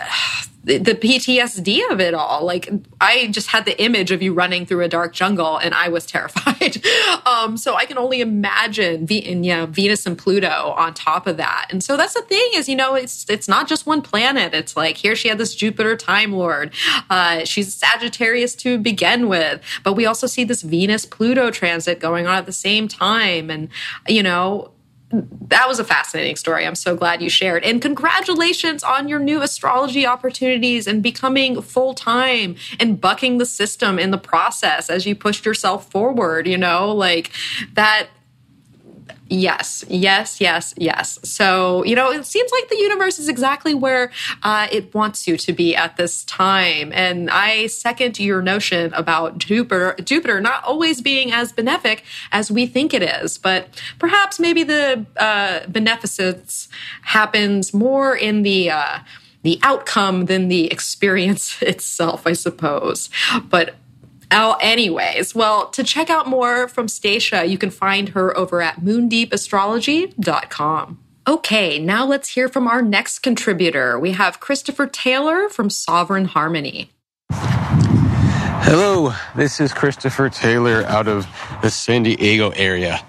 the 0.66 0.94
PTSD 0.94 1.88
of 1.92 2.00
it 2.00 2.12
all. 2.12 2.44
Like 2.44 2.68
I 3.00 3.28
just 3.28 3.48
had 3.48 3.64
the 3.64 3.80
image 3.80 4.10
of 4.10 4.20
you 4.20 4.34
running 4.34 4.66
through 4.66 4.82
a 4.82 4.88
dark 4.88 5.12
jungle 5.12 5.56
and 5.58 5.72
I 5.72 5.88
was 5.88 6.04
terrified. 6.16 6.84
um, 7.24 7.56
so 7.56 7.76
I 7.76 7.84
can 7.86 7.98
only 7.98 8.20
imagine 8.20 9.06
and, 9.08 9.46
yeah, 9.46 9.66
Venus 9.66 10.06
and 10.06 10.18
Pluto 10.18 10.74
on 10.76 10.92
top 10.92 11.26
of 11.26 11.36
that. 11.36 11.68
And 11.70 11.82
so 11.82 11.96
that's 11.96 12.14
the 12.14 12.22
thing 12.22 12.50
is, 12.54 12.68
you 12.68 12.74
know, 12.74 12.94
it's, 12.94 13.28
it's 13.28 13.48
not 13.48 13.68
just 13.68 13.86
one 13.86 14.02
planet. 14.02 14.54
It's 14.54 14.76
like 14.76 14.96
here 14.96 15.14
she 15.14 15.28
had 15.28 15.38
this 15.38 15.54
Jupiter 15.54 15.96
time 15.96 16.32
lord. 16.32 16.72
Uh, 17.08 17.44
she's 17.44 17.72
Sagittarius 17.72 18.54
to 18.56 18.78
begin 18.78 19.28
with, 19.28 19.62
but 19.84 19.92
we 19.92 20.04
also 20.04 20.26
see 20.26 20.42
this 20.42 20.62
Venus 20.62 21.06
Pluto 21.06 21.50
transit 21.50 22.00
going 22.00 22.26
on 22.26 22.34
at 22.34 22.46
the 22.46 22.52
same 22.52 22.88
time. 22.88 23.50
And, 23.50 23.68
you 24.08 24.22
know, 24.22 24.72
that 25.48 25.68
was 25.68 25.78
a 25.78 25.84
fascinating 25.84 26.36
story. 26.36 26.66
I'm 26.66 26.74
so 26.74 26.96
glad 26.96 27.22
you 27.22 27.30
shared. 27.30 27.64
And 27.64 27.80
congratulations 27.80 28.82
on 28.82 29.08
your 29.08 29.18
new 29.18 29.42
astrology 29.42 30.06
opportunities 30.06 30.86
and 30.86 31.02
becoming 31.02 31.60
full 31.62 31.94
time 31.94 32.56
and 32.80 33.00
bucking 33.00 33.38
the 33.38 33.46
system 33.46 33.98
in 33.98 34.10
the 34.10 34.18
process 34.18 34.90
as 34.90 35.06
you 35.06 35.14
pushed 35.14 35.44
yourself 35.46 35.90
forward. 35.90 36.46
You 36.46 36.58
know, 36.58 36.92
like 36.92 37.30
that 37.74 38.08
Yes, 39.28 39.84
yes, 39.88 40.40
yes, 40.40 40.72
yes. 40.76 41.18
So, 41.24 41.84
you 41.84 41.96
know, 41.96 42.12
it 42.12 42.24
seems 42.24 42.50
like 42.52 42.68
the 42.68 42.76
universe 42.76 43.18
is 43.18 43.28
exactly 43.28 43.74
where 43.74 44.12
uh, 44.44 44.68
it 44.70 44.94
wants 44.94 45.26
you 45.26 45.36
to 45.36 45.52
be 45.52 45.74
at 45.74 45.96
this 45.96 46.22
time. 46.24 46.92
And 46.92 47.28
I 47.30 47.66
second 47.66 48.20
your 48.20 48.40
notion 48.40 48.94
about 48.94 49.38
Jupiter, 49.38 49.96
Jupiter 50.04 50.40
not 50.40 50.62
always 50.64 51.00
being 51.00 51.32
as 51.32 51.52
benefic 51.52 52.02
as 52.30 52.52
we 52.52 52.66
think 52.66 52.94
it 52.94 53.02
is. 53.02 53.36
But 53.36 53.68
perhaps 53.98 54.38
maybe 54.38 54.62
the 54.62 55.04
uh, 55.16 55.66
beneficence 55.66 56.68
happens 57.02 57.74
more 57.74 58.14
in 58.16 58.42
the 58.42 58.70
uh, 58.70 59.00
the 59.42 59.58
outcome 59.62 60.26
than 60.26 60.48
the 60.48 60.66
experience 60.72 61.60
itself, 61.62 62.26
I 62.26 62.32
suppose. 62.32 63.10
But 63.48 63.74
Oh, 64.30 64.56
anyways, 64.60 65.34
well, 65.34 65.68
to 65.70 65.82
check 65.84 66.10
out 66.10 66.26
more 66.26 66.68
from 66.68 66.88
Stacia, 66.88 67.44
you 67.44 67.58
can 67.58 67.70
find 67.70 68.08
her 68.10 68.36
over 68.36 68.60
at 68.60 68.80
moondeepastrology.com. 68.80 70.98
Okay, 71.28 71.78
now 71.78 72.04
let's 72.06 72.28
hear 72.28 72.48
from 72.48 72.68
our 72.68 72.82
next 72.82 73.20
contributor. 73.20 73.98
We 73.98 74.12
have 74.12 74.38
Christopher 74.40 74.86
Taylor 74.86 75.48
from 75.48 75.70
Sovereign 75.70 76.26
Harmony. 76.26 76.90
Hello, 77.30 79.14
this 79.36 79.58
is 79.60 79.72
Christopher 79.72 80.28
Taylor 80.28 80.82
out 80.84 81.08
of 81.08 81.26
the 81.62 81.70
San 81.70 82.02
Diego 82.02 82.50
area. 82.50 83.00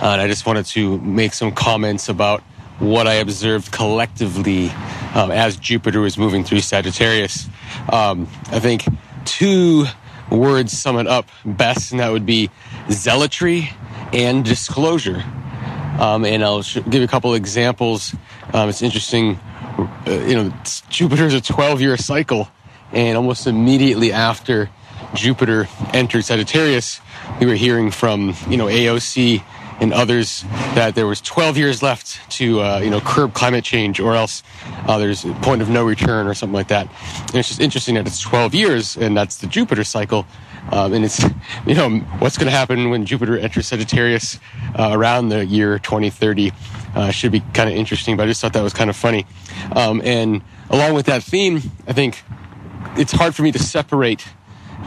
Uh, 0.00 0.12
and 0.12 0.20
I 0.20 0.26
just 0.26 0.46
wanted 0.46 0.66
to 0.66 0.98
make 0.98 1.32
some 1.32 1.52
comments 1.52 2.10
about 2.10 2.42
what 2.78 3.06
I 3.06 3.14
observed 3.14 3.72
collectively 3.72 4.68
um, 5.14 5.30
as 5.30 5.56
Jupiter 5.56 6.00
was 6.00 6.18
moving 6.18 6.44
through 6.44 6.60
Sagittarius. 6.60 7.48
Um, 7.90 8.28
I 8.48 8.58
think 8.58 8.84
two 9.24 9.86
words 10.30 10.76
sum 10.76 10.98
it 10.98 11.06
up 11.06 11.28
best, 11.44 11.92
and 11.92 12.00
that 12.00 12.10
would 12.10 12.26
be 12.26 12.50
zealotry 12.90 13.70
and 14.12 14.44
disclosure. 14.44 15.24
Um, 15.98 16.24
and 16.24 16.44
I'll 16.44 16.62
give 16.62 16.94
you 16.94 17.04
a 17.04 17.08
couple 17.08 17.34
examples. 17.34 18.14
Um, 18.52 18.68
it's 18.68 18.82
interesting, 18.82 19.36
uh, 20.06 20.10
you 20.26 20.34
know, 20.34 20.52
Jupiter's 20.90 21.34
a 21.34 21.40
12 21.40 21.80
year 21.80 21.96
cycle, 21.96 22.48
and 22.92 23.16
almost 23.16 23.46
immediately 23.46 24.12
after 24.12 24.70
Jupiter 25.14 25.68
entered 25.94 26.24
Sagittarius, 26.24 27.00
we 27.40 27.46
were 27.46 27.54
hearing 27.54 27.90
from, 27.90 28.34
you 28.48 28.56
know, 28.56 28.66
AOC 28.66 29.42
and 29.80 29.92
others 29.92 30.42
that 30.74 30.94
there 30.94 31.06
was 31.06 31.20
12 31.20 31.58
years 31.58 31.82
left 31.82 32.30
to 32.30 32.60
uh, 32.60 32.78
you 32.78 32.90
know 32.90 33.00
curb 33.00 33.34
climate 33.34 33.64
change 33.64 34.00
or 34.00 34.14
else 34.14 34.42
uh, 34.86 34.98
there's 34.98 35.24
a 35.24 35.32
point 35.34 35.62
of 35.62 35.68
no 35.68 35.84
return 35.84 36.26
or 36.26 36.34
something 36.34 36.54
like 36.54 36.68
that. 36.68 36.88
And 37.26 37.34
it's 37.36 37.48
just 37.48 37.60
interesting 37.60 37.96
that 37.96 38.06
it's 38.06 38.20
12 38.20 38.54
years 38.54 38.96
and 38.96 39.16
that's 39.16 39.36
the 39.36 39.46
jupiter 39.46 39.84
cycle 39.84 40.26
um, 40.72 40.92
and 40.92 41.04
it's 41.04 41.22
you 41.66 41.74
know 41.74 41.98
what's 42.18 42.38
going 42.38 42.46
to 42.50 42.56
happen 42.56 42.90
when 42.90 43.04
jupiter 43.04 43.38
enters 43.38 43.66
sagittarius 43.66 44.38
uh, 44.78 44.90
around 44.92 45.28
the 45.28 45.44
year 45.44 45.78
2030 45.78 46.52
uh, 46.94 47.10
should 47.10 47.32
be 47.32 47.40
kind 47.52 47.68
of 47.68 47.76
interesting 47.76 48.16
but 48.16 48.24
i 48.24 48.26
just 48.26 48.40
thought 48.40 48.52
that 48.52 48.62
was 48.62 48.74
kind 48.74 48.90
of 48.90 48.96
funny. 48.96 49.26
Um, 49.74 50.00
and 50.04 50.42
along 50.70 50.94
with 50.94 51.06
that 51.06 51.22
theme 51.22 51.62
i 51.86 51.92
think 51.92 52.22
it's 52.96 53.12
hard 53.12 53.34
for 53.34 53.42
me 53.42 53.52
to 53.52 53.58
separate 53.58 54.26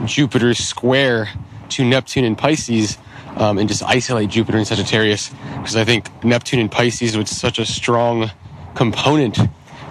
jupiter's 0.06 0.58
square 0.58 1.30
to 1.70 1.86
neptune 1.86 2.26
and 2.26 2.38
pisces 2.38 2.98
um, 3.38 3.58
and 3.58 3.68
just 3.68 3.84
isolate 3.84 4.30
Jupiter 4.30 4.58
and 4.58 4.68
Sagittarius 4.68 5.30
because 5.58 5.76
I 5.76 5.86
think 5.86 6.24
Neptune 6.24 6.60
and 6.60 6.72
Pisces 6.72 7.18
was 7.18 7.30
such 7.30 7.60
a 7.60 7.66
strong 7.66 8.32
component 8.76 9.38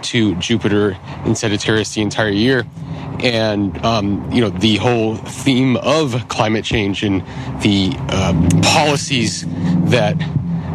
to 0.02 0.34
Jupiter 0.36 0.96
and 1.24 1.36
Sagittarius 1.36 1.94
the 1.94 2.02
entire 2.02 2.30
year. 2.30 2.66
And, 3.20 3.84
um, 3.84 4.30
you 4.30 4.40
know, 4.40 4.50
the 4.50 4.76
whole 4.76 5.16
theme 5.16 5.76
of 5.76 6.28
climate 6.28 6.64
change 6.64 7.02
and 7.02 7.22
the 7.62 7.92
uh, 8.08 8.48
policies 8.62 9.44
that 9.90 10.16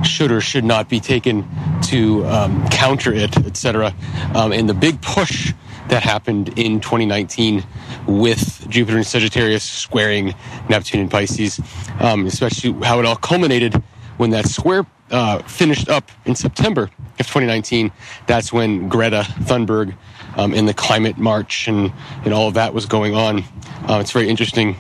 should 0.06 0.32
or 0.32 0.42
should 0.42 0.66
not 0.66 0.90
be 0.90 1.00
taken 1.00 1.48
to 1.84 2.26
um, 2.26 2.68
counter 2.70 3.14
it, 3.14 3.38
etc. 3.46 3.94
Um, 4.36 4.52
and 4.52 4.68
the 4.68 4.74
big 4.74 5.02
push 5.02 5.54
that 5.90 6.04
happened 6.04 6.58
in 6.58 6.80
2019 6.80 7.64
with 8.08 8.66
Jupiter 8.70 8.98
and 8.98 9.06
Sagittarius 9.06 9.64
squaring 9.64 10.34
Neptune 10.70 11.02
and 11.02 11.12
Pisces, 11.12 11.60
um, 12.00 12.26
especially 12.26 12.72
how 12.86 13.00
it 13.00 13.06
all 13.06 13.16
culminated 13.16 13.82
when 14.18 14.32
that 14.32 14.48
square 14.48 14.86
uh, 15.12 15.40
finished 15.44 15.90
up 15.90 16.12
in 16.26 16.36
September 16.36 16.84
of 17.20 17.28
2019. 17.28 17.92
That's 18.28 18.52
when 18.52 18.90
Greta 18.90 19.26
Thunberg 19.42 19.96
um, 20.36 20.54
and 20.54 20.68
the 20.68 20.74
climate 20.74 21.18
march 21.18 21.68
and, 21.68 21.92
and 22.26 22.34
all 22.34 22.48
of 22.48 22.56
that 22.56 22.74
was 22.74 22.86
going 22.86 23.16
on. 23.16 23.44
Uh, 23.88 24.00
it's 24.02 24.12
very 24.12 24.30
interesting. 24.30 24.76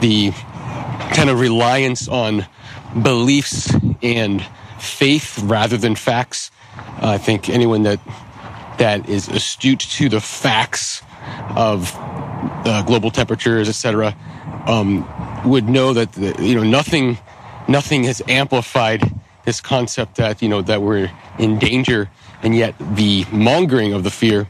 The 0.00 0.30
kind 1.12 1.30
of 1.30 1.40
reliance 1.40 2.08
on 2.08 2.46
beliefs 3.02 3.74
and 4.02 4.44
faith 4.78 5.38
rather 5.42 5.76
than 5.76 5.94
facts. 5.94 6.50
Uh, 6.76 7.10
I 7.10 7.18
think 7.18 7.48
anyone 7.48 7.82
that 7.82 8.00
that 8.82 9.08
is 9.08 9.28
astute 9.28 9.78
to 9.78 10.08
the 10.08 10.20
facts 10.20 11.02
of 11.54 11.94
uh, 11.96 12.82
global 12.82 13.12
temperatures, 13.12 13.68
etc., 13.68 14.12
um, 14.66 15.08
would 15.48 15.68
know 15.68 15.92
that 15.92 16.10
the, 16.14 16.34
you 16.44 16.56
know 16.56 16.64
nothing 16.64 17.16
nothing 17.68 18.02
has 18.02 18.20
amplified 18.26 19.00
this 19.44 19.60
concept 19.60 20.16
that 20.16 20.42
you 20.42 20.48
know 20.48 20.62
that 20.62 20.82
we're 20.82 21.08
in 21.38 21.60
danger, 21.60 22.10
and 22.42 22.56
yet 22.56 22.74
the 22.96 23.24
mongering 23.30 23.92
of 23.92 24.02
the 24.02 24.10
fear 24.10 24.48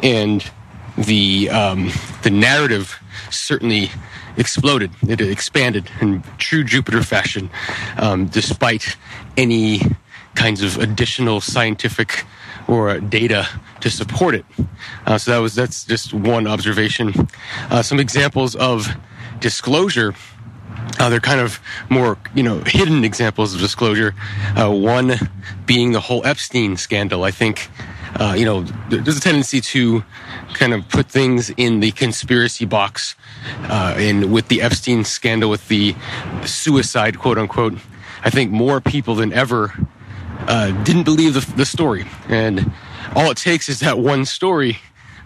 and 0.00 0.48
the 0.96 1.50
um, 1.50 1.90
the 2.22 2.30
narrative 2.30 3.02
certainly 3.30 3.90
exploded. 4.36 4.92
It 5.08 5.20
expanded 5.20 5.90
in 6.00 6.22
true 6.38 6.62
Jupiter 6.62 7.02
fashion, 7.02 7.50
um, 7.96 8.26
despite 8.26 8.96
any 9.36 9.80
kinds 10.36 10.62
of 10.62 10.78
additional 10.78 11.40
scientific 11.40 12.24
or 12.68 13.00
data 13.00 13.48
to 13.82 13.90
support 13.90 14.34
it. 14.34 14.46
Uh, 15.06 15.18
so 15.18 15.32
that 15.32 15.38
was 15.38 15.54
that's 15.54 15.84
just 15.84 16.14
one 16.14 16.46
observation. 16.46 17.12
Uh, 17.70 17.82
some 17.82 18.00
examples 18.00 18.56
of 18.56 18.88
disclosure. 19.40 20.14
Uh, 20.98 21.08
they're 21.08 21.20
kind 21.20 21.40
of 21.40 21.60
more, 21.90 22.16
you 22.34 22.42
know, 22.42 22.62
hidden 22.64 23.04
examples 23.04 23.54
of 23.54 23.60
disclosure. 23.60 24.14
Uh, 24.56 24.70
one 24.70 25.14
being 25.66 25.92
the 25.92 26.00
whole 26.00 26.24
Epstein 26.24 26.76
scandal. 26.76 27.24
I 27.24 27.30
think, 27.30 27.70
uh, 28.16 28.34
you 28.36 28.44
know, 28.44 28.62
there's 28.88 29.16
a 29.16 29.20
tendency 29.20 29.60
to 29.60 30.04
kind 30.54 30.74
of 30.74 30.88
put 30.88 31.06
things 31.06 31.50
in 31.56 31.80
the 31.80 31.90
conspiracy 31.92 32.64
box. 32.64 33.16
Uh, 33.62 33.94
and 33.96 34.32
with 34.32 34.48
the 34.48 34.62
Epstein 34.62 35.04
scandal, 35.04 35.50
with 35.50 35.66
the 35.68 35.94
suicide, 36.44 37.18
quote 37.18 37.38
unquote, 37.38 37.74
I 38.24 38.30
think 38.30 38.52
more 38.52 38.80
people 38.80 39.14
than 39.16 39.32
ever 39.32 39.74
didn't 40.84 41.04
believe 41.04 41.34
the, 41.34 41.52
the 41.56 41.64
story. 41.64 42.06
And 42.28 42.72
all 43.14 43.30
it 43.30 43.36
takes 43.36 43.68
is 43.68 43.80
that 43.80 43.98
one 43.98 44.24
story 44.24 44.78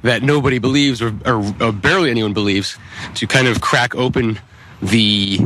that 0.02 0.22
nobody 0.22 0.58
believes 0.58 1.02
or, 1.02 1.14
or, 1.24 1.54
or 1.60 1.72
barely 1.72 2.10
anyone 2.10 2.32
believes 2.32 2.78
to 3.14 3.26
kind 3.26 3.46
of 3.46 3.60
crack 3.60 3.94
open 3.94 4.38
the 4.82 5.40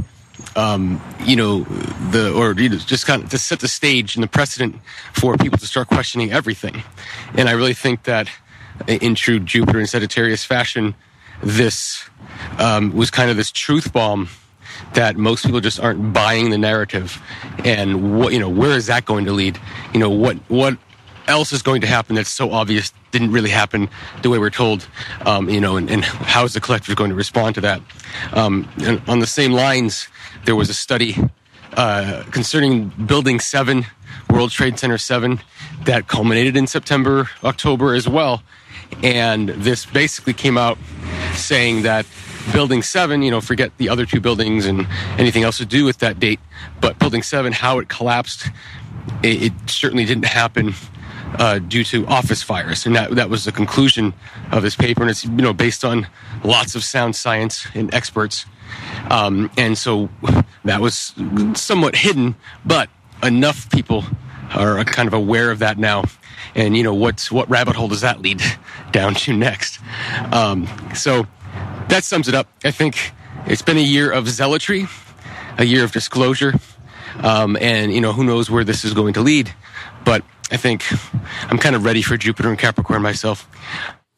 um, 0.56 1.00
you 1.24 1.36
know, 1.36 1.60
the 2.10 2.32
or 2.34 2.52
you 2.60 2.68
know, 2.68 2.76
just 2.76 3.06
kind 3.06 3.22
of 3.22 3.30
to 3.30 3.38
set 3.38 3.60
the 3.60 3.68
stage 3.68 4.16
and 4.16 4.22
the 4.22 4.28
precedent 4.28 4.76
for 5.12 5.36
people 5.36 5.58
to 5.58 5.66
start 5.66 5.88
questioning 5.88 6.32
everything. 6.32 6.82
And 7.34 7.48
I 7.48 7.52
really 7.52 7.74
think 7.74 8.04
that 8.04 8.28
in 8.88 9.14
true 9.14 9.38
Jupiter 9.38 9.78
and 9.78 9.88
Sagittarius 9.88 10.44
fashion, 10.44 10.94
this 11.42 12.08
um, 12.58 12.92
was 12.94 13.10
kind 13.10 13.30
of 13.30 13.36
this 13.36 13.50
truth 13.50 13.92
bomb 13.92 14.28
that 14.94 15.16
most 15.16 15.44
people 15.44 15.60
just 15.60 15.78
aren't 15.78 16.12
buying 16.12 16.50
the 16.50 16.58
narrative. 16.58 17.22
And 17.64 18.18
what 18.18 18.32
you 18.32 18.38
know, 18.38 18.48
where 18.48 18.76
is 18.76 18.86
that 18.86 19.04
going 19.04 19.26
to 19.26 19.32
lead? 19.32 19.58
You 19.92 20.00
know, 20.00 20.10
what 20.10 20.36
what 20.48 20.78
else 21.30 21.52
is 21.52 21.62
going 21.62 21.80
to 21.80 21.86
happen 21.86 22.16
that's 22.16 22.30
so 22.30 22.52
obvious 22.52 22.92
didn't 23.10 23.32
really 23.32 23.50
happen 23.50 23.88
the 24.22 24.30
way 24.30 24.38
we're 24.38 24.50
told, 24.50 24.86
um, 25.26 25.48
you 25.48 25.60
know, 25.60 25.76
and, 25.76 25.90
and, 25.90 26.04
how 26.04 26.44
is 26.44 26.52
the 26.52 26.60
collective 26.60 26.94
going 26.96 27.10
to 27.10 27.16
respond 27.16 27.54
to 27.54 27.60
that? 27.60 27.80
Um, 28.32 28.68
and 28.82 29.00
on 29.08 29.18
the 29.20 29.26
same 29.26 29.52
lines, 29.52 30.08
there 30.44 30.54
was 30.54 30.68
a 30.68 30.74
study 30.74 31.16
uh, 31.74 32.24
concerning 32.30 32.88
Building 32.88 33.40
7, 33.40 33.86
World 34.30 34.50
Trade 34.50 34.78
Center 34.78 34.98
7, 34.98 35.40
that 35.84 36.08
culminated 36.08 36.56
in 36.56 36.66
September, 36.66 37.30
October 37.42 37.94
as 37.94 38.08
well. 38.08 38.42
And 39.02 39.48
this 39.48 39.86
basically 39.86 40.32
came 40.32 40.58
out 40.58 40.78
saying 41.34 41.82
that 41.82 42.06
Building 42.52 42.82
7, 42.82 43.22
you 43.22 43.30
know, 43.30 43.40
forget 43.40 43.70
the 43.76 43.88
other 43.88 44.06
two 44.06 44.20
buildings 44.20 44.66
and 44.66 44.86
anything 45.18 45.42
else 45.42 45.58
to 45.58 45.66
do 45.66 45.84
with 45.84 45.98
that 45.98 46.18
date, 46.18 46.40
but 46.80 46.98
Building 46.98 47.22
7, 47.22 47.52
how 47.52 47.78
it 47.78 47.88
collapsed, 47.88 48.46
it, 49.22 49.42
it 49.42 49.52
certainly 49.66 50.04
didn't 50.04 50.24
happen 50.24 50.74
uh, 51.38 51.58
due 51.58 51.84
to 51.84 52.06
office 52.06 52.42
fires, 52.42 52.86
and 52.86 52.96
that 52.96 53.12
that 53.12 53.30
was 53.30 53.44
the 53.44 53.52
conclusion 53.52 54.12
of 54.52 54.62
this 54.62 54.76
paper. 54.76 55.02
And 55.02 55.10
it's 55.10 55.24
you 55.24 55.30
know 55.30 55.52
based 55.52 55.84
on 55.84 56.06
lots 56.44 56.74
of 56.74 56.84
sound 56.84 57.16
science 57.16 57.66
and 57.74 57.92
experts, 57.94 58.46
um, 59.10 59.50
and 59.56 59.76
so 59.76 60.08
that 60.64 60.80
was 60.80 61.14
somewhat 61.54 61.96
hidden, 61.96 62.34
but 62.64 62.88
enough 63.22 63.70
people 63.70 64.04
are 64.54 64.82
kind 64.84 65.06
of 65.06 65.14
aware 65.14 65.50
of 65.50 65.60
that 65.60 65.78
now. 65.78 66.04
And 66.54 66.76
you 66.76 66.82
know 66.82 66.94
what's 66.94 67.30
what 67.30 67.48
rabbit 67.48 67.76
hole 67.76 67.88
does 67.88 68.00
that 68.00 68.20
lead 68.20 68.42
down 68.92 69.14
to 69.14 69.32
next? 69.32 69.80
Um, 70.32 70.68
so 70.94 71.26
that 71.88 72.04
sums 72.04 72.28
it 72.28 72.34
up. 72.34 72.48
I 72.64 72.70
think 72.70 73.12
it's 73.46 73.62
been 73.62 73.78
a 73.78 73.82
year 73.82 74.10
of 74.10 74.28
zealotry, 74.28 74.88
a 75.58 75.64
year 75.64 75.84
of 75.84 75.92
disclosure, 75.92 76.54
um, 77.22 77.56
and 77.60 77.92
you 77.92 78.00
know 78.00 78.12
who 78.12 78.24
knows 78.24 78.50
where 78.50 78.64
this 78.64 78.84
is 78.84 78.94
going 78.94 79.14
to 79.14 79.20
lead, 79.20 79.52
but 80.04 80.24
I 80.50 80.56
think 80.56 80.84
I'm 81.50 81.58
kind 81.58 81.76
of 81.76 81.84
ready 81.84 82.02
for 82.02 82.16
Jupiter 82.16 82.48
and 82.48 82.58
Capricorn 82.58 83.02
myself. 83.02 83.48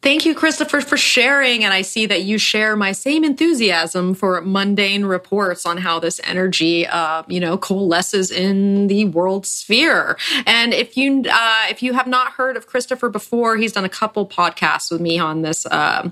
Thank 0.03 0.27
you, 0.27 0.35
Christopher, 0.35 0.81
for 0.81 0.97
sharing. 0.97 1.63
And 1.63 1.73
I 1.73 1.83
see 1.83 2.07
that 2.07 2.23
you 2.25 2.37
share 2.37 2.75
my 2.75 2.91
same 2.91 3.23
enthusiasm 3.23 4.15
for 4.15 4.41
mundane 4.41 5.05
reports 5.05 5.65
on 5.65 5.77
how 5.77 6.01
this 6.01 6.21
energy, 6.25 6.89
uh, 6.89 7.23
you 7.29 7.39
know, 7.39 7.57
coalesces 7.57 8.33
in 8.33 8.89
the 8.89 9.05
world 9.05 9.47
sphere. 9.47 10.19
And 10.45 10.75
if 10.75 10.97
you, 10.97 11.23
uh, 11.33 11.67
if 11.71 11.85
you 11.85 11.93
have 11.93 12.09
not 12.09 12.33
heard 12.33 12.57
of 12.57 12.67
Christopher 12.67 13.11
before, 13.11 13.57
he's 13.57 13.71
done 13.71 13.85
a 13.85 13.89
couple 13.89 14.27
podcasts 14.27 14.91
with 14.91 15.01
me 15.01 15.21
on 15.21 15.43
this, 15.43 15.67
uh, 15.67 16.11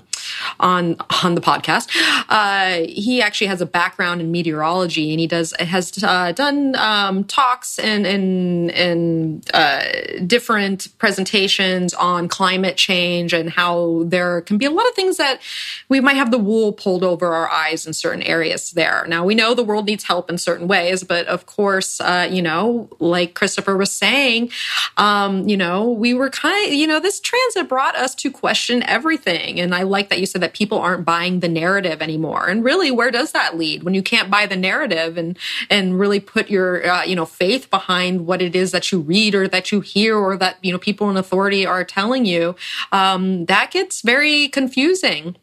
on, 0.61 0.95
on 1.25 1.35
the 1.35 1.41
podcast. 1.41 1.89
Uh, 2.29 2.85
he 2.87 3.21
actually 3.21 3.47
has 3.47 3.59
a 3.59 3.65
background 3.65 4.21
in 4.21 4.31
meteorology 4.31 5.11
and 5.11 5.19
he 5.19 5.27
does, 5.27 5.53
has 5.59 6.01
uh, 6.01 6.31
done, 6.31 6.77
um, 6.77 7.25
talks 7.25 7.77
and, 7.77 8.07
and, 8.07 8.71
and, 8.71 9.51
uh, 9.53 9.83
different 10.25 10.87
presentations 10.97 11.93
on 11.93 12.29
climate 12.29 12.77
change 12.77 13.33
and 13.33 13.49
how 13.49 13.80
there 14.05 14.41
can 14.41 14.57
be 14.57 14.65
a 14.65 14.71
lot 14.71 14.87
of 14.87 14.95
things 14.95 15.17
that 15.17 15.41
we 15.89 15.99
might 16.01 16.15
have 16.15 16.31
the 16.31 16.37
wool 16.37 16.73
pulled 16.73 17.03
over 17.03 17.33
our 17.33 17.49
eyes 17.49 17.85
in 17.85 17.93
certain 17.93 18.23
areas 18.23 18.71
there. 18.71 19.05
Now, 19.07 19.25
we 19.25 19.35
know 19.35 19.53
the 19.53 19.63
world 19.63 19.85
needs 19.85 20.03
help 20.03 20.29
in 20.29 20.37
certain 20.37 20.67
ways, 20.67 21.03
but 21.03 21.27
of 21.27 21.45
course, 21.45 22.01
uh, 22.01 22.27
you 22.31 22.41
know, 22.41 22.89
like 22.99 23.33
Christopher 23.33 23.77
was 23.77 23.91
saying, 23.91 24.51
um, 24.97 25.47
you 25.47 25.57
know, 25.57 25.89
we 25.89 26.13
were 26.13 26.29
kind 26.29 26.67
of, 26.67 26.73
you 26.73 26.87
know, 26.87 26.99
this 26.99 27.19
transit 27.19 27.67
brought 27.67 27.95
us 27.95 28.15
to 28.15 28.31
question 28.31 28.83
everything. 28.83 29.59
And 29.59 29.73
I 29.73 29.83
like 29.83 30.09
that 30.09 30.19
you 30.19 30.25
said 30.25 30.41
that 30.41 30.53
people 30.53 30.79
aren't 30.79 31.05
buying 31.05 31.39
the 31.39 31.49
narrative 31.49 32.01
anymore. 32.01 32.47
And 32.47 32.63
really, 32.63 32.91
where 32.91 33.11
does 33.11 33.31
that 33.31 33.57
lead 33.57 33.83
when 33.83 33.93
you 33.93 34.03
can't 34.03 34.29
buy 34.29 34.45
the 34.45 34.57
narrative 34.57 35.17
and, 35.17 35.37
and 35.69 35.99
really 35.99 36.19
put 36.19 36.49
your, 36.49 36.85
uh, 36.89 37.03
you 37.03 37.15
know, 37.15 37.25
faith 37.25 37.69
behind 37.69 38.25
what 38.25 38.41
it 38.41 38.55
is 38.55 38.71
that 38.71 38.91
you 38.91 38.99
read 38.99 39.35
or 39.35 39.47
that 39.47 39.71
you 39.71 39.81
hear 39.81 40.17
or 40.17 40.37
that, 40.37 40.57
you 40.61 40.71
know, 40.71 40.77
people 40.77 41.09
in 41.09 41.17
authority 41.17 41.65
are 41.65 41.83
telling 41.83 42.25
you? 42.25 42.55
Um, 42.91 43.45
that 43.45 43.70
gets 43.71 44.01
very 44.01 44.47
confusing. 44.47 45.35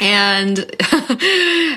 And 0.00 0.76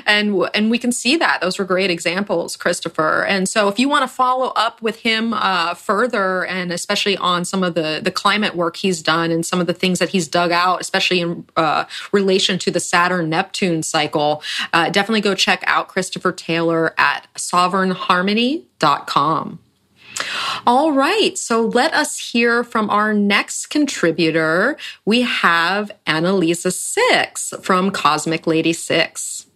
and 0.06 0.48
and 0.54 0.70
we 0.70 0.78
can 0.78 0.92
see 0.92 1.16
that. 1.16 1.40
Those 1.40 1.58
were 1.58 1.64
great 1.64 1.90
examples 1.90 2.56
christopher. 2.56 3.24
And 3.24 3.48
so 3.48 3.66
if 3.66 3.80
you 3.80 3.88
want 3.88 4.08
to 4.08 4.10
follow 4.14 4.52
up 4.54 4.80
with 4.80 5.00
him 5.00 5.34
uh, 5.34 5.74
further 5.74 6.46
and 6.46 6.70
especially 6.70 7.16
on 7.16 7.44
some 7.44 7.64
of 7.64 7.74
the 7.74 8.00
the 8.02 8.12
climate 8.12 8.54
work 8.54 8.76
he's 8.76 9.02
done 9.02 9.32
and 9.32 9.44
some 9.44 9.60
of 9.60 9.66
the 9.66 9.74
things 9.74 9.98
that 9.98 10.10
he's 10.10 10.28
dug 10.28 10.52
out 10.52 10.80
especially 10.80 11.20
in 11.20 11.44
uh, 11.56 11.86
relation 12.12 12.60
to 12.60 12.70
the 12.70 12.78
saturn 12.78 13.28
neptune 13.28 13.82
cycle 13.82 14.44
uh, 14.72 14.88
definitely 14.90 15.20
go 15.20 15.34
check 15.34 15.64
out 15.66 15.88
christopher 15.88 16.30
taylor 16.30 16.94
at 16.98 17.26
sovereignharmony.com 17.34 19.58
all 20.66 20.92
right, 20.92 21.36
so 21.36 21.62
let 21.62 21.92
us 21.94 22.18
hear 22.18 22.64
from 22.64 22.90
our 22.90 23.12
next 23.12 23.66
contributor. 23.66 24.76
We 25.04 25.22
have 25.22 25.90
Annalisa 26.06 26.72
Six 26.72 27.54
from 27.62 27.90
Cosmic 27.90 28.46
Lady 28.46 28.72
Six. 28.72 29.46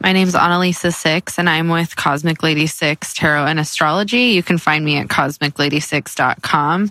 My 0.00 0.12
name 0.12 0.28
is 0.28 0.34
Annalisa 0.34 0.94
Six, 0.94 1.38
and 1.38 1.48
I'm 1.48 1.68
with 1.68 1.96
Cosmic 1.96 2.42
Lady 2.42 2.66
Six 2.66 3.14
Tarot 3.14 3.46
and 3.46 3.58
Astrology. 3.58 4.24
You 4.24 4.42
can 4.42 4.58
find 4.58 4.84
me 4.84 4.98
at 4.98 5.08
cosmiclady6.com. 5.08 6.90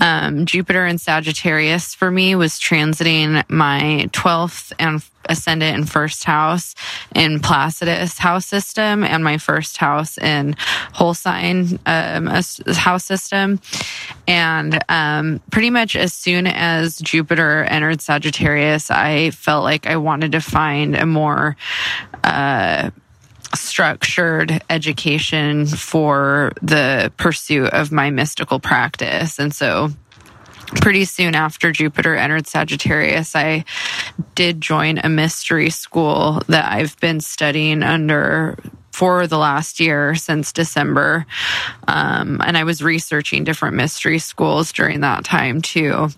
Um, 0.00 0.46
Jupiter 0.46 0.84
and 0.84 1.00
Sagittarius 1.00 1.94
for 1.94 2.10
me 2.10 2.34
was 2.34 2.58
transiting 2.58 3.48
my 3.48 4.08
12th 4.12 4.72
and 4.78 5.02
ascendant 5.26 5.76
in 5.78 5.84
first 5.84 6.24
house 6.24 6.74
in 7.14 7.40
Placidus 7.40 8.18
house 8.18 8.46
system 8.46 9.04
and 9.04 9.22
my 9.22 9.38
first 9.38 9.76
house 9.76 10.18
in 10.18 10.56
whole 10.92 11.14
sign 11.14 11.78
um, 11.86 12.26
house 12.26 13.04
system. 13.04 13.60
And 14.26 14.82
um, 14.88 15.40
pretty 15.50 15.70
much 15.70 15.96
as 15.96 16.12
soon 16.12 16.46
as 16.46 16.98
Jupiter 16.98 17.64
entered 17.64 18.00
Sagittarius, 18.00 18.90
I 18.90 19.30
felt 19.30 19.64
like 19.64 19.86
I 19.86 19.96
wanted 19.96 20.32
to 20.32 20.40
find 20.40 20.96
a 20.96 21.06
more 21.06 21.56
uh, 22.24 22.90
structured 23.54 24.62
education 24.70 25.66
for 25.66 26.52
the 26.62 27.12
pursuit 27.16 27.70
of 27.70 27.90
my 27.90 28.10
mystical 28.10 28.60
practice. 28.60 29.38
And 29.38 29.54
so 29.54 29.90
pretty 30.76 31.04
soon 31.04 31.34
after 31.34 31.72
Jupiter 31.72 32.14
entered 32.16 32.46
Sagittarius, 32.46 33.34
I 33.34 33.64
did 34.34 34.60
join 34.60 34.98
a 34.98 35.08
mystery 35.08 35.70
school 35.70 36.42
that 36.48 36.70
I've 36.70 36.98
been 37.00 37.20
studying 37.20 37.82
under 37.82 38.56
for 38.92 39.26
the 39.26 39.38
last 39.38 39.80
year 39.80 40.14
since 40.14 40.52
December. 40.52 41.26
Um, 41.88 42.40
and 42.44 42.56
I 42.56 42.64
was 42.64 42.82
researching 42.82 43.44
different 43.44 43.76
mystery 43.76 44.18
schools 44.18 44.72
during 44.72 45.00
that 45.00 45.24
time 45.24 45.62
too 45.62 46.10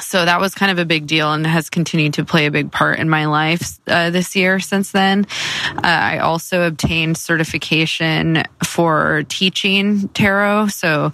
so 0.00 0.24
that 0.24 0.40
was 0.40 0.54
kind 0.54 0.70
of 0.70 0.78
a 0.78 0.84
big 0.84 1.06
deal 1.06 1.32
and 1.32 1.46
has 1.46 1.70
continued 1.70 2.14
to 2.14 2.24
play 2.24 2.46
a 2.46 2.50
big 2.50 2.70
part 2.70 2.98
in 2.98 3.08
my 3.08 3.26
life 3.26 3.78
uh, 3.86 4.10
this 4.10 4.36
year 4.36 4.60
since 4.60 4.92
then. 4.92 5.26
Uh, 5.76 5.80
I 5.84 6.18
also 6.18 6.66
obtained 6.66 7.16
certification 7.16 8.44
for 8.64 9.24
teaching 9.28 10.08
tarot. 10.08 10.68
So 10.68 11.12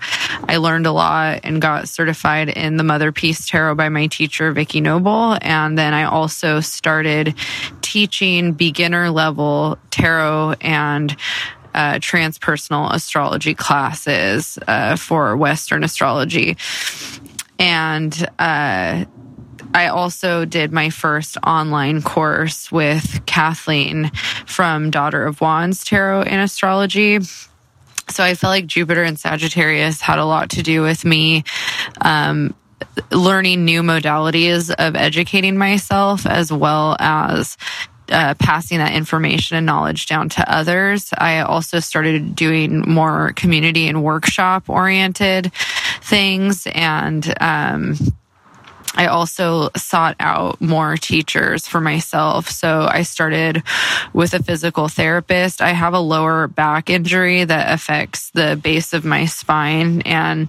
I 0.48 0.56
learned 0.59 0.86
a 0.86 0.93
lot 0.93 1.40
and 1.44 1.61
got 1.61 1.89
certified 1.89 2.48
in 2.48 2.77
the 2.77 2.85
Motherpeace 2.85 3.48
Tarot 3.48 3.74
by 3.74 3.89
my 3.89 4.06
teacher, 4.06 4.52
Vicki 4.52 4.81
Noble. 4.81 5.36
And 5.40 5.78
then 5.78 5.94
I 5.94 6.05
also 6.05 6.61
started 6.61 7.35
teaching 7.81 8.52
beginner 8.52 9.11
level 9.11 9.78
tarot 9.90 10.55
and 10.61 11.16
uh, 11.74 11.94
transpersonal 11.94 12.93
astrology 12.93 13.55
classes 13.55 14.59
uh, 14.69 14.97
for 14.97 15.36
Western 15.36 15.82
astrology. 15.82 16.56
And 17.59 18.14
uh, 18.39 19.05
I 19.74 19.89
also 19.89 20.44
did 20.44 20.72
my 20.72 20.90
first 20.90 21.36
online 21.44 22.02
course 22.02 22.70
with 22.70 23.24
Kathleen 23.26 24.10
from 24.47 24.90
Daughter 24.90 25.24
of 25.24 25.40
Wands 25.40 25.85
Tarot 25.85 26.22
and 26.22 26.40
Astrology. 26.40 27.20
So 28.10 28.22
I 28.22 28.35
felt 28.35 28.51
like 28.51 28.66
Jupiter 28.66 29.02
and 29.02 29.18
Sagittarius 29.18 30.01
had 30.01 30.18
a 30.18 30.24
lot 30.24 30.51
to 30.51 30.62
do 30.62 30.82
with 30.82 31.05
me 31.05 31.44
um, 32.01 32.55
learning 33.10 33.64
new 33.64 33.82
modalities 33.82 34.72
of 34.72 34.94
educating 34.94 35.56
myself 35.56 36.26
as 36.26 36.52
well 36.52 36.97
as 37.01 37.56
uh, 38.10 38.35
passing 38.39 38.78
that 38.78 38.93
information 38.93 39.56
and 39.56 39.64
knowledge 39.64 40.06
down 40.06 40.28
to 40.28 40.52
others. 40.52 41.10
I 41.16 41.40
also 41.40 41.81
started 41.81 42.36
doing 42.36 42.81
more 42.81 43.32
community 43.35 43.89
and 43.89 44.02
workshop 44.02 44.68
oriented 44.68 45.51
things 46.05 46.66
and, 46.72 47.35
um, 47.40 47.97
I 48.97 49.06
also 49.06 49.70
sought 49.76 50.14
out 50.20 50.60
more 50.60 50.97
teachers 50.97 51.66
for 51.66 51.81
myself. 51.81 52.48
So 52.48 52.86
I 52.89 53.02
started 53.02 53.62
with 54.12 54.35
a 54.35 54.43
physical 54.43 54.89
therapist. 54.89 55.60
I 55.60 55.70
have 55.70 55.94
a 55.94 55.98
lower 55.98 56.47
back 56.47 56.90
injury 56.90 57.44
that 57.44 57.72
affects 57.72 58.31
the 58.31 58.59
base 58.62 58.93
of 58.93 59.05
my 59.05 59.26
spine 59.26 60.02
and 60.02 60.48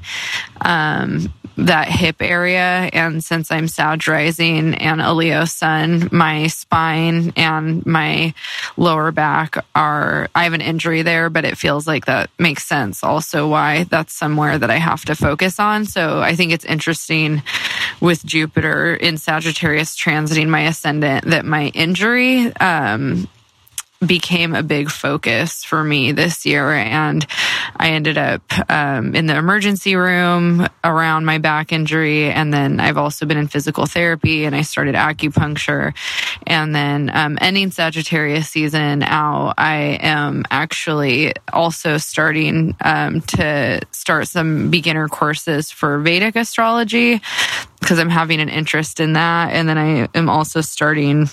um, 0.61 1.33
that 1.57 1.87
hip 1.87 2.21
area. 2.21 2.89
And 2.93 3.23
since 3.23 3.51
I'm 3.51 3.67
Sag 3.67 4.07
rising 4.07 4.75
and 4.75 5.01
a 5.01 5.13
Leo 5.13 5.45
sun, 5.45 6.09
my 6.11 6.47
spine 6.47 7.33
and 7.35 7.85
my 7.85 8.33
lower 8.77 9.11
back 9.11 9.63
are, 9.73 10.29
I 10.35 10.43
have 10.43 10.53
an 10.53 10.61
injury 10.61 11.01
there, 11.01 11.29
but 11.29 11.45
it 11.45 11.57
feels 11.57 11.87
like 11.87 12.05
that 12.05 12.29
makes 12.37 12.65
sense 12.65 13.03
also 13.03 13.47
why 13.47 13.85
that's 13.85 14.13
somewhere 14.13 14.57
that 14.57 14.69
I 14.69 14.77
have 14.77 15.05
to 15.05 15.15
focus 15.15 15.59
on. 15.59 15.85
So 15.85 16.19
I 16.21 16.35
think 16.35 16.51
it's 16.51 16.65
interesting 16.65 17.41
with 18.01 18.25
Jupiter 18.25 18.95
in 18.95 19.17
Sagittarius 19.17 19.95
transiting 19.95 20.47
my 20.47 20.61
ascendant 20.61 21.25
that 21.25 21.45
my 21.45 21.67
injury, 21.67 22.53
um, 22.57 23.27
became 24.05 24.53
a 24.53 24.63
big 24.63 24.89
focus 24.89 25.63
for 25.63 25.83
me 25.83 26.11
this 26.11 26.45
year. 26.45 26.71
And 26.71 27.25
I 27.75 27.91
ended 27.91 28.17
up 28.17 28.41
um, 28.69 29.15
in 29.15 29.25
the 29.25 29.35
emergency 29.35 29.95
room 29.95 30.67
around 30.83 31.25
my 31.25 31.37
back 31.37 31.71
injury. 31.71 32.29
And 32.29 32.53
then 32.53 32.79
I've 32.79 32.97
also 32.97 33.25
been 33.25 33.37
in 33.37 33.47
physical 33.47 33.85
therapy 33.85 34.45
and 34.45 34.55
I 34.55 34.61
started 34.61 34.95
acupuncture. 34.95 35.93
And 36.45 36.75
then 36.75 37.09
um, 37.13 37.37
ending 37.41 37.71
Sagittarius 37.71 38.49
season 38.49 39.03
out, 39.03 39.53
I 39.57 39.97
am 40.01 40.43
actually 40.51 41.33
also 41.51 41.97
starting 41.97 42.75
um, 42.81 43.21
to 43.21 43.81
start 43.91 44.27
some 44.27 44.69
beginner 44.69 45.07
courses 45.07 45.71
for 45.71 45.99
Vedic 45.99 46.35
astrology 46.35 47.21
because 47.79 47.99
I'm 47.99 48.09
having 48.09 48.41
an 48.41 48.49
interest 48.49 48.99
in 48.99 49.13
that. 49.13 49.53
And 49.53 49.69
then 49.69 49.77
I 49.77 50.09
am 50.15 50.29
also 50.29 50.61
starting 50.61 51.29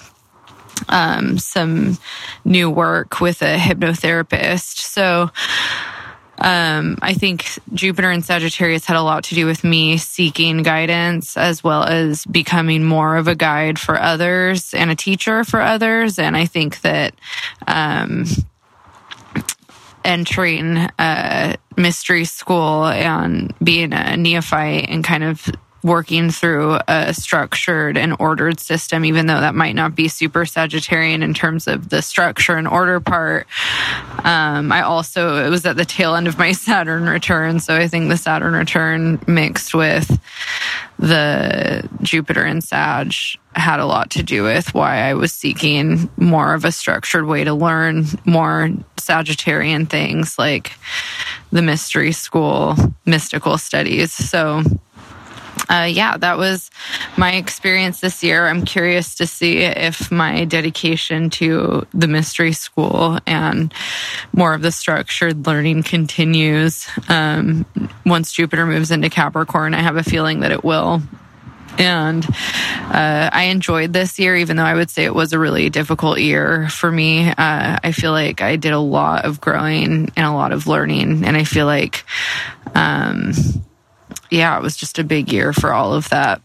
um, 0.88 1.38
some 1.38 1.98
new 2.44 2.70
work 2.70 3.20
with 3.20 3.42
a 3.42 3.56
hypnotherapist. 3.56 4.78
So 4.78 5.30
um, 6.38 6.98
I 7.00 7.14
think 7.14 7.46
Jupiter 7.72 8.10
and 8.10 8.24
Sagittarius 8.24 8.84
had 8.84 8.96
a 8.96 9.02
lot 9.02 9.24
to 9.24 9.34
do 9.34 9.46
with 9.46 9.62
me 9.62 9.96
seeking 9.96 10.62
guidance 10.62 11.36
as 11.36 11.62
well 11.62 11.84
as 11.84 12.24
becoming 12.24 12.82
more 12.82 13.16
of 13.16 13.28
a 13.28 13.34
guide 13.34 13.78
for 13.78 14.00
others 14.00 14.74
and 14.74 14.90
a 14.90 14.96
teacher 14.96 15.44
for 15.44 15.60
others. 15.60 16.18
And 16.18 16.36
I 16.36 16.46
think 16.46 16.80
that 16.80 17.14
um, 17.66 18.24
entering 20.04 20.88
a 20.98 21.56
mystery 21.76 22.24
school 22.24 22.86
and 22.86 23.54
being 23.62 23.92
a 23.92 24.16
neophyte 24.16 24.88
and 24.88 25.04
kind 25.04 25.24
of 25.24 25.48
working 25.82 26.30
through 26.30 26.78
a 26.88 27.12
structured 27.12 27.96
and 27.96 28.14
ordered 28.18 28.60
system, 28.60 29.04
even 29.04 29.26
though 29.26 29.40
that 29.40 29.54
might 29.54 29.74
not 29.74 29.94
be 29.94 30.08
super 30.08 30.44
Sagittarian 30.44 31.22
in 31.22 31.34
terms 31.34 31.66
of 31.66 31.88
the 31.88 32.02
structure 32.02 32.56
and 32.56 32.68
order 32.68 33.00
part. 33.00 33.46
Um, 34.24 34.70
I 34.70 34.82
also, 34.82 35.44
it 35.44 35.50
was 35.50 35.66
at 35.66 35.76
the 35.76 35.84
tail 35.84 36.14
end 36.14 36.28
of 36.28 36.38
my 36.38 36.52
Saturn 36.62 37.08
return. 37.08 37.60
So 37.60 37.76
I 37.76 37.88
think 37.88 38.08
the 38.08 38.16
Saturn 38.16 38.54
return 38.54 39.20
mixed 39.26 39.74
with 39.74 40.20
the 40.98 41.88
Jupiter 42.02 42.44
and 42.44 42.62
Sag 42.62 43.12
had 43.54 43.80
a 43.80 43.86
lot 43.86 44.10
to 44.10 44.22
do 44.22 44.44
with 44.44 44.72
why 44.72 44.98
I 44.98 45.14
was 45.14 45.32
seeking 45.34 46.08
more 46.16 46.54
of 46.54 46.64
a 46.64 46.72
structured 46.72 47.26
way 47.26 47.44
to 47.44 47.52
learn 47.52 48.04
more 48.24 48.70
Sagittarian 48.96 49.88
things 49.88 50.38
like 50.38 50.72
the 51.50 51.60
mystery 51.60 52.12
school, 52.12 52.76
mystical 53.04 53.58
studies. 53.58 54.12
So, 54.12 54.62
uh, 55.72 55.84
yeah, 55.84 56.18
that 56.18 56.36
was 56.36 56.70
my 57.16 57.32
experience 57.32 58.00
this 58.00 58.22
year. 58.22 58.46
I'm 58.46 58.66
curious 58.66 59.14
to 59.16 59.26
see 59.26 59.58
if 59.60 60.12
my 60.12 60.44
dedication 60.44 61.30
to 61.30 61.86
the 61.94 62.08
mystery 62.08 62.52
school 62.52 63.18
and 63.26 63.72
more 64.34 64.52
of 64.52 64.60
the 64.60 64.70
structured 64.70 65.46
learning 65.46 65.84
continues 65.84 66.86
um, 67.08 67.64
once 68.04 68.32
Jupiter 68.32 68.66
moves 68.66 68.90
into 68.90 69.08
Capricorn. 69.08 69.72
I 69.72 69.80
have 69.80 69.96
a 69.96 70.02
feeling 70.02 70.40
that 70.40 70.52
it 70.52 70.62
will. 70.62 71.00
And 71.78 72.22
uh, 72.26 73.30
I 73.32 73.44
enjoyed 73.44 73.94
this 73.94 74.18
year, 74.18 74.36
even 74.36 74.58
though 74.58 74.64
I 74.64 74.74
would 74.74 74.90
say 74.90 75.04
it 75.04 75.14
was 75.14 75.32
a 75.32 75.38
really 75.38 75.70
difficult 75.70 76.18
year 76.18 76.68
for 76.68 76.92
me. 76.92 77.30
Uh, 77.30 77.78
I 77.82 77.92
feel 77.92 78.12
like 78.12 78.42
I 78.42 78.56
did 78.56 78.74
a 78.74 78.78
lot 78.78 79.24
of 79.24 79.40
growing 79.40 80.12
and 80.14 80.26
a 80.26 80.32
lot 80.32 80.52
of 80.52 80.66
learning. 80.66 81.24
And 81.24 81.34
I 81.34 81.44
feel 81.44 81.64
like, 81.64 82.04
um, 82.74 83.32
yeah, 84.32 84.56
it 84.56 84.62
was 84.62 84.76
just 84.76 84.98
a 84.98 85.04
big 85.04 85.30
year 85.30 85.52
for 85.52 85.72
all 85.72 85.92
of 85.92 86.08
that. 86.08 86.40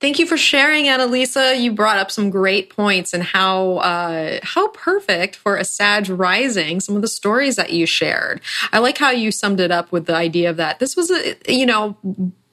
Thank 0.00 0.18
you 0.18 0.26
for 0.26 0.36
sharing, 0.36 0.86
Annalisa. 0.86 1.58
You 1.60 1.72
brought 1.72 1.96
up 1.96 2.10
some 2.10 2.28
great 2.28 2.70
points 2.70 3.14
and 3.14 3.22
how 3.22 3.76
uh, 3.76 4.40
how 4.42 4.68
perfect 4.68 5.36
for 5.36 5.56
a 5.56 5.64
Sag 5.64 6.08
rising. 6.08 6.80
Some 6.80 6.96
of 6.96 7.02
the 7.02 7.08
stories 7.08 7.54
that 7.54 7.72
you 7.72 7.86
shared. 7.86 8.40
I 8.72 8.80
like 8.80 8.98
how 8.98 9.10
you 9.10 9.30
summed 9.30 9.60
it 9.60 9.70
up 9.70 9.92
with 9.92 10.06
the 10.06 10.14
idea 10.16 10.50
of 10.50 10.56
that 10.56 10.80
this 10.80 10.96
was 10.96 11.10
a 11.10 11.36
you 11.46 11.64
know 11.64 11.96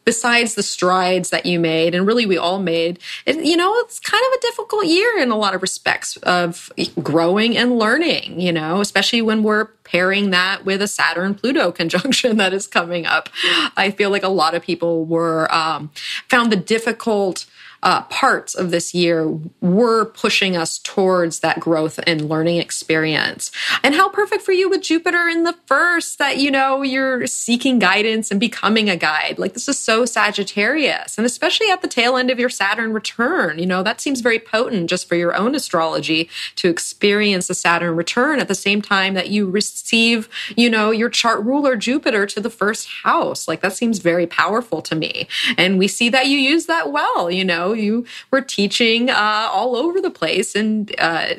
besides 0.06 0.56
the 0.56 0.64
strides 0.64 1.30
that 1.30 1.46
you 1.46 1.60
made 1.60 1.94
and 1.94 2.08
really 2.08 2.26
we 2.26 2.38
all 2.38 2.60
made 2.60 3.00
it, 3.26 3.44
you 3.44 3.56
know 3.56 3.74
it's 3.78 4.00
kind 4.00 4.24
of 4.28 4.38
a 4.38 4.42
difficult 4.42 4.86
year 4.86 5.20
in 5.20 5.32
a 5.32 5.38
lot 5.38 5.54
of 5.54 5.62
respects 5.62 6.18
of 6.18 6.72
growing 7.02 7.58
and 7.58 7.78
learning 7.78 8.40
you 8.40 8.52
know 8.52 8.82
especially 8.82 9.22
when 9.22 9.44
we're 9.44 9.70
pairing 9.92 10.30
that 10.30 10.66
with 10.66 10.82
a 10.82 10.88
saturn 10.88 11.34
pluto 11.34 11.72
conjunction 11.80 12.38
that 12.38 12.54
is 12.54 12.68
coming 12.68 13.06
up. 13.06 13.30
I 13.76 13.92
feel 13.92 14.10
like 14.10 14.24
a 14.24 14.30
lot 14.30 14.54
of 14.56 14.62
people 14.62 15.06
were 15.06 15.54
um, 15.54 15.92
found 16.30 16.52
the 16.52 16.58
difficult 16.58 17.46
uh, 17.84 18.04
parts 18.04 18.56
of 18.56 18.72
this 18.72 18.94
year 18.94 19.28
were 19.62 20.06
pushing 20.06 20.58
us 20.58 20.80
towards 20.80 21.40
that 21.40 21.60
growth 21.60 22.00
and 22.06 22.30
learning 22.30 22.58
experience. 22.58 23.52
And 23.84 23.96
how 23.96 24.10
perfect 24.10 24.44
for 24.44 24.52
you 24.52 24.70
with 24.70 24.82
Jupiter 24.82 25.28
in 25.28 25.44
the 25.44 25.56
first 25.66 26.18
that, 26.20 26.38
you 26.38 26.52
know, 26.52 26.82
you're 26.82 27.26
seeking 27.28 27.80
guidance 27.80 28.32
and 28.32 28.40
becoming 28.40 28.90
a 28.90 28.96
guide. 28.96 29.40
Like 29.40 29.54
this 29.54 29.68
is 29.68 29.80
so 29.80 30.06
Sagittarius. 30.06 31.18
And 31.18 31.26
especially 31.26 31.70
at 31.70 31.82
the 31.82 31.88
tail 31.88 32.18
end 32.18 32.30
of 32.30 32.40
your 32.40 32.50
Saturn 32.50 32.94
return, 32.94 33.60
you 33.60 33.66
know, 33.66 33.84
that 33.84 34.02
seems 34.02 34.22
very 34.22 34.40
potent 34.40 34.90
just 34.90 35.08
for 35.08 35.16
your 35.16 35.36
own 35.36 35.56
astrology 35.56 36.30
to 36.56 36.70
experience 36.70 37.48
the 37.48 37.54
Saturn 37.54 37.96
return 37.96 38.40
at 38.40 38.48
the 38.48 38.56
same 38.56 38.82
time 38.82 39.14
that 39.14 39.30
you 39.30 39.50
receive, 39.50 40.30
you 40.56 40.70
know, 40.70 40.92
your 40.92 41.10
chart 41.10 41.44
ruler 41.44 41.76
Jupiter 41.76 42.26
to 42.26 42.40
the 42.40 42.50
first 42.50 42.88
house. 43.04 43.48
Like 43.48 43.62
that 43.62 43.74
seems 43.74 44.00
very 44.00 44.28
powerful 44.28 44.82
to 44.82 44.96
me. 44.96 45.28
And 45.58 45.80
we 45.80 45.88
see 45.88 46.10
that 46.10 46.28
you 46.28 46.38
use 46.38 46.66
that 46.66 46.92
well. 46.92 47.32
You 47.32 47.46
know, 47.46 47.69
you 47.74 48.06
were 48.32 48.42
teaching 48.42 49.10
uh, 49.10 49.50
all 49.52 49.76
over 49.76 50.02
the 50.02 50.12
place 50.12 50.56
and 50.56 50.94
uh, 51.00 51.36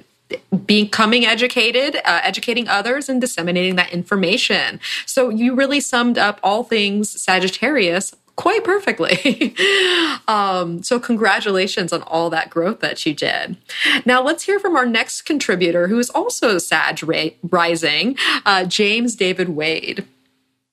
becoming 0.65 1.25
educated, 1.25 1.97
uh, 2.05 2.21
educating 2.23 2.69
others, 2.69 3.09
and 3.09 3.21
disseminating 3.21 3.77
that 3.77 3.93
information. 3.93 4.81
So 5.07 5.29
you 5.29 5.55
really 5.55 5.81
summed 5.81 6.19
up 6.19 6.41
all 6.43 6.63
things 6.65 7.21
Sagittarius 7.21 8.15
quite 8.41 8.65
perfectly. 8.65 9.55
um, 10.29 10.83
so, 10.83 10.99
congratulations 10.99 11.93
on 11.93 12.03
all 12.03 12.31
that 12.31 12.49
growth 12.49 12.81
that 12.81 13.05
you 13.05 13.13
did. 13.13 13.59
Now, 14.07 14.23
let's 14.23 14.45
hear 14.45 14.59
from 14.59 14.77
our 14.77 14.87
next 14.87 15.23
contributor, 15.23 15.89
who 15.89 15.99
is 15.99 16.09
also 16.11 16.57
Sag 16.57 17.03
Rising, 17.43 18.17
uh, 18.47 18.65
James 18.65 19.15
David 19.15 19.51
Wade. 19.51 20.07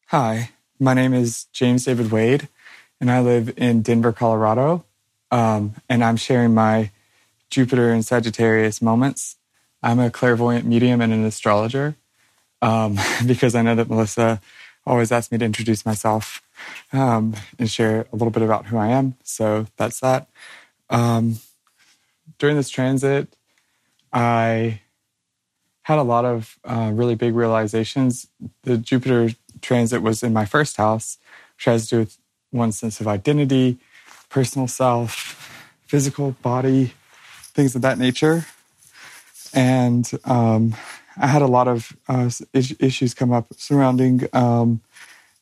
Hi, 0.08 0.52
my 0.80 0.94
name 0.94 1.14
is 1.14 1.48
James 1.52 1.84
David 1.84 2.10
Wade, 2.10 2.48
and 3.02 3.12
I 3.12 3.20
live 3.20 3.54
in 3.58 3.82
Denver, 3.82 4.14
Colorado. 4.14 4.86
Um, 5.32 5.76
and 5.90 6.04
I'm 6.04 6.18
sharing 6.18 6.54
my 6.54 6.92
Jupiter 7.50 7.92
and 7.92 8.06
Sagittarius 8.06 8.82
moments. 8.82 9.36
I'm 9.84 10.00
a 10.00 10.10
clairvoyant 10.10 10.66
medium 10.66 11.02
and 11.02 11.14
an 11.14 11.24
astrologer 11.26 11.96
um, 12.62 12.98
because 13.26 13.56
I 13.56 13.62
know 13.62 13.76
that 13.76 13.90
Melissa 13.90 14.42
always 14.86 15.12
asks 15.12 15.32
me 15.32 15.38
to 15.38 15.46
introduce 15.46 15.86
myself 15.86 16.42
um, 16.94 17.36
and 17.60 17.70
share 17.70 18.08
a 18.12 18.16
little 18.16 18.32
bit 18.32 18.44
about 18.44 18.68
who 18.68 18.78
I 18.78 18.88
am. 18.88 19.16
So 19.24 19.68
that's 19.78 20.00
that. 20.00 20.28
Um, 20.90 21.40
during 22.40 22.56
this 22.56 22.70
transit, 22.70 23.28
I 24.14 24.82
had 25.84 26.00
a 26.00 26.04
lot 26.04 26.26
of 26.26 26.58
uh, 26.66 26.92
really 26.94 27.16
big 27.16 27.36
realizations. 27.36 28.28
The 28.64 28.78
Jupiter 28.78 29.32
transit 29.62 30.02
was 30.02 30.24
in 30.24 30.34
my 30.34 30.46
first 30.46 30.78
house, 30.78 31.18
which 31.56 31.66
has 31.66 31.90
to 31.90 31.96
do 31.96 32.00
with 32.00 32.18
one's 32.52 32.78
sense 32.78 33.00
of 33.00 33.08
identity, 33.08 33.78
personal 34.30 34.68
self, 34.68 35.52
physical 35.88 36.32
body, 36.42 36.94
things 37.54 37.76
of 37.76 37.82
that 37.82 37.98
nature. 37.98 38.46
And 39.54 40.10
um, 40.26 40.76
I 41.18 41.28
had 41.28 41.42
a 41.42 41.48
lot 41.48 41.68
of 41.68 41.96
uh, 42.08 42.30
issues 42.54 43.14
come 43.14 43.32
up 43.32 43.48
surrounding 43.56 44.28
um, 44.34 44.82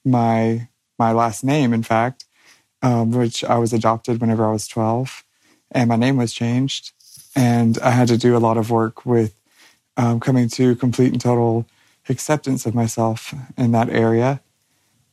my 0.03 0.68
my 0.98 1.12
last 1.12 1.44
name, 1.44 1.74
in 1.74 1.84
fact, 1.84 2.24
um, 2.82 3.12
which 3.12 3.44
I 3.44 3.57
was 3.57 3.74
adopted 3.74 4.22
whenever 4.22 4.48
I 4.48 4.52
was 4.53 4.66
12, 4.68 5.26
and 5.72 5.90
my 5.90 5.98
name 5.98 6.16
was 6.16 6.34
changed. 6.34 6.94
And 7.36 7.78
I 7.80 7.90
had 7.90 8.07
to 8.07 8.18
do 8.18 8.38
a 8.38 8.40
lot 8.40 8.56
of 8.56 8.72
work 8.72 9.06
with 9.06 9.36
um, 9.98 10.22
coming 10.22 10.48
to 10.49 10.76
complete 10.76 11.12
and 11.12 11.20
total 11.20 11.66
acceptance 12.07 12.66
of 12.66 12.74
myself 12.74 13.34
in 13.57 13.72
that 13.74 13.90
area. 13.90 14.41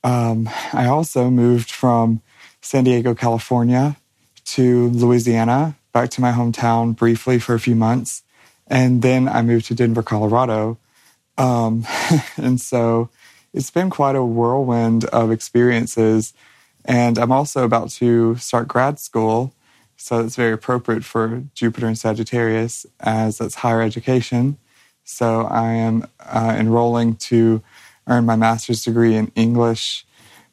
Um, 0.05 0.49
I 0.73 0.86
also 0.86 1.31
moved 1.31 1.70
from 1.70 2.23
San 2.62 2.84
Diego, 2.84 3.14
California 3.14 3.97
to 4.44 4.89
Louisiana, 4.90 5.76
back 5.93 6.10
to 6.10 6.20
my 6.20 6.32
hometown 6.32 6.97
briefly 6.97 7.39
for 7.39 7.55
a 7.55 7.60
few 7.60 7.74
months. 7.74 8.22
And 8.66 9.02
then 9.02 9.28
I 9.28 9.43
moved 9.43 9.66
to 9.66 9.74
Denver, 9.74 10.02
Colorado. 10.02 10.78
Um, 11.36 11.86
and 12.36 12.60
so 12.60 13.10
it's 13.52 13.70
been 13.70 13.90
quite 13.90 14.16
a 14.16 14.24
whirlwind 14.24 15.05
of 15.06 15.30
experiences. 15.30 16.32
And 16.84 17.18
I'm 17.18 17.32
also 17.32 17.64
about 17.64 17.90
to 17.90 18.36
start 18.36 18.68
grad 18.68 18.98
school. 18.98 19.52
So 19.97 20.20
it's 20.20 20.36
very 20.36 20.52
appropriate 20.52 21.05
for 21.05 21.44
Jupiter 21.55 21.86
and 21.86 21.98
Sagittarius 21.98 22.86
as 23.01 23.39
that's 23.39 23.56
higher 23.56 23.82
education. 23.82 24.56
So 25.05 25.43
I 25.43 25.72
am 25.72 26.06
uh, 26.20 26.56
enrolling 26.59 27.16
to 27.16 27.62
earn 28.06 28.24
my 28.24 28.36
master's 28.36 28.84
degree 28.84 29.14
in 29.14 29.30
English 29.34 30.06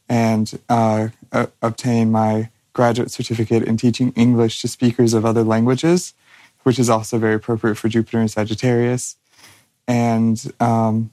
and 0.10 0.60
uh, 0.68 1.10
obtain 1.32 2.12
my 2.12 2.50
graduate 2.74 3.12
certificate 3.12 3.64
in 3.64 3.78
teaching 3.78 4.14
English 4.14 4.62
to 4.62 4.68
speakers 4.68 5.14
of 5.14 5.26
other 5.26 5.44
languages, 5.44 6.14
which 6.64 6.80
is 6.80 6.90
also 6.90 7.18
very 7.18 7.36
appropriate 7.36 7.76
for 7.76 7.90
Jupiter 7.90 8.20
and 8.20 8.32
Sagittarius. 8.32 9.16
And 9.88 10.52
um, 10.60 11.12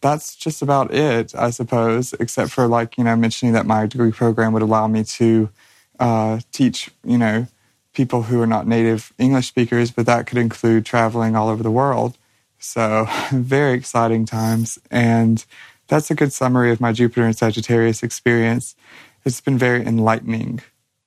that's 0.00 0.36
just 0.36 0.62
about 0.62 0.92
it, 0.94 1.34
I 1.34 1.50
suppose, 1.50 2.14
except 2.14 2.50
for 2.50 2.66
like, 2.66 2.96
you 2.98 3.04
know, 3.04 3.16
mentioning 3.16 3.54
that 3.54 3.66
my 3.66 3.86
degree 3.86 4.12
program 4.12 4.52
would 4.52 4.62
allow 4.62 4.86
me 4.86 5.04
to 5.04 5.50
uh, 5.98 6.40
teach, 6.52 6.90
you 7.04 7.18
know, 7.18 7.46
people 7.92 8.22
who 8.22 8.40
are 8.40 8.46
not 8.46 8.66
native 8.66 9.12
English 9.18 9.48
speakers, 9.48 9.90
but 9.90 10.06
that 10.06 10.26
could 10.26 10.38
include 10.38 10.86
traveling 10.86 11.36
all 11.36 11.48
over 11.48 11.62
the 11.62 11.70
world. 11.70 12.16
So, 12.58 13.08
very 13.32 13.72
exciting 13.72 14.26
times. 14.26 14.78
And 14.90 15.44
that's 15.88 16.10
a 16.10 16.14
good 16.14 16.32
summary 16.32 16.70
of 16.70 16.80
my 16.80 16.92
Jupiter 16.92 17.24
and 17.24 17.36
Sagittarius 17.36 18.02
experience. 18.02 18.76
It's 19.24 19.40
been 19.40 19.58
very 19.58 19.84
enlightening. 19.84 20.60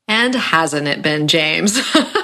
And 0.07 0.35
hasn't 0.35 0.87
it 0.87 1.01
been, 1.01 1.27
James? 1.27 1.79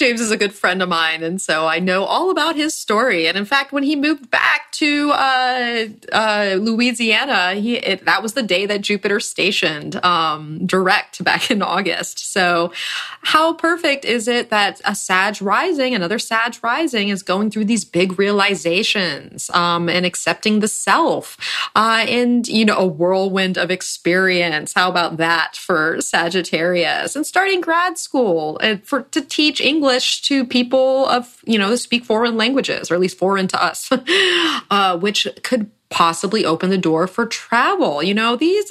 James 0.00 0.22
is 0.22 0.30
a 0.30 0.36
good 0.38 0.54
friend 0.54 0.80
of 0.80 0.88
mine, 0.88 1.22
and 1.22 1.42
so 1.42 1.66
I 1.66 1.78
know 1.78 2.04
all 2.04 2.30
about 2.30 2.56
his 2.56 2.72
story. 2.72 3.28
And 3.28 3.36
in 3.36 3.44
fact, 3.44 3.70
when 3.70 3.82
he 3.82 3.96
moved 3.96 4.30
back 4.30 4.72
to 4.72 5.10
uh, 5.10 5.84
uh, 6.10 6.56
Louisiana, 6.58 7.52
he 7.52 7.76
it, 7.76 8.06
that 8.06 8.22
was 8.22 8.32
the 8.32 8.42
day 8.42 8.64
that 8.64 8.80
Jupiter 8.80 9.20
stationed 9.20 10.02
um, 10.02 10.66
direct 10.66 11.22
back 11.22 11.50
in 11.50 11.60
August. 11.60 12.32
So, 12.32 12.72
how 13.20 13.52
perfect 13.52 14.06
is 14.06 14.26
it 14.26 14.48
that 14.48 14.80
a 14.86 14.94
Sag 14.94 15.42
rising, 15.42 15.94
another 15.94 16.18
Sag 16.18 16.54
rising, 16.62 17.10
is 17.10 17.22
going 17.22 17.50
through 17.50 17.66
these 17.66 17.84
big 17.84 18.18
realizations 18.18 19.50
um, 19.50 19.90
and 19.90 20.06
accepting 20.06 20.60
the 20.60 20.68
self, 20.68 21.36
uh, 21.76 22.06
and 22.08 22.48
you 22.48 22.64
know, 22.64 22.78
a 22.78 22.86
whirlwind 22.86 23.58
of 23.58 23.70
experience. 23.70 24.72
How 24.72 24.88
about 24.88 25.18
that 25.18 25.56
for 25.56 26.00
Sagittarius? 26.00 27.14
And 27.14 27.26
starting 27.26 27.60
grad 27.60 27.98
school 27.98 28.58
and 28.60 28.78
uh, 28.78 28.82
for 28.82 29.02
to 29.02 29.20
teach 29.20 29.60
English 29.60 29.89
English 29.90 30.22
to 30.22 30.44
people 30.44 31.08
of, 31.08 31.42
you 31.44 31.58
know, 31.58 31.74
speak 31.74 32.04
foreign 32.04 32.36
languages, 32.36 32.90
or 32.90 32.94
at 32.94 33.00
least 33.00 33.18
foreign 33.18 33.48
to 33.48 33.60
us, 33.62 33.90
uh, 34.70 34.96
which 34.98 35.26
could 35.42 35.68
possibly 35.90 36.44
open 36.44 36.70
the 36.70 36.78
door 36.78 37.08
for 37.08 37.26
travel. 37.26 38.00
You 38.00 38.14
know, 38.14 38.36
these 38.36 38.70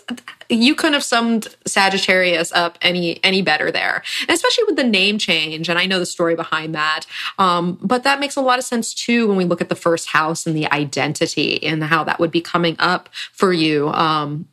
you 0.50 0.74
couldn't 0.76 0.94
have 0.94 1.04
summed 1.04 1.54
Sagittarius 1.68 2.54
up 2.54 2.78
any 2.82 3.22
any 3.22 3.42
better 3.42 3.70
there, 3.70 4.02
and 4.22 4.30
especially 4.30 4.64
with 4.64 4.78
the 4.78 4.86
name 4.86 5.18
change. 5.18 5.68
And 5.68 5.78
I 5.78 5.86
know 5.88 6.00
the 6.00 6.06
story 6.06 6.36
behind 6.36 6.74
that, 6.76 7.02
um, 7.38 7.78
but 7.82 8.04
that 8.04 8.22
makes 8.22 8.38
a 8.38 8.42
lot 8.42 8.60
of 8.60 8.64
sense 8.64 8.94
too 8.94 9.28
when 9.28 9.36
we 9.36 9.44
look 9.44 9.60
at 9.60 9.68
the 9.68 9.76
first 9.76 10.08
house 10.08 10.48
and 10.48 10.56
the 10.56 10.72
identity 10.72 11.62
and 11.62 11.84
how 11.84 12.06
that 12.06 12.22
would 12.22 12.32
be 12.32 12.42
coming 12.42 12.78
up 12.80 13.10
for 13.34 13.52
you. 13.52 13.90
Um, 13.90 14.48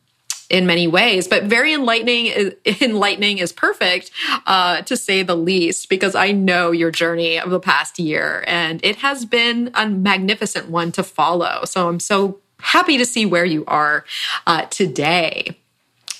in 0.49 0.65
many 0.65 0.87
ways, 0.87 1.27
but 1.27 1.43
very 1.43 1.73
enlightening. 1.73 2.53
Enlightening 2.81 3.39
is 3.39 3.51
perfect, 3.51 4.11
uh, 4.45 4.81
to 4.83 4.95
say 4.95 5.23
the 5.23 5.35
least, 5.35 5.89
because 5.89 6.15
I 6.15 6.31
know 6.31 6.71
your 6.71 6.91
journey 6.91 7.39
of 7.39 7.49
the 7.49 7.59
past 7.59 7.99
year, 7.99 8.43
and 8.47 8.79
it 8.83 8.97
has 8.97 9.25
been 9.25 9.71
a 9.73 9.87
magnificent 9.87 10.69
one 10.69 10.91
to 10.93 11.03
follow. 11.03 11.65
So 11.65 11.89
I'm 11.89 11.99
so 11.99 12.39
happy 12.59 12.97
to 12.97 13.05
see 13.05 13.25
where 13.25 13.45
you 13.45 13.65
are 13.65 14.05
uh, 14.45 14.63
today. 14.65 15.57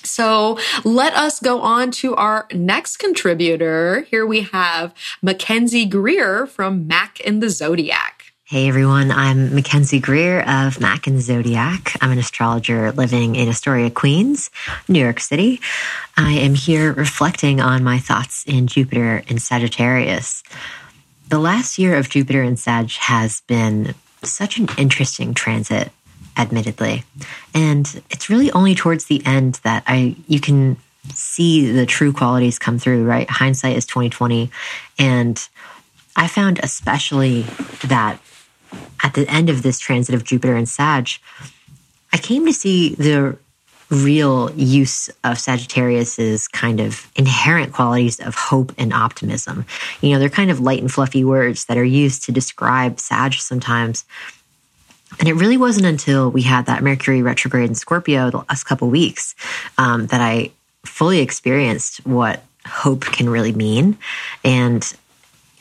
So 0.04 0.58
let 0.84 1.14
us 1.14 1.40
go 1.40 1.60
on 1.60 1.90
to 1.92 2.14
our 2.14 2.46
next 2.52 2.98
contributor. 2.98 4.02
Here 4.10 4.26
we 4.26 4.42
have 4.42 4.94
Mackenzie 5.22 5.86
Greer 5.86 6.46
from 6.46 6.86
Mac 6.86 7.20
in 7.20 7.40
the 7.40 7.50
Zodiac. 7.50 8.17
Hey 8.50 8.66
everyone, 8.66 9.10
I'm 9.10 9.54
Mackenzie 9.54 10.00
Greer 10.00 10.40
of 10.40 10.80
Mac 10.80 11.06
and 11.06 11.20
Zodiac. 11.20 11.92
I'm 12.00 12.10
an 12.10 12.18
astrologer 12.18 12.92
living 12.92 13.36
in 13.36 13.46
Astoria, 13.46 13.90
Queens, 13.90 14.50
New 14.88 15.00
York 15.00 15.20
City. 15.20 15.60
I 16.16 16.32
am 16.32 16.54
here 16.54 16.94
reflecting 16.94 17.60
on 17.60 17.84
my 17.84 17.98
thoughts 17.98 18.44
in 18.46 18.66
Jupiter 18.66 19.22
and 19.28 19.42
Sagittarius. 19.42 20.42
The 21.28 21.38
last 21.38 21.78
year 21.78 21.98
of 21.98 22.08
Jupiter 22.08 22.40
and 22.40 22.58
Sag 22.58 22.90
has 22.92 23.42
been 23.42 23.94
such 24.22 24.56
an 24.56 24.68
interesting 24.78 25.34
transit, 25.34 25.92
admittedly. 26.34 27.04
And 27.52 28.02
it's 28.08 28.30
really 28.30 28.50
only 28.52 28.74
towards 28.74 29.04
the 29.04 29.20
end 29.26 29.60
that 29.62 29.82
I 29.86 30.16
you 30.26 30.40
can 30.40 30.78
see 31.12 31.70
the 31.70 31.84
true 31.84 32.14
qualities 32.14 32.58
come 32.58 32.78
through, 32.78 33.04
right? 33.04 33.28
Hindsight 33.28 33.76
is 33.76 33.84
2020. 33.84 34.50
And 34.98 35.46
I 36.16 36.28
found 36.28 36.60
especially 36.62 37.42
that 37.84 38.18
at 39.02 39.14
the 39.14 39.28
end 39.28 39.50
of 39.50 39.62
this 39.62 39.78
transit 39.78 40.14
of 40.14 40.24
Jupiter 40.24 40.56
and 40.56 40.68
Sag, 40.68 41.08
I 42.12 42.18
came 42.18 42.46
to 42.46 42.52
see 42.52 42.94
the 42.94 43.38
real 43.90 44.50
use 44.52 45.08
of 45.24 45.38
Sagittarius's 45.38 46.46
kind 46.48 46.80
of 46.80 47.10
inherent 47.16 47.72
qualities 47.72 48.20
of 48.20 48.34
hope 48.34 48.72
and 48.76 48.92
optimism. 48.92 49.64
You 50.00 50.10
know, 50.10 50.18
they're 50.18 50.28
kind 50.28 50.50
of 50.50 50.60
light 50.60 50.80
and 50.80 50.92
fluffy 50.92 51.24
words 51.24 51.64
that 51.66 51.78
are 51.78 51.84
used 51.84 52.24
to 52.24 52.32
describe 52.32 53.00
Sag 53.00 53.34
sometimes. 53.34 54.04
And 55.18 55.28
it 55.28 55.34
really 55.34 55.56
wasn't 55.56 55.86
until 55.86 56.30
we 56.30 56.42
had 56.42 56.66
that 56.66 56.82
Mercury 56.82 57.22
retrograde 57.22 57.68
in 57.68 57.74
Scorpio 57.74 58.30
the 58.30 58.44
last 58.48 58.64
couple 58.64 58.90
weeks 58.90 59.34
um, 59.78 60.06
that 60.08 60.20
I 60.20 60.50
fully 60.84 61.20
experienced 61.20 62.06
what 62.06 62.42
hope 62.66 63.04
can 63.04 63.28
really 63.30 63.52
mean. 63.52 63.96
And 64.44 64.84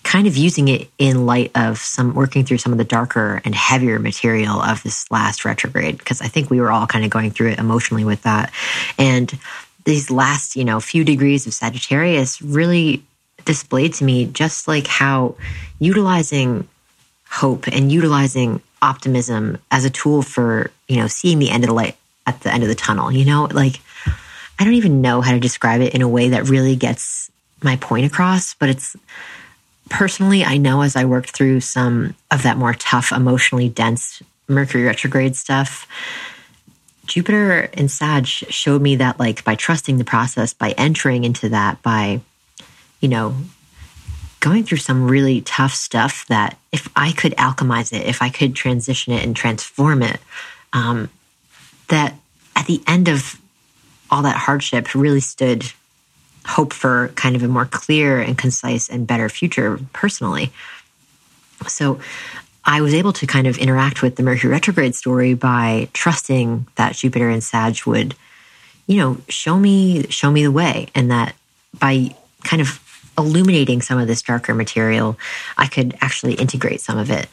kind 0.08 0.26
of 0.26 0.38
using 0.38 0.70
it 0.70 0.88
in 0.98 1.26
light 1.26 1.52
of 1.54 1.78
some 1.80 2.14
working 2.14 2.46
through 2.46 2.58
some 2.58 2.72
of 2.72 2.78
the 2.78 2.86
darker 2.86 3.42
and 3.44 3.54
heavier 3.54 4.00
material 4.00 4.62
of 4.62 4.82
this 4.82 5.12
last 5.12 5.44
retrograde 5.44 5.98
because 5.98 6.22
I 6.22 6.28
think 6.28 6.50
we 6.50 6.62
were 6.62 6.72
all 6.72 6.88
kind 6.88 7.04
of 7.04 7.12
going 7.12 7.30
through 7.30 7.50
it 7.50 7.60
emotionally 7.60 8.06
with 8.06 8.22
that. 8.22 8.54
And 8.98 9.38
these 9.84 10.10
last, 10.10 10.56
you 10.56 10.64
know, 10.64 10.80
few 10.80 11.04
degrees 11.04 11.46
of 11.46 11.54
Sagittarius 11.54 12.42
really 12.42 13.04
displayed 13.44 13.96
to 13.96 14.06
me 14.06 14.28
just 14.28 14.66
like 14.66 14.88
how 14.88 15.36
utilizing 15.78 16.70
hope 17.30 17.68
and 17.68 17.92
utilizing 17.92 18.62
optimism 18.82 19.58
as 19.72 19.84
a 19.84 19.90
tool 19.90 20.22
for, 20.22 20.72
you 20.88 20.96
know, 20.96 21.08
seeing 21.08 21.40
the 21.40 21.50
end 21.50 21.66
of 21.66 21.68
the 21.68 21.74
light 21.74 21.98
at 22.26 22.40
the 22.40 22.54
end 22.54 22.64
of 22.64 22.70
the 22.70 22.76
tunnel, 22.76 23.12
you 23.12 23.26
know, 23.26 23.50
like 23.52 23.82
I 24.58 24.64
don't 24.64 24.76
even 24.76 25.02
know 25.02 25.20
how 25.20 25.34
to 25.34 25.40
describe 25.42 25.82
it 25.82 25.94
in 25.94 26.02
a 26.02 26.08
way 26.08 26.30
that 26.30 26.48
really 26.48 26.78
gets 26.78 27.30
my 27.62 27.76
point 27.76 28.06
across, 28.06 28.54
but 28.54 28.70
it's 28.70 28.96
personally, 29.90 30.44
I 30.44 30.58
know 30.58 30.82
as 30.82 30.96
I 30.96 31.06
worked 31.06 31.32
through 31.32 31.62
some 31.62 32.16
of 32.32 32.44
that 32.44 32.58
more 32.58 32.74
tough, 32.74 33.12
emotionally 33.12 33.70
dense 33.70 34.22
Mercury 34.48 34.84
retrograde 34.84 35.36
stuff, 35.36 35.88
Jupiter 37.06 37.70
and 37.74 37.90
Sag 37.90 38.26
showed 38.26 38.82
me 38.82 38.98
that, 38.98 39.20
like, 39.20 39.44
by 39.44 39.56
trusting 39.56 39.98
the 39.98 40.04
process, 40.04 40.54
by 40.54 40.72
entering 40.72 41.24
into 41.24 41.50
that, 41.50 41.82
by, 41.82 42.22
you 43.00 43.08
know, 43.08 43.36
going 44.40 44.64
through 44.64 44.78
some 44.78 45.10
really 45.10 45.42
tough 45.42 45.74
stuff, 45.74 46.26
that 46.28 46.58
if 46.72 46.90
I 46.96 47.12
could 47.14 47.34
alchemize 47.34 47.94
it, 47.94 48.06
if 48.06 48.22
I 48.22 48.30
could 48.30 48.56
transition 48.56 49.14
it 49.14 49.24
and 49.24 49.36
transform 49.36 50.04
it, 50.04 50.20
um, 50.74 51.10
that 51.88 52.16
at 52.56 52.68
the 52.68 52.82
end 52.88 53.08
of 53.08 53.40
all 54.12 54.22
that 54.24 54.36
hardship 54.36 54.94
really 54.94 55.22
stood 55.22 55.72
hope 56.48 56.74
for 56.74 57.10
kind 57.10 57.36
of 57.36 57.44
a 57.44 57.48
more 57.48 57.66
clear 57.66 58.20
and 58.20 58.38
concise 58.38 58.90
and 58.90 59.06
better 59.06 59.30
future 59.30 59.80
personally. 59.94 60.52
So 61.68 62.00
I 62.64 62.82
was 62.82 62.94
able 62.94 63.14
to 63.14 63.28
kind 63.28 63.48
of 63.48 63.58
interact 63.58 64.02
with 64.02 64.16
the 64.16 64.24
Mercury 64.24 64.52
retrograde 64.52 64.96
story 64.96 65.34
by 65.34 65.90
trusting 65.94 66.68
that 66.76 66.96
Jupiter 66.96 67.30
and 67.30 67.44
Sag 67.44 67.86
would, 67.86 68.16
you 68.88 68.98
know, 68.98 69.18
show 69.30 69.58
me 69.58 70.08
show 70.10 70.32
me 70.32 70.44
the 70.44 70.52
way, 70.52 70.88
and 70.96 71.12
that 71.12 71.36
by 71.78 72.16
kind 72.44 72.62
of 72.62 72.80
illuminating 73.18 73.82
some 73.82 74.00
of 74.00 74.08
this 74.08 74.22
darker 74.22 74.54
material, 74.54 75.18
I 75.58 75.68
could 75.68 75.98
actually 76.02 76.36
integrate 76.36 76.82
some 76.82 76.98
of 76.98 77.10
it. 77.10 77.28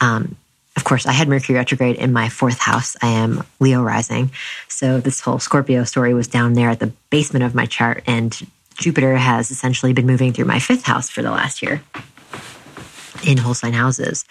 Um, 0.00 0.36
of 0.76 0.84
course, 0.84 1.06
I 1.06 1.12
had 1.12 1.28
Mercury 1.28 1.56
retrograde 1.56 1.96
in 1.96 2.12
my 2.12 2.28
fourth 2.28 2.58
house. 2.58 2.96
I 3.02 3.08
am 3.08 3.44
Leo 3.60 3.82
rising. 3.82 4.30
So 4.68 5.00
this 5.00 5.20
whole 5.20 5.38
Scorpio 5.38 5.84
story 5.84 6.14
was 6.14 6.28
down 6.28 6.52
there 6.52 6.70
at 6.70 6.80
the 6.80 6.92
basement 7.10 7.44
of 7.44 7.54
my 7.54 7.66
chart. 7.66 8.04
And 8.06 8.38
Jupiter 8.78 9.16
has 9.16 9.50
essentially 9.50 9.92
been 9.92 10.06
moving 10.06 10.32
through 10.32 10.46
my 10.46 10.58
fifth 10.60 10.84
house 10.84 11.10
for 11.10 11.22
the 11.22 11.30
last 11.30 11.62
year 11.62 11.82
in 13.26 13.36
whole 13.36 13.54
sign 13.54 13.72
houses. 13.72 14.24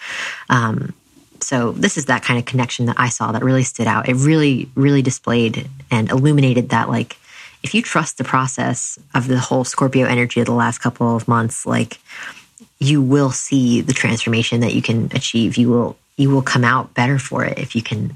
Um, 0.48 0.94
so 1.40 1.72
this 1.72 1.96
is 1.96 2.06
that 2.06 2.22
kind 2.22 2.38
of 2.38 2.46
connection 2.46 2.86
that 2.86 2.96
I 2.98 3.10
saw 3.10 3.32
that 3.32 3.44
really 3.44 3.62
stood 3.62 3.86
out. 3.86 4.08
It 4.08 4.14
really, 4.14 4.68
really 4.74 5.02
displayed 5.02 5.68
and 5.90 6.10
illuminated 6.10 6.70
that 6.70 6.88
like 6.88 7.16
if 7.62 7.74
you 7.74 7.82
trust 7.82 8.18
the 8.18 8.24
process 8.24 8.98
of 9.14 9.28
the 9.28 9.38
whole 9.38 9.64
Scorpio 9.64 10.06
energy 10.06 10.40
of 10.40 10.46
the 10.46 10.52
last 10.52 10.78
couple 10.78 11.14
of 11.14 11.28
months, 11.28 11.66
like 11.66 11.98
you 12.78 13.02
will 13.02 13.30
see 13.30 13.80
the 13.80 13.92
transformation 13.92 14.60
that 14.60 14.74
you 14.74 14.82
can 14.82 15.06
achieve. 15.14 15.56
You 15.56 15.68
will 15.68 15.96
you 16.16 16.30
will 16.30 16.42
come 16.42 16.64
out 16.64 16.94
better 16.94 17.18
for 17.18 17.44
it 17.44 17.58
if 17.58 17.76
you 17.76 17.82
can, 17.82 18.14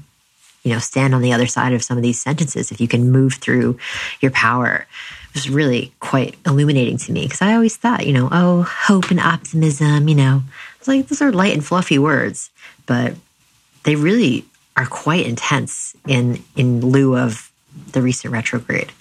you 0.63 0.73
know, 0.73 0.79
stand 0.79 1.15
on 1.15 1.21
the 1.21 1.31
other 1.31 1.47
side 1.47 1.73
of 1.73 1.83
some 1.83 1.97
of 1.97 2.03
these 2.03 2.19
sentences, 2.19 2.71
if 2.71 2.81
you 2.81 2.87
can 2.87 3.11
move 3.11 3.35
through 3.35 3.77
your 4.19 4.31
power 4.31 4.87
was 5.33 5.49
really 5.49 5.93
quite 5.99 6.35
illuminating 6.45 6.97
to 6.97 7.11
me 7.11 7.23
because 7.23 7.41
I 7.41 7.53
always 7.53 7.75
thought, 7.75 8.05
you 8.05 8.13
know, 8.13 8.29
oh, 8.31 8.63
hope 8.63 9.11
and 9.11 9.19
optimism, 9.19 10.07
you 10.07 10.15
know, 10.15 10.43
it's 10.77 10.87
like 10.87 11.07
those 11.07 11.21
are 11.21 11.31
light 11.31 11.53
and 11.53 11.65
fluffy 11.65 11.97
words, 11.97 12.49
but 12.85 13.13
they 13.83 13.95
really 13.95 14.45
are 14.75 14.85
quite 14.85 15.25
intense 15.25 15.95
in 16.07 16.43
in 16.55 16.81
lieu 16.81 17.17
of 17.17 17.51
the 17.91 18.01
recent 18.01 18.33
retrograde. 18.33 18.91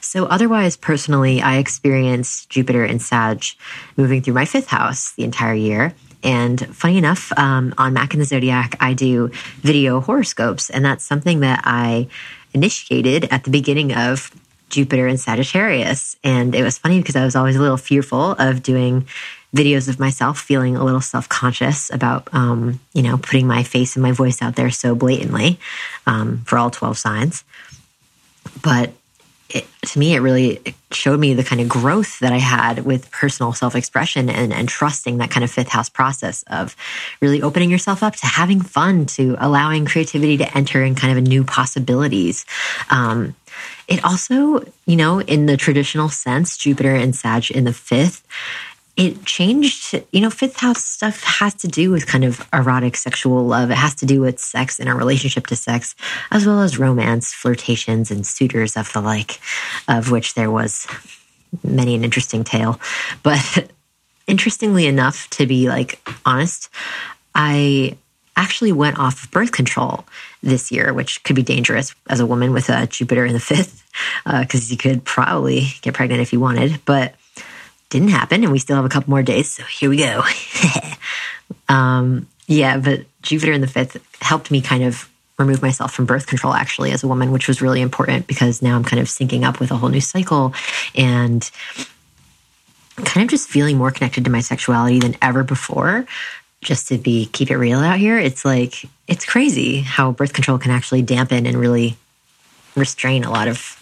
So 0.00 0.26
otherwise, 0.26 0.76
personally, 0.76 1.42
I 1.42 1.56
experienced 1.56 2.50
Jupiter 2.50 2.84
and 2.84 3.02
Sag 3.02 3.44
moving 3.96 4.22
through 4.22 4.34
my 4.34 4.44
fifth 4.44 4.68
house 4.68 5.12
the 5.12 5.24
entire 5.24 5.54
year. 5.54 5.94
And 6.22 6.74
funny 6.74 6.98
enough, 6.98 7.32
um, 7.38 7.74
on 7.78 7.92
Mac 7.92 8.12
and 8.12 8.20
the 8.20 8.24
Zodiac, 8.26 8.76
I 8.80 8.92
do 8.92 9.30
video 9.60 10.00
horoscopes, 10.00 10.68
and 10.70 10.84
that's 10.84 11.04
something 11.04 11.40
that 11.40 11.62
I 11.64 12.08
initiated 12.54 13.28
at 13.30 13.44
the 13.44 13.50
beginning 13.50 13.94
of 13.94 14.30
Jupiter 14.68 15.06
and 15.06 15.18
Sagittarius. 15.18 16.16
And 16.22 16.54
it 16.54 16.62
was 16.62 16.78
funny 16.78 17.00
because 17.00 17.16
I 17.16 17.24
was 17.24 17.36
always 17.36 17.56
a 17.56 17.60
little 17.60 17.76
fearful 17.76 18.32
of 18.32 18.62
doing 18.62 19.06
videos 19.54 19.88
of 19.88 19.98
myself 19.98 20.38
feeling 20.38 20.76
a 20.76 20.84
little 20.84 21.00
self-conscious 21.00 21.90
about 21.90 22.28
um, 22.32 22.80
you 22.92 23.02
know 23.02 23.16
putting 23.16 23.46
my 23.46 23.62
face 23.62 23.96
and 23.96 24.02
my 24.02 24.12
voice 24.12 24.42
out 24.42 24.56
there 24.56 24.70
so 24.70 24.94
blatantly 24.94 25.58
um, 26.06 26.42
for 26.44 26.58
all 26.58 26.70
12 26.70 26.98
signs 26.98 27.44
but 28.62 28.92
it, 29.48 29.66
to 29.80 29.98
me 29.98 30.14
it 30.14 30.20
really 30.20 30.60
showed 30.92 31.18
me 31.18 31.32
the 31.32 31.42
kind 31.42 31.62
of 31.62 31.68
growth 31.68 32.18
that 32.18 32.32
i 32.32 32.36
had 32.36 32.84
with 32.84 33.10
personal 33.10 33.54
self-expression 33.54 34.28
and, 34.28 34.52
and 34.52 34.68
trusting 34.68 35.16
that 35.16 35.30
kind 35.30 35.44
of 35.44 35.50
fifth 35.50 35.68
house 35.68 35.88
process 35.88 36.44
of 36.48 36.76
really 37.22 37.40
opening 37.40 37.70
yourself 37.70 38.02
up 38.02 38.16
to 38.16 38.26
having 38.26 38.60
fun 38.60 39.06
to 39.06 39.34
allowing 39.38 39.86
creativity 39.86 40.36
to 40.36 40.56
enter 40.56 40.84
in 40.84 40.94
kind 40.94 41.16
of 41.16 41.24
new 41.24 41.42
possibilities 41.42 42.44
um, 42.90 43.34
it 43.88 44.04
also, 44.04 44.62
you 44.86 44.96
know, 44.96 45.20
in 45.20 45.46
the 45.46 45.56
traditional 45.56 46.10
sense, 46.10 46.56
Jupiter 46.56 46.94
and 46.94 47.16
Sag 47.16 47.50
in 47.50 47.64
the 47.64 47.72
fifth, 47.72 48.22
it 48.98 49.24
changed, 49.24 49.94
you 50.12 50.20
know, 50.20 50.28
fifth 50.28 50.56
house 50.56 50.84
stuff 50.84 51.22
has 51.22 51.54
to 51.54 51.68
do 51.68 51.90
with 51.90 52.06
kind 52.06 52.24
of 52.24 52.46
erotic 52.52 52.96
sexual 52.96 53.46
love. 53.46 53.70
It 53.70 53.76
has 53.76 53.94
to 53.96 54.06
do 54.06 54.20
with 54.20 54.40
sex 54.40 54.78
and 54.78 54.88
our 54.88 54.96
relationship 54.96 55.46
to 55.46 55.56
sex, 55.56 55.94
as 56.30 56.44
well 56.46 56.60
as 56.60 56.78
romance, 56.78 57.32
flirtations, 57.32 58.10
and 58.10 58.26
suitors 58.26 58.76
of 58.76 58.92
the 58.92 59.00
like, 59.00 59.40
of 59.86 60.10
which 60.10 60.34
there 60.34 60.50
was 60.50 60.86
many 61.62 61.94
an 61.94 62.04
interesting 62.04 62.44
tale. 62.44 62.80
But 63.22 63.70
interestingly 64.26 64.86
enough, 64.86 65.30
to 65.30 65.46
be 65.46 65.68
like 65.68 66.00
honest, 66.26 66.68
I 67.34 67.96
actually 68.36 68.72
went 68.72 68.98
off 68.98 69.24
of 69.24 69.30
birth 69.30 69.52
control 69.52 70.04
this 70.42 70.70
year, 70.70 70.92
which 70.92 71.22
could 71.24 71.36
be 71.36 71.42
dangerous 71.42 71.94
as 72.08 72.20
a 72.20 72.26
woman 72.26 72.52
with 72.52 72.68
a 72.68 72.86
Jupiter 72.86 73.24
in 73.26 73.32
the 73.32 73.40
fifth, 73.40 73.84
because 74.24 74.70
uh, 74.70 74.70
you 74.70 74.76
could 74.76 75.04
probably 75.04 75.68
get 75.82 75.94
pregnant 75.94 76.22
if 76.22 76.32
you 76.32 76.40
wanted, 76.40 76.80
but 76.84 77.14
didn't 77.90 78.08
happen. 78.08 78.42
And 78.42 78.52
we 78.52 78.58
still 78.58 78.76
have 78.76 78.84
a 78.84 78.90
couple 78.90 79.10
more 79.10 79.22
days. 79.22 79.50
So 79.50 79.64
here 79.64 79.90
we 79.90 79.98
go. 79.98 80.22
um, 81.68 82.28
yeah, 82.46 82.78
but 82.78 83.04
Jupiter 83.22 83.52
in 83.52 83.60
the 83.60 83.66
fifth 83.66 83.96
helped 84.22 84.50
me 84.50 84.60
kind 84.60 84.84
of 84.84 85.08
remove 85.38 85.62
myself 85.62 85.92
from 85.92 86.04
birth 86.04 86.26
control 86.26 86.52
actually 86.52 86.90
as 86.90 87.02
a 87.02 87.08
woman, 87.08 87.30
which 87.30 87.46
was 87.46 87.62
really 87.62 87.80
important 87.80 88.26
because 88.26 88.60
now 88.60 88.76
I'm 88.76 88.84
kind 88.84 89.00
of 89.00 89.06
syncing 89.06 89.44
up 89.44 89.60
with 89.60 89.70
a 89.70 89.76
whole 89.76 89.88
new 89.88 90.00
cycle 90.00 90.52
and 90.94 91.48
kind 92.96 93.22
of 93.22 93.30
just 93.30 93.48
feeling 93.48 93.76
more 93.78 93.92
connected 93.92 94.24
to 94.24 94.30
my 94.30 94.40
sexuality 94.40 94.98
than 94.98 95.16
ever 95.22 95.44
before 95.44 96.06
just 96.60 96.88
to 96.88 96.98
be 96.98 97.26
keep 97.26 97.50
it 97.50 97.56
real 97.56 97.78
out 97.78 97.98
here, 97.98 98.18
it's 98.18 98.44
like 98.44 98.84
it's 99.06 99.24
crazy 99.24 99.80
how 99.80 100.12
birth 100.12 100.32
control 100.32 100.58
can 100.58 100.70
actually 100.70 101.02
dampen 101.02 101.46
and 101.46 101.56
really 101.56 101.96
restrain 102.76 103.24
a 103.24 103.30
lot 103.30 103.48
of 103.48 103.78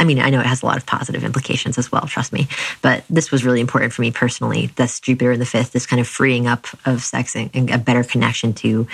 I 0.00 0.04
mean, 0.04 0.18
I 0.18 0.30
know 0.30 0.40
it 0.40 0.46
has 0.46 0.62
a 0.62 0.66
lot 0.66 0.78
of 0.78 0.86
positive 0.86 1.24
implications 1.24 1.76
as 1.76 1.92
well, 1.92 2.06
trust 2.06 2.32
me. 2.32 2.48
But 2.80 3.04
this 3.10 3.30
was 3.30 3.44
really 3.44 3.60
important 3.60 3.92
for 3.92 4.00
me 4.00 4.10
personally. 4.10 4.70
This 4.76 4.98
Jupiter 4.98 5.32
in 5.32 5.40
the 5.40 5.44
fifth, 5.44 5.72
this 5.72 5.84
kind 5.84 6.00
of 6.00 6.08
freeing 6.08 6.46
up 6.46 6.66
of 6.86 7.02
sex 7.02 7.36
and, 7.36 7.50
and, 7.52 7.68
a 7.68 7.76
better 7.76 8.02
connection 8.02 8.54
to 8.54 8.88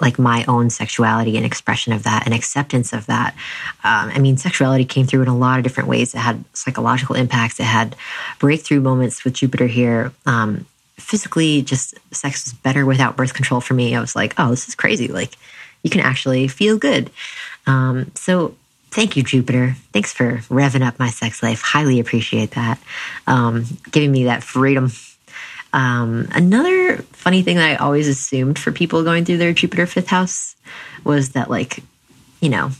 like 0.00 0.16
my 0.16 0.44
own 0.46 0.70
sexuality 0.70 1.36
and 1.36 1.44
expression 1.44 1.92
of 1.92 2.04
that 2.04 2.22
and 2.24 2.32
acceptance 2.32 2.92
of 2.92 3.06
that. 3.06 3.34
Um, 3.82 4.10
I 4.14 4.20
mean, 4.20 4.36
sexuality 4.36 4.84
came 4.84 5.06
through 5.06 5.22
in 5.22 5.28
a 5.28 5.36
lot 5.36 5.58
of 5.58 5.64
different 5.64 5.88
ways. 5.88 6.14
It 6.14 6.18
had 6.18 6.44
psychological 6.52 7.16
impacts. 7.16 7.58
It 7.58 7.64
had 7.64 7.96
breakthrough 8.38 8.80
moments 8.80 9.24
with 9.24 9.34
Jupiter 9.34 9.66
here. 9.66 10.12
Um, 10.24 10.66
physically 10.96 11.62
just 11.62 11.94
sex 12.14 12.46
was 12.46 12.52
better 12.54 12.86
without 12.86 13.16
birth 13.16 13.34
control 13.34 13.60
for 13.60 13.74
me. 13.74 13.94
I 13.94 14.00
was 14.00 14.16
like, 14.16 14.34
oh, 14.38 14.50
this 14.50 14.68
is 14.68 14.74
crazy. 14.74 15.08
Like 15.08 15.36
you 15.82 15.90
can 15.90 16.00
actually 16.00 16.48
feel 16.48 16.78
good. 16.78 17.10
Um, 17.66 18.10
so 18.14 18.54
thank 18.90 19.16
you, 19.16 19.22
Jupiter. 19.22 19.74
Thanks 19.92 20.12
for 20.12 20.36
revving 20.48 20.86
up 20.86 20.98
my 20.98 21.10
sex 21.10 21.42
life. 21.42 21.60
Highly 21.60 21.98
appreciate 21.98 22.52
that. 22.52 22.80
Um, 23.26 23.64
giving 23.90 24.12
me 24.12 24.24
that 24.24 24.42
freedom. 24.42 24.90
Um, 25.72 26.28
another 26.30 26.98
funny 26.98 27.42
thing 27.42 27.56
that 27.56 27.68
I 27.68 27.74
always 27.74 28.06
assumed 28.06 28.58
for 28.58 28.70
people 28.70 29.02
going 29.02 29.24
through 29.24 29.38
their 29.38 29.52
Jupiter 29.52 29.86
fifth 29.86 30.06
house 30.06 30.54
was 31.02 31.30
that, 31.30 31.50
like, 31.50 31.82
you 32.40 32.48
know, 32.48 32.70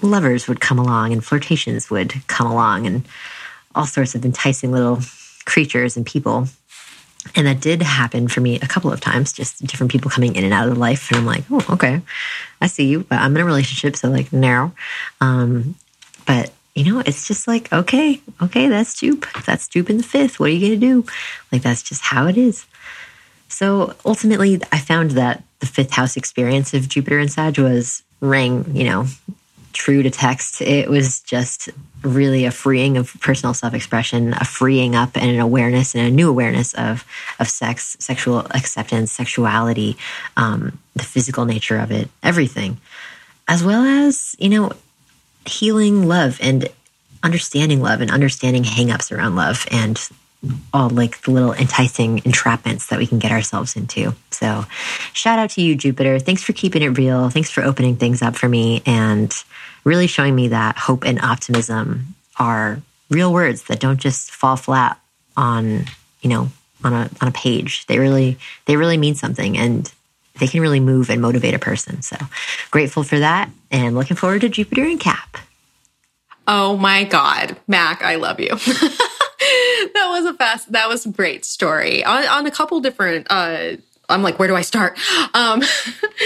lovers 0.00 0.48
would 0.48 0.60
come 0.60 0.78
along 0.78 1.12
and 1.12 1.22
flirtations 1.22 1.90
would 1.90 2.14
come 2.26 2.46
along 2.46 2.86
and 2.86 3.06
all 3.74 3.84
sorts 3.84 4.14
of 4.14 4.24
enticing 4.24 4.72
little 4.72 5.00
creatures 5.46 5.96
and 5.96 6.04
people. 6.04 6.48
And 7.34 7.46
that 7.46 7.60
did 7.60 7.82
happen 7.82 8.28
for 8.28 8.40
me 8.40 8.60
a 8.60 8.68
couple 8.68 8.92
of 8.92 9.00
times, 9.00 9.32
just 9.32 9.64
different 9.66 9.90
people 9.90 10.10
coming 10.10 10.36
in 10.36 10.44
and 10.44 10.52
out 10.52 10.68
of 10.68 10.74
the 10.74 10.78
life. 10.78 11.10
And 11.10 11.18
I'm 11.18 11.26
like, 11.26 11.44
oh, 11.50 11.64
okay, 11.70 12.02
I 12.60 12.66
see 12.68 12.86
you, 12.86 13.00
but 13.00 13.18
I'm 13.18 13.34
in 13.34 13.42
a 13.42 13.44
relationship, 13.44 13.96
so 13.96 14.08
like 14.10 14.32
narrow. 14.32 14.72
Um, 15.20 15.74
but 16.26 16.52
you 16.76 16.84
know, 16.84 17.00
it's 17.00 17.26
just 17.26 17.48
like, 17.48 17.72
okay, 17.72 18.20
okay, 18.42 18.68
that's 18.68 19.00
Jupe. 19.00 19.26
That's 19.46 19.66
Jupe 19.66 19.88
in 19.88 19.96
the 19.96 20.02
fifth. 20.02 20.38
What 20.38 20.50
are 20.50 20.52
you 20.52 20.60
going 20.60 20.78
to 20.78 20.86
do? 20.86 21.10
Like, 21.50 21.62
that's 21.62 21.82
just 21.82 22.02
how 22.02 22.26
it 22.26 22.36
is. 22.36 22.66
So 23.48 23.94
ultimately, 24.04 24.60
I 24.70 24.78
found 24.78 25.12
that 25.12 25.42
the 25.60 25.66
fifth 25.66 25.92
house 25.92 26.18
experience 26.18 26.74
of 26.74 26.86
Jupiter 26.86 27.18
and 27.18 27.32
Sag 27.32 27.58
was 27.58 28.02
rang, 28.20 28.76
you 28.76 28.84
know, 28.84 29.06
true 29.76 30.02
to 30.02 30.10
text. 30.10 30.60
It 30.60 30.88
was 30.88 31.20
just 31.20 31.68
really 32.02 32.44
a 32.44 32.50
freeing 32.50 32.96
of 32.96 33.14
personal 33.20 33.54
self-expression, 33.54 34.32
a 34.32 34.44
freeing 34.44 34.96
up 34.96 35.16
and 35.16 35.30
an 35.30 35.38
awareness 35.40 35.94
and 35.94 36.06
a 36.06 36.10
new 36.10 36.28
awareness 36.28 36.74
of 36.74 37.04
of 37.38 37.48
sex, 37.48 37.96
sexual 38.00 38.40
acceptance, 38.50 39.12
sexuality, 39.12 39.96
um, 40.36 40.78
the 40.94 41.04
physical 41.04 41.44
nature 41.44 41.78
of 41.78 41.92
it, 41.92 42.08
everything, 42.22 42.78
as 43.46 43.62
well 43.62 43.84
as 43.84 44.34
you 44.38 44.48
know 44.48 44.72
healing 45.46 46.08
love 46.08 46.38
and 46.42 46.68
understanding 47.22 47.80
love 47.80 48.00
and 48.00 48.10
understanding 48.10 48.64
hangups 48.64 49.16
around 49.16 49.36
love 49.36 49.66
and 49.70 50.08
all 50.72 50.90
like 50.90 51.20
the 51.22 51.30
little 51.30 51.52
enticing 51.52 52.20
entrapments 52.20 52.88
that 52.88 52.98
we 52.98 53.06
can 53.06 53.18
get 53.18 53.32
ourselves 53.32 53.76
into. 53.76 54.14
So, 54.30 54.64
shout 55.12 55.38
out 55.38 55.50
to 55.50 55.62
you, 55.62 55.74
Jupiter. 55.74 56.18
Thanks 56.18 56.42
for 56.42 56.52
keeping 56.52 56.82
it 56.82 56.98
real. 56.98 57.30
Thanks 57.30 57.50
for 57.50 57.62
opening 57.62 57.96
things 57.96 58.22
up 58.22 58.36
for 58.36 58.48
me 58.48 58.82
and 58.86 59.32
really 59.84 60.06
showing 60.06 60.34
me 60.34 60.48
that 60.48 60.76
hope 60.76 61.04
and 61.04 61.20
optimism 61.20 62.14
are 62.38 62.80
real 63.10 63.32
words 63.32 63.64
that 63.64 63.80
don't 63.80 63.98
just 64.00 64.30
fall 64.30 64.56
flat 64.56 65.00
on, 65.36 65.84
you 66.20 66.30
know, 66.30 66.50
on 66.84 66.92
a 66.92 67.10
on 67.20 67.28
a 67.28 67.32
page. 67.32 67.86
They 67.86 67.98
really 67.98 68.38
they 68.66 68.76
really 68.76 68.96
mean 68.96 69.14
something 69.14 69.56
and 69.56 69.90
they 70.38 70.46
can 70.46 70.60
really 70.60 70.80
move 70.80 71.10
and 71.10 71.22
motivate 71.22 71.54
a 71.54 71.58
person. 71.58 72.02
So 72.02 72.16
grateful 72.70 73.02
for 73.02 73.18
that 73.18 73.50
and 73.70 73.94
looking 73.94 74.16
forward 74.16 74.42
to 74.42 74.48
Jupiter 74.48 74.84
and 74.84 75.00
Cap. 75.00 75.38
Oh 76.48 76.76
my 76.76 77.04
God, 77.04 77.56
Mac, 77.66 78.02
I 78.02 78.16
love 78.16 78.38
you. 78.38 78.50
that 79.94 80.08
was 80.08 80.24
a 80.24 80.34
fast, 80.34 80.72
that 80.72 80.88
was 80.88 81.06
a 81.06 81.10
great 81.10 81.44
story. 81.44 82.04
On, 82.04 82.24
on 82.24 82.46
a 82.46 82.50
couple 82.50 82.80
different 82.80 83.26
uh, 83.30 83.76
I'm 84.08 84.22
like, 84.22 84.38
where 84.38 84.48
do 84.48 84.54
I 84.54 84.62
start? 84.62 84.98
Um, 85.34 85.62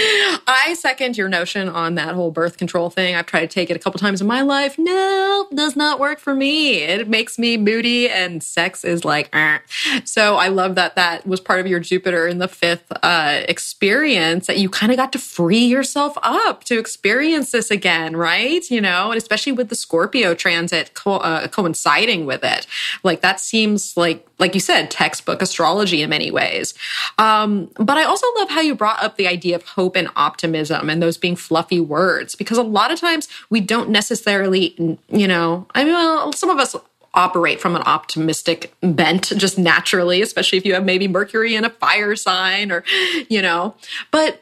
I 0.47 0.75
second 0.79 1.17
your 1.17 1.29
notion 1.29 1.69
on 1.69 1.95
that 1.95 2.13
whole 2.13 2.31
birth 2.31 2.57
control 2.57 2.89
thing. 2.89 3.15
I've 3.15 3.25
tried 3.25 3.41
to 3.41 3.47
take 3.47 3.69
it 3.69 3.75
a 3.75 3.79
couple 3.79 3.99
times 3.99 4.21
in 4.21 4.27
my 4.27 4.41
life. 4.41 4.77
No, 4.77 5.47
does 5.53 5.75
not 5.75 5.99
work 5.99 6.19
for 6.19 6.35
me. 6.35 6.79
It 6.83 7.07
makes 7.07 7.39
me 7.39 7.57
moody, 7.57 8.09
and 8.09 8.43
sex 8.43 8.83
is 8.83 9.03
like. 9.03 9.33
So 10.05 10.35
I 10.35 10.47
love 10.47 10.75
that 10.75 10.95
that 10.95 11.25
was 11.25 11.39
part 11.39 11.59
of 11.59 11.67
your 11.67 11.79
Jupiter 11.79 12.27
in 12.27 12.37
the 12.37 12.47
fifth 12.47 12.91
uh, 13.03 13.41
experience 13.47 14.47
that 14.47 14.57
you 14.57 14.69
kind 14.69 14.91
of 14.91 14.97
got 14.97 15.11
to 15.13 15.19
free 15.19 15.65
yourself 15.65 16.17
up 16.21 16.63
to 16.65 16.77
experience 16.77 17.51
this 17.51 17.71
again, 17.71 18.15
right? 18.15 18.69
You 18.69 18.81
know, 18.81 19.11
and 19.11 19.17
especially 19.17 19.53
with 19.53 19.69
the 19.69 19.75
Scorpio 19.75 20.33
transit 20.33 20.93
co- 20.93 21.17
uh, 21.17 21.47
coinciding 21.47 22.25
with 22.25 22.43
it, 22.43 22.67
like 23.03 23.21
that 23.21 23.39
seems 23.39 23.97
like 23.97 24.27
like 24.41 24.55
you 24.55 24.59
said, 24.59 24.89
textbook 24.89 25.41
astrology 25.41 26.01
in 26.01 26.09
many 26.09 26.31
ways. 26.31 26.73
Um, 27.19 27.70
but 27.77 27.97
I 27.97 28.03
also 28.03 28.27
love 28.37 28.49
how 28.49 28.61
you 28.61 28.75
brought 28.75 29.01
up 29.03 29.17
the 29.17 29.27
idea 29.27 29.55
of 29.55 29.63
hope 29.63 29.95
and 29.95 30.09
optimism 30.15 30.89
and 30.89 31.01
those 31.01 31.17
being 31.17 31.35
fluffy 31.35 31.79
words, 31.79 32.35
because 32.35 32.57
a 32.57 32.63
lot 32.63 32.91
of 32.91 32.99
times 32.99 33.27
we 33.49 33.61
don't 33.61 33.89
necessarily, 33.89 34.97
you 35.09 35.27
know, 35.27 35.67
I 35.73 35.83
mean, 35.83 35.93
well, 35.93 36.33
some 36.33 36.49
of 36.49 36.59
us 36.59 36.75
operate 37.13 37.59
from 37.59 37.75
an 37.75 37.81
optimistic 37.83 38.73
bent 38.81 39.33
just 39.37 39.57
naturally, 39.57 40.21
especially 40.21 40.57
if 40.57 40.65
you 40.65 40.73
have 40.73 40.85
maybe 40.85 41.07
Mercury 41.07 41.55
in 41.55 41.65
a 41.65 41.69
fire 41.69 42.15
sign 42.15 42.71
or, 42.71 42.83
you 43.29 43.41
know, 43.41 43.75
but 44.11 44.41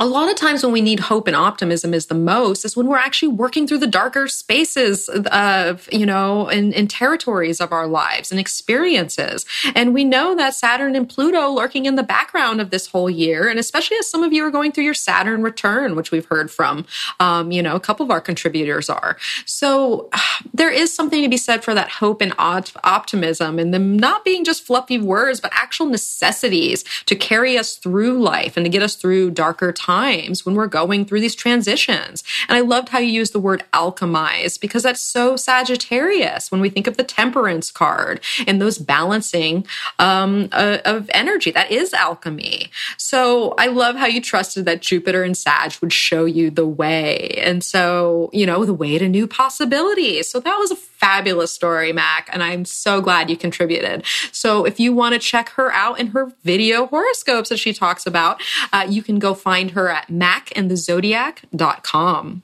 a 0.00 0.06
lot 0.06 0.30
of 0.30 0.36
times 0.36 0.62
when 0.62 0.72
we 0.72 0.80
need 0.80 0.98
hope 0.98 1.26
and 1.26 1.36
optimism 1.36 1.92
is 1.92 2.06
the 2.06 2.14
most 2.14 2.64
is 2.64 2.74
when 2.74 2.86
we're 2.86 2.96
actually 2.96 3.28
working 3.28 3.66
through 3.66 3.78
the 3.78 3.86
darker 3.86 4.26
spaces 4.28 5.10
of 5.10 5.88
you 5.92 6.06
know 6.06 6.48
in, 6.48 6.72
in, 6.72 6.88
territories 6.88 7.60
of 7.60 7.70
our 7.70 7.86
lives 7.86 8.30
and 8.30 8.40
experiences. 8.40 9.44
And 9.74 9.92
we 9.92 10.04
know 10.04 10.34
that 10.34 10.54
saturn 10.54 10.96
and 10.96 11.06
pluto 11.06 11.50
lurking 11.50 11.84
in 11.84 11.96
the 11.96 12.02
background 12.02 12.62
of 12.62 12.70
this 12.70 12.86
whole 12.86 13.10
year 13.10 13.46
and 13.46 13.58
especially 13.58 13.98
as 13.98 14.08
some 14.08 14.22
of 14.22 14.32
you 14.32 14.42
are 14.44 14.50
going 14.50 14.72
through 14.72 14.84
your 14.84 14.94
saturn 14.94 15.42
return 15.42 15.94
which 15.94 16.10
we've 16.10 16.24
heard 16.24 16.50
from 16.50 16.86
um, 17.20 17.52
you 17.52 17.62
know 17.62 17.76
a 17.76 17.80
couple 17.80 18.02
of 18.02 18.10
our 18.10 18.22
contributors 18.22 18.88
are. 18.88 19.18
So 19.44 20.08
there 20.54 20.70
is 20.70 20.94
something 20.94 21.22
to 21.22 21.28
be 21.28 21.36
said 21.36 21.62
for 21.62 21.74
that 21.74 21.90
hope 21.90 22.22
and 22.22 22.34
op- 22.38 22.68
optimism 22.84 23.58
and 23.58 23.74
them 23.74 23.98
not 23.98 24.24
being 24.24 24.44
just 24.46 24.64
fluffy 24.64 24.98
words 24.98 25.40
but 25.40 25.52
actual 25.52 25.86
necessities 25.86 26.84
to 27.04 27.14
carry 27.14 27.58
us 27.58 27.76
through 27.76 28.18
life 28.18 28.56
and 28.56 28.64
to 28.64 28.70
get 28.70 28.82
us 28.82 28.94
through 28.94 29.30
darker 29.30 29.72
times 29.72 29.89
times 29.90 30.46
when 30.46 30.54
we're 30.54 30.68
going 30.68 31.04
through 31.04 31.20
these 31.20 31.34
transitions. 31.34 32.22
And 32.48 32.56
I 32.56 32.60
loved 32.60 32.90
how 32.90 33.00
you 33.00 33.10
used 33.10 33.32
the 33.32 33.40
word 33.40 33.64
alchemize 33.72 34.60
because 34.60 34.84
that's 34.84 35.00
so 35.00 35.36
Sagittarius 35.36 36.52
when 36.52 36.60
we 36.60 36.70
think 36.70 36.86
of 36.86 36.96
the 36.96 37.02
temperance 37.02 37.72
card 37.72 38.20
and 38.46 38.60
those 38.60 38.78
balancing 38.78 39.66
um, 39.98 40.48
uh, 40.52 40.78
of 40.84 41.10
energy. 41.12 41.50
That 41.50 41.72
is 41.72 41.92
alchemy. 41.92 42.70
So 42.98 43.54
I 43.58 43.66
love 43.66 43.96
how 43.96 44.06
you 44.06 44.20
trusted 44.20 44.64
that 44.66 44.80
Jupiter 44.80 45.24
and 45.24 45.36
Sag 45.36 45.72
would 45.80 45.92
show 45.92 46.24
you 46.24 46.50
the 46.50 46.66
way. 46.66 47.34
And 47.38 47.64
so, 47.64 48.30
you 48.32 48.46
know, 48.46 48.64
the 48.64 48.80
way 48.84 48.96
to 48.96 49.08
new 49.08 49.26
possibilities. 49.26 50.30
So 50.30 50.38
that 50.38 50.56
was 50.56 50.70
a 50.70 50.76
fabulous 51.00 51.50
story, 51.50 51.92
Mac. 51.92 52.30
And 52.32 52.40
I'm 52.42 52.64
so 52.64 53.00
glad 53.00 53.30
you 53.30 53.36
contributed. 53.36 54.04
So 54.30 54.64
if 54.64 54.78
you 54.78 54.92
want 54.92 55.14
to 55.14 55.18
check 55.18 55.48
her 55.50 55.72
out 55.72 55.98
in 55.98 56.08
her 56.08 56.32
video 56.44 56.86
horoscopes 56.86 57.48
that 57.48 57.58
she 57.58 57.72
talks 57.72 58.06
about, 58.06 58.40
uh, 58.72 58.86
you 58.88 59.02
can 59.02 59.18
go 59.18 59.34
find 59.34 59.72
her 59.72 59.88
at 59.88 60.06
macandthezodiac.com. 60.08 62.42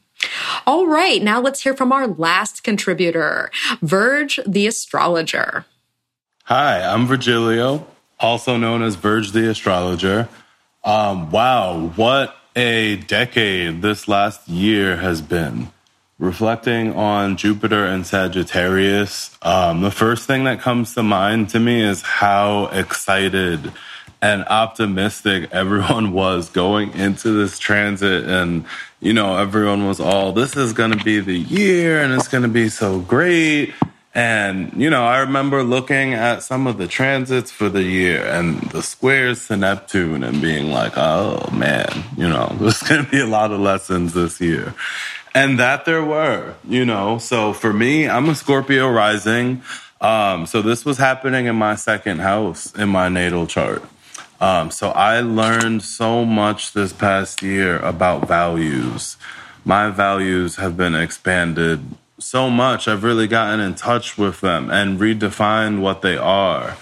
All 0.66 0.86
right, 0.86 1.22
now 1.22 1.40
let's 1.40 1.62
hear 1.62 1.74
from 1.74 1.92
our 1.92 2.06
last 2.06 2.64
contributor, 2.64 3.50
Verge 3.82 4.40
the 4.46 4.66
astrologer. 4.66 5.66
Hi, 6.44 6.82
I'm 6.82 7.06
Virgilio, 7.06 7.86
also 8.18 8.56
known 8.56 8.82
as 8.82 8.94
Verge 8.94 9.32
the 9.32 9.50
astrologer. 9.50 10.30
Um, 10.82 11.30
wow, 11.30 11.92
what 11.96 12.34
a 12.54 12.96
decade 12.96 13.82
this 13.82 14.08
last 14.08 14.48
year 14.48 14.96
has 14.96 15.20
been. 15.20 15.70
Reflecting 16.18 16.94
on 16.94 17.36
Jupiter 17.36 17.84
and 17.84 18.06
Sagittarius, 18.06 19.36
um, 19.42 19.82
the 19.82 19.90
first 19.90 20.26
thing 20.26 20.44
that 20.44 20.60
comes 20.60 20.94
to 20.94 21.02
mind 21.02 21.50
to 21.50 21.60
me 21.60 21.82
is 21.82 22.00
how 22.00 22.68
excited 22.68 23.70
and 24.22 24.46
optimistic 24.46 25.50
everyone 25.52 26.14
was 26.14 26.48
going 26.48 26.94
into 26.94 27.32
this 27.32 27.58
transit. 27.58 28.24
And 28.24 28.64
you 29.00 29.12
know 29.12 29.36
everyone 29.36 29.86
was 29.86 30.00
all 30.00 30.32
this 30.32 30.56
is 30.56 30.72
going 30.72 30.92
to 30.92 31.04
be 31.04 31.20
the 31.20 31.36
year 31.36 32.00
and 32.00 32.14
it's 32.14 32.28
going 32.28 32.44
to 32.44 32.48
be 32.48 32.70
so 32.70 32.98
great. 32.98 33.74
And 34.14 34.72
you 34.72 34.88
know 34.88 35.04
i 35.04 35.18
remember 35.18 35.62
looking 35.62 36.14
at 36.14 36.42
some 36.42 36.66
of 36.66 36.78
the 36.78 36.88
transits 36.88 37.50
for 37.50 37.68
the 37.68 37.82
year 37.82 38.24
and 38.24 38.62
the 38.70 38.80
squares 38.80 39.46
to 39.48 39.58
neptune 39.58 40.24
and 40.24 40.40
being 40.40 40.72
like 40.72 40.96
oh 40.96 41.46
man 41.52 41.86
you 42.16 42.26
know 42.26 42.46
there's 42.58 42.82
going 42.82 43.04
to 43.04 43.10
be 43.10 43.20
a 43.20 43.26
lot 43.26 43.52
of 43.52 43.60
lessons 43.60 44.14
this 44.14 44.40
year 44.40 44.74
and 45.36 45.58
that 45.58 45.84
there 45.84 46.04
were 46.04 46.54
you 46.66 46.84
know 46.84 47.18
so 47.18 47.52
for 47.52 47.72
me 47.72 48.08
i'm 48.08 48.28
a 48.28 48.34
scorpio 48.34 48.90
rising 48.90 49.62
um, 49.98 50.46
so 50.46 50.60
this 50.62 50.84
was 50.84 50.98
happening 50.98 51.46
in 51.46 51.56
my 51.56 51.74
second 51.74 52.18
house 52.20 52.74
in 52.74 52.88
my 52.88 53.08
natal 53.08 53.46
chart 53.46 53.82
um, 54.40 54.70
so 54.70 54.90
I 54.90 55.20
learned 55.20 55.82
so 55.82 56.24
much 56.24 56.72
this 56.72 56.92
past 56.92 57.42
year 57.42 57.78
about 57.78 58.28
values. 58.28 59.16
My 59.64 59.88
values 59.90 60.56
have 60.56 60.76
been 60.76 60.94
expanded 60.94 61.80
so 62.18 62.50
much. 62.50 62.86
I've 62.86 63.02
really 63.02 63.26
gotten 63.26 63.60
in 63.60 63.74
touch 63.74 64.18
with 64.18 64.40
them 64.40 64.70
and 64.70 64.98
redefined 65.00 65.80
what 65.80 66.02
they 66.02 66.16
are. 66.16 66.76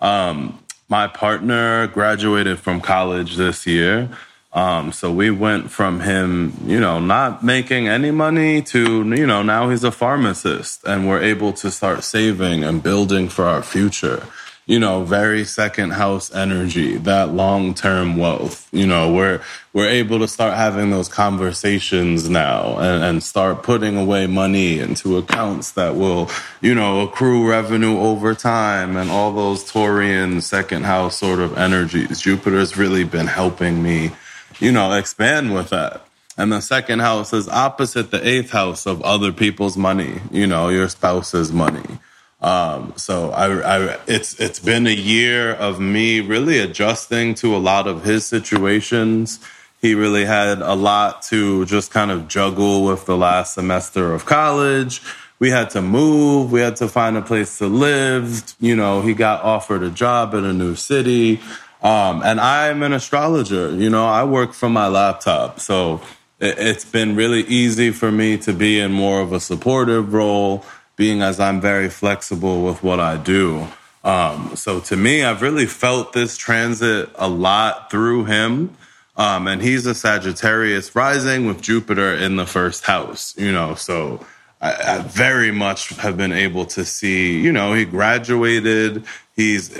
Um, 0.00 0.62
my 0.88 1.06
partner 1.06 1.86
graduated 1.86 2.58
from 2.58 2.80
college 2.80 3.36
this 3.36 3.66
year. 3.66 4.10
Um, 4.52 4.92
so 4.92 5.12
we 5.12 5.30
went 5.30 5.70
from 5.70 6.00
him, 6.00 6.54
you 6.64 6.80
know, 6.80 7.00
not 7.00 7.44
making 7.44 7.86
any 7.86 8.10
money 8.10 8.62
to, 8.62 9.04
you 9.04 9.26
know, 9.26 9.42
now 9.42 9.68
he's 9.68 9.84
a 9.84 9.92
pharmacist 9.92 10.84
and 10.84 11.06
we're 11.06 11.22
able 11.22 11.52
to 11.54 11.70
start 11.70 12.02
saving 12.02 12.64
and 12.64 12.82
building 12.82 13.28
for 13.28 13.44
our 13.44 13.62
future 13.62 14.26
you 14.68 14.78
know, 14.78 15.02
very 15.02 15.46
second 15.46 15.92
house 15.92 16.32
energy, 16.34 16.98
that 16.98 17.30
long 17.30 17.72
term 17.72 18.18
wealth. 18.18 18.68
You 18.70 18.86
know, 18.86 19.10
we're 19.10 19.40
we're 19.72 19.88
able 19.88 20.18
to 20.18 20.28
start 20.28 20.54
having 20.58 20.90
those 20.90 21.08
conversations 21.08 22.28
now 22.28 22.76
and, 22.78 23.02
and 23.02 23.22
start 23.22 23.62
putting 23.62 23.96
away 23.96 24.26
money 24.26 24.78
into 24.78 25.16
accounts 25.16 25.70
that 25.72 25.96
will, 25.96 26.28
you 26.60 26.74
know, 26.74 27.00
accrue 27.00 27.48
revenue 27.48 27.98
over 27.98 28.34
time 28.34 28.98
and 28.98 29.10
all 29.10 29.32
those 29.32 29.64
Taurian 29.64 30.42
second 30.42 30.84
house 30.84 31.16
sort 31.16 31.40
of 31.40 31.56
energies. 31.56 32.20
Jupiter's 32.20 32.76
really 32.76 33.04
been 33.04 33.26
helping 33.26 33.82
me, 33.82 34.10
you 34.60 34.72
know, 34.72 34.92
expand 34.92 35.54
with 35.54 35.70
that. 35.70 36.02
And 36.36 36.52
the 36.52 36.60
second 36.60 37.00
house 37.00 37.32
is 37.32 37.48
opposite 37.48 38.10
the 38.10 38.26
eighth 38.26 38.50
house 38.50 38.86
of 38.86 39.02
other 39.02 39.32
people's 39.32 39.76
money, 39.76 40.20
you 40.30 40.46
know, 40.46 40.68
your 40.68 40.88
spouse's 40.88 41.52
money. 41.52 41.98
Um, 42.40 42.92
so 42.96 43.30
I, 43.30 43.46
I, 43.62 43.98
it's 44.06 44.38
it's 44.38 44.60
been 44.60 44.86
a 44.86 44.94
year 44.94 45.52
of 45.52 45.80
me 45.80 46.20
really 46.20 46.60
adjusting 46.60 47.34
to 47.36 47.56
a 47.56 47.58
lot 47.58 47.88
of 47.88 48.04
his 48.04 48.24
situations. 48.24 49.40
He 49.80 49.94
really 49.94 50.24
had 50.24 50.60
a 50.60 50.74
lot 50.74 51.22
to 51.22 51.64
just 51.66 51.90
kind 51.90 52.12
of 52.12 52.28
juggle 52.28 52.84
with 52.84 53.06
the 53.06 53.16
last 53.16 53.54
semester 53.54 54.12
of 54.14 54.24
college. 54.24 55.02
We 55.40 55.50
had 55.50 55.70
to 55.70 55.82
move. 55.82 56.50
We 56.52 56.60
had 56.60 56.76
to 56.76 56.88
find 56.88 57.16
a 57.16 57.22
place 57.22 57.58
to 57.58 57.66
live. 57.66 58.54
You 58.60 58.76
know, 58.76 59.02
he 59.02 59.14
got 59.14 59.42
offered 59.42 59.82
a 59.82 59.90
job 59.90 60.34
in 60.34 60.44
a 60.44 60.52
new 60.52 60.76
city. 60.76 61.40
Um, 61.82 62.22
and 62.22 62.40
I'm 62.40 62.82
an 62.82 62.92
astrologer. 62.92 63.74
You 63.74 63.90
know, 63.90 64.06
I 64.06 64.24
work 64.24 64.52
from 64.52 64.72
my 64.72 64.88
laptop. 64.88 65.60
So 65.60 66.00
it, 66.40 66.58
it's 66.58 66.84
been 66.84 67.16
really 67.16 67.42
easy 67.42 67.90
for 67.90 68.10
me 68.10 68.36
to 68.38 68.52
be 68.52 68.80
in 68.80 68.92
more 68.92 69.20
of 69.20 69.32
a 69.32 69.40
supportive 69.40 70.12
role 70.12 70.64
being 70.96 71.22
as 71.22 71.38
I'm 71.38 71.60
very 71.60 71.88
flexible 71.88 72.64
with 72.64 72.82
what 72.82 72.98
I 72.98 73.16
do. 73.16 73.68
Um, 74.02 74.56
so 74.56 74.80
to 74.80 74.96
me, 74.96 75.22
I've 75.22 75.42
really 75.42 75.66
felt 75.66 76.12
this 76.12 76.36
transit 76.36 77.10
a 77.14 77.28
lot 77.28 77.90
through 77.90 78.24
him. 78.24 78.76
Um, 79.16 79.48
and 79.48 79.60
he's 79.60 79.84
a 79.86 79.94
Sagittarius 79.94 80.94
rising 80.94 81.46
with 81.46 81.60
Jupiter 81.60 82.14
in 82.14 82.36
the 82.36 82.46
first 82.46 82.84
house, 82.84 83.36
you 83.36 83.50
know, 83.50 83.74
so 83.74 84.24
I, 84.60 84.74
I 84.74 84.98
very 84.98 85.50
much 85.50 85.88
have 85.96 86.16
been 86.16 86.32
able 86.32 86.66
to 86.66 86.84
see, 86.84 87.40
you 87.40 87.50
know, 87.50 87.74
he 87.74 87.84
graduated, 87.84 89.04
he's 89.34 89.76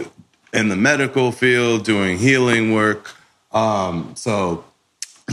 in 0.53 0.69
the 0.69 0.77
medical 0.77 1.33
field 1.33 1.85
doing 1.85 2.19
healing 2.19 2.73
work. 2.73 3.15
Um, 3.53 4.13
so 4.15 4.65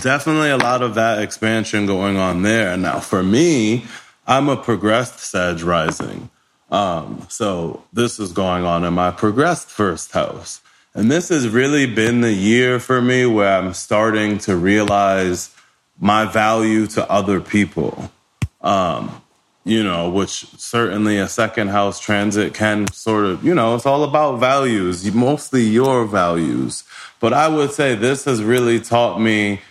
definitely 0.02 0.50
a 0.50 0.58
lot 0.58 0.82
of 0.82 0.96
that 0.96 1.22
expansion 1.22 1.86
going 1.86 2.18
on 2.18 2.42
there. 2.42 2.76
Now, 2.78 3.00
for 3.00 3.24
me, 3.24 3.86
I'm 4.28 4.50
a 4.50 4.58
progressed 4.58 5.20
Sag 5.20 5.62
rising. 5.62 6.30
Um, 6.72 7.26
so 7.30 7.84
this 7.94 8.20
is 8.20 8.32
going 8.32 8.66
on 8.66 8.84
in 8.84 8.94
my 8.94 9.12
progressed 9.12 9.70
first 9.70 10.12
house. 10.12 10.62
And 10.94 11.12
this 11.12 11.30
has 11.30 11.48
really 11.48 11.86
been 11.86 12.22
the 12.22 12.34
year 12.34 12.80
for 12.80 13.02
me 13.02 13.26
where 13.26 13.58
I'm 13.58 13.74
starting 13.74 14.38
to 14.40 14.56
realize 14.56 15.54
my 16.00 16.26
value 16.26 16.88
to 16.88 17.10
other 17.10 17.42
people. 17.42 18.12
Um, 18.62 19.22
you 19.66 19.84
know, 19.84 20.10
which 20.10 20.46
certainly 20.58 21.18
a 21.18 21.28
second 21.28 21.70
house 21.70 22.00
transit 22.00 22.54
can 22.54 22.88
sort 22.94 23.26
of, 23.26 23.44
you 23.44 23.54
know, 23.54 23.76
it's 23.76 23.86
all 23.86 24.04
about 24.04 24.40
values, 24.40 25.12
mostly 25.14 25.64
your 25.64 26.06
values. 26.06 26.84
But 27.20 27.34
I 27.34 27.48
would 27.48 27.72
say 27.72 27.96
this 27.96 28.26
has 28.26 28.44
really 28.44 28.80
taught 28.80 29.20
me 29.20 29.62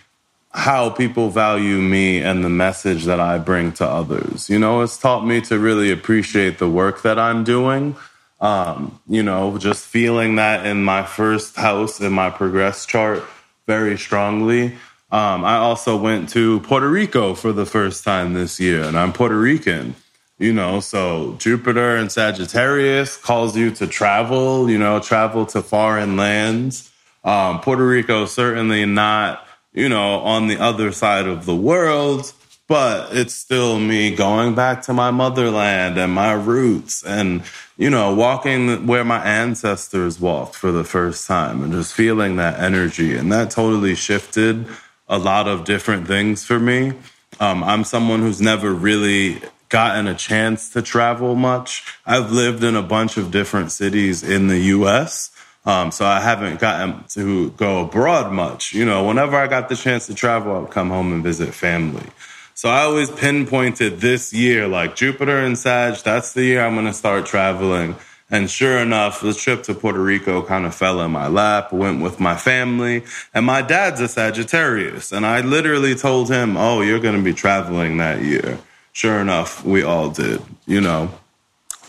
how 0.51 0.89
people 0.89 1.29
value 1.29 1.77
me 1.77 2.19
and 2.19 2.43
the 2.43 2.49
message 2.49 3.05
that 3.05 3.21
I 3.21 3.37
bring 3.37 3.71
to 3.73 3.85
others. 3.85 4.49
You 4.49 4.59
know, 4.59 4.81
it's 4.81 4.97
taught 4.97 5.25
me 5.25 5.39
to 5.41 5.57
really 5.57 5.91
appreciate 5.91 6.59
the 6.59 6.69
work 6.69 7.01
that 7.03 7.17
I'm 7.17 7.45
doing. 7.45 7.95
Um, 8.41 8.99
you 9.07 9.23
know, 9.23 9.57
just 9.57 9.85
feeling 9.85 10.35
that 10.35 10.65
in 10.65 10.83
my 10.83 11.03
first 11.03 11.55
house 11.55 12.01
in 12.01 12.11
my 12.11 12.29
progress 12.29 12.85
chart 12.85 13.23
very 13.65 13.97
strongly. 13.97 14.75
Um, 15.15 15.45
I 15.45 15.55
also 15.57 15.95
went 15.95 16.27
to 16.29 16.59
Puerto 16.59 16.89
Rico 16.89 17.35
for 17.35 17.53
the 17.53 17.65
first 17.65 18.03
time 18.03 18.33
this 18.33 18.59
year, 18.59 18.83
and 18.83 18.99
I'm 18.99 19.13
Puerto 19.13 19.39
Rican. 19.39 19.95
You 20.39 20.51
know, 20.51 20.81
so 20.81 21.35
Jupiter 21.39 21.95
and 21.95 22.11
Sagittarius 22.11 23.15
calls 23.15 23.55
you 23.55 23.71
to 23.75 23.87
travel, 23.87 24.69
you 24.69 24.77
know, 24.77 24.99
travel 24.99 25.45
to 25.47 25.61
foreign 25.61 26.17
lands. 26.17 26.91
Um, 27.23 27.61
Puerto 27.61 27.87
Rico 27.87 28.25
certainly 28.25 28.85
not 28.85 29.45
you 29.75 29.89
know, 29.89 30.19
on 30.21 30.47
the 30.47 30.57
other 30.57 30.91
side 30.91 31.27
of 31.27 31.45
the 31.45 31.55
world, 31.55 32.33
but 32.67 33.15
it's 33.15 33.35
still 33.35 33.77
me 33.77 34.15
going 34.15 34.55
back 34.55 34.81
to 34.83 34.93
my 34.93 35.11
motherland 35.11 35.97
and 35.97 36.11
my 36.13 36.31
roots 36.31 37.03
and, 37.03 37.43
you 37.77 37.89
know, 37.89 38.15
walking 38.15 38.87
where 38.87 39.03
my 39.03 39.23
ancestors 39.23 40.19
walked 40.19 40.55
for 40.55 40.71
the 40.71 40.85
first 40.85 41.27
time 41.27 41.61
and 41.61 41.73
just 41.73 41.93
feeling 41.93 42.37
that 42.37 42.59
energy. 42.59 43.15
And 43.15 43.31
that 43.31 43.51
totally 43.51 43.95
shifted 43.95 44.65
a 45.07 45.17
lot 45.17 45.47
of 45.47 45.65
different 45.65 46.07
things 46.07 46.43
for 46.43 46.59
me. 46.59 46.93
Um, 47.39 47.63
I'm 47.63 47.83
someone 47.83 48.21
who's 48.21 48.41
never 48.41 48.73
really 48.73 49.41
gotten 49.69 50.07
a 50.07 50.15
chance 50.15 50.69
to 50.69 50.81
travel 50.81 51.35
much. 51.35 51.83
I've 52.05 52.31
lived 52.31 52.63
in 52.63 52.75
a 52.75 52.81
bunch 52.81 53.17
of 53.17 53.31
different 53.31 53.71
cities 53.71 54.23
in 54.23 54.47
the 54.47 54.59
US. 54.59 55.31
Um, 55.65 55.91
so 55.91 56.05
I 56.05 56.19
haven't 56.19 56.59
gotten 56.59 57.03
to 57.09 57.49
go 57.51 57.81
abroad 57.81 58.31
much. 58.31 58.73
You 58.73 58.85
know, 58.85 59.03
whenever 59.05 59.35
I 59.35 59.47
got 59.47 59.67
the 59.67 59.75
chance 59.75 60.05
to 60.07 60.13
travel, 60.13 60.63
I'd 60.63 60.71
come 60.71 60.89
home 60.89 61.11
and 61.11 61.23
visit 61.23 61.53
family. 61.53 62.05
So 62.53 62.69
I 62.69 62.83
always 62.83 63.09
pinpointed 63.09 63.99
this 63.99 64.31
year, 64.31 64.67
like 64.67 64.95
Jupiter 64.95 65.39
and 65.39 65.57
Sag, 65.57 65.95
that's 65.97 66.33
the 66.33 66.43
year 66.43 66.65
I'm 66.65 66.75
going 66.75 66.85
to 66.85 66.93
start 66.93 67.25
traveling. 67.25 67.95
And 68.31 68.49
sure 68.49 68.79
enough, 68.79 69.21
the 69.21 69.33
trip 69.33 69.63
to 69.63 69.75
Puerto 69.75 70.01
Rico 70.01 70.41
kind 70.41 70.65
of 70.65 70.73
fell 70.73 70.99
in 71.01 71.11
my 71.11 71.27
lap, 71.27 71.71
went 71.71 72.01
with 72.01 72.19
my 72.19 72.35
family. 72.35 73.03
And 73.33 73.45
my 73.45 73.61
dad's 73.61 74.01
a 74.01 74.07
Sagittarius. 74.07 75.11
And 75.11 75.25
I 75.25 75.41
literally 75.41 75.93
told 75.93 76.29
him, 76.29 76.57
Oh, 76.57 76.81
you're 76.81 76.99
going 76.99 77.15
to 77.15 77.21
be 77.21 77.33
traveling 77.33 77.97
that 77.97 78.21
year. 78.21 78.57
Sure 78.93 79.19
enough, 79.19 79.63
we 79.63 79.83
all 79.83 80.09
did, 80.09 80.41
you 80.65 80.81
know. 80.81 81.11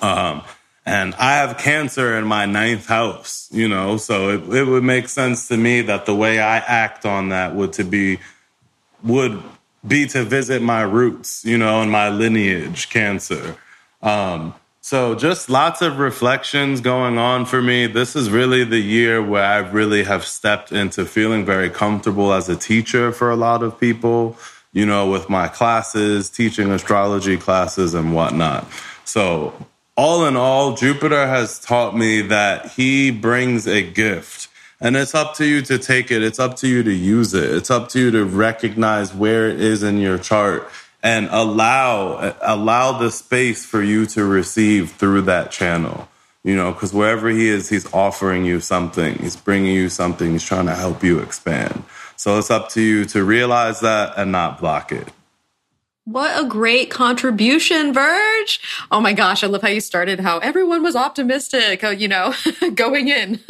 Um, 0.02 0.42
and 0.84 1.14
I 1.16 1.36
have 1.36 1.58
cancer 1.58 2.16
in 2.16 2.24
my 2.26 2.46
ninth 2.46 2.86
house, 2.86 3.48
you 3.50 3.66
know, 3.68 3.96
so 3.96 4.30
it, 4.30 4.54
it 4.54 4.64
would 4.64 4.84
make 4.84 5.08
sense 5.08 5.48
to 5.48 5.56
me 5.56 5.80
that 5.82 6.06
the 6.06 6.14
way 6.14 6.38
I 6.38 6.58
act 6.58 7.04
on 7.04 7.30
that 7.30 7.54
would 7.56 7.72
to 7.74 7.84
be 7.84 8.18
would 9.02 9.42
be 9.86 10.06
to 10.06 10.22
visit 10.22 10.62
my 10.62 10.82
roots, 10.82 11.44
you 11.44 11.58
know, 11.58 11.82
and 11.82 11.90
my 11.90 12.08
lineage, 12.08 12.88
cancer. 12.88 13.56
Um, 14.02 14.54
so 14.86 15.16
just 15.16 15.50
lots 15.50 15.82
of 15.82 15.98
reflections 15.98 16.80
going 16.80 17.18
on 17.18 17.44
for 17.44 17.60
me. 17.60 17.88
This 17.88 18.14
is 18.14 18.30
really 18.30 18.62
the 18.62 18.78
year 18.78 19.20
where 19.20 19.42
I 19.42 19.56
really 19.56 20.04
have 20.04 20.24
stepped 20.24 20.70
into 20.70 21.04
feeling 21.04 21.44
very 21.44 21.70
comfortable 21.70 22.32
as 22.32 22.48
a 22.48 22.54
teacher 22.54 23.10
for 23.10 23.28
a 23.28 23.34
lot 23.34 23.64
of 23.64 23.80
people, 23.80 24.36
you 24.72 24.86
know, 24.86 25.10
with 25.10 25.28
my 25.28 25.48
classes, 25.48 26.30
teaching 26.30 26.70
astrology 26.70 27.36
classes 27.36 27.94
and 27.94 28.14
whatnot. 28.14 28.64
So 29.04 29.54
all 29.96 30.24
in 30.24 30.36
all, 30.36 30.76
Jupiter 30.76 31.26
has 31.26 31.58
taught 31.58 31.96
me 31.96 32.20
that 32.20 32.70
he 32.70 33.10
brings 33.10 33.66
a 33.66 33.82
gift. 33.82 34.46
And 34.80 34.96
it's 34.96 35.16
up 35.16 35.34
to 35.38 35.44
you 35.44 35.62
to 35.62 35.78
take 35.78 36.12
it. 36.12 36.22
It's 36.22 36.38
up 36.38 36.54
to 36.58 36.68
you 36.68 36.84
to 36.84 36.92
use 36.92 37.34
it. 37.34 37.50
It's 37.50 37.72
up 37.72 37.88
to 37.88 37.98
you 37.98 38.12
to 38.12 38.24
recognize 38.24 39.12
where 39.12 39.48
it 39.48 39.60
is 39.60 39.82
in 39.82 39.98
your 39.98 40.18
chart 40.18 40.70
and 41.06 41.28
allow 41.30 42.34
allow 42.40 42.98
the 42.98 43.12
space 43.12 43.64
for 43.64 43.80
you 43.80 44.06
to 44.06 44.24
receive 44.24 44.90
through 44.90 45.22
that 45.22 45.52
channel. 45.52 46.08
You 46.42 46.56
know, 46.56 46.72
because 46.72 46.92
wherever 46.92 47.28
he 47.28 47.48
is, 47.48 47.68
he's 47.68 47.92
offering 47.92 48.44
you 48.44 48.58
something. 48.58 49.16
He's 49.18 49.36
bringing 49.36 49.72
you 49.72 49.88
something. 49.88 50.32
He's 50.32 50.44
trying 50.44 50.66
to 50.66 50.74
help 50.74 51.04
you 51.04 51.20
expand. 51.20 51.84
So 52.16 52.38
it's 52.38 52.50
up 52.50 52.70
to 52.70 52.80
you 52.80 53.04
to 53.06 53.22
realize 53.22 53.80
that 53.80 54.14
and 54.16 54.32
not 54.32 54.58
block 54.58 54.90
it. 54.90 55.08
What 56.06 56.40
a 56.40 56.46
great 56.46 56.88
contribution, 56.88 57.92
Verge. 57.92 58.60
Oh 58.92 59.00
my 59.00 59.12
gosh, 59.12 59.42
I 59.42 59.48
love 59.48 59.62
how 59.62 59.70
you 59.70 59.80
started, 59.80 60.20
how 60.20 60.38
everyone 60.38 60.84
was 60.84 60.94
optimistic, 60.94 61.82
uh, 61.82 61.88
you 61.88 62.06
know, 62.06 62.32
going 62.76 63.08
in. 63.08 63.40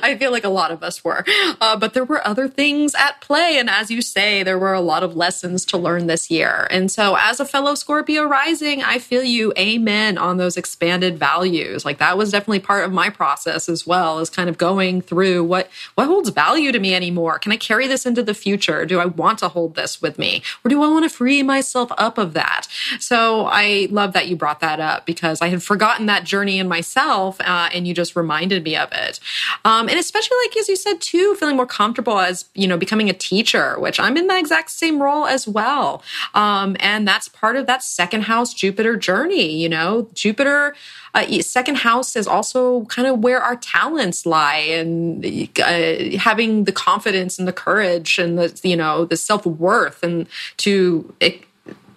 I 0.00 0.16
feel 0.16 0.30
like 0.30 0.44
a 0.44 0.48
lot 0.48 0.70
of 0.70 0.82
us 0.82 1.04
were. 1.04 1.26
Uh, 1.60 1.76
but 1.76 1.92
there 1.92 2.06
were 2.06 2.26
other 2.26 2.48
things 2.48 2.94
at 2.94 3.20
play. 3.20 3.58
And 3.58 3.68
as 3.68 3.90
you 3.90 4.00
say, 4.00 4.42
there 4.42 4.58
were 4.58 4.72
a 4.72 4.80
lot 4.80 5.02
of 5.02 5.14
lessons 5.14 5.66
to 5.66 5.76
learn 5.76 6.06
this 6.06 6.30
year. 6.30 6.66
And 6.70 6.90
so, 6.90 7.18
as 7.20 7.38
a 7.38 7.44
fellow 7.44 7.74
Scorpio 7.74 8.24
rising, 8.24 8.82
I 8.82 8.98
feel 8.98 9.22
you 9.22 9.52
amen 9.58 10.16
on 10.16 10.38
those 10.38 10.56
expanded 10.56 11.18
values. 11.18 11.84
Like 11.84 11.98
that 11.98 12.16
was 12.16 12.30
definitely 12.30 12.60
part 12.60 12.86
of 12.86 12.92
my 12.92 13.10
process 13.10 13.68
as 13.68 13.86
well, 13.86 14.20
as 14.20 14.30
kind 14.30 14.48
of 14.48 14.56
going 14.56 15.02
through 15.02 15.44
what, 15.44 15.68
what 15.96 16.06
holds 16.06 16.30
value 16.30 16.72
to 16.72 16.78
me 16.78 16.94
anymore? 16.94 17.38
Can 17.38 17.52
I 17.52 17.58
carry 17.58 17.86
this 17.86 18.06
into 18.06 18.22
the 18.22 18.32
future? 18.32 18.86
Do 18.86 19.00
I 19.00 19.04
want 19.04 19.40
to 19.40 19.48
hold 19.48 19.74
this 19.74 20.00
with 20.00 20.18
me? 20.18 20.42
Or 20.64 20.70
do 20.70 20.82
I 20.82 20.88
want 20.88 21.04
to 21.04 21.14
free 21.14 21.42
myself 21.42 21.92
up? 21.98 22.05
Up 22.06 22.16
of 22.18 22.32
that. 22.34 22.66
So 23.00 23.46
I 23.46 23.88
love 23.90 24.12
that 24.14 24.28
you 24.28 24.36
brought 24.36 24.60
that 24.60 24.80
up 24.80 25.04
because 25.04 25.42
I 25.42 25.48
had 25.48 25.62
forgotten 25.62 26.06
that 26.06 26.24
journey 26.24 26.58
in 26.58 26.68
myself 26.68 27.40
uh, 27.40 27.68
and 27.74 27.86
you 27.86 27.92
just 27.92 28.16
reminded 28.16 28.64
me 28.64 28.76
of 28.76 28.90
it. 28.92 29.20
Um, 29.64 29.88
and 29.88 29.98
especially 29.98 30.36
like, 30.46 30.56
as 30.56 30.68
you 30.68 30.76
said 30.76 31.00
too, 31.00 31.34
feeling 31.34 31.56
more 31.56 31.66
comfortable 31.66 32.18
as, 32.18 32.46
you 32.54 32.66
know, 32.66 32.78
becoming 32.78 33.10
a 33.10 33.12
teacher, 33.12 33.78
which 33.78 33.98
I'm 34.00 34.16
in 34.16 34.26
the 34.28 34.38
exact 34.38 34.70
same 34.70 35.02
role 35.02 35.26
as 35.26 35.46
well. 35.46 36.02
Um, 36.34 36.76
and 36.80 37.06
that's 37.06 37.28
part 37.28 37.56
of 37.56 37.66
that 37.66 37.82
second 37.82 38.22
house 38.22 38.54
Jupiter 38.54 38.96
journey, 38.96 39.60
you 39.60 39.68
know, 39.68 40.08
Jupiter, 40.14 40.74
uh, 41.16 41.40
second 41.40 41.78
house 41.78 42.14
is 42.14 42.26
also 42.26 42.84
kind 42.84 43.08
of 43.08 43.20
where 43.20 43.40
our 43.40 43.56
talents 43.56 44.26
lie 44.26 44.56
and 44.56 45.24
uh, 45.58 46.18
having 46.18 46.64
the 46.64 46.72
confidence 46.72 47.38
and 47.38 47.48
the 47.48 47.54
courage 47.54 48.18
and 48.18 48.38
the 48.38 48.60
you 48.62 48.76
know 48.76 49.06
the 49.06 49.16
self-worth 49.16 50.02
and 50.02 50.26
to 50.58 51.14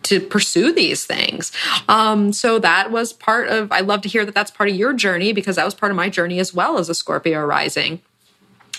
to 0.04 0.20
pursue 0.20 0.72
these 0.72 1.06
things. 1.06 1.52
Um, 1.88 2.34
so 2.34 2.60
that 2.60 2.92
was 2.92 3.14
part 3.14 3.48
of, 3.50 3.72
I 3.72 3.82
love 3.82 4.02
to 4.02 4.10
hear 4.10 4.26
that 4.26 4.36
that's 4.36 4.52
part 4.52 4.70
of 4.70 4.76
your 4.76 4.94
journey 4.94 5.34
because 5.34 5.58
that 5.58 5.66
was 5.66 5.74
part 5.74 5.92
of 5.92 5.96
my 5.96 6.10
journey 6.10 6.40
as 6.40 6.54
well 6.54 6.78
as 6.78 6.90
a 6.90 6.94
Scorpio 6.96 7.44
rising. 7.46 8.02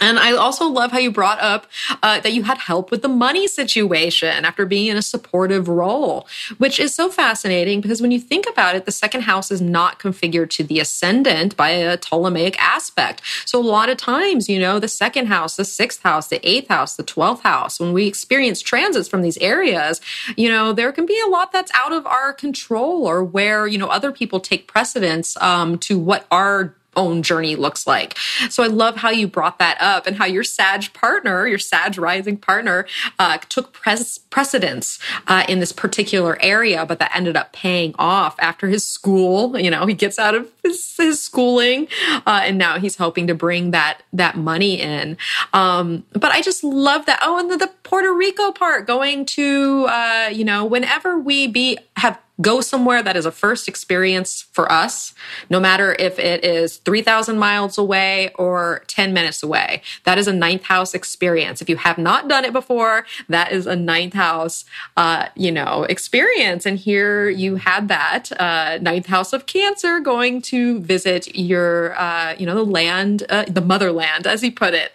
And 0.00 0.18
I 0.18 0.32
also 0.32 0.66
love 0.66 0.92
how 0.92 0.98
you 0.98 1.10
brought 1.10 1.40
up 1.40 1.66
uh, 2.02 2.20
that 2.20 2.32
you 2.32 2.42
had 2.42 2.58
help 2.58 2.90
with 2.90 3.02
the 3.02 3.08
money 3.08 3.46
situation 3.46 4.44
after 4.44 4.64
being 4.64 4.86
in 4.86 4.96
a 4.96 5.02
supportive 5.02 5.68
role, 5.68 6.26
which 6.58 6.80
is 6.80 6.94
so 6.94 7.10
fascinating 7.10 7.80
because 7.80 8.00
when 8.00 8.10
you 8.10 8.20
think 8.20 8.46
about 8.48 8.74
it, 8.74 8.86
the 8.86 8.92
second 8.92 9.22
house 9.22 9.50
is 9.50 9.60
not 9.60 9.98
configured 9.98 10.50
to 10.50 10.64
the 10.64 10.80
ascendant 10.80 11.56
by 11.56 11.70
a 11.70 11.96
Ptolemaic 11.96 12.58
aspect. 12.60 13.22
So 13.44 13.60
a 13.60 13.62
lot 13.62 13.88
of 13.88 13.98
times, 13.98 14.48
you 14.48 14.58
know, 14.58 14.78
the 14.78 14.88
second 14.88 15.26
house, 15.26 15.56
the 15.56 15.64
sixth 15.64 16.02
house, 16.02 16.28
the 16.28 16.46
eighth 16.48 16.68
house, 16.68 16.96
the 16.96 17.04
12th 17.04 17.40
house, 17.40 17.78
when 17.78 17.92
we 17.92 18.06
experience 18.06 18.60
transits 18.62 19.08
from 19.08 19.22
these 19.22 19.38
areas, 19.38 20.00
you 20.36 20.48
know, 20.48 20.72
there 20.72 20.92
can 20.92 21.06
be 21.06 21.20
a 21.26 21.28
lot 21.28 21.52
that's 21.52 21.72
out 21.74 21.92
of 21.92 22.06
our 22.06 22.32
control 22.32 23.06
or 23.06 23.22
where, 23.22 23.66
you 23.66 23.78
know, 23.78 23.88
other 23.88 24.12
people 24.12 24.40
take 24.40 24.66
precedence 24.66 25.36
um, 25.42 25.78
to 25.78 25.98
what 25.98 26.26
our 26.30 26.74
own 27.00 27.22
journey 27.22 27.56
looks 27.56 27.86
like. 27.86 28.18
So 28.50 28.62
I 28.62 28.66
love 28.66 28.96
how 28.96 29.10
you 29.10 29.26
brought 29.26 29.58
that 29.58 29.78
up 29.80 30.06
and 30.06 30.16
how 30.16 30.26
your 30.26 30.44
Sag 30.44 30.92
partner, 30.92 31.46
your 31.46 31.58
Sag 31.58 31.96
rising 31.98 32.36
partner, 32.36 32.86
uh, 33.18 33.38
took 33.48 33.72
pres- 33.72 34.18
precedence 34.18 34.98
uh, 35.26 35.44
in 35.48 35.60
this 35.60 35.72
particular 35.72 36.36
area, 36.42 36.84
but 36.84 36.98
that 36.98 37.10
ended 37.14 37.36
up 37.36 37.52
paying 37.52 37.94
off 37.98 38.36
after 38.38 38.68
his 38.68 38.86
school. 38.86 39.58
You 39.58 39.70
know, 39.70 39.86
he 39.86 39.94
gets 39.94 40.18
out 40.18 40.34
of 40.34 40.50
his, 40.62 40.96
his 40.96 41.20
schooling, 41.20 41.88
uh, 42.26 42.42
and 42.44 42.58
now 42.58 42.78
he's 42.78 42.96
hoping 42.96 43.26
to 43.28 43.34
bring 43.34 43.70
that 43.70 44.02
that 44.12 44.36
money 44.36 44.80
in. 44.80 45.16
Um, 45.52 46.04
but 46.12 46.30
I 46.32 46.42
just 46.42 46.62
love 46.62 47.06
that. 47.06 47.20
Oh, 47.22 47.38
and 47.38 47.50
the, 47.50 47.56
the 47.56 47.70
Puerto 47.82 48.12
Rico 48.12 48.52
part, 48.52 48.86
going 48.86 49.24
to 49.26 49.86
uh, 49.88 50.28
you 50.32 50.44
know, 50.44 50.64
whenever 50.64 51.18
we 51.18 51.46
be 51.46 51.78
have 51.96 52.18
go 52.40 52.60
somewhere 52.60 53.02
that 53.02 53.16
is 53.16 53.26
a 53.26 53.30
first 53.30 53.68
experience 53.68 54.46
for 54.52 54.70
us, 54.70 55.14
no 55.48 55.60
matter 55.60 55.94
if 55.98 56.18
it 56.18 56.44
is 56.44 56.78
3,000 56.78 57.38
miles 57.38 57.78
away 57.78 58.30
or 58.36 58.82
10 58.86 59.12
minutes 59.12 59.42
away. 59.42 59.82
That 60.04 60.18
is 60.18 60.26
a 60.26 60.32
ninth 60.32 60.64
house 60.64 60.94
experience. 60.94 61.60
If 61.60 61.68
you 61.68 61.76
have 61.76 61.98
not 61.98 62.28
done 62.28 62.44
it 62.44 62.52
before, 62.52 63.06
that 63.28 63.52
is 63.52 63.66
a 63.66 63.76
ninth 63.76 64.14
house, 64.14 64.64
uh, 64.96 65.26
you 65.34 65.52
know, 65.52 65.84
experience. 65.84 66.66
And 66.66 66.78
here 66.78 67.28
you 67.28 67.56
had 67.56 67.88
that 67.88 68.30
uh, 68.40 68.78
ninth 68.80 69.06
house 69.06 69.32
of 69.32 69.46
Cancer 69.46 70.00
going 70.00 70.42
to 70.42 70.80
visit 70.80 71.34
your, 71.36 71.98
uh, 71.98 72.34
you 72.38 72.46
know, 72.46 72.54
the 72.54 72.64
land, 72.64 73.24
uh, 73.28 73.44
the 73.48 73.60
motherland, 73.60 74.26
as 74.26 74.42
he 74.42 74.50
put 74.50 74.74
it. 74.74 74.92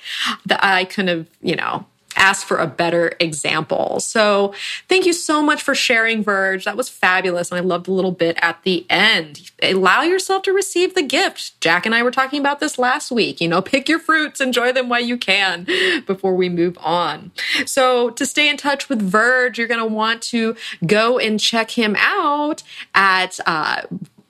I 0.50 0.86
kind 0.86 1.10
of, 1.10 1.28
you 1.42 1.56
know, 1.56 1.86
ask 2.16 2.46
for 2.46 2.58
a 2.58 2.68
better 2.68 3.14
example. 3.20 4.00
So 4.00 4.54
thank 4.88 5.06
you 5.06 5.14
so 5.14 5.42
much 5.42 5.62
for 5.62 5.76
sharing, 5.76 6.24
Verge. 6.24 6.66
That 6.66 6.78
was 6.78 6.90
fabulous. 6.90 7.52
And 7.52 7.60
I 7.60 7.62
loved 7.62 7.86
the 7.86 7.92
little 7.92 8.12
bit 8.12 8.38
at 8.42 8.62
the 8.64 8.86
end. 8.90 9.52
Allow 9.62 10.04
yourself 10.04 10.44
to 10.44 10.54
receive 10.54 10.96
the 10.96 11.04
gift. 11.04 11.60
Jack 11.62 11.86
and 11.86 11.94
I 11.94 12.04
were 12.04 12.12
talking 12.12 12.40
about 12.40 12.60
this 12.60 12.78
last 12.78 13.12
week. 13.12 13.42
You 13.42 13.48
know, 13.48 13.62
pick 13.66 13.90
your 13.90 14.00
fruits, 14.00 14.42
enjoy 14.42 14.72
them 14.72 14.90
while 14.90 15.04
you 15.04 15.18
can 15.18 15.68
before 16.06 16.36
we 16.36 16.50
move 16.50 16.78
on. 16.80 17.32
So 17.66 18.10
to 18.12 18.26
stay 18.26 18.50
in 18.50 18.58
touch 18.58 18.90
with 18.90 19.02
Verge, 19.02 19.58
you're 19.58 19.68
going 19.68 19.88
to 19.88 19.94
want 19.94 20.22
to 20.24 20.56
go 20.86 21.20
and 21.20 21.40
check 21.40 21.72
him 21.72 21.96
out 22.00 22.64
at, 22.94 23.40
uh, 23.46 23.84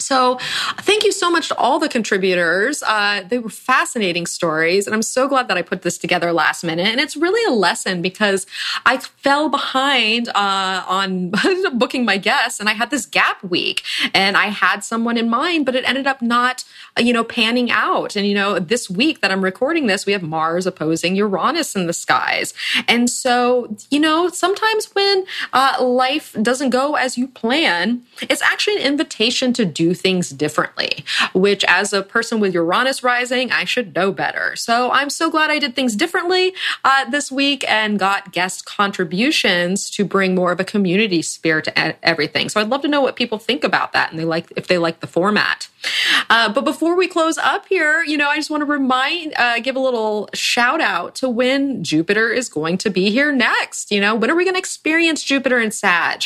So, 0.01 0.37
thank 0.79 1.03
you 1.03 1.11
so 1.11 1.31
much 1.31 1.47
to 1.49 1.57
all 1.57 1.79
the 1.79 1.87
contributors. 1.87 2.83
Uh, 2.83 3.23
they 3.27 3.39
were 3.39 3.49
fascinating 3.49 4.25
stories, 4.25 4.87
and 4.87 4.93
I'm 4.93 5.03
so 5.03 5.27
glad 5.27 5.47
that 5.47 5.57
I 5.57 5.61
put 5.61 5.83
this 5.83 5.97
together 5.97 6.33
last 6.33 6.63
minute. 6.63 6.87
And 6.87 6.99
it's 6.99 7.15
really 7.15 7.43
a 7.49 7.55
lesson 7.55 8.01
because 8.01 8.45
I 8.85 8.97
fell 8.97 9.47
behind 9.47 10.27
uh, 10.29 10.83
on 10.87 11.31
booking 11.73 12.03
my 12.03 12.17
guests, 12.17 12.59
and 12.59 12.67
I 12.67 12.73
had 12.73 12.89
this 12.89 13.05
gap 13.05 13.43
week, 13.43 13.83
and 14.13 14.35
I 14.35 14.47
had 14.47 14.83
someone 14.83 15.17
in 15.17 15.29
mind, 15.29 15.65
but 15.65 15.75
it 15.75 15.87
ended 15.87 16.07
up 16.07 16.21
not, 16.21 16.63
you 16.97 17.13
know, 17.13 17.23
panning 17.23 17.71
out. 17.71 18.15
And 18.15 18.27
you 18.27 18.33
know, 18.33 18.59
this 18.59 18.89
week 18.89 19.21
that 19.21 19.31
I'm 19.31 19.43
recording 19.43 19.87
this, 19.87 20.05
we 20.05 20.13
have 20.13 20.23
Mars 20.23 20.65
opposing 20.65 21.15
Uranus 21.15 21.75
in 21.75 21.87
the 21.87 21.93
skies, 21.93 22.53
and 22.87 23.09
so 23.09 23.75
you 23.89 23.99
know, 23.99 24.29
sometimes 24.29 24.87
when 24.93 25.25
uh, 25.53 25.77
life 25.83 26.35
doesn't 26.41 26.69
go 26.69 26.95
as 26.95 27.17
you 27.17 27.27
plan, 27.27 28.03
it's 28.21 28.41
actually 28.41 28.77
an 28.77 28.83
invitation 28.83 29.53
to 29.53 29.65
do 29.65 29.93
things 29.93 30.29
differently, 30.29 31.03
which 31.33 31.63
as 31.65 31.93
a 31.93 32.03
person 32.03 32.39
with 32.39 32.53
Uranus 32.53 33.03
rising, 33.03 33.51
I 33.51 33.65
should 33.65 33.95
know 33.95 34.11
better. 34.11 34.55
So 34.55 34.91
I'm 34.91 35.09
so 35.09 35.29
glad 35.29 35.49
I 35.49 35.59
did 35.59 35.75
things 35.75 35.95
differently 35.95 36.53
uh, 36.83 37.09
this 37.09 37.31
week 37.31 37.63
and 37.69 37.99
got 37.99 38.31
guest 38.31 38.65
contributions 38.65 39.89
to 39.91 40.05
bring 40.05 40.35
more 40.35 40.51
of 40.51 40.59
a 40.59 40.63
community 40.63 41.21
spirit 41.21 41.65
to 41.65 42.05
everything. 42.05 42.49
So 42.49 42.59
I'd 42.59 42.69
love 42.69 42.81
to 42.81 42.87
know 42.87 43.01
what 43.01 43.15
people 43.15 43.37
think 43.37 43.63
about 43.63 43.93
that 43.93 44.11
and 44.11 44.19
they 44.19 44.25
like 44.25 44.51
if 44.55 44.67
they 44.67 44.77
like 44.77 44.99
the 44.99 45.07
format. 45.07 45.67
Uh, 46.29 46.51
but 46.51 46.63
before 46.63 46.95
we 46.95 47.07
close 47.07 47.37
up 47.37 47.67
here, 47.67 48.03
you 48.03 48.17
know, 48.17 48.29
I 48.29 48.35
just 48.35 48.49
want 48.49 48.61
to 48.61 48.65
remind, 48.65 49.33
uh, 49.37 49.59
give 49.59 49.75
a 49.75 49.79
little 49.79 50.29
shout 50.33 50.81
out 50.81 51.15
to 51.15 51.29
when 51.29 51.83
Jupiter 51.83 52.29
is 52.29 52.49
going 52.49 52.77
to 52.79 52.89
be 52.89 53.09
here 53.09 53.31
next. 53.31 53.91
You 53.91 54.01
know, 54.01 54.15
when 54.15 54.29
are 54.29 54.35
we 54.35 54.43
going 54.43 54.55
to 54.55 54.59
experience 54.59 55.23
Jupiter 55.23 55.57
and 55.57 55.73
Sag? 55.73 56.23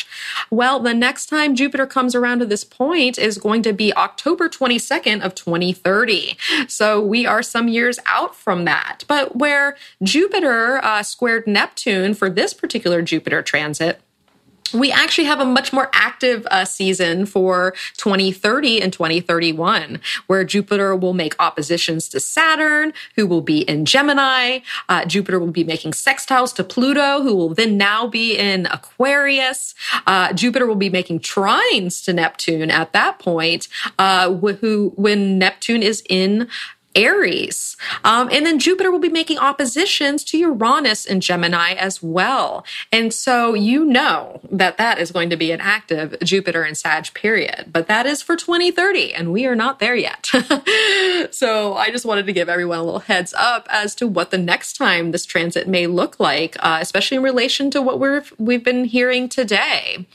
Well, 0.50 0.80
the 0.80 0.94
next 0.94 1.26
time 1.26 1.54
Jupiter 1.54 1.86
comes 1.86 2.14
around 2.14 2.40
to 2.40 2.46
this 2.46 2.64
point 2.64 3.18
is 3.18 3.38
going 3.38 3.62
to 3.62 3.72
be 3.72 3.94
October 3.94 4.48
22nd 4.48 5.24
of 5.24 5.34
2030. 5.34 6.36
So 6.68 7.00
we 7.00 7.26
are 7.26 7.42
some 7.42 7.68
years 7.68 7.98
out 8.06 8.34
from 8.34 8.64
that. 8.64 9.04
But 9.08 9.36
where 9.36 9.76
Jupiter 10.02 10.78
uh, 10.84 11.02
squared 11.02 11.46
Neptune 11.46 12.14
for 12.14 12.28
this 12.28 12.54
particular 12.54 13.02
Jupiter 13.02 13.42
transit, 13.42 14.00
we 14.72 14.90
actually 14.90 15.24
have 15.24 15.40
a 15.40 15.44
much 15.44 15.72
more 15.72 15.90
active 15.92 16.46
uh, 16.50 16.64
season 16.64 17.26
for 17.26 17.74
2030 17.96 18.82
and 18.82 18.92
2031, 18.92 20.00
where 20.26 20.44
Jupiter 20.44 20.94
will 20.96 21.14
make 21.14 21.34
oppositions 21.38 22.08
to 22.08 22.20
Saturn, 22.20 22.92
who 23.14 23.26
will 23.26 23.40
be 23.40 23.60
in 23.62 23.84
Gemini. 23.84 24.60
Uh, 24.88 25.04
Jupiter 25.04 25.38
will 25.38 25.52
be 25.52 25.64
making 25.64 25.92
sextiles 25.92 26.54
to 26.56 26.64
Pluto, 26.64 27.22
who 27.22 27.34
will 27.34 27.54
then 27.54 27.76
now 27.76 28.06
be 28.06 28.36
in 28.36 28.66
Aquarius. 28.66 29.74
Uh, 30.06 30.32
Jupiter 30.32 30.66
will 30.66 30.74
be 30.74 30.90
making 30.90 31.20
trines 31.20 32.04
to 32.04 32.12
Neptune 32.12 32.70
at 32.70 32.92
that 32.92 33.18
point, 33.18 33.68
uh, 33.98 34.32
who 34.32 34.92
when 34.96 35.38
Neptune 35.38 35.82
is 35.82 36.02
in 36.08 36.48
Aries. 36.96 37.76
Um, 38.04 38.28
and 38.32 38.44
then 38.44 38.58
Jupiter 38.58 38.90
will 38.90 38.98
be 38.98 39.08
making 39.08 39.38
oppositions 39.38 40.24
to 40.24 40.38
Uranus 40.38 41.04
in 41.04 41.20
Gemini 41.20 41.74
as 41.74 42.02
well. 42.02 42.64
And 42.90 43.12
so 43.12 43.54
you 43.54 43.84
know 43.84 44.40
that 44.50 44.78
that 44.78 44.98
is 44.98 45.12
going 45.12 45.30
to 45.30 45.36
be 45.36 45.52
an 45.52 45.60
active 45.60 46.16
Jupiter 46.24 46.62
and 46.62 46.76
Sag 46.76 46.96
period, 47.14 47.66
but 47.70 47.86
that 47.88 48.06
is 48.06 48.22
for 48.22 48.36
2030 48.36 49.12
and 49.12 49.32
we 49.32 49.46
are 49.46 49.54
not 49.54 49.78
there 49.78 49.94
yet. 49.94 50.26
so 51.30 51.74
I 51.74 51.90
just 51.90 52.06
wanted 52.06 52.26
to 52.26 52.32
give 52.32 52.48
everyone 52.48 52.78
a 52.78 52.82
little 52.82 53.00
heads 53.00 53.34
up 53.36 53.66
as 53.70 53.94
to 53.96 54.06
what 54.06 54.30
the 54.30 54.38
next 54.38 54.76
time 54.76 55.10
this 55.10 55.26
transit 55.26 55.68
may 55.68 55.86
look 55.86 56.18
like, 56.18 56.56
uh, 56.60 56.78
especially 56.80 57.18
in 57.18 57.22
relation 57.22 57.70
to 57.72 57.82
what 57.82 58.00
we're, 58.00 58.24
we've 58.38 58.64
been 58.64 58.84
hearing 58.86 59.28
today. 59.28 60.06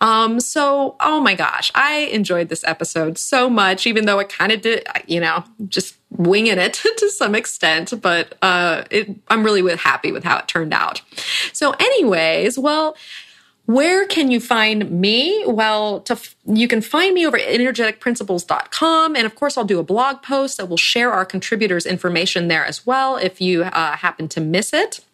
Um, 0.00 0.38
so, 0.38 0.96
oh 1.00 1.20
my 1.20 1.34
gosh, 1.34 1.72
I 1.74 2.08
enjoyed 2.12 2.48
this 2.48 2.62
episode 2.64 3.18
so 3.18 3.50
much, 3.50 3.86
even 3.86 4.06
though 4.06 4.20
it 4.20 4.28
kind 4.28 4.52
of 4.52 4.60
did, 4.60 4.86
you 5.06 5.20
know, 5.20 5.44
just 5.66 5.97
winging 6.10 6.58
it 6.58 6.74
to 6.98 7.10
some 7.10 7.34
extent, 7.34 7.94
but 8.00 8.36
uh, 8.42 8.84
it, 8.90 9.10
I'm 9.28 9.44
really 9.44 9.62
with, 9.62 9.80
happy 9.80 10.12
with 10.12 10.24
how 10.24 10.38
it 10.38 10.48
turned 10.48 10.74
out. 10.74 11.02
So, 11.52 11.72
anyways, 11.78 12.58
well, 12.58 12.96
where 13.66 14.06
can 14.06 14.30
you 14.30 14.40
find 14.40 14.90
me? 14.90 15.44
Well, 15.46 16.00
to, 16.00 16.18
you 16.46 16.66
can 16.68 16.80
find 16.80 17.12
me 17.12 17.26
over 17.26 17.36
at 17.36 17.46
energeticprinciples.com. 17.46 19.14
And 19.14 19.26
of 19.26 19.34
course, 19.34 19.58
I'll 19.58 19.64
do 19.64 19.78
a 19.78 19.82
blog 19.82 20.22
post 20.22 20.56
that 20.56 20.70
will 20.70 20.78
share 20.78 21.12
our 21.12 21.26
contributors' 21.26 21.84
information 21.84 22.48
there 22.48 22.64
as 22.64 22.86
well 22.86 23.16
if 23.16 23.42
you 23.42 23.64
uh, 23.64 23.96
happen 23.96 24.26
to 24.28 24.40
miss 24.40 24.72
it. 24.72 25.04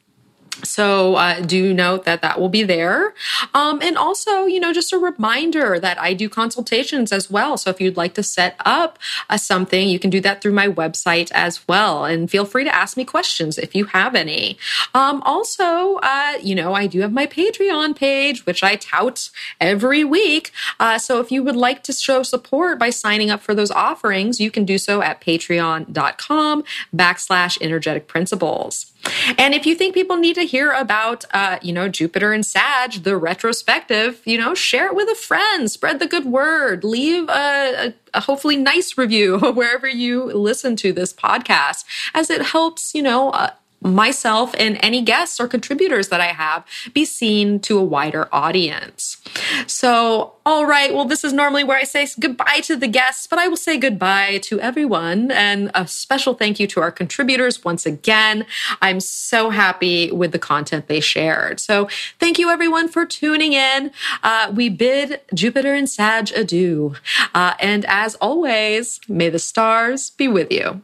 So 0.62 1.16
uh, 1.16 1.40
do 1.40 1.74
note 1.74 2.04
that 2.04 2.22
that 2.22 2.40
will 2.40 2.48
be 2.48 2.62
there. 2.62 3.14
Um, 3.54 3.80
and 3.82 3.96
also, 3.96 4.46
you 4.46 4.60
know, 4.60 4.72
just 4.72 4.92
a 4.92 4.98
reminder 4.98 5.80
that 5.80 6.00
I 6.00 6.14
do 6.14 6.28
consultations 6.28 7.12
as 7.12 7.30
well. 7.30 7.56
So 7.56 7.70
if 7.70 7.80
you'd 7.80 7.96
like 7.96 8.14
to 8.14 8.22
set 8.22 8.56
up 8.64 8.98
uh, 9.28 9.36
something, 9.36 9.88
you 9.88 9.98
can 9.98 10.10
do 10.10 10.20
that 10.20 10.40
through 10.40 10.52
my 10.52 10.68
website 10.68 11.30
as 11.32 11.66
well. 11.66 12.04
And 12.04 12.30
feel 12.30 12.44
free 12.44 12.64
to 12.64 12.74
ask 12.74 12.96
me 12.96 13.04
questions 13.04 13.58
if 13.58 13.74
you 13.74 13.86
have 13.86 14.14
any. 14.14 14.56
Um, 14.94 15.22
also, 15.22 15.96
uh, 15.96 16.34
you 16.42 16.54
know, 16.54 16.74
I 16.74 16.86
do 16.86 17.00
have 17.00 17.12
my 17.12 17.26
Patreon 17.26 17.96
page, 17.96 18.46
which 18.46 18.62
I 18.62 18.76
tout 18.76 19.30
every 19.60 20.04
week. 20.04 20.52
Uh, 20.78 20.98
so 20.98 21.20
if 21.20 21.32
you 21.32 21.42
would 21.42 21.56
like 21.56 21.82
to 21.84 21.92
show 21.92 22.22
support 22.22 22.78
by 22.78 22.90
signing 22.90 23.30
up 23.30 23.40
for 23.40 23.54
those 23.54 23.70
offerings, 23.70 24.40
you 24.40 24.50
can 24.50 24.64
do 24.64 24.78
so 24.78 25.02
at 25.02 25.20
patreon.com 25.20 26.64
backslash 26.94 27.60
energetic 27.60 28.06
principles. 28.06 28.93
And 29.38 29.54
if 29.54 29.66
you 29.66 29.74
think 29.74 29.94
people 29.94 30.16
need 30.16 30.34
to 30.34 30.42
hear 30.42 30.72
about, 30.72 31.24
uh, 31.32 31.58
you 31.62 31.72
know, 31.72 31.88
Jupiter 31.88 32.32
and 32.32 32.44
Sag, 32.44 33.04
the 33.04 33.16
retrospective, 33.16 34.22
you 34.24 34.38
know, 34.38 34.54
share 34.54 34.86
it 34.86 34.94
with 34.94 35.08
a 35.08 35.14
friend, 35.14 35.70
spread 35.70 35.98
the 35.98 36.06
good 36.06 36.26
word, 36.26 36.84
leave 36.84 37.28
a, 37.28 37.88
a, 37.88 37.94
a 38.14 38.20
hopefully 38.20 38.56
nice 38.56 38.96
review 38.96 39.38
wherever 39.54 39.88
you 39.88 40.24
listen 40.24 40.76
to 40.76 40.92
this 40.92 41.12
podcast, 41.12 41.84
as 42.14 42.30
it 42.30 42.42
helps, 42.42 42.94
you 42.94 43.02
know, 43.02 43.30
uh, 43.30 43.50
myself 43.84 44.54
and 44.58 44.78
any 44.82 45.02
guests 45.02 45.38
or 45.38 45.46
contributors 45.46 46.08
that 46.08 46.20
I 46.20 46.28
have 46.28 46.64
be 46.92 47.04
seen 47.04 47.60
to 47.60 47.78
a 47.78 47.84
wider 47.84 48.28
audience. 48.32 49.18
So, 49.66 50.34
all 50.46 50.66
right, 50.66 50.92
well, 50.92 51.04
this 51.04 51.24
is 51.24 51.32
normally 51.32 51.64
where 51.64 51.78
I 51.78 51.84
say 51.84 52.06
goodbye 52.18 52.60
to 52.64 52.76
the 52.76 52.88
guests, 52.88 53.26
but 53.26 53.38
I 53.38 53.48
will 53.48 53.56
say 53.56 53.76
goodbye 53.78 54.38
to 54.44 54.60
everyone 54.60 55.30
and 55.30 55.70
a 55.74 55.86
special 55.86 56.34
thank 56.34 56.58
you 56.58 56.66
to 56.68 56.80
our 56.80 56.90
contributors 56.90 57.64
once 57.64 57.86
again. 57.86 58.46
I'm 58.82 59.00
so 59.00 59.50
happy 59.50 60.10
with 60.10 60.32
the 60.32 60.38
content 60.38 60.88
they 60.88 61.00
shared. 61.00 61.60
So, 61.60 61.88
thank 62.18 62.38
you 62.38 62.50
everyone 62.50 62.88
for 62.88 63.04
tuning 63.04 63.52
in. 63.52 63.90
Uh, 64.22 64.52
we 64.54 64.68
bid 64.68 65.20
Jupiter 65.34 65.74
and 65.74 65.88
Sag 65.88 66.30
adieu. 66.34 66.94
Uh, 67.34 67.54
and 67.60 67.84
as 67.86 68.14
always, 68.16 69.00
may 69.08 69.28
the 69.28 69.38
stars 69.38 70.10
be 70.10 70.28
with 70.28 70.50
you. 70.50 70.82